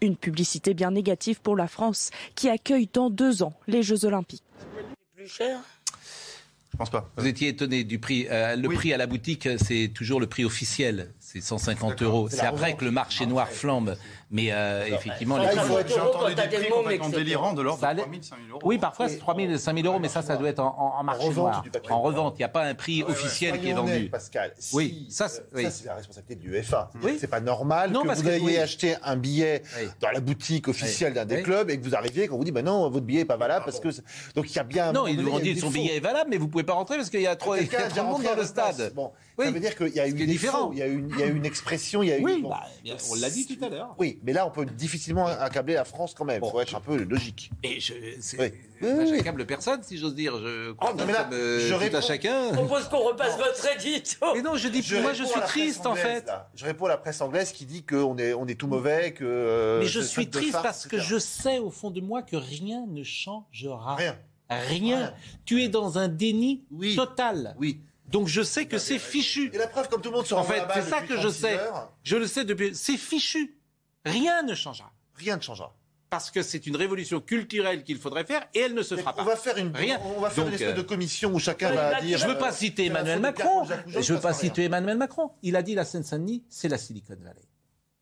Une 0.00 0.16
publicité 0.16 0.74
bien 0.74 0.90
négative 0.90 1.40
pour 1.40 1.56
la 1.56 1.68
France, 1.68 2.10
qui 2.34 2.48
accueille 2.48 2.88
dans 2.92 3.10
deux 3.10 3.42
ans 3.42 3.54
les 3.66 3.82
Jeux 3.82 4.04
Olympiques. 4.04 4.44
Plus 5.14 5.28
cher 5.28 5.58
je 6.76 6.78
pense 6.78 6.90
pas. 6.90 7.10
Vous 7.16 7.26
étiez 7.26 7.48
étonné 7.48 7.84
du 7.84 7.98
prix. 7.98 8.26
Euh, 8.30 8.54
le 8.54 8.68
prix 8.68 8.92
à 8.92 8.98
la 8.98 9.06
boutique, 9.06 9.48
c'est 9.56 9.90
toujours 9.94 10.20
le 10.20 10.26
prix 10.26 10.44
officiel. 10.44 11.14
C'est 11.36 11.42
150 11.42 12.02
euros. 12.02 12.28
C'est 12.30 12.46
après 12.46 12.74
que 12.74 12.84
le 12.84 12.90
marché 12.90 13.26
noir 13.26 13.48
flambe. 13.48 13.96
Mais 14.30 14.48
euh, 14.50 14.86
effectivement, 14.86 15.38
les 15.38 15.48
J'ai 15.86 16.00
entendu 16.00 16.34
des 16.34 16.42
prix 16.42 16.68
complètement 16.68 17.08
délirants 17.10 17.52
de 17.52 17.62
l'ordre 17.62 17.80
de 17.80 18.00
3 18.00 18.10
000, 18.10 18.22
5 18.22 18.36
000 18.36 18.50
euros. 18.50 18.60
Oui, 18.64 18.78
parfois 18.78 19.08
c'est 19.08 19.18
3 19.18 19.36
000, 19.36 19.56
5 19.56 19.76
000 19.76 19.86
euros, 19.86 20.00
mais 20.00 20.08
ça, 20.08 20.22
ça 20.22 20.36
doit 20.36 20.48
être 20.48 20.58
en, 20.60 20.96
en 20.98 21.04
marché 21.04 21.28
noir. 21.30 21.62
En 21.90 22.00
revente, 22.00 22.34
il 22.36 22.38
n'y 22.38 22.44
a 22.44 22.48
pas 22.48 22.64
un 22.64 22.74
prix 22.74 23.02
officiel 23.02 23.60
qui 23.60 23.68
est 23.68 23.74
vendu. 23.74 24.08
Pascal, 24.10 24.52
oui, 24.72 25.06
ça, 25.10 25.28
c'est 25.28 25.84
la 25.84 25.94
responsabilité 25.94 26.34
de 26.36 26.48
l'UEFA. 26.48 26.90
Oui. 27.02 27.18
C'est 27.20 27.26
pas 27.26 27.40
normal 27.40 27.92
que 27.92 28.14
vous 28.14 28.28
ayez 28.28 28.60
acheté 28.60 28.96
un 29.02 29.16
billet 29.16 29.62
dans 30.00 30.10
la 30.10 30.20
boutique 30.20 30.68
officielle 30.68 31.14
d'un 31.14 31.24
des 31.24 31.42
clubs 31.42 31.70
et 31.70 31.78
que 31.78 31.84
vous 31.84 31.94
arriviez 31.94 32.24
et 32.24 32.28
qu'on 32.28 32.38
vous 32.38 32.44
dit, 32.44 32.52
bah 32.52 32.62
non, 32.62 32.88
votre 32.88 33.04
billet 33.04 33.20
n'est 33.20 33.24
pas 33.26 33.36
valable 33.36 33.64
parce 33.64 33.80
que. 33.80 33.88
Donc 34.34 34.50
il 34.50 34.56
y 34.56 34.58
a 34.58 34.64
bien. 34.64 34.92
Non, 34.92 35.06
ils 35.06 35.20
nous 35.20 35.30
ont 35.30 35.38
dit 35.38 35.54
que 35.54 35.60
son 35.60 35.70
billet 35.70 35.96
est 35.96 36.00
valable, 36.00 36.30
mais 36.30 36.38
vous 36.38 36.46
ne 36.46 36.50
pouvez 36.50 36.64
pas 36.64 36.74
rentrer 36.74 36.96
parce 36.96 37.10
qu'il 37.10 37.20
y 37.20 37.26
a 37.26 37.36
trop 37.36 37.54
de 37.54 38.02
monde 38.02 38.22
dans 38.22 38.34
le 38.34 38.44
stade. 38.44 38.92
Bon, 39.36 39.44
ça 39.44 39.50
veut 39.50 39.60
dire 39.60 39.76
qu'il 39.76 39.88
y 39.88 40.00
a 40.00 40.06
une 40.06 40.16
différent. 40.26 40.70
Il 40.72 40.78
y 40.78 40.82
a 40.82 41.26
une 41.26 41.44
expression, 41.44 42.02
il 42.02 42.08
y 42.08 42.12
a 42.12 42.16
une. 42.16 42.24
Oui, 42.24 42.42
bah, 42.42 42.64
on 43.10 43.14
l'a 43.16 43.30
dit 43.30 43.46
tout 43.46 43.62
à 43.64 43.68
l'heure. 43.68 43.94
Oui, 43.98 44.18
mais 44.22 44.32
là, 44.32 44.46
on 44.46 44.50
peut 44.50 44.64
difficilement 44.64 45.26
accabler 45.26 45.74
la 45.74 45.84
France 45.84 46.14
quand 46.14 46.24
même. 46.24 46.42
Il 46.44 46.50
faut 46.50 46.60
être 46.60 46.74
un 46.74 46.80
peu 46.80 46.96
logique. 46.96 47.50
Et 47.62 47.80
je, 47.80 47.94
j'accable 48.80 49.46
personne, 49.46 49.82
si 49.82 49.98
j'ose 49.98 50.14
dire. 50.14 50.38
Je 50.38 50.72
crois 50.72 50.94
oh, 50.94 51.06
là, 51.06 51.28
je 51.30 51.74
réponds, 51.74 51.98
à 51.98 52.00
chacun. 52.00 52.48
Je 52.50 52.54
propose 52.54 52.88
qu'on 52.88 53.04
repasse 53.04 53.36
votre 53.36 53.66
édito. 53.72 54.26
Mais 54.34 54.42
non, 54.42 54.56
je 54.56 54.68
dis, 54.68 54.84
moi, 55.02 55.12
je 55.12 55.24
suis 55.24 55.40
triste, 55.40 55.86
en 55.86 55.94
fait. 55.94 56.30
Je 56.54 56.64
réponds 56.64 56.86
à 56.86 56.90
la 56.90 56.98
presse 56.98 57.20
anglaise 57.20 57.52
qui 57.52 57.66
dit 57.66 57.82
qu'on 57.84 58.16
est, 58.18 58.32
on 58.34 58.46
est 58.46 58.54
tout 58.54 58.68
mauvais, 58.68 59.12
que. 59.12 59.24
Euh, 59.24 59.80
mais 59.80 59.86
je 59.86 60.00
suis 60.00 60.28
triste 60.28 60.58
parce 60.62 60.86
que 60.86 60.98
je 60.98 61.18
sais 61.18 61.58
au 61.58 61.70
fond 61.70 61.90
de 61.90 62.00
moi 62.00 62.22
que 62.22 62.36
rien 62.36 62.86
ne 62.88 63.02
changera. 63.02 63.96
Rien. 63.96 64.16
Rien. 64.48 65.12
Tu 65.44 65.62
es 65.62 65.68
dans 65.68 65.98
un 65.98 66.08
déni 66.08 66.64
total. 66.94 67.54
Oui. 67.58 67.80
Donc 68.08 68.28
je 68.28 68.42
sais 68.42 68.66
que 68.66 68.78
c'est 68.78 68.98
fichu. 68.98 69.50
Et 69.52 69.58
la 69.58 69.66
preuve, 69.66 69.88
comme 69.88 70.00
tout 70.00 70.10
le 70.10 70.16
monde 70.16 70.26
se 70.26 70.34
En 70.34 70.44
fait, 70.44 70.62
c'est 70.74 70.82
ça 70.82 71.02
que 71.02 71.20
je 71.20 71.28
sais. 71.28 71.58
Je 72.02 72.16
le 72.16 72.26
sais 72.26 72.44
depuis. 72.44 72.74
C'est 72.74 72.96
fichu. 72.96 73.58
Rien 74.04 74.42
ne 74.42 74.54
changera. 74.54 74.92
Rien 75.14 75.36
ne 75.36 75.42
changera. 75.42 75.74
Parce 76.08 76.30
que 76.30 76.42
c'est 76.42 76.68
une 76.68 76.76
révolution 76.76 77.20
culturelle 77.20 77.82
qu'il 77.82 77.98
faudrait 77.98 78.24
faire 78.24 78.46
et 78.54 78.60
elle 78.60 78.74
ne 78.74 78.82
se 78.82 78.96
fera 78.96 79.12
pas. 79.12 79.22
On 79.22 79.24
va 79.24 79.34
faire 79.34 79.56
une, 79.56 79.74
Rien. 79.74 79.98
On 80.04 80.20
va 80.20 80.30
faire 80.30 80.46
une 80.46 80.54
espèce 80.54 80.76
de 80.76 80.82
commission 80.82 81.34
où 81.34 81.40
chacun 81.40 81.72
va 81.72 82.00
dire. 82.00 82.16
Je 82.16 82.26
ne 82.26 82.32
veux 82.32 82.38
pas 82.38 82.52
citer 82.52 82.86
Emmanuel 82.86 83.20
Macron. 83.20 83.64
Je 83.64 83.98
ne 83.98 84.16
veux 84.16 84.20
pas 84.20 84.32
citer 84.32 84.64
Emmanuel 84.64 84.96
Macron. 84.96 85.32
Il 85.42 85.56
a 85.56 85.62
dit 85.62 85.74
la 85.74 85.84
Seine-Saint-Denis, 85.84 86.44
c'est 86.48 86.68
la 86.68 86.78
Silicon 86.78 87.16
Valley. 87.20 87.42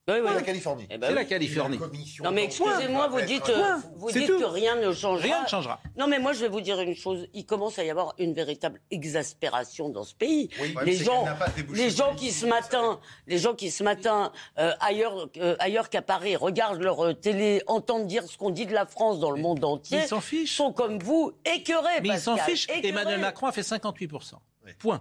Oui, 0.06 0.16
oui. 0.22 0.34
la 0.34 0.42
Californie. 0.42 0.86
Eh 0.90 0.98
ben 0.98 1.08
c'est 1.08 1.14
la 1.14 1.24
Californie. 1.24 1.78
Non, 2.22 2.30
mais 2.30 2.44
excusez-moi, 2.44 3.08
vous 3.08 3.22
dites, 3.22 3.48
euh, 3.48 3.76
vous 3.96 4.10
dites 4.10 4.26
que 4.26 4.44
rien 4.44 4.76
ne 4.76 4.92
changera. 4.92 5.24
Rien 5.24 5.42
ne 5.42 5.48
changera. 5.48 5.80
Non, 5.96 6.06
mais 6.06 6.18
moi, 6.18 6.34
je 6.34 6.40
vais 6.40 6.48
vous 6.48 6.60
dire 6.60 6.78
une 6.78 6.94
chose. 6.94 7.26
Il 7.32 7.46
commence 7.46 7.78
à 7.78 7.84
y 7.84 7.90
avoir 7.90 8.14
une 8.18 8.34
véritable 8.34 8.82
exaspération 8.90 9.88
dans 9.88 10.04
ce 10.04 10.14
pays. 10.14 10.50
les 10.84 10.96
gens, 10.96 11.24
les 11.72 11.88
gens 11.88 12.14
qui 12.14 12.32
ce 12.32 12.44
matin, 12.44 13.00
les 13.26 13.38
gens 13.38 13.54
qui 13.54 13.70
ce 13.70 13.82
matin, 13.82 14.30
euh, 14.58 14.72
ailleurs, 14.80 15.30
euh, 15.38 15.56
ailleurs 15.58 15.88
qu'à 15.88 16.02
Paris, 16.02 16.36
regardent 16.36 16.82
leur 16.82 17.18
télé, 17.18 17.62
entendent 17.66 18.06
dire 18.06 18.24
ce 18.24 18.36
qu'on 18.36 18.50
dit 18.50 18.66
de 18.66 18.74
la 18.74 18.84
France 18.84 19.20
dans 19.20 19.30
le 19.30 19.40
monde 19.40 19.64
entier. 19.64 20.00
Ils 20.02 20.08
s'en 20.08 20.20
fichent. 20.20 20.54
Sont 20.54 20.74
comme 20.74 20.98
vous, 20.98 21.32
écœurés. 21.46 22.02
Mais 22.02 22.10
ils 22.10 22.18
s'en 22.18 22.36
fichent. 22.36 22.66
Emmanuel 22.68 23.20
Macron 23.20 23.46
a 23.46 23.52
fait 23.52 23.62
58%. 23.62 24.34
Point. 24.78 25.00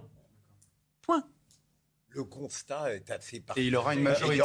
le 2.14 2.24
constat 2.24 2.94
est 2.94 3.10
assez 3.10 3.42
Et 3.56 3.66
il 3.66 3.76
aura 3.76 3.94
une 3.94 4.02
majorité 4.02 4.42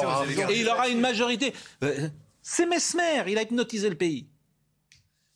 Et 0.50 0.60
il 0.60 0.70
aura 0.70 0.88
une 0.90 1.00
majorité. 1.00 1.54
Euh, 1.84 2.10
c'est 2.42 2.66
Mesmer, 2.66 3.24
il 3.28 3.38
a 3.38 3.44
hypnotisé 3.44 3.90
le 3.90 3.96
pays. 3.96 4.29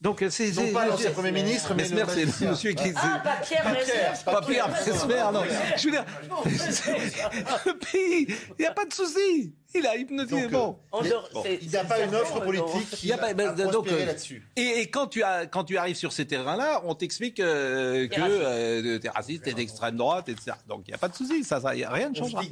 Donc 0.04 0.22
c'est 0.30 0.52
non 0.52 0.74
pas 0.74 0.86
l'ancien 0.86 1.12
premier 1.12 1.32
ministre, 1.32 1.74
mais 1.74 1.84
Mesmer, 1.84 2.04
c'est 2.10 2.26
le 2.26 2.52
monsieur 2.52 2.74
qui 2.74 2.92
ah 2.98 3.22
pas 3.24 3.38
Pierre 3.38 3.72
Mesmer, 3.72 4.24
pas 4.26 4.42
Pierre 4.42 4.70
Mesmer, 4.70 5.24
non. 5.34 5.44
Je 5.78 5.86
veux 5.86 5.92
dire, 5.92 6.06
le 7.66 7.78
pays, 7.80 8.28
il 8.28 8.62
n'y 8.62 8.66
a 8.66 8.74
pas 8.74 8.84
de 8.84 8.94
souci. 8.94 9.54
Il 9.74 9.88
a 9.88 9.96
hypnotisé. 9.96 10.50
bon. 10.50 10.78
Il 11.62 11.70
n'y 11.70 11.76
a 11.78 11.86
pas 11.86 12.02
une 12.02 12.14
offre 12.14 12.42
politique 12.42 12.90
qui 12.92 13.14
a, 13.14 13.18
pas, 13.18 13.34
ben, 13.34 13.56
donc, 13.56 13.88
euh, 13.88 14.06
là-dessus. 14.06 14.46
Et, 14.58 14.90
quand, 14.92 15.08
tu 15.08 15.24
as, 15.24 15.48
quand 15.48 15.64
tu 15.64 15.78
arrives 15.78 15.96
sur 15.96 16.12
ces 16.12 16.28
terrains-là, 16.28 16.82
on 16.84 16.96
t'explique 16.96 17.40
euh, 17.40 18.08
que 18.10 18.20
euh, 18.20 19.00
tu 19.00 19.08
es 19.08 19.10
raciste, 19.10 19.44
tu 19.44 19.50
es 19.52 19.54
d'extrême 19.54 19.96
droite, 19.96 20.28
etc. 20.28 20.52
Donc 20.68 20.84
il 20.88 20.92
n'y 20.92 20.96
a 20.96 20.98
pas 20.98 21.08
de 21.08 21.16
souci, 21.16 21.46
ça, 21.46 21.62
ça 21.62 21.70
rien 21.70 22.10
ne 22.10 22.16
changera. 22.16 22.44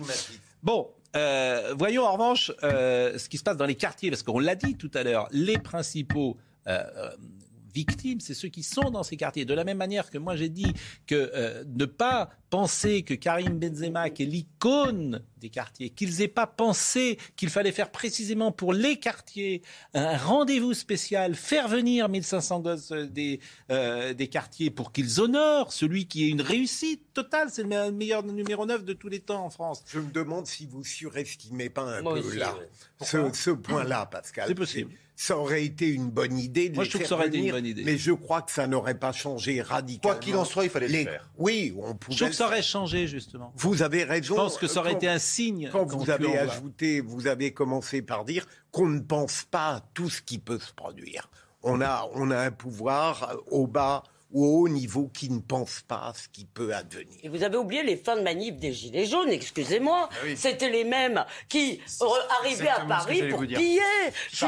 Bon, 0.63 0.89
euh, 1.15 1.73
voyons 1.77 2.05
en 2.05 2.13
revanche 2.13 2.51
euh, 2.63 3.17
ce 3.17 3.27
qui 3.27 3.37
se 3.37 3.43
passe 3.43 3.57
dans 3.57 3.65
les 3.65 3.75
quartiers, 3.75 4.09
parce 4.09 4.23
qu'on 4.23 4.39
l'a 4.39 4.55
dit 4.55 4.75
tout 4.75 4.91
à 4.93 5.03
l'heure, 5.03 5.27
les 5.31 5.57
principaux 5.57 6.37
victimes, 7.73 8.19
c'est 8.19 8.33
ceux 8.33 8.49
qui 8.49 8.63
sont 8.63 8.89
dans 8.89 9.03
ces 9.03 9.17
quartiers. 9.17 9.45
De 9.45 9.53
la 9.53 9.63
même 9.63 9.77
manière 9.77 10.09
que 10.09 10.17
moi 10.17 10.35
j'ai 10.35 10.49
dit 10.49 10.73
que 11.07 11.31
euh, 11.33 11.63
ne 11.67 11.85
pas 11.85 12.29
penser 12.49 13.03
que 13.03 13.13
Karim 13.13 13.57
Benzema, 13.57 14.09
qui 14.09 14.23
est 14.23 14.25
l'icône 14.25 15.23
des 15.37 15.49
quartiers, 15.49 15.89
qu'ils 15.89 16.17
n'aient 16.17 16.27
pas 16.27 16.45
pensé 16.45 17.17
qu'il 17.37 17.49
fallait 17.49 17.71
faire 17.71 17.91
précisément 17.91 18.51
pour 18.51 18.73
les 18.73 18.99
quartiers 18.99 19.61
un 19.93 20.17
rendez-vous 20.17 20.73
spécial, 20.73 21.35
faire 21.35 21.67
venir 21.67 22.09
1500 22.09 22.59
gosses 22.59 22.91
euh, 22.91 23.07
des, 23.07 23.39
euh, 23.71 24.13
des 24.13 24.27
quartiers 24.27 24.69
pour 24.69 24.91
qu'ils 24.91 25.21
honorent 25.21 25.73
celui 25.73 26.07
qui 26.07 26.25
est 26.25 26.29
une 26.29 26.41
réussite 26.41 27.13
totale. 27.13 27.49
C'est 27.51 27.63
le 27.63 27.91
meilleur 27.91 28.23
numéro 28.23 28.65
9 28.65 28.83
de 28.83 28.93
tous 28.93 29.09
les 29.09 29.19
temps 29.21 29.45
en 29.45 29.49
France. 29.49 29.83
Je 29.87 29.99
me 29.99 30.11
demande 30.11 30.45
si 30.45 30.65
vous 30.65 30.83
surestimez 30.83 31.69
pas 31.69 31.83
un 31.83 32.03
peu 32.03 32.35
là, 32.35 32.55
ce, 33.01 33.31
ce 33.33 33.51
point-là, 33.51 34.05
Pascal. 34.05 34.47
C'est 34.49 34.55
possible 34.55 34.91
ça 35.23 35.37
aurait 35.37 35.63
été 35.63 35.87
une 35.87 36.09
bonne 36.09 36.35
idée 36.39 36.69
de 36.69 36.75
Moi, 36.75 36.83
les 36.83 36.89
je 36.89 36.95
trouve 36.97 37.01
faire 37.01 37.05
que 37.05 37.09
ça 37.09 37.15
aurait 37.15 37.27
été 37.27 37.37
une 37.37 37.51
bonne 37.51 37.65
idée. 37.67 37.83
Mais 37.83 37.95
je 37.95 38.11
crois 38.11 38.41
que 38.41 38.51
ça 38.51 38.65
n'aurait 38.65 38.97
pas 38.97 39.11
changé 39.11 39.61
radicalement. 39.61 40.15
Quoi 40.15 40.19
qu'il 40.19 40.35
en 40.35 40.45
soit, 40.45 40.63
il 40.63 40.71
fallait 40.71 40.87
Les- 40.87 41.03
le 41.03 41.11
faire. 41.11 41.29
Oui, 41.37 41.75
on 41.77 41.93
pouvait. 41.93 42.15
Je 42.17 42.23
trouve 42.23 42.29
que 42.31 42.35
ça 42.35 42.47
aurait 42.47 42.63
changé, 42.63 43.05
justement. 43.05 43.53
Vous 43.55 43.83
avez 43.83 44.03
raison. 44.03 44.33
Je 44.33 44.39
pense 44.39 44.57
que 44.57 44.65
ça 44.65 44.79
aurait 44.79 44.93
Quand- 44.93 44.97
été 44.97 45.07
un 45.07 45.19
signe. 45.19 45.69
Quand 45.71 45.85
vous 45.85 46.09
avez 46.09 46.39
ajouté, 46.39 47.01
vous 47.01 47.27
avez 47.27 47.53
commencé 47.53 48.01
par 48.01 48.25
dire 48.25 48.47
qu'on 48.71 48.87
ne 48.87 48.99
pense 48.99 49.43
pas 49.43 49.75
à 49.75 49.79
tout 49.93 50.09
ce 50.09 50.23
qui 50.23 50.39
peut 50.39 50.57
se 50.57 50.73
produire. 50.73 51.29
On 51.61 51.81
a, 51.81 52.09
on 52.15 52.31
a 52.31 52.39
un 52.39 52.51
pouvoir 52.51 53.29
euh, 53.29 53.35
au 53.51 53.67
bas 53.67 54.01
ou 54.31 54.45
au 54.45 54.61
haut 54.61 54.69
niveau 54.69 55.09
qui 55.13 55.29
ne 55.29 55.39
pense 55.39 55.81
pas 55.87 56.07
à 56.07 56.13
ce 56.13 56.27
qui 56.29 56.45
peut 56.45 56.73
advenir. 56.73 57.17
Et 57.23 57.29
vous 57.29 57.43
avez 57.43 57.57
oublié 57.57 57.83
les 57.83 57.97
fins 57.97 58.15
de 58.15 58.21
manif 58.21 58.57
des 58.57 58.73
Gilets 58.73 59.05
jaunes, 59.05 59.29
excusez-moi. 59.29 60.09
Ah 60.11 60.25
C'était 60.35 60.69
les 60.69 60.83
mêmes 60.83 61.23
qui 61.49 61.79
arrivaient 62.39 62.69
à 62.69 62.85
Paris 62.85 63.29
pour 63.29 63.41
piller. 63.41 63.79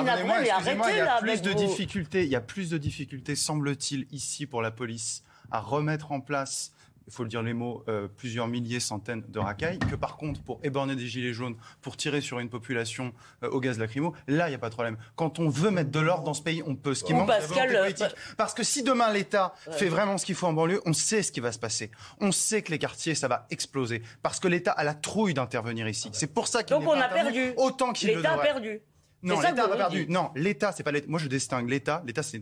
Navrée, 0.04 0.42
mais 0.42 0.50
arrêtez 0.50 0.82
il 0.90 0.96
y 0.96 1.00
là 1.00 1.16
a 1.16 1.22
plus 1.22 1.42
de 1.42 1.54
difficultés, 1.54 2.24
il 2.24 2.30
y 2.30 2.36
a 2.36 2.42
plus 2.42 2.70
de 2.70 2.78
difficultés, 2.78 3.36
semble-t-il, 3.36 4.08
ici 4.12 4.46
pour 4.46 4.62
la 4.62 4.72
police 4.72 5.24
à 5.52 5.60
remettre 5.60 6.12
en 6.12 6.20
place, 6.20 6.72
il 7.08 7.14
faut 7.14 7.24
le 7.24 7.30
dire 7.30 7.42
les 7.44 7.54
mots, 7.54 7.84
euh, 7.88 8.08
plusieurs 8.08 8.48
milliers, 8.48 8.80
centaines 8.80 9.24
de 9.28 9.40
racailles, 9.40 9.80
que 9.80 9.96
par 9.96 10.18
contre 10.18 10.42
pour 10.42 10.60
éborner 10.64 10.96
des 10.96 11.08
gilets 11.08 11.34
jaunes, 11.34 11.56
pour 11.82 11.98
tirer 11.98 12.22
sur 12.22 12.40
une 12.40 12.50
population 12.50 13.14
euh, 13.44 13.50
au 13.50 13.60
gaz 13.60 13.78
lacrymo, 13.80 14.14
là 14.28 14.48
il 14.48 14.52
n'y 14.52 14.56
a 14.56 14.60
pas 14.60 14.70
de 14.70 14.74
problème. 14.74 14.98
Quand 15.16 15.40
on 15.40 15.50
veut 15.50 15.72
mettre 15.72 15.92
de 15.92 16.00
l'ordre 16.00 16.24
dans 16.24 16.34
ce 16.34 16.42
pays, 16.42 16.64
on 16.66 16.76
peut. 16.76 16.94
Ce 16.94 17.04
qui 17.04 17.14
Ou 17.14 17.18
manque, 17.18 17.32
c'est 17.42 17.56
la 17.56 17.80
euh, 17.80 17.82
politique. 17.84 18.16
Parce 18.38 18.54
que 18.54 18.64
si 18.64 18.84
demain 18.84 19.12
l'État 19.12 19.54
Ouais. 19.68 19.74
fait 19.74 19.90
vraiment 19.90 20.18
ce 20.18 20.26
qu'il 20.26 20.36
faut 20.36 20.48
en 20.48 20.54
banlieue, 20.54 20.82
on 20.86 20.94
sait 20.94 21.24
ce 21.24 21.32
qui 21.32 21.40
va 21.40 21.52
se 21.52 21.60
passer. 21.60 21.92
On 22.20 22.32
sait 22.32 22.62
que 22.62 22.72
les 22.72 22.80
quartiers, 22.80 23.16
ça 23.16 23.28
va 23.28 23.46
exploser. 23.50 24.02
Parce 24.22 24.40
que 24.40 24.48
l'État 24.48 24.72
a 24.72 24.84
la 24.84 24.94
trouille 24.94 25.34
d'intervenir 25.34 25.88
ici. 25.88 26.10
C'est 26.14 26.34
pour 26.34 26.48
ça 26.48 26.64
qu'il 26.64 26.76
Donc 26.78 26.88
on 26.88 27.00
a 27.00 27.08
perdu. 27.10 27.54
autant 27.58 27.94
qu'il 27.94 28.10
le 28.10 28.16
L'État 28.18 28.34
a 28.34 28.38
perdu. 28.38 28.82
Non, 29.24 29.40
l'État 29.40 29.68
perdu. 29.68 30.06
Non, 30.10 30.32
c'est 30.76 30.84
pas 30.84 30.92
l'État. 30.92 31.08
Moi, 31.10 31.20
je 31.20 31.28
distingue 31.28 31.70
l'État. 31.70 32.04
L'État, 32.06 32.24
c'est 32.24 32.42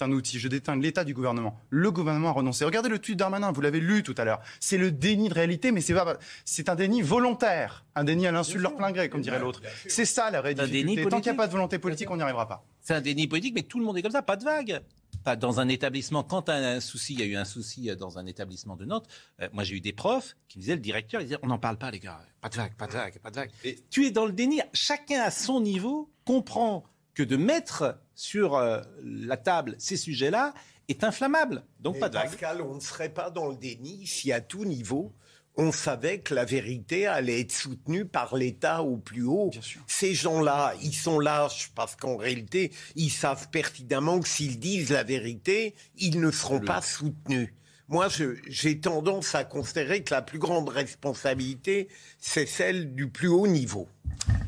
un 0.00 0.12
outil. 0.12 0.38
Je 0.38 0.48
distingue 0.48 0.82
l'État 0.82 1.04
du 1.04 1.14
gouvernement. 1.14 1.58
Le 1.70 1.90
gouvernement 1.90 2.30
a 2.30 2.32
renoncé. 2.32 2.64
Regardez 2.64 2.88
le 2.88 2.98
tweet 2.98 3.18
d'Armanin. 3.18 3.52
Vous 3.52 3.60
l'avez 3.60 3.80
lu 3.80 4.02
tout 4.02 4.14
à 4.18 4.24
l'heure. 4.24 4.40
C'est 4.60 4.78
le 4.78 4.90
déni 4.90 5.28
de 5.28 5.34
réalité, 5.34 5.72
mais 5.72 5.80
c'est 5.80 5.94
pas. 5.94 6.18
C'est 6.44 6.68
un 6.68 6.74
déni 6.74 7.02
volontaire, 7.02 7.84
un 7.94 8.04
déni 8.04 8.26
à 8.26 8.32
l'insu 8.32 8.58
de 8.58 8.62
leur 8.62 8.76
plein 8.76 8.92
gré, 8.92 9.08
comme 9.08 9.20
dirait 9.20 9.38
l'autre. 9.38 9.62
C'est 9.86 10.04
ça 10.04 10.30
la 10.30 10.40
vraie 10.40 10.54
C'est 10.56 10.62
un 10.62 10.66
déni 10.66 10.82
difficulté. 10.82 11.08
Tant 11.10 11.20
qu'il 11.20 11.32
n'y 11.32 11.36
a 11.36 11.40
pas 11.40 11.46
de 11.46 11.52
volonté 11.52 11.78
politique, 11.78 12.10
on 12.10 12.16
n'y 12.16 12.22
arrivera 12.22 12.48
pas. 12.48 12.64
C'est 12.80 12.94
un 12.94 13.00
déni 13.00 13.26
politique, 13.28 13.54
mais 13.54 13.62
tout 13.62 13.78
le 13.78 13.84
monde 13.84 13.98
est 13.98 14.02
comme 14.02 14.12
ça, 14.12 14.22
pas 14.22 14.36
de 14.36 14.44
vague. 14.44 14.82
Pas 15.28 15.36
dans 15.36 15.60
un 15.60 15.68
établissement, 15.68 16.22
quand 16.22 16.48
un 16.48 16.80
souci, 16.80 17.12
il 17.12 17.20
y 17.20 17.22
a 17.22 17.26
eu 17.26 17.36
un 17.36 17.44
souci 17.44 17.90
euh, 17.90 17.96
dans 17.96 18.18
un 18.18 18.24
établissement 18.24 18.76
de 18.76 18.86
Nantes. 18.86 19.06
euh, 19.42 19.48
moi, 19.52 19.62
j'ai 19.62 19.76
eu 19.76 19.80
des 19.82 19.92
profs 19.92 20.38
qui 20.48 20.56
me 20.56 20.62
disaient, 20.62 20.74
le 20.74 20.80
directeur, 20.80 21.20
il 21.20 21.24
disait, 21.24 21.38
on 21.42 21.48
n'en 21.48 21.58
parle 21.58 21.76
pas, 21.76 21.90
les 21.90 22.00
gars. 22.00 22.18
Pas 22.40 22.48
de 22.48 22.56
vague, 22.56 22.74
pas 22.76 22.86
de 22.86 22.92
vague, 22.92 23.18
pas 23.18 23.30
de 23.30 23.36
vague. 23.36 23.50
tu 23.90 24.06
es 24.06 24.10
dans 24.10 24.24
le 24.24 24.32
déni. 24.32 24.62
Chacun 24.72 25.20
à 25.20 25.30
son 25.30 25.60
niveau 25.60 26.10
comprend 26.24 26.82
que 27.12 27.22
de 27.22 27.36
mettre 27.36 28.00
sur 28.14 28.54
euh, 28.54 28.80
la 29.04 29.36
table 29.36 29.76
ces 29.78 29.98
sujets-là 29.98 30.54
est 30.88 31.04
inflammable. 31.04 31.62
Donc, 31.78 31.98
pas 31.98 32.08
de 32.08 32.14
vague. 32.14 32.30
Pascal, 32.30 32.62
on 32.62 32.76
ne 32.76 32.80
serait 32.80 33.10
pas 33.10 33.28
dans 33.28 33.48
le 33.48 33.56
déni 33.56 34.06
si 34.06 34.32
à 34.32 34.40
tout 34.40 34.64
niveau, 34.64 35.12
on 35.58 35.72
savait 35.72 36.20
que 36.20 36.34
la 36.34 36.44
vérité 36.44 37.08
allait 37.08 37.40
être 37.40 37.52
soutenue 37.52 38.04
par 38.04 38.36
l'État 38.36 38.82
au 38.82 38.96
plus 38.96 39.24
haut. 39.24 39.50
Ces 39.88 40.14
gens-là, 40.14 40.72
ils 40.82 40.94
sont 40.94 41.18
lâches 41.18 41.72
parce 41.74 41.96
qu'en 41.96 42.16
réalité, 42.16 42.70
ils 42.94 43.10
savent 43.10 43.50
pertinemment 43.50 44.20
que 44.20 44.28
s'ils 44.28 44.60
disent 44.60 44.90
la 44.90 45.02
vérité, 45.02 45.74
ils 45.96 46.20
ne 46.20 46.30
seront 46.30 46.60
pas 46.60 46.80
soutenus. 46.80 47.52
Moi, 47.88 48.08
j'ai 48.48 48.80
tendance 48.80 49.34
à 49.34 49.44
considérer 49.44 50.02
que 50.04 50.12
la 50.12 50.20
plus 50.22 50.38
grande 50.38 50.68
responsabilité, 50.68 51.88
c'est 52.18 52.46
celle 52.46 52.94
du 52.94 53.08
plus 53.08 53.28
haut 53.28 53.46
niveau. 53.46 53.88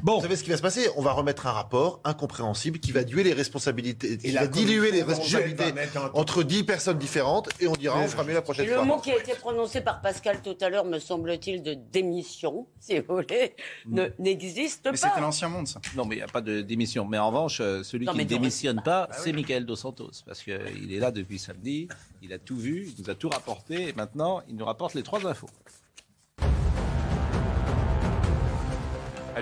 Bon. 0.03 0.16
Vous 0.16 0.22
savez 0.22 0.36
ce 0.36 0.45
qui 0.45 0.51
va 0.51 0.57
se 0.57 0.62
passer? 0.62 0.88
On 0.97 1.03
va 1.03 1.12
remettre 1.12 1.47
un 1.47 1.53
rapport 1.53 2.01
incompréhensible 2.05 2.78
qui 2.80 2.91
va 2.93 3.03
diluer 3.05 3.22
les 3.22 3.32
responsabilités, 3.34 4.16
qui 4.18 4.30
va 4.32 4.47
diluer 4.47 4.91
les 4.93 5.03
responsabilités 5.03 5.72
entre 6.14 6.43
dix 6.43 6.64
personnes 6.64 6.99
différentes 6.99 7.51
et 7.61 7.66
on 7.66 7.74
dira 7.74 7.99
on 8.01 8.09
fera 8.09 8.24
mieux 8.24 8.32
la 8.34 8.41
prochaine 8.43 8.66
Le 8.66 8.74
fois. 8.74 8.84
mot 8.84 8.99
qui 8.99 9.11
a 9.12 9.18
été 9.18 9.32
prononcé 9.34 9.80
par 9.82 10.01
Pascal 10.01 10.41
tout 10.43 10.57
à 10.62 10.68
l'heure, 10.70 10.84
me 10.86 10.99
semble-t-il, 10.99 11.62
de 11.62 11.74
démission, 11.74 12.66
si 12.78 12.99
vous 12.99 13.16
voulez, 13.16 13.55
ne- 13.86 14.09
n'existe 14.18 14.80
Mais 14.86 14.93
pas. 14.93 14.97
c'était 14.97 15.20
l'ancien 15.20 15.49
monde, 15.51 15.68
ça. 15.68 15.80
Non, 15.95 16.05
mais 16.07 16.16
il 16.16 16.18
n'y 16.18 16.24
a 16.24 16.28
pas 16.28 16.41
de 16.41 16.62
démission. 16.62 17.05
Mais 17.07 17.18
en 17.18 17.28
revanche, 17.28 17.61
euh, 17.61 17.82
celui 17.82 18.07
Non, 18.07 18.12
qui 18.12 18.18
mais 18.18 18.24
ne 18.24 18.28
démissionne 18.28 18.80
pas, 18.82 19.09
c'est 19.12 19.32
Michael 19.32 19.66
Dos 19.66 19.76
Santos. 19.76 20.11
Parce 20.26 20.43
qu'il 20.43 20.93
est 20.93 20.99
là 20.99 21.11
depuis 21.11 21.38
samedi, 21.38 21.88
il 22.23 22.33
a 22.33 22.39
tout 22.39 22.57
vu, 22.57 22.87
il 22.87 23.03
nous 23.03 23.11
a 23.11 23.14
tout 23.14 23.29
rapporté, 23.29 23.89
et 23.89 23.93
maintenant, 23.93 24.43
il 24.49 24.57
nous 24.57 24.64
rapporte 24.64 24.95
les 24.95 25.03
trois 25.03 25.27
infos. 25.27 25.51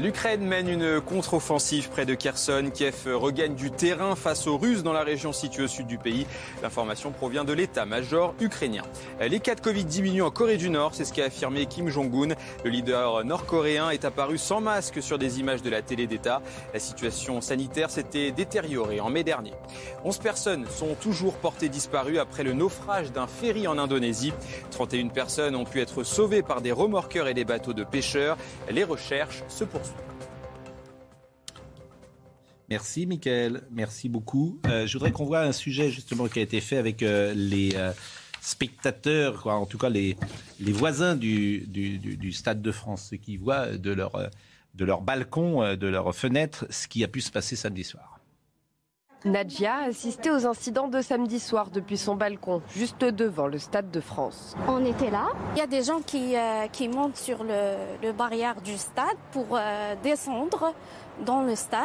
L'Ukraine 0.01 0.47
mène 0.47 0.69
une 0.69 1.01
contre-offensive 1.01 1.89
près 1.89 2.07
de 2.07 2.15
Kherson. 2.15 2.71
Kiev 2.73 3.09
regagne 3.15 3.57
du 3.57 3.73
terrain 3.73 4.15
face 4.15 4.47
aux 4.47 4.57
Russes 4.57 4.85
dans 4.85 4.93
la 4.93 5.03
région 5.03 5.33
située 5.33 5.65
au 5.65 5.69
sud 5.69 5.89
du 5.89 5.99
pays. 5.99 6.25
L'information 6.63 7.11
provient 7.11 7.43
de 7.43 7.53
l'état-major 7.53 8.33
ukrainien. 8.39 8.85
Les 9.21 9.41
cas 9.41 9.57
de 9.57 9.61
Covid 9.61 9.85
diminuent 9.85 10.23
en 10.23 10.31
Corée 10.31 10.57
du 10.57 10.71
Nord, 10.71 10.95
c'est 10.95 11.05
ce 11.05 11.13
qu'a 11.13 11.25
affirmé 11.25 11.67
Kim 11.67 11.89
Jong-un. 11.89 12.37
Le 12.65 12.71
leader 12.71 13.25
nord-coréen 13.25 13.91
est 13.91 14.05
apparu 14.05 14.39
sans 14.39 14.61
masque 14.61 15.03
sur 15.03 15.19
des 15.19 15.41
images 15.41 15.63
de 15.63 15.71
la 15.71 15.83
télé 15.83 16.07
d'État. 16.07 16.43
La 16.73 16.79
situation 16.79 17.41
sanitaire 17.41 17.91
s'était 17.91 18.31
détériorée 18.31 19.01
en 19.01 19.11
mai 19.11 19.25
dernier. 19.25 19.55
11 20.05 20.19
personnes 20.19 20.67
sont 20.69 20.95
toujours 20.95 21.35
portées 21.35 21.69
disparues 21.69 22.21
après 22.21 22.45
le 22.45 22.53
naufrage 22.53 23.11
d'un 23.11 23.27
ferry 23.27 23.67
en 23.67 23.79
Indonésie. 23.79 24.33
31 24.71 25.09
personnes 25.09 25.57
ont 25.57 25.65
pu 25.65 25.81
être 25.81 26.05
sauvées 26.05 26.43
par 26.43 26.61
des 26.61 26.71
remorqueurs 26.71 27.27
et 27.27 27.35
des 27.35 27.45
bateaux 27.45 27.73
de 27.73 27.83
pêcheurs. 27.83 28.37
Les 28.71 28.85
recherches 28.85 29.43
se 29.49 29.65
poursuivent. 29.65 29.88
Merci, 32.69 33.07
Michael. 33.07 33.63
Merci 33.71 34.09
beaucoup. 34.09 34.59
Euh, 34.67 34.87
je 34.87 34.93
voudrais 34.93 35.13
qu'on 35.13 35.25
voit 35.25 35.41
un 35.41 35.53
sujet 35.53 35.91
justement 35.91 36.27
qui 36.29 36.39
a 36.39 36.43
été 36.43 36.61
fait 36.61 36.77
avec 36.77 37.03
euh, 37.03 37.33
les 37.35 37.75
euh, 37.77 37.93
spectateurs, 38.41 39.43
quoi, 39.43 39.55
en 39.55 39.65
tout 39.67 39.79
cas 39.79 39.89
les, 39.89 40.17
les 40.61 40.73
voisins 40.73 41.17
du, 41.17 41.61
du, 41.67 41.99
du- 41.99 42.17
du 42.17 42.33
Stade 42.33 42.61
de 42.61 42.73
France, 42.73 43.09
ceux 43.11 43.17
qui 43.17 43.37
voient 43.37 43.69
de 43.69 43.91
leur, 43.93 44.13
de 44.75 44.85
leur 44.85 45.01
balcon, 45.01 45.77
de 45.77 45.87
leur 45.87 46.15
fenêtre, 46.15 46.67
ce 46.71 46.89
qui 46.89 47.03
a 47.05 47.09
pu 47.09 47.21
se 47.21 47.31
passer 47.31 47.57
samedi 47.57 47.85
soir. 47.85 48.15
Nadia 49.25 49.75
a 49.79 49.85
assisté 49.89 50.31
aux 50.31 50.47
incidents 50.47 50.87
de 50.87 51.01
samedi 51.01 51.41
soir 51.41 51.71
depuis 51.71 51.97
son 51.99 52.15
balcon, 52.15 52.63
juste 52.77 53.01
devant 53.03 53.49
le 53.49 53.59
Stade 53.59 53.91
de 53.91 54.01
France. 54.01 54.55
On 54.69 54.85
était 54.85 55.11
là. 55.11 55.27
Il 55.57 55.59
y 55.59 55.63
a 55.63 55.67
des 55.67 55.83
gens 55.83 56.01
qui, 56.03 56.37
euh, 56.37 56.69
qui 56.69 56.87
montent 56.87 57.17
sur 57.17 57.43
le, 57.43 57.75
le 58.01 58.13
barrière 58.13 58.61
du 58.63 58.77
stade 58.79 59.17
pour 59.33 59.47
euh, 59.57 59.97
descendre 60.05 60.73
dans 61.27 61.43
le 61.43 61.57
stade. 61.57 61.83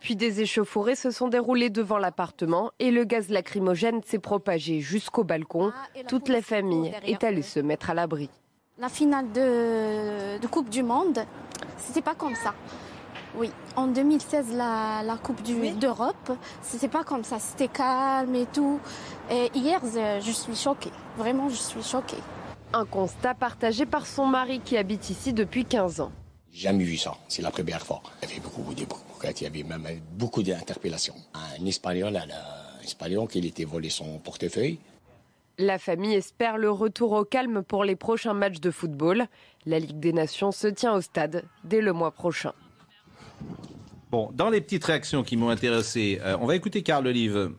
Puis 0.00 0.16
des 0.16 0.40
échauffourées 0.40 0.94
se 0.96 1.10
sont 1.10 1.28
déroulées 1.28 1.70
devant 1.70 1.98
l'appartement 1.98 2.70
et 2.78 2.90
le 2.90 3.04
gaz 3.04 3.28
lacrymogène 3.28 4.00
s'est 4.02 4.18
propagé 4.18 4.80
jusqu'au 4.80 5.24
balcon. 5.24 5.72
Toute 6.08 6.28
la 6.28 6.40
famille 6.42 6.92
est 7.04 7.22
allée 7.22 7.42
se 7.42 7.60
mettre 7.60 7.90
à 7.90 7.94
l'abri. 7.94 8.30
La 8.78 8.88
finale 8.88 9.30
de, 9.32 10.38
de 10.40 10.46
Coupe 10.46 10.70
du 10.70 10.82
Monde, 10.82 11.18
c'était 11.76 12.00
pas 12.00 12.14
comme 12.14 12.34
ça. 12.34 12.54
Oui, 13.36 13.50
en 13.76 13.86
2016, 13.86 14.46
la, 14.54 15.02
la 15.04 15.16
Coupe 15.16 15.42
du- 15.42 15.70
d'Europe, 15.72 16.32
c'était 16.62 16.88
pas 16.88 17.04
comme 17.04 17.22
ça. 17.22 17.38
C'était 17.38 17.68
calme 17.68 18.34
et 18.34 18.46
tout. 18.46 18.80
Et 19.30 19.50
hier, 19.54 19.80
je 19.84 20.20
je 20.24 20.30
suis 20.32 20.56
choquée. 20.56 20.90
Vraiment, 21.18 21.48
je 21.50 21.54
suis 21.56 21.82
choquée. 21.82 22.16
Un 22.72 22.86
constat 22.86 23.34
partagé 23.34 23.84
par 23.86 24.06
son 24.06 24.26
mari 24.26 24.60
qui 24.64 24.76
habite 24.76 25.10
ici 25.10 25.32
depuis 25.32 25.64
15 25.64 26.00
ans. 26.00 26.10
Jamais 26.52 26.82
vu 26.84 26.96
ça, 26.96 27.14
c'est 27.28 27.42
la 27.42 27.50
première 27.50 27.82
fois. 27.86 28.00
Il 28.22 28.28
y 28.28 28.32
avait 28.32 28.40
beaucoup 28.40 28.72
de 28.74 28.84
il 29.24 29.42
y 29.42 29.46
avait 29.46 29.62
même 29.62 29.86
beaucoup 30.12 30.42
d'interpellations. 30.42 31.14
Un 31.34 31.64
Espagnol, 31.66 32.16
un 32.16 32.82
Espagnol 32.82 33.28
qui 33.28 33.38
était 33.38 33.64
volé 33.64 33.90
son 33.90 34.18
portefeuille. 34.18 34.78
La 35.58 35.78
famille 35.78 36.14
espère 36.14 36.56
le 36.56 36.70
retour 36.70 37.12
au 37.12 37.24
calme 37.24 37.62
pour 37.62 37.84
les 37.84 37.96
prochains 37.96 38.32
matchs 38.32 38.60
de 38.60 38.70
football. 38.70 39.26
La 39.66 39.78
Ligue 39.78 40.00
des 40.00 40.14
Nations 40.14 40.52
se 40.52 40.68
tient 40.68 40.94
au 40.94 41.02
stade 41.02 41.44
dès 41.64 41.82
le 41.82 41.92
mois 41.92 42.12
prochain. 42.12 42.52
Bon, 44.10 44.30
dans 44.32 44.48
les 44.48 44.60
petites 44.60 44.84
réactions 44.84 45.22
qui 45.22 45.36
m'ont 45.36 45.50
intéressé, 45.50 46.18
euh, 46.22 46.36
on 46.40 46.46
va 46.46 46.56
écouter 46.56 46.82
Carl 46.82 47.06
Olive. 47.06 47.52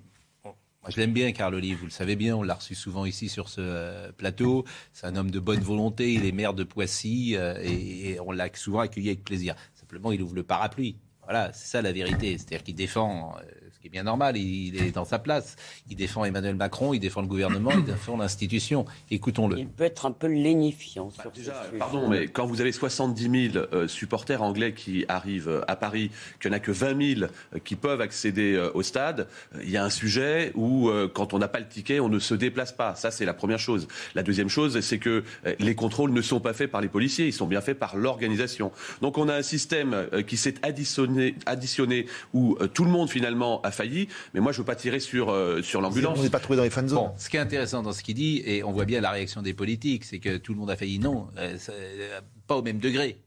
Moi, 0.43 0.89
je 0.89 0.97
l'aime 0.97 1.13
bien, 1.13 1.31
Carl 1.31 1.53
Olive, 1.53 1.77
vous 1.77 1.85
le 1.85 1.91
savez 1.91 2.15
bien, 2.15 2.35
on 2.35 2.41
l'a 2.41 2.55
reçu 2.55 2.73
souvent 2.73 3.05
ici 3.05 3.29
sur 3.29 3.49
ce 3.49 3.61
euh, 3.61 4.11
plateau. 4.11 4.65
C'est 4.93 5.05
un 5.05 5.15
homme 5.15 5.29
de 5.29 5.39
bonne 5.39 5.59
volonté, 5.59 6.11
il 6.11 6.25
est 6.25 6.31
maire 6.31 6.55
de 6.55 6.63
Poissy 6.63 7.35
euh, 7.37 7.55
et, 7.61 8.13
et 8.13 8.19
on 8.19 8.31
l'a 8.31 8.49
souvent 8.55 8.79
accueilli 8.79 9.09
avec 9.09 9.23
plaisir. 9.23 9.55
Simplement, 9.75 10.11
il 10.11 10.23
ouvre 10.23 10.33
le 10.33 10.43
parapluie. 10.43 10.97
Voilà, 11.23 11.51
c'est 11.53 11.67
ça 11.67 11.81
la 11.81 11.91
vérité. 11.91 12.37
C'est-à-dire 12.37 12.63
qu'il 12.63 12.75
défend, 12.75 13.35
euh, 13.37 13.60
qui 13.81 13.87
est 13.87 13.89
bien 13.89 14.03
normal, 14.03 14.37
il 14.37 14.81
est 14.81 14.91
dans 14.91 15.05
sa 15.05 15.17
place. 15.19 15.55
Il 15.89 15.95
défend 15.95 16.23
Emmanuel 16.23 16.55
Macron, 16.55 16.93
il 16.93 16.99
défend 16.99 17.21
le 17.21 17.27
gouvernement, 17.27 17.71
il 17.71 17.83
défend 17.83 18.17
l'institution. 18.17 18.85
Écoutons-le. 19.09 19.57
Il 19.57 19.67
peut 19.67 19.83
être 19.83 20.05
un 20.05 20.11
peu 20.11 20.27
lénifiant 20.27 21.11
bah, 21.17 21.23
sur 21.23 21.31
déjà, 21.31 21.53
ce 21.63 21.65
sujet. 21.67 21.79
Pardon, 21.79 22.07
mais 22.07 22.27
quand 22.27 22.45
vous 22.45 22.61
avez 22.61 22.71
70 22.71 23.51
000 23.53 23.65
euh, 23.73 23.87
supporters 23.87 24.41
anglais 24.41 24.73
qui 24.73 25.05
arrivent 25.07 25.49
euh, 25.49 25.61
à 25.67 25.75
Paris, 25.75 26.11
qu'il 26.39 26.51
n'y 26.51 26.55
en 26.55 26.57
a 26.57 26.59
que 26.59 26.71
20 26.71 27.15
000 27.15 27.31
euh, 27.55 27.59
qui 27.63 27.75
peuvent 27.75 28.01
accéder 28.01 28.53
euh, 28.53 28.69
au 28.73 28.83
stade, 28.83 29.27
il 29.61 29.69
y 29.69 29.77
a 29.77 29.83
un 29.83 29.89
sujet 29.89 30.51
où, 30.55 30.89
quand 31.13 31.33
on 31.33 31.39
n'a 31.39 31.47
pas 31.47 31.59
le 31.59 31.67
ticket, 31.67 31.99
on 31.99 32.09
ne 32.09 32.19
se 32.19 32.33
déplace 32.33 32.71
pas. 32.71 32.95
Ça, 32.95 33.11
c'est 33.11 33.25
la 33.25 33.33
première 33.33 33.59
chose. 33.59 33.87
La 34.15 34.23
deuxième 34.23 34.49
chose, 34.49 34.79
c'est 34.81 34.97
que 34.99 35.23
les 35.59 35.75
contrôles 35.75 36.11
ne 36.11 36.21
sont 36.21 36.39
pas 36.39 36.53
faits 36.53 36.69
par 36.69 36.81
les 36.81 36.87
policiers, 36.87 37.27
ils 37.27 37.33
sont 37.33 37.47
bien 37.47 37.61
faits 37.61 37.79
par 37.79 37.95
l'organisation. 37.95 38.71
Donc 39.01 39.17
on 39.17 39.29
a 39.29 39.35
un 39.35 39.41
système 39.41 40.07
qui 40.27 40.37
s'est 40.37 40.55
additionné, 40.61 41.35
additionné 41.45 42.05
où 42.33 42.57
tout 42.73 42.85
le 42.85 42.91
monde 42.91 43.09
finalement 43.09 43.61
a 43.61 43.70
failli. 43.71 44.07
Mais 44.33 44.39
moi, 44.39 44.51
je 44.51 44.57
ne 44.57 44.61
veux 44.61 44.65
pas 44.65 44.75
tirer 44.75 44.99
sur, 44.99 45.29
euh, 45.29 45.61
sur 45.61 45.81
l'ambulance. 45.81 46.17
On 46.19 46.23
n'est 46.23 46.29
pas 46.29 46.39
trouvé 46.39 46.57
dans 46.57 46.63
les 46.63 46.69
fan 46.69 46.87
zones. 46.87 46.99
Bon, 46.99 47.11
ce 47.17 47.29
qui 47.29 47.37
est 47.37 47.41
intéressant 47.41 47.81
dans 47.81 47.93
ce 47.93 48.03
qu'il 48.03 48.15
dit, 48.15 48.41
et 48.45 48.63
on 48.63 48.71
voit 48.71 48.85
bien 48.85 49.01
la 49.01 49.11
réaction 49.11 49.41
des 49.41 49.53
politiques, 49.53 50.05
c'est 50.05 50.19
que 50.19 50.37
tout 50.37 50.53
le 50.53 50.59
monde 50.59 50.71
a 50.71 50.75
failli 50.75 50.99
non, 50.99 51.27
euh, 51.37 51.57
euh, 51.69 52.21
pas 52.47 52.55
au 52.57 52.61
même 52.61 52.79
degré. 52.79 53.17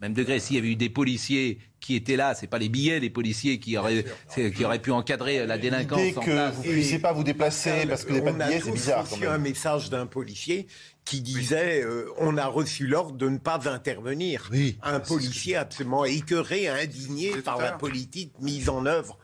Même 0.00 0.14
degré, 0.14 0.38
s'il 0.38 0.56
y 0.56 0.58
avait 0.58 0.68
eu 0.68 0.76
des 0.76 0.90
policiers 0.90 1.58
qui 1.80 1.96
étaient 1.96 2.16
là, 2.16 2.34
c'est 2.34 2.46
pas 2.46 2.58
les 2.58 2.68
billets 2.68 3.00
des 3.00 3.10
policiers 3.10 3.58
qui 3.58 3.76
auraient, 3.76 4.04
qui 4.34 4.64
auraient 4.64 4.78
pu 4.78 4.92
encadrer 4.92 5.46
la 5.46 5.58
délinquance 5.58 5.98
L'idée 5.98 6.18
en 6.18 6.20
que 6.22 6.30
place. 6.30 6.54
vous 6.54 6.64
ne 6.64 6.72
puissiez 6.72 6.98
pas 6.98 7.12
vous 7.12 7.24
déplacer 7.24 7.86
parce 7.88 8.04
que 8.04 8.12
vous 8.12 8.20
n'avez 8.20 8.32
pas 8.32 8.32
de 8.32 8.42
a 8.42 8.46
billets, 8.48 8.60
c'est 8.64 8.70
bizarre 8.70 9.04
quand 9.08 9.16
reçu 9.16 9.26
un 9.26 9.32
même. 9.32 9.42
message 9.42 9.90
d'un 9.90 10.06
policier 10.06 10.66
qui 11.04 11.20
disait 11.20 11.82
euh, 11.82 12.06
on 12.18 12.36
a 12.36 12.46
reçu 12.46 12.86
l'ordre 12.86 13.16
de 13.16 13.28
ne 13.28 13.38
pas 13.38 13.68
intervenir. 13.68 14.50
Un 14.82 15.00
policier 15.00 15.56
absolument 15.56 16.04
écœuré, 16.04 16.68
indigné 16.68 17.30
par 17.42 17.58
la 17.58 17.72
politique 17.72 18.32
mise 18.40 18.68
en 18.68 18.86
œuvre. 18.86 19.18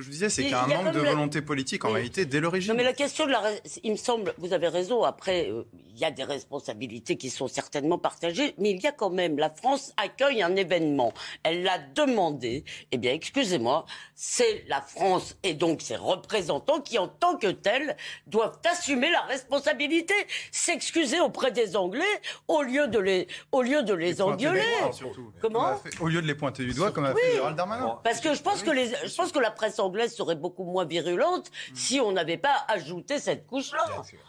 Que 0.00 0.04
je 0.04 0.08
vous 0.08 0.12
disais, 0.12 0.28
c'est 0.28 0.42
qu'il 0.42 0.50
y 0.50 0.54
a 0.54 0.62
un 0.64 0.66
il 0.66 0.70
y 0.70 0.74
a 0.74 0.82
manque 0.82 0.94
de 0.94 1.00
la- 1.00 1.10
volonté 1.10 1.40
politique 1.42 1.84
en 1.84 1.88
Oui. 1.88 1.94
réalité 1.94 2.24
dès 2.24 2.40
l'origine. 2.40 2.72
Non, 2.72 2.76
mais 2.76 2.84
la 2.84 2.92
question 2.92 3.26
de 3.26 3.30
la. 3.32 3.42
Il 3.82 3.92
me 3.92 3.96
semble, 3.96 4.34
vous 4.38 4.52
avez 4.52 4.68
raison, 4.68 5.04
après, 5.04 5.48
euh, 5.50 5.64
il 5.92 5.98
y 5.98 6.04
a 6.04 6.10
des 6.10 6.24
responsabilités 6.24 7.16
qui 7.16 7.30
sont 7.30 7.48
certainement 7.48 7.98
partagées, 7.98 8.54
mais 8.58 8.70
il 8.70 8.80
y 8.80 8.86
a 8.86 8.92
quand 8.92 9.10
même. 9.10 9.38
La 9.38 9.50
France 9.50 9.92
accueille 9.96 10.42
un 10.42 10.56
événement. 10.56 11.12
Elle 11.42 11.62
l'a 11.62 11.78
demandé. 11.94 12.64
Eh 12.92 12.98
bien, 12.98 13.12
excusez-moi, 13.12 13.86
c'est 14.14 14.64
la 14.68 14.80
France 14.80 15.36
et 15.42 15.54
donc 15.54 15.82
ses 15.82 15.96
représentants 15.96 16.80
qui, 16.80 16.98
en 16.98 17.08
tant 17.08 17.36
que 17.36 17.48
tels, 17.48 17.96
doivent 18.26 18.58
assumer 18.70 19.10
la 19.10 19.20
responsabilité. 19.22 20.14
S'excuser 20.50 21.20
auprès 21.20 21.50
des 21.52 21.76
Anglais 21.76 22.04
au 22.48 22.62
lieu 22.62 22.88
de 22.88 22.98
les, 22.98 23.28
au 23.52 23.62
lieu 23.62 23.82
de 23.82 23.94
les 23.94 24.14
Pointer 24.14 24.36
du 24.36 24.46
engueuler. 24.48 24.62
doigt, 24.80 24.92
surtout. 24.92 25.32
Comment 25.40 25.60
Comme 25.60 25.72
a 25.72 25.76
fait- 25.76 26.00
Au 26.00 26.08
lieu 26.08 26.22
de 26.22 26.26
les 26.26 26.34
pointer 26.34 26.64
du 26.64 26.72
doigt, 26.72 26.90
comme 26.92 27.04
a 27.04 27.12
Oui. 27.12 27.20
fait 27.22 27.32
Gérald 27.34 27.56
Darmanin. 27.56 27.98
Parce 28.04 28.20
que 28.20 28.34
je 28.34 28.42
pense 28.42 28.62
que 28.62 28.70
les, 28.70 28.86
je 28.88 29.14
pense 29.14 29.32
que 29.32 29.38
la 29.38 29.50
presse 29.50 29.78
anglaise 29.78 29.89
serait 30.08 30.36
beaucoup 30.36 30.64
moins 30.64 30.84
virulente 30.84 31.50
si 31.74 32.00
on 32.00 32.12
n'avait 32.12 32.36
pas 32.36 32.64
ajouté 32.68 33.18
cette 33.18 33.46
couche-là. 33.46 33.84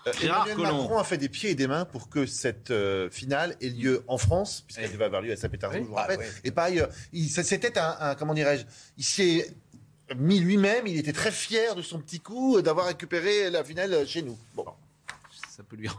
Euh, 0.07 0.11
Emmanuel 0.21 0.57
Macron 0.57 0.97
a 0.97 1.03
fait 1.03 1.17
des 1.17 1.29
pieds 1.29 1.51
et 1.51 1.55
des 1.55 1.67
mains 1.67 1.85
pour 1.85 2.09
que 2.09 2.25
cette 2.25 2.71
euh, 2.71 3.09
finale 3.09 3.55
ait 3.61 3.69
lieu 3.69 4.03
en 4.07 4.17
France, 4.17 4.61
puisqu'elle 4.65 4.91
devait 4.91 5.05
avoir 5.05 5.21
lieu 5.21 5.31
à 5.31 5.35
Saint-Pétersbourg, 5.37 5.83
je 5.83 5.87
vous 5.89 5.95
rappelle, 5.95 6.19
et 6.43 6.51
pas 6.51 6.63
ailleurs. 6.65 6.89
Il- 7.13 7.29
ça- 7.29 7.43
C'était 7.43 7.77
un, 7.77 7.95
un- 7.99 8.15
comment 8.15 8.33
dirais-je, 8.33 8.65
il 8.97 9.03
s'est 9.03 9.53
mis 10.17 10.39
lui-même, 10.39 10.87
il 10.87 10.97
était 10.97 11.13
très 11.13 11.31
fier 11.31 11.75
de 11.75 11.81
son 11.81 11.99
petit 11.99 12.19
coup 12.19 12.57
euh, 12.57 12.61
d'avoir 12.61 12.87
récupéré 12.87 13.49
la 13.49 13.63
finale 13.63 14.05
chez 14.07 14.21
nous. 14.21 14.37
Bon. 14.55 14.65
Ça 15.49 15.63
peut 15.63 15.75
lui. 15.75 15.89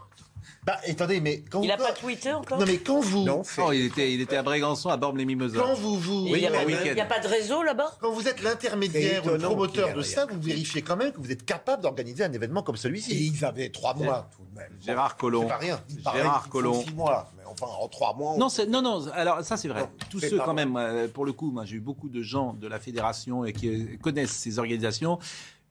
Bah, 0.65 0.79
attendez, 0.89 1.21
mais 1.21 1.43
quand 1.51 1.61
Il 1.61 1.63
vous- 1.63 1.69
n'a 1.69 1.77
pas 1.77 1.93
tweeté 1.93 2.33
encore 2.33 2.57
Non, 2.61 2.67
mais 2.67 2.79
quand 2.79 3.01
vous. 3.01 3.25
Non, 3.25 3.43
il 3.73 3.87
était, 3.87 4.13
il 4.13 4.21
était 4.21 4.37
à 4.37 4.45
Brégançon, 4.45 4.91
à 4.91 4.97
Bormes-les-Mimosas. 4.97 5.59
Quand 5.59 5.75
vous 5.75 5.99
vous. 5.99 6.23
Oui, 6.27 6.35
Il 6.35 6.39
n'y 6.39 6.47
a, 6.47 6.51
pas- 6.53 6.65
week-end. 6.65 6.81
il 6.85 6.97
y 6.97 7.01
a 7.01 7.05
pas 7.05 7.19
de 7.19 7.27
réseau 7.27 7.65
là-bas? 7.65 7.97
Quand 8.01 8.13
vous 8.13 8.29
êtes 8.29 8.41
l'intermédiaire 8.43 9.27
ou 9.27 9.31
le 9.31 9.39
promoteur 9.39 9.93
de 9.93 10.03
ça, 10.03 10.25
vous 10.27 10.41
vérifiez 10.41 10.83
quand 10.83 10.95
même 10.97 11.11
que 11.11 11.19
vous 11.19 11.33
êtes 11.33 11.45
capable 11.45 11.83
d'organiser 11.83 12.23
un 12.23 12.33
événement 12.33 12.63
comme 12.63 12.77
Et 12.77 12.79
celui-ci. 12.79 13.33
ils 13.35 13.45
avaient 13.45 13.71
trois 13.71 13.95
mois 13.95 14.29
tout 14.37 14.43
de 14.53 14.57
même. 14.57 14.71
Gérard 14.81 15.17
Collomb. 15.17 15.43
C'est 15.43 15.49
pas 15.49 15.57
rien. 15.59 15.81
Gérard 16.15 16.49
Collomb. 16.49 16.81
Six 16.85 16.95
mois, 16.95 17.29
mais 17.37 17.43
enfin 17.45 17.67
en 17.67 17.89
trois 17.89 18.15
mois. 18.15 18.35
on- 18.35 18.39
Non, 18.39 18.49
non, 18.69 18.83
non. 18.83 19.07
Alors 19.15 19.43
ça, 19.43 19.57
c'est 19.57 19.67
vrai. 19.69 19.81
Non, 19.81 19.89
Tous 20.11 20.21
ceux, 20.21 20.39
quand 20.39 20.45
vrai. 20.45 20.55
même, 20.55 20.77
euh, 20.77 21.09
pour 21.09 21.25
le 21.25 21.33
coup, 21.33 21.51
moi, 21.51 21.65
j'ai 21.65 21.77
eu 21.77 21.81
beaucoup 21.81 22.09
de 22.09 22.23
gens 22.23 22.53
de 22.53 22.69
la 22.69 22.79
fédération 22.79 23.45
et 23.45 23.53
qui 23.53 23.69
euh, 23.69 23.97
connaissent 24.01 24.31
ces 24.31 24.61
organisations. 24.61 25.19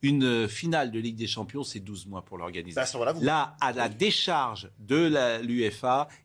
Une 0.03 0.23
euh, 0.23 0.47
finale 0.47 0.89
de 0.89 0.99
Ligue 0.99 1.15
des 1.15 1.27
Champions, 1.27 1.63
c'est 1.63 1.79
12 1.79 2.07
mois 2.07 2.23
pour 2.23 2.37
l'organiser. 2.39 2.75
Bah, 2.75 2.85
vous- 3.13 3.21
Là, 3.23 3.55
à 3.61 3.71
la 3.71 3.87
décharge 3.87 4.71
de 4.79 4.95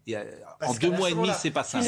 et, 0.06 0.16
euh, 0.16 0.24
en 0.62 0.72
deux 0.74 0.90
mois 0.90 1.10
et 1.10 1.14
demi, 1.14 1.28
c'est 1.38 1.50
pas 1.50 1.62
pas. 1.62 1.78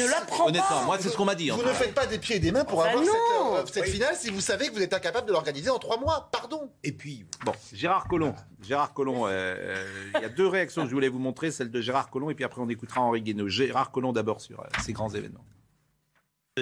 Honnêtement, 0.45 0.83
moi, 0.85 0.97
c'est 0.99 1.09
ce 1.09 1.17
qu'on 1.17 1.25
m'a 1.25 1.33
dit. 1.33 1.49
Vous 1.49 1.63
ne 1.63 1.73
faites 1.73 1.95
pas 1.95 2.05
des 2.05 2.19
pieds 2.19 2.35
et 2.35 2.39
des 2.39 2.51
mains 2.51 2.63
pour 2.63 2.79
Bah 2.83 2.89
avoir 2.89 3.03
non. 3.03 3.11
cette, 3.11 3.69
euh, 3.69 3.71
cette 3.83 3.89
finale 3.91 4.15
si 4.15 4.29
vous 4.29 4.41
savez 4.41 4.67
que 4.67 4.73
vous 4.73 4.81
êtes 4.83 4.93
incapable 4.93 5.27
de 5.27 5.33
l'organiser 5.33 5.69
en 5.71 5.79
trois 5.79 5.97
mois. 5.99 6.29
Pardon. 6.31 6.69
Et 6.83 6.91
puis, 6.91 7.25
Bon, 7.43 7.53
Gérard 7.73 8.07
Collomb. 8.07 8.35
Gérard 8.61 8.93
Collomb, 8.93 9.27
il 9.27 10.21
y 10.21 10.25
a 10.25 10.29
deux 10.29 10.47
réactions 10.47 10.83
que 10.83 10.89
je 10.89 10.93
voulais 10.93 11.09
vous 11.09 11.19
montrer, 11.19 11.49
celle 11.49 11.71
de 11.71 11.81
Gérard 11.81 12.09
Collomb 12.09 12.29
et 12.29 12.35
puis 12.35 12.43
après 12.45 12.61
on 12.61 12.69
écoutera 12.69 13.01
Henri 13.01 13.21
Guénaud. 13.21 13.47
Gérard 13.47 13.91
Collomb 13.91 14.11
d'abord 14.13 14.41
sur 14.41 14.59
euh, 14.59 14.63
ces 14.83 14.93
grands 14.93 15.09
événements. 15.09 15.43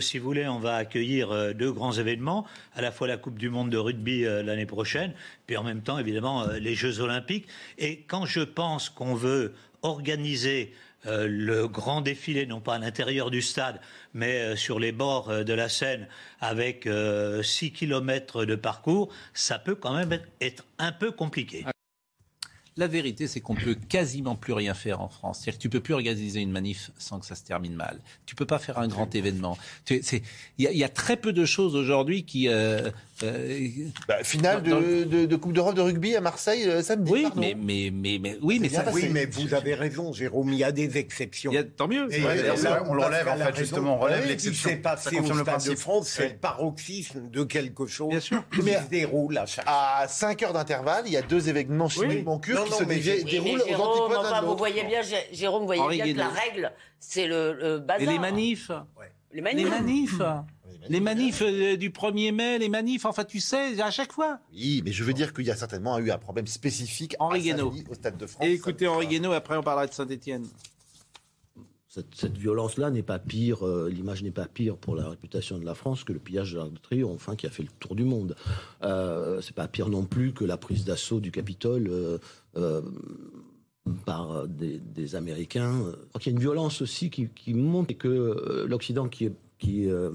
Si 0.01 0.19
vous 0.19 0.25
voulez, 0.25 0.47
on 0.47 0.59
va 0.59 0.75
accueillir 0.75 1.31
euh, 1.31 1.53
deux 1.53 1.71
grands 1.71 1.93
événements, 1.93 2.45
à 2.75 2.81
la 2.81 2.91
fois 2.91 3.07
la 3.07 3.17
Coupe 3.17 3.37
du 3.37 3.49
Monde 3.49 3.69
de 3.69 3.77
rugby 3.77 4.25
euh, 4.25 4.43
l'année 4.43 4.65
prochaine, 4.65 5.13
puis 5.45 5.57
en 5.57 5.63
même 5.63 5.81
temps, 5.81 5.97
évidemment, 5.97 6.43
euh, 6.43 6.59
les 6.59 6.75
Jeux 6.75 6.99
Olympiques. 6.99 7.47
Et 7.77 8.01
quand 8.07 8.25
je 8.25 8.41
pense 8.41 8.89
qu'on 8.89 9.15
veut 9.15 9.53
organiser 9.81 10.73
le 11.05 11.67
grand 11.67 12.01
défilé, 12.01 12.45
non 12.47 12.59
pas 12.59 12.75
à 12.75 12.79
l'intérieur 12.79 13.31
du 13.31 13.41
stade, 13.41 13.79
mais 14.13 14.57
sur 14.57 14.77
les 14.77 14.91
bords 14.91 15.45
de 15.45 15.53
la 15.53 15.69
Seine, 15.69 16.07
avec 16.41 16.89
6 17.43 17.71
kilomètres 17.71 18.43
de 18.43 18.55
parcours, 18.55 19.07
ça 19.33 19.57
peut 19.57 19.75
quand 19.75 19.93
même 19.93 20.19
être 20.41 20.65
un 20.79 20.91
peu 20.91 21.11
compliqué. 21.11 21.63
La 22.77 22.87
vérité, 22.87 23.27
c'est 23.27 23.41
qu'on 23.41 23.55
peut 23.55 23.75
quasiment 23.89 24.35
plus 24.35 24.53
rien 24.53 24.73
faire 24.73 25.01
en 25.01 25.09
France. 25.09 25.39
C'est-à-dire 25.39 25.57
que 25.57 25.61
tu 25.63 25.69
peux 25.69 25.79
plus 25.79 25.93
organiser 25.95 26.41
une 26.41 26.51
manif 26.51 26.91
sans 26.97 27.19
que 27.19 27.25
ça 27.25 27.35
se 27.35 27.43
termine 27.43 27.73
mal. 27.75 27.99
Tu 28.25 28.35
peux 28.35 28.45
pas 28.45 28.59
faire 28.59 28.77
un 28.77 28.87
grand 28.87 29.13
événement. 29.15 29.57
Il 29.89 30.01
y, 30.59 30.63
y 30.63 30.83
a 30.83 30.89
très 30.89 31.17
peu 31.17 31.33
de 31.33 31.45
choses 31.45 31.75
aujourd'hui 31.75 32.23
qui. 32.23 32.47
euh, 32.47 32.91
euh, 33.23 33.69
Bah, 34.07 34.23
finale 34.23 34.61
Dans- 34.63 34.79
de, 34.79 35.03
de- 35.03 35.25
de 35.25 35.35
Coupe 35.35 35.53
d'Europe 35.53 35.75
de 35.75 35.81
rugby 35.81 36.15
à 36.15 36.21
Marseille 36.21 36.63
euh, 36.67 36.81
samedi. 36.81 37.11
oui, 37.11 37.27
mais, 37.35 37.55
mais, 37.57 37.89
mais, 37.93 38.19
mais- 38.21 38.37
oui, 38.41 38.59
mais 38.61 38.69
ça. 38.69 38.85
oui, 38.93 39.09
vous 39.31 39.53
avez 39.53 39.73
raison, 39.75 40.13
Jérôme, 40.13 40.49
il 40.53 40.59
y 40.59 40.63
a 40.63 40.71
des 40.71 40.97
exceptions. 40.97 41.51
il 41.51 41.55
y 41.55 41.57
a- 41.57 41.63
tant 41.63 41.87
mieux. 41.87 42.07
Et 42.13 42.21
Ouais, 42.23 42.35
d'ailleurs, 42.37 42.55
là, 42.55 42.61
c'est 42.83 42.89
on 42.89 42.93
le 42.93 43.03
relève, 43.03 43.25
Pascal 43.25 43.33
en 43.33 43.37
fait, 43.37 43.43
raison. 43.51 43.57
justement, 43.57 43.95
on 43.95 43.99
relève 43.99 44.25
l'exception. 44.27 44.69
Ce 44.69 44.75
qui 44.75 44.75
s'est 44.75 44.81
Ça 44.83 44.89
passé 44.89 45.15
confirme 45.17 45.25
au 45.25 45.39
le 45.39 45.43
Stade 45.43 45.45
de 45.45 45.49
principe. 45.65 45.77
France, 45.79 46.07
c'est 46.09 46.23
Ouais. 46.23 46.29
le 46.29 46.37
paroxysme 46.37 47.29
de 47.29 47.43
quelque 47.43 47.85
chose 47.87 48.09
Bien 48.09 48.19
sûr. 48.19 48.43
qui 48.53 48.61
Mais- 48.61 48.79
se 48.81 48.89
déroule 48.89 49.37
à 49.37 49.45
chaque 49.45 49.65
À 49.67 50.05
5 50.07 50.43
heures 50.43 50.53
d'intervalle, 50.53 51.03
il 51.07 51.13
y 51.13 51.17
a 51.17 51.21
deux 51.21 51.49
événements 51.49 51.89
chimiques 51.89 52.25
mon 52.25 52.39
cul 52.39 52.53
Non, 52.53 52.63
qui 52.65 52.71
non, 52.71 52.77
se 52.77 52.83
mais 52.83 52.95
dé- 52.95 53.01
j'ai- 53.01 53.13
Oui, 53.17 53.23
mais 53.25 53.31
déroulent 53.31 53.61
aux 53.61 53.81
antipodes 53.81 54.41
de 54.41 54.45
vous 54.47 54.57
voyez 54.57 54.83
bien, 54.83 55.01
Jé- 55.01 55.27
Jérôme, 55.31 55.61
vous 55.61 55.65
voyez 55.67 56.03
bien 56.03 56.13
que 56.13 56.17
la 56.17 56.29
règle, 56.29 56.71
c'est 56.99 57.27
le, 57.27 57.53
le 57.53 57.79
bazar. 57.79 58.01
Et 58.01 58.05
les 58.05 58.19
manifs 58.19 58.71
Les 59.33 59.41
Les 59.41 59.65
manifs. 59.65 60.21
Les 60.89 60.99
manifs 60.99 61.41
euh, 61.41 61.75
du 61.77 61.89
1er 61.89 62.31
mai, 62.31 62.57
les 62.59 62.69
manifs, 62.69 63.05
enfin 63.05 63.23
tu 63.23 63.39
sais, 63.39 63.79
à 63.81 63.91
chaque 63.91 64.11
fois. 64.11 64.39
Oui, 64.53 64.81
mais 64.85 64.91
je 64.91 65.03
veux 65.03 65.13
dire 65.13 65.33
qu'il 65.33 65.45
y 65.45 65.51
a 65.51 65.55
certainement 65.55 65.97
eu 65.99 66.11
un 66.11 66.17
problème 66.17 66.47
spécifique 66.47 67.15
Henri 67.19 67.39
à 67.39 67.43
Guénaud. 67.43 67.71
samedi 67.71 67.85
au 67.89 67.93
Stade 67.93 68.17
de 68.17 68.25
France. 68.25 68.45
Et 68.45 68.53
écoutez 68.53 68.87
Henri 68.87 69.07
Guénaud, 69.07 69.31
après 69.33 69.57
on 69.57 69.63
parlera 69.63 69.87
de 69.87 69.93
Saint-Etienne. 69.93 70.45
Cette, 71.89 72.13
cette 72.13 72.37
violence-là 72.37 72.91
n'est 72.91 73.01
pas 73.01 73.17
pire, 73.17 73.65
euh, 73.65 73.89
l'image 73.89 74.21
n'est 74.21 74.29
pas 74.29 74.45
pire 74.45 74.77
pour 74.77 74.95
la 74.95 75.09
réputation 75.09 75.57
de 75.57 75.65
la 75.65 75.73
France 75.73 76.03
que 76.03 76.13
le 76.13 76.19
pillage 76.19 76.51
de 76.51 76.57
l'Arc 76.57 76.71
de 76.71 76.77
Triomphe, 76.77 77.15
enfin, 77.15 77.35
qui 77.35 77.47
a 77.47 77.49
fait 77.49 77.63
le 77.63 77.69
tour 77.79 77.95
du 77.95 78.03
monde. 78.03 78.35
Euh, 78.83 79.41
c'est 79.41 79.55
pas 79.55 79.67
pire 79.67 79.89
non 79.89 80.03
plus 80.05 80.31
que 80.33 80.45
la 80.45 80.57
prise 80.57 80.85
d'assaut 80.85 81.19
du 81.19 81.31
Capitole 81.31 81.87
euh, 81.89 82.19
euh, 82.55 82.81
par 84.05 84.47
des, 84.47 84.79
des 84.79 85.15
Américains. 85.15 85.81
Crois 86.09 86.19
qu'il 86.21 86.31
y 86.31 86.35
a 86.35 86.37
une 86.37 86.41
violence 86.41 86.81
aussi 86.81 87.09
qui, 87.09 87.29
qui 87.29 87.53
monte 87.53 87.89
et 87.89 87.95
que 87.95 88.07
euh, 88.07 88.67
l'Occident, 88.67 89.07
qui 89.07 89.25
est, 89.25 89.33
qui 89.57 89.89
euh, 89.89 90.11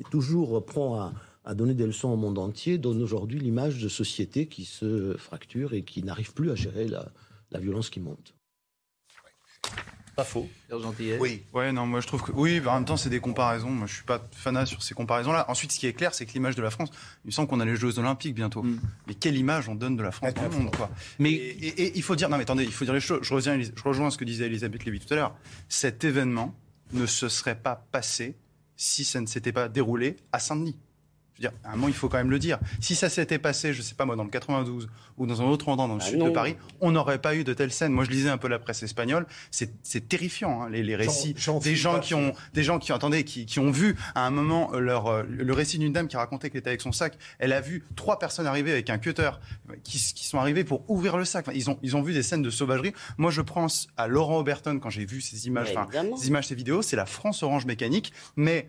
est 0.00 0.10
toujours 0.10 0.64
prompt 0.64 0.94
à, 0.98 1.12
à 1.44 1.54
donner 1.54 1.74
des 1.74 1.86
leçons 1.86 2.08
au 2.08 2.16
monde 2.16 2.38
entier, 2.38 2.78
donne 2.78 3.02
aujourd'hui 3.02 3.38
l'image 3.38 3.80
de 3.82 3.88
sociétés 3.88 4.46
qui 4.46 4.64
se 4.64 5.16
fracturent 5.18 5.74
et 5.74 5.82
qui 5.82 6.02
n'arrivent 6.02 6.32
plus 6.34 6.50
à 6.50 6.54
gérer 6.54 6.88
la, 6.88 7.08
la 7.50 7.60
violence 7.60 7.90
qui 7.90 8.00
monte. 8.00 8.34
Pas 10.16 10.24
faux. 10.24 10.48
Gentillet. 10.70 11.18
Oui. 11.20 11.42
Ouais, 11.52 11.72
non, 11.72 11.84
moi 11.84 12.00
je 12.00 12.06
trouve 12.06 12.22
que. 12.22 12.32
Oui, 12.32 12.58
bah, 12.60 12.70
en 12.72 12.76
même 12.76 12.86
temps, 12.86 12.96
c'est 12.96 13.10
des 13.10 13.20
comparaisons. 13.20 13.68
Moi, 13.68 13.86
je 13.86 13.96
suis 13.96 14.04
pas 14.04 14.26
fanat 14.32 14.64
sur 14.64 14.82
ces 14.82 14.94
comparaisons-là. 14.94 15.44
Ensuite, 15.50 15.72
ce 15.72 15.78
qui 15.78 15.86
est 15.86 15.92
clair, 15.92 16.14
c'est 16.14 16.24
que 16.24 16.32
l'image 16.32 16.56
de 16.56 16.62
la 16.62 16.70
France, 16.70 16.88
il 17.24 17.26
me 17.26 17.32
semble 17.32 17.48
qu'on 17.48 17.60
a 17.60 17.66
les 17.66 17.76
Jeux 17.76 17.98
Olympiques 17.98 18.34
bientôt. 18.34 18.62
Mais 19.06 19.12
quelle 19.12 19.36
image 19.36 19.68
on 19.68 19.74
donne 19.74 19.94
de 19.94 20.02
la 20.02 20.12
France 20.12 20.32
dans 20.32 20.42
le 20.44 20.48
monde, 20.48 20.74
quoi. 20.74 20.90
Mais- 21.18 21.32
Et, 21.32 21.66
et- 21.66 21.82
et 21.88 21.92
il 21.96 22.02
faut 22.02 22.16
dire. 22.16 22.30
Non, 22.30 22.38
mais 22.38 22.44
attendez, 22.44 22.64
il 22.64 22.72
faut 22.72 22.86
dire 22.86 22.94
les 22.94 23.00
choses. 23.00 23.18
Je, 23.22 23.34
reviens, 23.34 23.60
je 23.60 23.82
rejoins 23.84 24.08
ce 24.10 24.16
que 24.16 24.24
disait 24.24 24.46
Elisabeth 24.46 24.86
Lévy 24.86 25.00
tout 25.00 25.12
à 25.12 25.16
l'heure. 25.16 25.36
Cet 25.68 26.02
événement 26.02 26.54
ne 26.94 27.04
se 27.04 27.28
serait 27.28 27.60
pas 27.60 27.76
passé 27.92 28.36
si 28.76 29.04
ça 29.04 29.20
ne 29.20 29.26
s'était 29.26 29.52
pas 29.52 29.68
déroulé 29.68 30.16
à 30.32 30.38
Saint-Denis. 30.38 30.76
Je 31.38 31.42
veux 31.42 31.50
dire, 31.50 31.58
à 31.64 31.70
un 31.72 31.76
moment, 31.76 31.88
il 31.88 31.94
faut 31.94 32.08
quand 32.08 32.16
même 32.16 32.30
le 32.30 32.38
dire. 32.38 32.58
Si 32.80 32.94
ça 32.94 33.08
s'était 33.10 33.38
passé, 33.38 33.74
je 33.74 33.82
sais 33.82 33.94
pas 33.94 34.04
moi, 34.06 34.16
dans 34.16 34.24
le 34.24 34.30
92 34.30 34.88
ou 35.18 35.26
dans 35.26 35.42
un 35.42 35.44
autre 35.46 35.68
endroit 35.68 35.86
dans 35.86 35.94
le 35.94 36.00
Ah 36.02 36.06
sud 36.06 36.18
non. 36.18 36.26
de 36.26 36.30
Paris, 36.30 36.56
on 36.80 36.90
n'aurait 36.92 37.18
pas 37.20 37.34
eu 37.34 37.44
de 37.44 37.52
telles 37.52 37.72
scènes. 37.72 37.92
Moi, 37.92 38.04
je 38.04 38.10
lisais 38.10 38.28
un 38.30 38.38
peu 38.38 38.48
la 38.48 38.58
presse 38.58 38.82
espagnole. 38.82 39.26
C'est 39.50 39.70
c'est 39.82 40.08
terrifiant, 40.08 40.62
hein, 40.62 40.70
les, 40.70 40.82
les 40.82 40.96
récits 40.96 41.34
des 41.62 41.76
gens 41.76 42.00
qui 42.00 42.14
ont, 42.14 42.32
des 42.54 42.62
gens 42.62 42.78
qui, 42.78 42.92
attendez, 42.92 43.24
qui, 43.24 43.44
qui 43.46 43.58
ont 43.58 43.70
vu 43.70 43.96
à 44.14 44.26
un 44.26 44.30
moment 44.30 44.70
euh, 44.74 44.80
leur, 44.80 45.06
euh, 45.08 45.22
le 45.28 45.52
récit 45.52 45.78
d'une 45.78 45.92
dame 45.92 46.08
qui 46.08 46.16
racontait 46.16 46.48
qu'elle 46.50 46.60
était 46.60 46.70
avec 46.70 46.80
son 46.80 46.92
sac. 46.92 47.18
Elle 47.38 47.52
a 47.52 47.60
vu 47.60 47.84
trois 47.96 48.18
personnes 48.18 48.46
arriver 48.46 48.72
avec 48.72 48.88
un 48.90 48.98
cutter 48.98 49.30
euh, 49.70 49.74
qui, 49.84 49.98
qui 49.98 50.26
sont 50.26 50.38
arrivés 50.38 50.64
pour 50.64 50.88
ouvrir 50.90 51.16
le 51.16 51.24
sac. 51.24 51.46
Enfin, 51.48 51.56
ils 51.56 51.68
ont, 51.70 51.78
ils 51.82 51.96
ont 51.96 52.02
vu 52.02 52.12
des 52.14 52.22
scènes 52.22 52.42
de 52.42 52.50
sauvagerie. 52.50 52.92
Moi, 53.18 53.30
je 53.30 53.40
pense 53.42 53.88
à 53.96 54.06
Laurent 54.06 54.38
Oberton 54.38 54.78
quand 54.78 54.90
j'ai 54.90 55.04
vu 55.04 55.20
ces 55.20 55.46
images, 55.46 55.74
ces 56.16 56.28
images, 56.28 56.46
ces 56.46 56.54
vidéos. 56.54 56.82
C'est 56.82 56.96
la 56.96 57.06
France 57.06 57.42
Orange 57.42 57.66
mécanique, 57.66 58.12
mais 58.36 58.68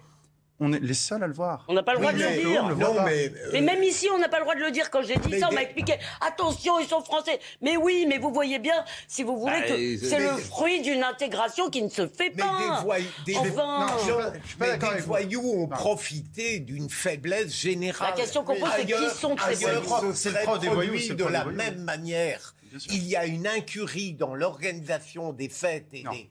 on 0.60 0.74
est 0.74 0.80
les 0.80 0.94
seuls 0.94 1.22
à 1.24 1.28
le 1.28 1.34
voir. 1.34 1.66
On 1.68 1.74
n'a 1.74 1.84
pas 1.84 1.94
le 1.94 2.00
droit 2.00 2.12
Oui, 2.14 2.20
de 2.20 2.24
le 2.26 2.50
dire. 2.50 2.68
le 2.68 2.76
Non, 2.76 2.96
pas. 2.96 3.06
mais 3.06 3.32
Mais 3.54 3.62
même 3.62 3.84
ici, 3.84 4.08
on 4.14 4.18
n'a 4.18 4.28
pas 4.30 4.38
le 4.40 4.44
droit 4.44 4.56
de 4.56 4.60
le 4.62 4.72
dire. 4.72 4.90
Quand 4.90 5.02
j'ai 5.04 5.16
dit 5.16 5.30
Mais 5.30 5.40
ça, 5.40 5.48
on 5.48 5.50
des- 5.50 5.56
m'a 5.56 5.62
expliqué. 5.64 5.96
Attention, 6.22 6.80
ils 6.80 6.88
sont 6.88 7.04
français. 7.04 7.40
Mais 7.62 7.78
oui, 7.78 8.06
mais 8.08 8.18
vous 8.18 8.34
voyez 8.34 8.58
bien, 8.60 8.84
si 9.08 9.24
vous 9.24 9.38
voulez, 9.38 9.60
Bah, 9.62 9.68
que 9.68 9.74
et- 9.74 9.98
c'est 9.98 10.18
mais- 10.20 10.26
le 10.32 10.38
fruit 10.38 10.82
d'une 10.82 11.04
intégration 11.04 11.70
qui 11.70 11.82
ne 11.84 11.90
se 11.90 12.08
fait 12.08 12.32
Mais 12.36 12.44
pas. 12.44 12.80
des, 12.82 12.86
voy- 12.86 13.06
des, 13.26 13.38
Enfin, 13.38 13.86
Non, 13.88 13.94
je 13.98 14.04
suis 14.04 14.12
pas- 14.14 14.34
je 14.44 14.48
suis 14.48 14.58
pas 14.58 14.66
mais 14.90 14.96
des 14.96 15.02
voyous 15.02 15.54
ont 15.64 15.68
profité 15.68 16.60
d'une 16.60 16.90
faiblesse 16.90 17.56
générale. 17.56 18.10
La 18.12 18.16
question 18.16 18.44
qu'on 18.44 18.56
pose, 18.56 18.70
c'est 18.76 18.86
qui 18.86 18.94
sont 19.16 19.36
ces 19.38 19.56
voyous? 19.56 19.84
Ce 20.02 20.14
C'est 20.14 20.30
le 20.30 20.36
serait 20.36 20.44
propre 20.44 20.60
des 20.60 20.70
voyous, 20.70 21.14
de 21.14 21.24
la 21.26 21.46
même 21.46 21.84
manière. 21.84 22.54
Il 22.90 23.08
y 23.08 23.16
a 23.16 23.26
une 23.26 23.48
incurie 23.48 24.14
dans 24.14 24.36
l'organisation 24.36 25.32
des 25.34 25.50
fêtes 25.50 25.88
et 25.94 26.04
des- 26.04 26.30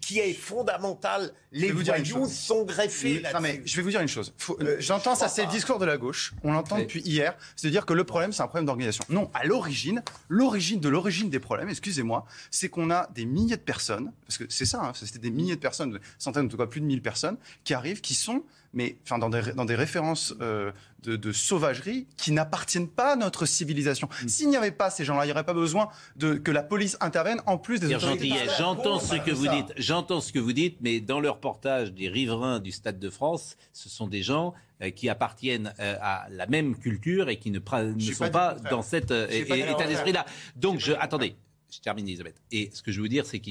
qui 0.00 0.18
est 0.18 0.32
fondamentale. 0.32 1.32
Les 1.52 1.72
voyous 1.72 2.26
sont 2.28 2.64
greffés 2.64 3.22
Non, 3.32 3.40
mais 3.40 3.52
là-dessus. 3.54 3.62
je 3.68 3.76
vais 3.76 3.82
vous 3.82 3.90
dire 3.90 4.00
une 4.00 4.08
chose. 4.08 4.32
Faut- 4.38 4.56
Euh, 4.60 4.76
J'entends 4.80 5.14
je 5.14 5.20
ça, 5.20 5.28
c'est 5.28 5.44
le 5.44 5.50
discours 5.50 5.78
de 5.78 5.84
la 5.84 5.96
gauche. 5.96 6.32
On 6.44 6.52
l'entend 6.52 6.76
Oui. 6.76 6.82
depuis 6.82 7.00
hier. 7.00 7.36
C'est-à-dire 7.56 7.86
que 7.86 7.92
le 7.92 8.04
problème, 8.04 8.32
c'est 8.32 8.42
un 8.42 8.46
problème 8.46 8.66
d'organisation. 8.66 9.04
Non, 9.08 9.30
à 9.34 9.44
l'origine, 9.44 10.02
l'origine 10.28 10.80
de 10.80 10.88
l'origine 10.88 11.30
des 11.30 11.40
problèmes, 11.40 11.68
excusez-moi, 11.68 12.24
c'est 12.50 12.68
qu'on 12.68 12.90
a 12.90 13.08
des 13.14 13.24
milliers 13.26 13.56
de 13.56 13.62
personnes, 13.62 14.12
parce 14.26 14.38
que 14.38 14.44
c'est 14.48 14.66
ça, 14.66 14.82
hein, 14.82 14.92
c'était 14.94 15.18
des 15.18 15.30
milliers 15.30 15.56
de 15.56 15.60
personnes, 15.60 15.98
centaines, 16.18 16.46
en 16.46 16.48
tout 16.48 16.56
cas 16.56 16.66
plus 16.66 16.80
de 16.80 16.86
1000 16.86 17.02
personnes, 17.02 17.36
qui 17.64 17.74
arrivent, 17.74 18.00
qui 18.00 18.14
sont, 18.14 18.42
mais 18.72 18.98
enfin, 19.04 19.18
dans, 19.18 19.30
des, 19.30 19.52
dans 19.54 19.64
des 19.64 19.74
références 19.74 20.34
euh, 20.40 20.70
de, 21.02 21.16
de 21.16 21.32
sauvagerie 21.32 22.06
qui 22.16 22.30
n'appartiennent 22.30 22.88
pas 22.88 23.14
à 23.14 23.16
notre 23.16 23.46
civilisation. 23.46 24.08
Mm. 24.22 24.28
S'il 24.28 24.48
n'y 24.48 24.56
avait 24.56 24.70
pas 24.70 24.90
ces 24.90 25.04
gens-là, 25.04 25.24
il 25.24 25.28
n'y 25.28 25.32
aurait 25.32 25.44
pas 25.44 25.54
besoin 25.54 25.88
de, 26.16 26.34
que 26.34 26.50
la 26.50 26.62
police 26.62 26.96
intervienne 27.00 27.40
en 27.46 27.58
plus 27.58 27.80
des 27.80 27.94
autorités. 27.94 28.32
J'entends 28.58 29.00
ce 29.00 29.16
que 29.16 29.32
vous 29.32 29.46
ça. 29.46 29.54
dites. 29.56 29.72
J'entends 29.76 30.20
ce 30.20 30.32
que 30.32 30.38
vous 30.38 30.52
dites, 30.52 30.76
mais 30.80 31.00
dans 31.00 31.18
le 31.20 31.30
reportage 31.30 31.92
des 31.92 32.08
riverains 32.08 32.60
du 32.60 32.70
Stade 32.70 32.98
de 32.98 33.10
France, 33.10 33.56
ce 33.72 33.88
sont 33.88 34.06
des 34.06 34.22
gens 34.22 34.54
euh, 34.82 34.90
qui 34.90 35.08
appartiennent 35.08 35.74
euh, 35.80 35.96
à 36.00 36.26
la 36.30 36.46
même 36.46 36.76
culture 36.76 37.28
et 37.28 37.38
qui 37.38 37.50
ne, 37.50 37.58
pra- 37.58 37.92
ne 37.92 37.98
J'ai 37.98 38.14
sont 38.14 38.30
pas 38.30 38.54
dans 38.70 38.82
cet 38.82 39.10
euh, 39.10 39.26
état 39.28 39.86
d'esprit-là. 39.86 40.24
Donc, 40.56 40.78
je, 40.78 40.92
attendez, 40.92 41.34
je 41.72 41.80
termine, 41.80 42.06
Elisabeth. 42.06 42.40
Et 42.52 42.70
ce 42.72 42.82
que 42.82 42.92
je 42.92 43.00
veux 43.00 43.08
dire, 43.08 43.26
c'est 43.26 43.40
que 43.40 43.50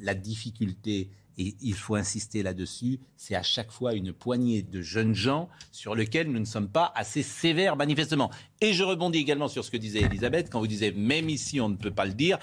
la 0.00 0.14
difficulté, 0.14 1.08
et 1.38 1.54
il 1.60 1.74
faut 1.74 1.94
insister 1.94 2.42
là-dessus, 2.42 3.00
c'est 3.16 3.34
à 3.34 3.42
chaque 3.42 3.70
fois 3.70 3.94
une 3.94 4.12
poignée 4.12 4.62
de 4.62 4.82
jeunes 4.82 5.14
gens 5.14 5.48
sur 5.72 5.94
lesquels 5.94 6.30
nous 6.30 6.38
ne 6.38 6.44
sommes 6.44 6.68
pas 6.68 6.92
assez 6.94 7.22
sévères, 7.22 7.76
manifestement. 7.76 8.30
Et 8.60 8.72
je 8.72 8.82
rebondis 8.82 9.18
également 9.18 9.48
sur 9.48 9.64
ce 9.64 9.70
que 9.70 9.76
disait 9.76 10.00
Elisabeth, 10.00 10.50
quand 10.50 10.60
vous 10.60 10.66
disiez, 10.66 10.92
même 10.92 11.28
ici, 11.28 11.60
on 11.60 11.68
ne 11.68 11.76
peut 11.76 11.90
pas 11.90 12.04
le 12.04 12.12
dire 12.12 12.38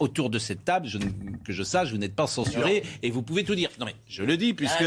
autour 0.00 0.30
de 0.30 0.38
cette 0.38 0.64
table, 0.64 0.86
je 0.88 0.98
que 1.44 1.52
je 1.52 1.62
sache, 1.62 1.90
vous 1.90 1.98
n'êtes 1.98 2.16
pas 2.16 2.26
censuré 2.26 2.82
et 3.02 3.10
vous 3.10 3.22
pouvez 3.22 3.44
tout 3.44 3.54
dire. 3.54 3.70
Non 3.78 3.86
mais 3.86 3.94
je 4.08 4.22
le 4.22 4.36
dis 4.36 4.54
puisque. 4.54 4.82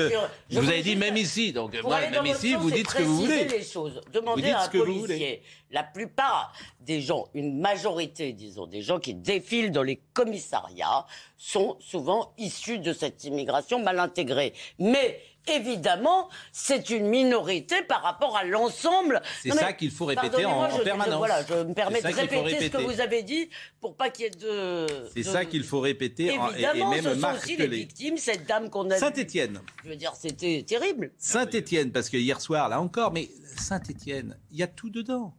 Je 0.49 0.59
vous 0.59 0.67
avez 0.69 0.81
dit 0.81 0.95
même 0.95 1.15
ici, 1.17 1.53
donc 1.53 1.75
moi, 1.83 2.01
même 2.09 2.25
ici, 2.25 2.55
vous 2.55 2.71
dites 2.71 2.89
ce 2.89 2.95
que 2.95 3.03
vous 3.03 3.21
voulez. 3.21 3.45
les 3.45 3.63
choses. 3.63 4.01
Demandez 4.11 4.41
Vous 4.41 4.47
dites 4.47 4.55
à 4.55 4.61
un 4.61 4.65
ce 4.65 4.69
que 4.69 4.77
vous 4.77 4.83
policier. 4.85 5.05
voulez. 5.05 5.41
La 5.71 5.83
plupart 5.83 6.53
des 6.81 7.01
gens, 7.01 7.27
une 7.33 7.59
majorité, 7.59 8.33
disons, 8.33 8.67
des 8.67 8.81
gens 8.81 8.99
qui 8.99 9.15
défilent 9.15 9.71
dans 9.71 9.81
les 9.81 9.99
commissariats 10.13 11.05
sont 11.37 11.77
souvent 11.79 12.33
issus 12.37 12.79
de 12.79 12.93
cette 12.93 13.23
immigration 13.23 13.81
mal 13.81 13.99
intégrée. 13.99 14.53
Mais 14.77 15.19
évidemment, 15.47 16.29
c'est 16.51 16.89
une 16.89 17.07
minorité 17.07 17.81
par 17.83 18.01
rapport 18.01 18.37
à 18.37 18.43
l'ensemble. 18.43 19.21
C'est 19.41 19.51
ça 19.51 19.73
qu'il 19.73 19.91
faut 19.91 20.05
répéter 20.05 20.45
en- 20.45 20.51
en 20.63 20.69
je- 20.69 20.77
je- 20.77 20.81
permanence. 20.83 21.17
voilà, 21.17 21.43
je 21.45 21.53
me 21.63 21.73
permets 21.73 22.01
de 22.01 22.07
répéter 22.07 22.65
ce 22.65 22.69
que 22.71 22.77
vous 22.81 23.01
avez 23.01 23.23
dit 23.23 23.49
pour 23.81 23.95
pas 23.95 24.09
qu'il 24.09 24.23
y 24.25 24.27
ait 24.27 24.31
de. 24.31 24.87
C'est 25.13 25.19
de- 25.21 25.23
ça 25.23 25.45
qu'il 25.45 25.63
faut 25.63 25.79
répéter 25.79 26.37
en- 26.37 26.47
et, 26.49 26.51
et 26.51 26.53
Évidemment, 26.63 26.89
même 26.91 27.03
ce 27.03 27.19
sont 27.19 27.33
aussi 27.35 27.57
les 27.57 27.67
victimes, 27.67 28.17
cette 28.17 28.45
dame 28.47 28.69
qu'on 28.69 28.89
a. 28.89 28.97
Saint-Étienne. 28.97 29.61
Je 29.83 29.89
veux 29.89 29.95
dire, 29.95 30.13
c'était 30.15 30.63
terrible. 30.67 31.11
Saint-Étienne, 31.17 31.91
parce 31.91 32.09
que 32.09 32.17
hier 32.17 32.39
soir, 32.41 32.69
là 32.69 32.79
encore, 32.81 33.11
mais 33.11 33.29
Saint-Étienne, 33.57 34.37
il 34.51 34.57
y 34.57 34.63
a 34.63 34.67
tout 34.67 34.89
dedans. 34.89 35.35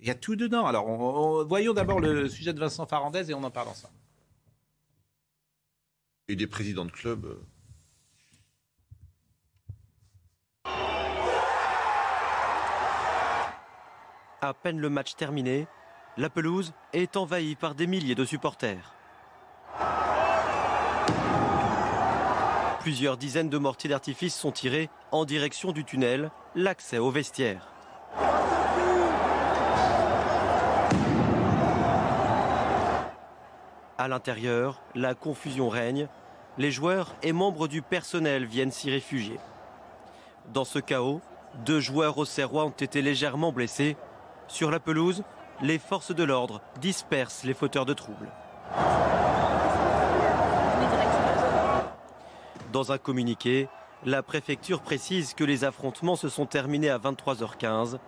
Il 0.00 0.06
y 0.06 0.10
a 0.10 0.14
tout 0.14 0.36
dedans. 0.36 0.64
Alors, 0.66 0.86
on- 0.88 1.40
on- 1.40 1.44
voyons 1.46 1.72
d'abord 1.74 1.98
le 2.00 2.28
sujet 2.28 2.52
de 2.52 2.60
Vincent 2.60 2.86
Farandez 2.86 3.30
et 3.30 3.34
on 3.34 3.42
en 3.42 3.50
parle 3.50 3.68
ensemble. 3.68 3.92
Et 6.28 6.36
des 6.36 6.46
présidents 6.46 6.84
de 6.84 6.90
club. 6.92 7.38
À 14.40 14.54
peine 14.54 14.78
le 14.78 14.88
match 14.88 15.16
terminé, 15.16 15.66
la 16.16 16.30
pelouse 16.30 16.72
est 16.92 17.16
envahie 17.16 17.56
par 17.56 17.74
des 17.74 17.88
milliers 17.88 18.14
de 18.14 18.24
supporters. 18.24 18.94
Plusieurs 22.78 23.16
dizaines 23.16 23.48
de 23.48 23.58
mortiers 23.58 23.90
d'artifice 23.90 24.36
sont 24.36 24.52
tirés 24.52 24.90
en 25.10 25.24
direction 25.24 25.72
du 25.72 25.84
tunnel, 25.84 26.30
l'accès 26.54 26.98
au 26.98 27.10
vestiaire. 27.10 27.66
À 33.98 34.06
l'intérieur, 34.06 34.80
la 34.94 35.16
confusion 35.16 35.68
règne. 35.68 36.06
Les 36.58 36.70
joueurs 36.70 37.16
et 37.24 37.32
membres 37.32 37.66
du 37.66 37.82
personnel 37.82 38.44
viennent 38.44 38.70
s'y 38.70 38.88
réfugier. 38.88 39.40
Dans 40.54 40.64
ce 40.64 40.78
chaos, 40.78 41.20
deux 41.66 41.80
joueurs 41.80 42.18
auxerrois 42.18 42.64
ont 42.64 42.70
été 42.70 43.02
légèrement 43.02 43.50
blessés. 43.50 43.96
Sur 44.48 44.70
la 44.70 44.80
pelouse, 44.80 45.22
les 45.60 45.78
forces 45.78 46.14
de 46.14 46.24
l'ordre 46.24 46.62
dispersent 46.80 47.44
les 47.44 47.52
fauteurs 47.52 47.84
de 47.84 47.92
troubles. 47.92 48.30
Dans 52.72 52.90
un 52.90 52.98
communiqué, 52.98 53.68
la 54.06 54.22
préfecture 54.22 54.80
précise 54.80 55.34
que 55.34 55.44
les 55.44 55.64
affrontements 55.64 56.16
se 56.16 56.30
sont 56.30 56.46
terminés 56.46 56.88
à 56.88 56.98
23h15. 56.98 57.98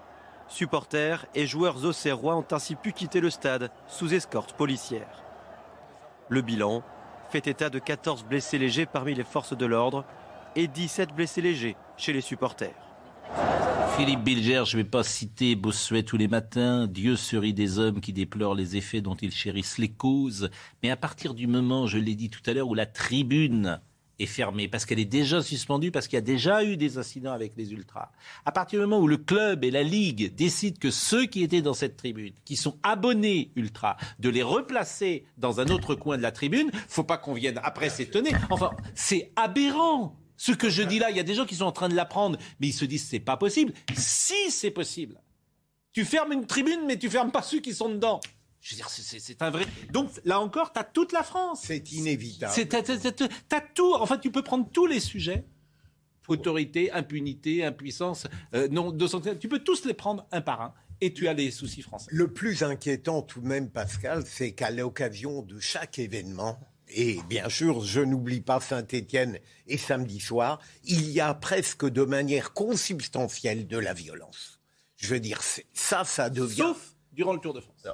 Supporters 0.48 1.26
et 1.34 1.46
joueurs 1.46 1.84
auxerrois 1.84 2.36
ont 2.36 2.46
ainsi 2.52 2.74
pu 2.74 2.92
quitter 2.92 3.20
le 3.20 3.30
stade 3.30 3.70
sous 3.86 4.14
escorte 4.14 4.54
policière. 4.54 5.22
Le 6.28 6.40
bilan 6.40 6.82
fait 7.28 7.46
état 7.48 7.68
de 7.68 7.78
14 7.78 8.24
blessés 8.24 8.58
légers 8.58 8.86
parmi 8.86 9.14
les 9.14 9.24
forces 9.24 9.56
de 9.56 9.66
l'ordre 9.66 10.04
et 10.56 10.68
17 10.68 11.14
blessés 11.14 11.42
légers 11.42 11.76
chez 11.96 12.12
les 12.12 12.20
supporters. 12.20 12.89
Philippe 14.00 14.24
Bilger, 14.24 14.62
je 14.64 14.78
ne 14.78 14.82
vais 14.82 14.88
pas 14.88 15.02
citer 15.02 15.54
Bossuet 15.56 16.04
tous 16.04 16.16
les 16.16 16.26
matins, 16.26 16.86
Dieu 16.86 17.16
se 17.16 17.36
rit 17.36 17.52
des 17.52 17.78
hommes 17.78 18.00
qui 18.00 18.14
déplorent 18.14 18.54
les 18.54 18.78
effets 18.78 19.02
dont 19.02 19.14
ils 19.14 19.30
chérissent 19.30 19.76
les 19.76 19.90
causes, 19.90 20.48
mais 20.82 20.88
à 20.88 20.96
partir 20.96 21.34
du 21.34 21.46
moment, 21.46 21.86
je 21.86 21.98
l'ai 21.98 22.14
dit 22.14 22.30
tout 22.30 22.40
à 22.46 22.54
l'heure, 22.54 22.68
où 22.68 22.74
la 22.74 22.86
tribune 22.86 23.78
est 24.18 24.24
fermée, 24.24 24.68
parce 24.68 24.86
qu'elle 24.86 25.00
est 25.00 25.04
déjà 25.04 25.42
suspendue, 25.42 25.90
parce 25.90 26.08
qu'il 26.08 26.16
y 26.16 26.18
a 26.18 26.22
déjà 26.22 26.64
eu 26.64 26.78
des 26.78 26.96
incidents 26.96 27.32
avec 27.32 27.52
les 27.58 27.72
ultras, 27.72 28.10
à 28.46 28.52
partir 28.52 28.80
du 28.80 28.86
moment 28.86 29.02
où 29.02 29.06
le 29.06 29.18
club 29.18 29.64
et 29.64 29.70
la 29.70 29.82
ligue 29.82 30.34
décident 30.34 30.78
que 30.80 30.90
ceux 30.90 31.26
qui 31.26 31.42
étaient 31.42 31.60
dans 31.60 31.74
cette 31.74 31.98
tribune, 31.98 32.32
qui 32.46 32.56
sont 32.56 32.78
abonnés 32.82 33.50
ultras, 33.54 33.98
de 34.18 34.30
les 34.30 34.42
replacer 34.42 35.26
dans 35.36 35.60
un 35.60 35.66
autre 35.66 35.94
coin 35.94 36.16
de 36.16 36.22
la 36.22 36.32
tribune, 36.32 36.70
faut 36.88 37.04
pas 37.04 37.18
qu'on 37.18 37.34
vienne 37.34 37.60
après 37.62 37.90
s'étonner. 37.90 38.32
Enfin, 38.48 38.70
c'est 38.94 39.30
aberrant. 39.36 40.16
Ce 40.42 40.52
que 40.52 40.70
je 40.70 40.82
dis 40.82 40.98
là, 40.98 41.10
il 41.10 41.16
y 41.18 41.20
a 41.20 41.22
des 41.22 41.34
gens 41.34 41.44
qui 41.44 41.54
sont 41.54 41.66
en 41.66 41.70
train 41.72 41.90
de 41.90 41.94
l'apprendre, 41.94 42.38
mais 42.60 42.68
ils 42.68 42.72
se 42.72 42.86
disent 42.86 43.04
c'est 43.06 43.20
pas 43.20 43.36
possible. 43.36 43.74
Si 43.94 44.50
c'est 44.50 44.70
possible. 44.70 45.20
Tu 45.92 46.06
fermes 46.06 46.32
une 46.32 46.46
tribune, 46.46 46.80
mais 46.86 46.98
tu 46.98 47.10
fermes 47.10 47.30
pas 47.30 47.42
ceux 47.42 47.60
qui 47.60 47.74
sont 47.74 47.90
dedans. 47.90 48.20
Je 48.62 48.70
veux 48.70 48.76
dire, 48.76 48.88
c'est- 48.88 49.42
un 49.42 49.50
vrai. 49.50 49.66
Donc 49.92 50.08
là 50.24 50.40
encore, 50.40 50.72
tu 50.72 50.78
as 50.78 50.84
toute 50.84 51.12
la 51.12 51.22
France. 51.24 51.60
C'est 51.64 51.92
inévitable. 51.92 52.52
C'est- 52.54 52.64
T'as 52.66 52.80
t'as- 52.82 52.96
t'as- 52.96 53.28
t'as 53.50 53.60
tout. 53.60 53.92
En 53.92 54.06
fait, 54.06 54.18
tu 54.18 54.30
peux 54.30 54.40
prendre 54.42 54.66
tous 54.72 54.86
les 54.86 54.98
sujets. 55.00 55.44
Autorité, 56.26 56.90
impunité, 56.92 57.62
impuissance, 57.64 58.26
euh, 58.54 58.66
non, 58.68 58.92
de 58.92 59.06
santé. 59.06 59.36
Tu 59.38 59.48
peux 59.48 59.58
tous 59.58 59.84
les 59.84 59.92
prendre 59.94 60.26
un 60.32 60.40
par 60.40 60.62
un. 60.62 60.74
Et 61.02 61.12
tu 61.12 61.28
as 61.28 61.34
les 61.34 61.50
soucis 61.50 61.82
français. 61.82 62.06
Le 62.10 62.32
plus 62.32 62.62
inquiétant 62.62 63.20
tout 63.20 63.40
de 63.42 63.46
même, 63.46 63.68
Pascal, 63.68 64.22
c'est 64.26 64.52
qu'à 64.52 64.70
l'occasion 64.70 65.42
de 65.42 65.58
chaque 65.60 65.98
événement, 65.98 66.58
et 66.94 67.18
bien 67.28 67.48
sûr, 67.48 67.82
je 67.84 68.00
n'oublie 68.00 68.40
pas 68.40 68.60
Saint-Étienne 68.60 69.38
et 69.66 69.78
samedi 69.78 70.20
soir, 70.20 70.60
il 70.84 71.10
y 71.10 71.20
a 71.20 71.34
presque 71.34 71.84
de 71.88 72.02
manière 72.02 72.52
consubstantielle 72.52 73.66
de 73.66 73.78
la 73.78 73.92
violence. 73.94 74.60
Je 74.96 75.14
veux 75.14 75.20
dire, 75.20 75.40
ça, 75.72 76.04
ça 76.04 76.30
devient... 76.30 76.56
Sauf 76.56 76.94
durant 77.12 77.32
le 77.32 77.40
Tour 77.40 77.54
de 77.54 77.60
France. 77.60 77.86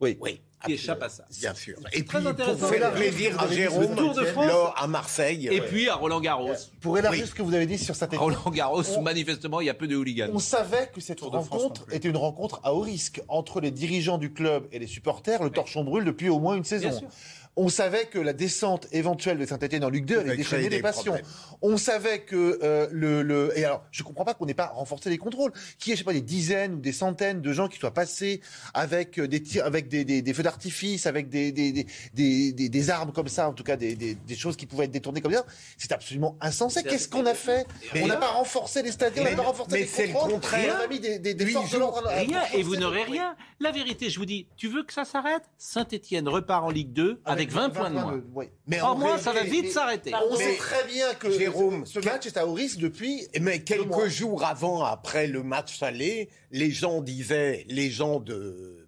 Oui. 0.00 0.18
Oui. 0.20 0.40
Qui 0.64 0.72
échappe 0.72 1.02
à 1.02 1.10
ça. 1.10 1.26
Bien 1.40 1.54
sûr. 1.54 1.76
Et 1.92 2.04
Très 2.04 2.20
puis, 2.20 2.32
pour 2.32 2.68
faire 2.68 2.94
plaisir 2.94 3.38
à 3.38 3.48
Jérôme, 3.48 3.90
Le 3.90 3.96
Tour 3.96 4.14
de 4.14 4.24
France. 4.24 4.46
là, 4.46 4.72
à 4.76 4.86
Marseille. 4.86 5.46
Et 5.46 5.60
ouais. 5.60 5.66
puis 5.66 5.88
à 5.90 5.94
Roland 5.94 6.20
Garros. 6.20 6.54
Pour 6.80 6.96
élargir 6.96 7.26
ce 7.26 7.34
que 7.34 7.42
vous 7.42 7.52
avez 7.54 7.66
dit 7.66 7.76
sur 7.76 7.94
cette 7.94 8.14
Roland 8.14 8.50
Garros, 8.50 8.82
manifestement, 9.02 9.60
il 9.60 9.66
y 9.66 9.70
a 9.70 9.74
peu 9.74 9.86
de 9.86 9.94
hooligans. 9.94 10.30
On 10.32 10.38
savait 10.38 10.90
que 10.92 11.02
cette 11.02 11.20
rencontre 11.20 11.84
était 11.92 12.08
une 12.08 12.16
rencontre 12.16 12.60
à 12.64 12.72
haut 12.72 12.80
risque 12.80 13.20
entre 13.28 13.60
les 13.60 13.70
dirigeants 13.70 14.16
du 14.16 14.32
club 14.32 14.66
et 14.72 14.78
les 14.78 14.86
supporters. 14.86 15.42
Le 15.42 15.50
torchon 15.50 15.84
brûle 15.84 16.04
depuis 16.04 16.30
au 16.30 16.38
moins 16.38 16.56
une 16.56 16.64
saison. 16.64 16.98
sûr. 16.98 17.08
On 17.56 17.68
savait 17.68 18.06
que 18.06 18.18
la 18.18 18.32
descente 18.32 18.88
éventuelle 18.90 19.38
de 19.38 19.46
Saint-Etienne 19.46 19.84
en 19.84 19.88
Ligue 19.88 20.06
2 20.06 20.14
allait 20.14 20.24
Pouvait 20.24 20.36
déchaîner 20.36 20.58
créer 20.62 20.70
les 20.70 20.76
des 20.78 20.82
passions. 20.82 21.12
problèmes. 21.12 21.24
On 21.62 21.76
savait 21.76 22.20
que 22.22 22.58
euh, 22.62 22.88
le, 22.90 23.22
le- 23.22 23.52
Et 23.56 23.64
alors, 23.64 23.84
je 23.92 24.02
comprends 24.02 24.24
pas 24.24 24.34
qu'on 24.34 24.46
n'ait 24.46 24.54
pas 24.54 24.66
renforcé 24.74 25.08
les 25.08 25.18
contrôles. 25.18 25.52
Qui 25.78 25.92
est, 25.92 25.94
je 25.94 25.98
sais 25.98 26.04
pas, 26.04 26.12
des 26.12 26.20
dizaines 26.20 26.74
ou 26.74 26.80
des 26.80 26.92
centaines 26.92 27.40
de 27.42 27.52
gens 27.52 27.68
qui 27.68 27.78
soient 27.78 27.94
passés 27.94 28.40
avec 28.74 29.18
euh, 29.20 29.28
des 29.28 29.40
tirs, 29.42 29.64
avec 29.64 29.86
des, 29.88 30.04
des- 30.04 30.20
des 30.20 30.34
feux 30.34 30.42
d'artifice, 30.42 31.06
avec 31.06 31.28
des, 31.28 31.52
des, 31.52 31.70
des, 31.72 31.86
des, 32.12 32.52
des- 32.52 32.68
des 32.68 32.90
armes 32.90 33.12
comme 33.12 33.28
ça, 33.28 33.48
en 33.48 33.52
tout 33.52 33.62
cas 33.64 33.76
des, 33.76 33.94
des, 33.94 34.14
des 34.16 34.36
choses 34.36 34.56
qui 34.56 34.66
pouvaient 34.66 34.86
être 34.86 34.90
détournées 34.90 35.20
comme 35.20 35.32
ça. 35.32 35.46
C'est 35.78 35.92
absolument 35.92 36.36
insensé. 36.40 36.82
Qu'est-ce 36.82 37.08
qu'on 37.08 37.26
a 37.26 37.34
fait? 37.34 37.66
On 38.02 38.06
n'a 38.08 38.16
pas 38.16 38.28
renforcé 38.32 38.82
les 38.82 38.90
stadions, 38.90 39.22
on 39.22 39.30
n'a 39.30 39.36
pas 39.36 39.42
renforcé 39.42 39.72
mais 39.74 39.80
les 39.82 39.86
c'est 39.86 40.06
le 40.08 40.12
contrôles. 40.12 40.32
contraire. 40.32 40.76
On 40.80 40.84
a 40.84 40.88
mis 40.88 40.98
des, 40.98 41.18
des, 41.20 41.34
des 41.34 41.46
forces 41.46 41.70
de 41.70 41.78
l'ordre 41.78 42.08
Rien, 42.08 42.42
et 42.52 42.62
vous 42.64 42.74
n'aurez 42.76 43.04
rien. 43.04 43.36
La 43.60 43.70
vérité, 43.70 44.10
je 44.10 44.18
vous 44.18 44.26
dis, 44.26 44.48
tu 44.56 44.68
veux 44.68 44.82
que 44.82 44.92
ça 44.92 45.04
s'arrête? 45.04 45.44
Saint-Etienne 45.56 46.28
repart 46.28 46.64
en 46.64 46.70
Ligue 46.70 46.92
2 46.92 47.20
avec, 47.24 47.43
20, 47.50 47.70
points 47.70 47.90
de 47.90 47.94
moins. 47.96 48.20
Mais 48.66 48.80
en 48.80 48.96
moins, 48.96 49.18
ça 49.18 49.32
va 49.32 49.42
vite 49.42 49.70
s'arrêter. 49.70 50.12
On 50.14 50.36
Mais- 50.38 50.44
sait 50.52 50.56
très 50.56 50.84
bien 50.86 51.14
que 51.14 51.30
Jérôme, 51.30 51.86
ce 51.86 51.98
match 52.00 52.26
est 52.26 52.36
à 52.36 52.46
haut 52.46 52.52
risque 52.54 52.78
depuis. 52.78 53.26
Mais 53.40 53.40
mois. 53.40 53.58
quelques 53.58 54.08
jours 54.08 54.44
avant, 54.44 54.82
après 54.84 55.26
le 55.26 55.42
match 55.42 55.82
aller, 55.82 56.28
les 56.50 56.70
gens 56.70 57.00
disaient, 57.00 57.64
les 57.68 57.90
gens 57.90 58.20
de, 58.20 58.86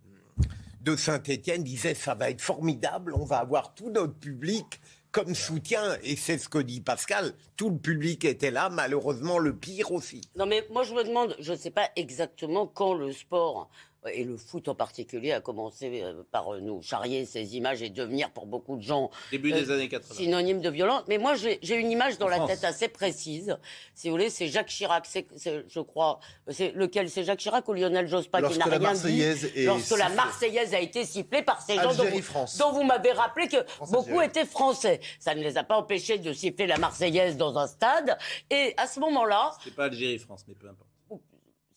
de 0.83 0.97
Saint-Etienne 0.97 1.65
disaient 1.65 1.95
ça 1.95 2.15
va 2.15 2.31
être 2.31 2.41
formidable, 2.43 3.13
on 3.15 3.25
va 3.25 3.39
avoir 3.39 3.75
tout 3.75 3.91
notre 3.91 4.15
public 4.15 4.81
comme 5.13 5.35
soutien. 5.35 5.97
Et 6.03 6.15
c'est 6.15 6.37
ce 6.39 6.49
que 6.49 6.59
dit 6.59 6.81
Pascal, 6.81 7.33
tout 7.57 7.71
le 7.71 7.79
public 7.79 8.25
était 8.27 8.51
là, 8.51 8.69
malheureusement 8.69 9.39
le 9.39 9.57
pire 9.57 9.91
aussi. 9.93 10.21
Non, 10.37 10.45
mais 10.47 10.67
moi, 10.71 10.83
je 10.83 10.93
me 10.95 11.03
demande, 11.05 11.35
je 11.39 11.53
ne 11.53 11.57
sais 11.57 11.71
pas 11.71 11.89
exactement 11.97 12.67
quand 12.67 12.93
le 12.95 13.13
sport, 13.13 13.71
et 14.13 14.25
le 14.25 14.37
foot 14.37 14.69
en 14.69 14.75
particulier, 14.75 15.33
a 15.33 15.41
commencé 15.41 16.03
euh, 16.03 16.23
par 16.31 16.55
euh, 16.55 16.61
nous 16.61 16.83
charrier 16.83 17.25
ces 17.27 17.57
images 17.57 17.83
et 17.83 17.91
devenir 17.91 18.31
pour 18.31 18.47
beaucoup 18.47 18.77
de 18.77 18.83
gens 18.83 19.11
Début 19.31 19.53
euh, 19.53 19.61
des 19.61 19.71
années 19.71 19.89
80. 19.89 20.15
synonyme 20.15 20.61
de 20.61 20.71
violence. 20.71 21.03
Mais 21.09 21.19
moi, 21.19 21.35
j'ai 21.35 21.75
une 21.75 21.91
image 21.91 22.19
dans 22.19 22.27
En 22.27 22.31
la 22.31 22.37
France. 22.37 22.51
tête 22.51 22.65
assez 22.65 22.89
précise. 22.89 23.57
Si 23.95 24.09
vous 24.09 24.13
voulez, 24.15 24.31
c'est 24.31 24.49
Jacques 24.49 24.69
Chirac, 24.69 25.07
je 25.69 25.81
crois. 25.81 26.21
C'est 26.49 26.73
lequel? 26.73 27.11
C'est 27.11 27.25
Jacques 27.25 27.39
Chirac 27.41 27.67
ou 27.69 27.73
Lionel 27.73 28.07
Jospin 28.09 28.39
qui 28.39 28.43
Lorsque 28.43 28.59
n'a 28.59 28.67
la 28.67 28.71
rien 28.79 28.81
Marseillaise 28.81 29.53
dit 29.55 29.65
Lorsque 29.65 29.99
la. 29.99 30.09
Marseillaise 30.11 30.75
a 30.75 30.81
été 30.81 31.05
sifflée 31.05 31.43
par 31.43 31.61
ces 31.63 31.75
gens 31.77 31.83
dont 31.95 32.03
Algérie, 32.03 32.17
vous, 32.19 32.23
France. 32.23 32.59
dont 32.59 32.73
vous 32.73 32.83
m'avez 32.85 33.13
rappelé 33.13 33.49
que 33.49 33.57
beaucoup 33.91 34.11
Algérie. 34.21 34.27
étaient 34.27 34.47
français. 34.47 35.01
Ça 35.21 35.35
ne 35.35 35.43
les 35.43 35.57
a 35.59 35.65
pas 35.65 35.77
empêchés 35.77 36.19
de 36.19 36.33
siffler 36.33 36.67
la 36.67 36.79
Marseillaise 36.79 37.37
dans 37.37 37.57
un 37.59 37.67
stade. 37.67 38.17
Et 38.51 38.75
à 38.77 38.87
ce 38.87 39.01
moment-là, 39.01 39.53
C'est 39.65 39.75
pas 39.75 39.85
Algérie-France, 39.85 40.45
mais 40.49 40.55
peu 40.55 40.69
importe. 40.69 40.89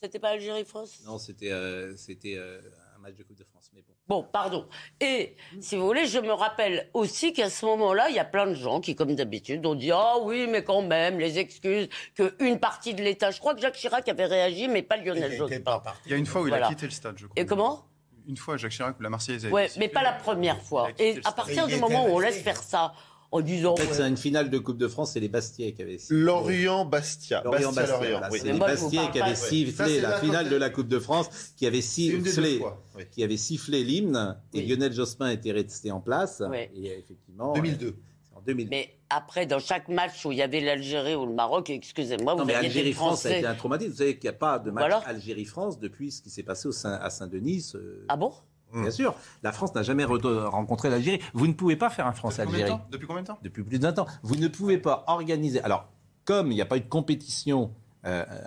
C'était 0.02 0.20
pas 0.20 0.30
Algérie-France? 0.30 1.02
Non, 1.06 1.18
c'était 1.18 1.52
euh, 1.52 1.96
c'était 1.98 2.36
euh, 2.38 2.62
un 2.96 3.00
match 3.00 3.16
de 3.16 3.24
Coupe 3.24 3.38
de 3.38 3.44
France, 3.44 3.70
mais 3.74 3.82
bon. 3.82 3.94
Bon, 4.08 4.24
pardon. 4.24 4.68
Et 5.02 5.36
si 5.60 5.76
vous 5.76 5.86
voulez, 5.86 6.06
je 6.08 6.20
me 6.20 6.32
rappelle 6.32 6.90
aussi 6.94 7.32
qu'à 7.34 7.50
ce 7.50 7.66
moment-là, 7.66 8.10
il 8.10 8.16
y 8.16 8.20
a 8.20 8.26
plein 8.26 8.48
de 8.48 8.54
gens 8.56 8.80
qui, 8.82 8.96
comme 8.96 9.14
d'habitude, 9.16 9.66
ont 9.66 9.76
dit 9.76 9.92
Ah 9.92 10.16
oui, 10.22 10.48
mais 10.48 10.64
quand 10.64 10.82
même, 10.82 11.20
les 11.20 11.38
excuses, 11.38 11.90
qu'une 12.16 12.60
partie 12.60 12.94
de 12.94 13.04
l'État. 13.04 13.32
Je 13.32 13.40
crois 13.40 13.54
que 13.54 13.62
Jacques 13.62 13.76
Chirac 13.76 14.08
avait 14.08 14.26
réagi, 14.26 14.68
mais 14.68 14.82
pas 14.82 14.98
Lionel 14.98 15.36
Jospin. 15.36 15.62
Il 16.06 16.12
y 16.12 16.14
a 16.16 16.18
une 16.18 16.26
fois 16.26 16.42
où 16.42 16.48
il 16.48 16.50
Voilà. 16.50 16.68
a 16.68 16.70
quitté 16.70 16.86
le 16.86 16.92
stade, 16.92 17.18
je 17.18 17.26
crois. 17.28 17.42
Et 17.42 17.46
comment? 17.46 17.86
Une 18.28 18.38
fois, 18.38 18.58
Jacques 18.58 18.72
Chirac, 18.72 18.98
où 19.00 19.04
la 19.04 19.10
Marseillaise 19.10 19.46
été 19.46 19.80
mais 19.80 19.90
pas 19.90 20.04
la 20.04 20.14
première 20.14 20.62
fois. 20.62 20.90
Et 21.00 21.20
à 21.26 21.32
partir 21.32 21.68
du 21.68 21.76
moment 21.78 22.06
où 22.06 22.10
on 22.10 22.20
laisse 22.20 22.42
faire 22.42 22.62
ça, 22.62 22.94
en 23.32 23.42
disant. 23.42 23.74
En 23.74 23.76
fait, 23.76 23.86
ouais, 23.88 23.94
c'est 23.94 24.08
une 24.08 24.18
finale 24.18 24.50
de 24.50 24.58
Coupe 24.58 24.78
de 24.78 24.88
France, 24.88 25.12
c'est 25.14 25.20
les 25.20 25.30
Bastiais 25.30 25.74
qui 25.74 25.82
avaient 25.82 25.98
sifflé. 25.98 26.18
Lorient-Bastia. 26.18 27.42
Lorient 27.44 27.72
Bastia, 27.72 27.82
Bastia, 27.82 27.98
Lorient. 27.98 28.12
voilà, 28.20 28.30
oui. 28.32 28.40
c'est 28.42 28.52
les 28.52 28.60
Bastiais 28.60 29.12
qui 29.12 29.22
avaient 29.22 29.36
sifflé 29.36 30.02
la 30.02 30.20
finale 30.20 30.50
de 30.50 30.56
la 30.56 30.70
Coupe 30.70 30.88
de 30.88 31.00
France, 31.00 31.30
qui 31.56 31.70
deux 31.70 31.82
sifflé, 31.82 32.58
fois, 32.60 32.84
oui. 32.96 33.04
qui 33.12 33.24
avait 33.24 33.38
sifflé 33.38 33.84
l'hymne, 33.84 34.38
et 34.54 34.62
Lionel 34.62 34.94
Jospin 34.94 35.30
était 35.30 35.52
resté 35.52 35.92
en 35.92 36.00
place. 36.02 36.42
Ouais. 36.50 36.72
Et 36.76 36.88
effectivement, 36.88 37.54
2002. 37.54 37.88
euh, 37.88 37.92
c'est 38.30 38.38
en 38.38 38.42
2002. 38.42 38.70
Mais 38.70 38.96
après, 39.10 39.46
dans 39.46 39.60
chaque 39.60 39.90
match 39.90 40.26
où 40.26 40.32
il 40.32 40.38
y 40.38 40.42
avait 40.42 40.60
l'Algérie 40.62 41.16
ou 41.16 41.26
le 41.26 41.34
Maroc, 41.34 41.70
excusez-moi, 41.70 42.34
Non, 42.36 42.42
vous 42.42 42.46
mais 42.48 42.56
aviez 42.56 42.68
Algérie-France, 42.70 43.22
ça 43.22 43.30
a 43.30 43.38
été 43.38 43.46
un 43.48 43.56
traumatisme. 43.56 43.92
Vous 43.92 43.98
savez 43.98 44.14
qu'il 44.18 44.30
n'y 44.30 44.36
a 44.36 44.40
pas 44.40 44.60
de 44.60 44.72
match 44.72 44.82
Voilà. 44.82 44.98
Algérie-France 45.08 45.80
depuis 45.80 46.12
ce 46.12 46.22
qui 46.22 46.30
s'est 46.30 46.44
passé 46.44 46.68
au 46.68 46.72
Saint- 46.72 47.00
à 47.02 47.10
Saint-Denis. 47.10 47.72
euh, 47.76 48.06
Ah 48.08 48.18
bon? 48.18 48.32
Bien 48.74 48.92
sûr. 48.92 49.16
La 49.44 49.52
France 49.52 49.74
n'a 49.76 49.84
jamais 49.84 50.04
re- 50.06 50.46
rencontré 50.46 50.90
l'Algérie. 50.90 51.20
Vous 51.34 51.48
ne 51.48 51.54
pouvez 51.54 51.76
pas 51.76 51.90
faire 51.90 52.06
un 52.08 52.12
de 52.12 52.16
France-Algérie. 52.16 52.72
Depuis 52.92 53.08
combien 53.08 53.22
de 53.24 53.28
temps? 53.28 53.40
Depuis 53.42 53.64
plus 53.64 53.80
d'un 53.80 53.94
temps. 53.94 54.06
Vous 54.24 54.36
ne 54.36 54.48
pouvez 54.48 54.78
pas 54.78 55.04
organiser. 55.08 55.62
Alors, 55.62 55.88
comme 56.26 56.52
il 56.52 56.56
n'y 56.56 56.62
a 56.62 56.66
pas 56.66 56.78
eu 56.78 56.82
de 56.82 56.88
compétition, 56.90 57.72
euh, 58.06 58.24
euh, 58.30 58.38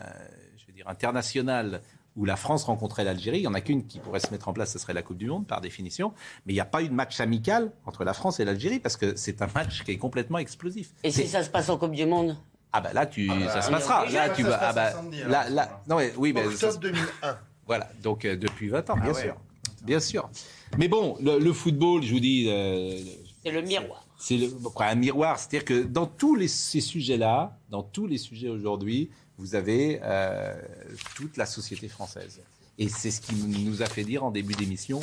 je 0.56 0.66
veux 0.66 0.72
dire, 0.72 0.86
internationale 0.88 1.80
où 2.14 2.24
la 2.26 2.36
France 2.36 2.64
rencontrait 2.64 3.04
l'Algérie, 3.04 3.38
il 3.38 3.40
n'y 3.40 3.46
en 3.46 3.54
a 3.54 3.62
qu'une 3.62 3.86
qui 3.86 3.98
pourrait 3.98 4.20
se 4.20 4.30
mettre 4.30 4.46
en 4.48 4.52
place, 4.52 4.70
ce 4.72 4.78
serait 4.78 4.92
la 4.92 5.00
Coupe 5.02 5.16
du 5.16 5.28
Monde, 5.28 5.46
par 5.46 5.62
définition. 5.62 6.12
Mais 6.44 6.52
il 6.52 6.56
n'y 6.56 6.60
a 6.60 6.66
pas 6.66 6.82
eu 6.82 6.88
de 6.88 6.92
match 6.94 7.18
amical 7.20 7.72
entre 7.86 8.04
la 8.04 8.12
France 8.12 8.38
et 8.38 8.44
l'Algérie 8.44 8.80
parce 8.80 8.98
que 8.98 9.16
c'est 9.16 9.40
un 9.40 9.48
match 9.54 9.82
qui 9.82 9.92
est 9.92 9.96
complètement 9.98 10.36
explosif. 10.38 10.90
Et 11.04 11.10
si 11.10 11.26
ça 11.26 11.42
se 11.42 11.48
passe 11.48 11.70
en 11.70 11.78
Coupe 11.78 11.92
du 11.92 12.04
Monde? 12.04 12.36
Ah 12.74 12.80
bah 12.82 12.92
là, 12.92 13.06
tu, 13.06 13.28
Ah 13.30 13.34
bah, 13.38 13.48
ça 13.50 13.62
se 13.62 13.70
passera. 13.70 14.04
Là, 14.10 14.28
tu 14.30 14.42
ça 14.42 14.48
vas. 14.50 14.54
se 14.56 14.60
passe 14.60 14.68
Ah 14.68 14.72
bah, 14.74 14.92
samedi, 14.92 15.20
là, 15.26 15.48
là, 15.50 15.82
non, 15.88 15.96
mais, 15.96 16.12
oui, 16.18 16.32
mais 16.34 16.42
ça- 16.50 16.68
Octobre 16.68 16.80
2001. 16.80 17.38
voilà, 17.66 17.88
donc 18.02 18.24
euh, 18.26 18.36
depuis 18.36 18.68
20 18.68 18.90
ans, 18.90 18.94
bien 18.96 19.04
Ah 19.06 19.12
ouais. 19.12 19.22
sûr. 19.22 19.36
Bien 19.82 20.00
sûr. 20.00 20.30
Mais 20.78 20.88
bon, 20.88 21.16
le, 21.20 21.38
le 21.38 21.52
football, 21.52 22.02
je 22.02 22.12
vous 22.14 22.20
dis, 22.20 22.46
euh, 22.48 22.98
C'est 23.44 23.50
le 23.50 23.62
miroir. 23.62 24.06
c'est 24.18 24.38
un 24.80 24.94
miroir. 24.94 25.38
C'est-à-dire 25.38 25.64
que 25.64 25.82
dans 25.82 26.06
tous 26.06 26.34
les, 26.34 26.48
ces 26.48 26.80
sujets-là, 26.80 27.58
dans 27.70 27.82
tous 27.82 28.06
les 28.06 28.18
sujets 28.18 28.48
aujourd'hui, 28.48 29.10
vous 29.38 29.54
avez 29.54 29.98
euh, 30.02 30.54
toute 31.16 31.36
la 31.36 31.46
société 31.46 31.88
française. 31.88 32.40
Et 32.78 32.88
c'est 32.88 33.10
ce 33.10 33.20
qui 33.20 33.34
nous 33.34 33.82
a 33.82 33.86
fait 33.86 34.04
dire 34.04 34.24
en 34.24 34.30
début 34.30 34.54
d'émission, 34.54 35.00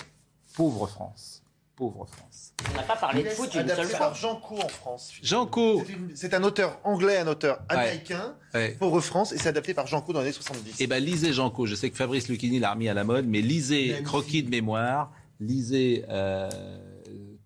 pauvre 0.56 0.88
France. 0.88 1.39
Pauvre 1.80 2.06
France. 2.12 2.54
On 2.70 2.76
n'a 2.76 2.84
pas 2.84 2.98
parlé 2.98 3.24
de 3.24 3.30
foot 3.30 3.54
une 3.54 3.62
Adapté 3.62 3.84
seule 3.84 3.98
par 3.98 4.16
fois. 4.18 4.30
Jean 4.30 4.36
Co 4.42 4.58
en 4.60 4.68
France. 4.68 5.14
Jean 5.24 5.46
Co. 5.48 5.82
C'est 6.14 6.34
un 6.34 6.44
auteur 6.44 6.78
anglais, 6.84 7.18
un 7.20 7.28
auteur 7.28 7.62
américain, 7.70 8.36
Ouais. 8.54 8.76
Pauvre 8.78 9.00
France, 9.00 9.32
et 9.32 9.38
c'est 9.38 9.48
adapté 9.48 9.74
par 9.74 9.88
Jean 9.88 10.02
Co 10.02 10.12
dans 10.12 10.20
les 10.20 10.26
années 10.26 10.34
70. 10.34 10.76
Eh 10.80 10.88
ben, 10.88 11.02
lisez 11.02 11.32
Jean 11.32 11.50
Co. 11.50 11.66
Je 11.66 11.76
sais 11.76 11.90
que 11.90 11.96
Fabrice 11.96 12.28
Lucchini 12.28 12.60
l'a 12.60 12.74
remis 12.74 12.90
à 12.90 12.94
la 12.94 13.06
mode, 13.06 13.28
mais 13.28 13.40
lisez 13.40 13.94
Même 13.94 14.04
Croquis 14.04 14.44
de 14.44 14.50
mémoire, 14.50 15.14
lisez 15.40 16.04
euh, 16.10 16.50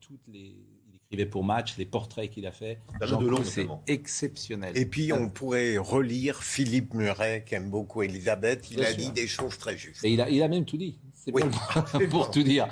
toutes 0.02 0.28
les. 0.28 0.56
Il 1.12 1.16
écrivait 1.18 1.30
pour 1.30 1.44
Match, 1.44 1.78
les 1.78 1.86
portraits 1.86 2.28
qu'il 2.32 2.48
a 2.48 2.52
fait. 2.52 2.80
C'est 3.44 3.68
exceptionnel. 3.86 4.76
Et 4.76 4.88
puis 4.88 5.14
on 5.14 5.30
pourrait 5.30 5.78
relire 5.78 6.42
Philippe 6.42 6.96
Muret, 6.96 7.44
qui 7.48 7.54
aime 7.54 7.70
beaucoup 7.70 8.02
Elisabeth. 8.02 8.72
Il 8.72 8.78
Bien 8.78 8.86
a 8.88 8.90
sûr. 8.90 8.98
dit 8.98 9.12
des 9.12 9.28
choses 9.28 9.60
très 9.60 9.78
justes. 9.78 10.04
Et 10.04 10.10
il 10.10 10.20
a, 10.22 10.30
il 10.32 10.42
a 10.42 10.48
même 10.48 10.66
tout 10.66 10.78
dit. 10.78 10.98
Oui. 11.32 11.44
pour 12.10 12.32
tout 12.32 12.44
dire. 12.44 12.68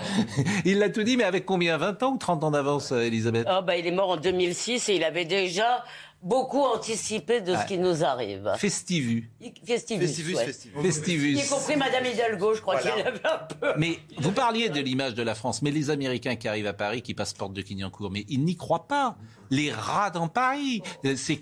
Il 0.65 0.79
l'a 0.79 0.89
tout 0.89 1.03
dit, 1.03 1.17
mais 1.17 1.23
avec 1.23 1.45
combien? 1.45 1.77
20 1.77 2.03
ans 2.03 2.13
ou 2.13 2.17
30 2.17 2.43
ans 2.43 2.51
d'avance, 2.51 2.91
euh, 2.91 3.01
Elisabeth? 3.01 3.45
Ah 3.47 3.61
bah, 3.61 3.77
il 3.77 3.87
est 3.87 3.91
mort 3.91 4.09
en 4.09 4.17
2006 4.17 4.89
et 4.89 4.95
il 4.95 5.03
avait 5.03 5.25
déjà 5.25 5.83
beaucoup 6.21 6.61
anticipé 6.61 7.41
de 7.41 7.51
Ouais. 7.53 7.57
ce 7.61 7.65
qui 7.67 7.77
nous 7.77 8.03
arrive. 8.03 8.51
Festivu. 8.57 9.29
Festivus. 9.65 10.01
Festivus, 10.07 10.35
ouais. 10.35 10.45
Festivus. 10.45 10.81
Festivus. 10.81 11.37
Y 11.39 11.49
compris 11.49 11.75
Madame 11.77 12.05
Hidalgo, 12.05 12.53
je 12.53 12.61
crois 12.61 12.77
Voilà. 12.79 12.95
qu'il 12.95 13.07
avait 13.07 13.25
un 13.27 13.37
peu. 13.59 13.73
Mais 13.77 13.99
vous 14.17 14.31
parliez 14.31 14.69
de 14.69 14.79
l'image 14.79 15.13
de 15.15 15.23
la 15.23 15.35
France, 15.35 15.61
mais 15.61 15.71
les 15.71 15.89
Américains 15.89 16.35
qui 16.35 16.47
arrivent 16.47 16.67
à 16.67 16.73
Paris, 16.73 17.01
qui 17.01 17.13
passent 17.13 17.33
porte 17.33 17.53
de 17.53 17.61
Clignancourt, 17.61 18.11
mais 18.11 18.25
ils 18.29 18.43
n'y 18.43 18.55
croient 18.55 18.87
pas. 18.87 19.15
Les 19.49 19.69
rats 19.71 20.11
dans 20.11 20.29
Paris, 20.29 20.81
euh, 21.05 21.15
c'est, 21.17 21.41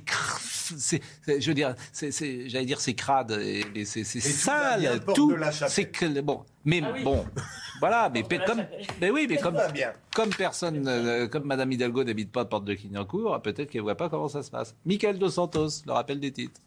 je 1.27 1.47
veux 1.47 1.53
dire, 1.53 1.75
j'allais 2.47 2.65
dire 2.65 2.81
c'est 2.81 2.95
crade, 2.95 3.31
et, 3.31 3.85
c'est, 3.85 4.03
sale, 4.03 5.01
tout. 5.13 5.35
C'est 5.67 5.89
que 5.91 6.19
bon, 6.21 6.43
mais 6.65 6.81
Ah 6.83 6.91
oui. 6.91 7.03
bon, 7.03 7.23
voilà, 7.79 8.09
mais 8.11 8.23
comme, 8.23 8.65
mais 8.99 9.11
oui, 9.11 9.27
mais 9.29 9.37
comme 9.37 10.29
personne, 10.31 10.87
euh, 10.87 11.27
comme 11.27 11.43
Madame 11.45 11.71
Hidalgo 11.71 12.03
n'habite 12.03 12.31
pas 12.31 12.45
porte 12.45 12.65
de 12.65 12.73
Clignancourt, 12.73 13.39
peut-être 13.43 13.69
qu'elle 13.69 13.81
voit 13.81 13.95
pas 13.95 14.09
comment 14.09 14.27
ça 14.27 14.41
se 14.41 14.49
passe. 14.49 14.68
Michael 14.85 15.19
Dos 15.19 15.31
Santos, 15.31 15.83
le 15.85 15.93
rappel 15.93 16.19
des 16.19 16.31
titres. 16.31 16.61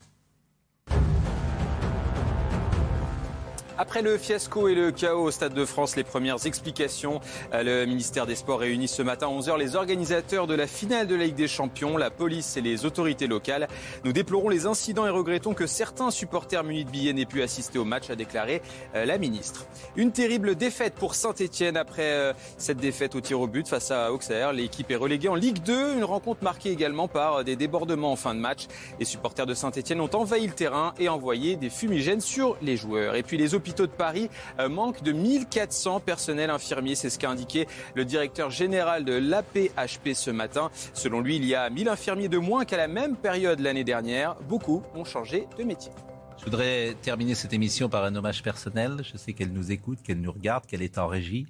Après 3.82 4.00
le 4.00 4.16
fiasco 4.16 4.68
et 4.68 4.76
le 4.76 4.92
chaos 4.92 5.24
au 5.24 5.30
Stade 5.32 5.54
de 5.54 5.64
France, 5.64 5.96
les 5.96 6.04
premières 6.04 6.46
explications. 6.46 7.20
Euh, 7.52 7.64
Le 7.64 7.84
ministère 7.84 8.26
des 8.26 8.36
Sports 8.36 8.60
réunit 8.60 8.86
ce 8.86 9.02
matin 9.02 9.26
à 9.26 9.30
11h 9.30 9.58
les 9.58 9.74
organisateurs 9.74 10.46
de 10.46 10.54
la 10.54 10.68
finale 10.68 11.08
de 11.08 11.16
la 11.16 11.24
Ligue 11.24 11.34
des 11.34 11.48
Champions, 11.48 11.96
la 11.96 12.12
police 12.12 12.56
et 12.56 12.60
les 12.60 12.86
autorités 12.86 13.26
locales. 13.26 13.66
Nous 14.04 14.12
déplorons 14.12 14.50
les 14.50 14.66
incidents 14.66 15.04
et 15.04 15.10
regrettons 15.10 15.52
que 15.52 15.66
certains 15.66 16.12
supporters 16.12 16.62
munis 16.62 16.84
de 16.84 16.90
billets 16.90 17.12
n'aient 17.12 17.26
pu 17.26 17.42
assister 17.42 17.80
au 17.80 17.84
match, 17.84 18.08
a 18.08 18.14
déclaré 18.14 18.62
euh, 18.94 19.04
la 19.04 19.18
ministre. 19.18 19.66
Une 19.96 20.12
terrible 20.12 20.54
défaite 20.54 20.94
pour 20.94 21.16
Saint-Etienne 21.16 21.76
après 21.76 22.12
euh, 22.12 22.32
cette 22.58 22.78
défaite 22.78 23.16
au 23.16 23.20
tir 23.20 23.40
au 23.40 23.48
but 23.48 23.66
face 23.66 23.90
à 23.90 24.12
Auxerre. 24.12 24.52
L'équipe 24.52 24.92
est 24.92 24.96
reléguée 24.96 25.28
en 25.28 25.34
Ligue 25.34 25.60
2, 25.60 25.96
une 25.96 26.04
rencontre 26.04 26.44
marquée 26.44 26.70
également 26.70 27.08
par 27.08 27.42
des 27.42 27.56
débordements 27.56 28.12
en 28.12 28.16
fin 28.16 28.32
de 28.32 28.38
match. 28.38 28.68
Les 29.00 29.04
supporters 29.04 29.46
de 29.46 29.54
Saint-Etienne 29.54 30.00
ont 30.00 30.14
envahi 30.14 30.46
le 30.46 30.52
terrain 30.52 30.94
et 31.00 31.08
envoyé 31.08 31.56
des 31.56 31.68
fumigènes 31.68 32.20
sur 32.20 32.56
les 32.62 32.76
joueurs. 32.76 33.16
Et 33.16 33.24
puis 33.24 33.36
les 33.36 33.56
hôpitaux 33.56 33.71
hôpitaux 33.72 33.86
de 33.86 33.92
Paris 33.92 34.28
euh, 34.58 34.68
manquent 34.68 35.02
de 35.02 35.12
1400 35.12 36.00
personnels 36.00 36.50
infirmiers. 36.50 36.94
C'est 36.94 37.08
ce 37.08 37.18
qu'a 37.18 37.30
indiqué 37.30 37.66
le 37.94 38.04
directeur 38.04 38.50
général 38.50 39.04
de 39.04 39.14
l'APHP 39.14 40.12
ce 40.14 40.30
matin. 40.30 40.70
Selon 40.92 41.20
lui, 41.20 41.36
il 41.36 41.44
y 41.46 41.54
a 41.54 41.70
1000 41.70 41.88
infirmiers 41.88 42.28
de 42.28 42.36
moins 42.36 42.66
qu'à 42.66 42.76
la 42.76 42.88
même 42.88 43.16
période 43.16 43.60
l'année 43.60 43.84
dernière. 43.84 44.34
Beaucoup 44.42 44.82
ont 44.94 45.04
changé 45.04 45.48
de 45.58 45.64
métier. 45.64 45.90
Je 46.38 46.44
voudrais 46.44 46.94
terminer 47.00 47.34
cette 47.34 47.54
émission 47.54 47.88
par 47.88 48.04
un 48.04 48.14
hommage 48.14 48.42
personnel. 48.42 48.98
Je 49.10 49.16
sais 49.16 49.32
qu'elle 49.32 49.52
nous 49.52 49.72
écoute, 49.72 50.00
qu'elle 50.02 50.20
nous 50.20 50.32
regarde, 50.32 50.66
qu'elle 50.66 50.82
est 50.82 50.98
en 50.98 51.06
régie. 51.06 51.46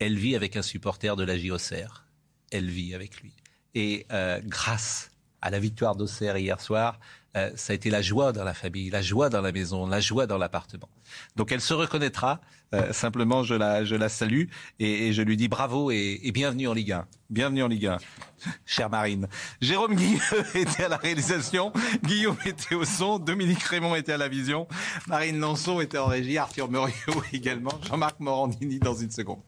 Elle 0.00 0.16
vit 0.16 0.36
avec 0.36 0.56
un 0.56 0.62
supporter 0.62 1.16
de 1.16 1.24
la 1.24 1.38
JOCR. 1.38 2.04
Elle 2.50 2.68
vit 2.68 2.94
avec 2.94 3.22
lui. 3.22 3.32
Et 3.74 4.06
euh, 4.12 4.40
grâce 4.44 5.10
à 5.40 5.50
la 5.50 5.60
victoire 5.60 5.96
d'Auxerre 5.96 6.36
hier 6.36 6.60
soir, 6.60 6.98
euh, 7.36 7.50
ça 7.56 7.72
a 7.72 7.76
été 7.76 7.90
la 7.90 8.00
joie 8.00 8.32
dans 8.32 8.44
la 8.44 8.54
famille, 8.54 8.88
la 8.88 9.02
joie 9.02 9.28
dans 9.28 9.42
la 9.42 9.52
maison, 9.52 9.86
la 9.86 10.00
joie 10.00 10.26
dans 10.26 10.38
l'appartement. 10.38 10.88
Donc 11.36 11.52
elle 11.52 11.60
se 11.60 11.74
reconnaîtra. 11.74 12.40
Euh, 12.74 12.92
simplement, 12.92 13.42
je 13.44 13.54
la, 13.54 13.84
je 13.84 13.94
la 13.94 14.08
salue 14.08 14.44
et, 14.78 15.12
je 15.12 15.22
lui 15.22 15.36
dis 15.36 15.48
bravo 15.48 15.90
et, 15.90 16.20
bienvenue 16.32 16.68
en 16.68 16.74
Ligue 16.74 16.92
1. 16.92 17.06
Bienvenue 17.30 17.62
en 17.62 17.68
Ligue 17.68 17.86
1, 17.86 17.98
chère 18.66 18.90
Marine. 18.90 19.28
Jérôme 19.60 19.94
Guilleux 19.94 20.20
était 20.54 20.84
à 20.84 20.88
la 20.88 20.96
réalisation, 20.96 21.72
Guillaume 22.02 22.36
était 22.44 22.74
au 22.74 22.84
son, 22.84 23.18
Dominique 23.18 23.62
Raymond 23.62 23.94
était 23.94 24.12
à 24.12 24.18
la 24.18 24.28
vision, 24.28 24.66
Marine 25.06 25.38
Lançon 25.38 25.80
était 25.80 25.98
en 25.98 26.06
régie, 26.06 26.36
Arthur 26.38 26.70
Muriot 26.70 26.92
également, 27.32 27.72
Jean-Marc 27.88 28.20
Morandini 28.20 28.78
dans 28.78 28.94
une 28.94 29.10
seconde. 29.10 29.40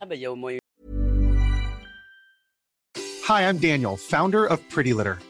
Ah 0.00 0.06
ben, 0.06 0.14
il 0.14 0.22
y 0.22 0.26
a 0.26 0.32
au 0.32 0.36
moins 0.36 0.52
Hi, 3.28 3.42
I'm 3.42 3.58
Daniel, 3.58 3.96
founder 3.98 4.46
of 4.48 4.58
Pretty 4.70 4.94
Litter. 4.94 5.16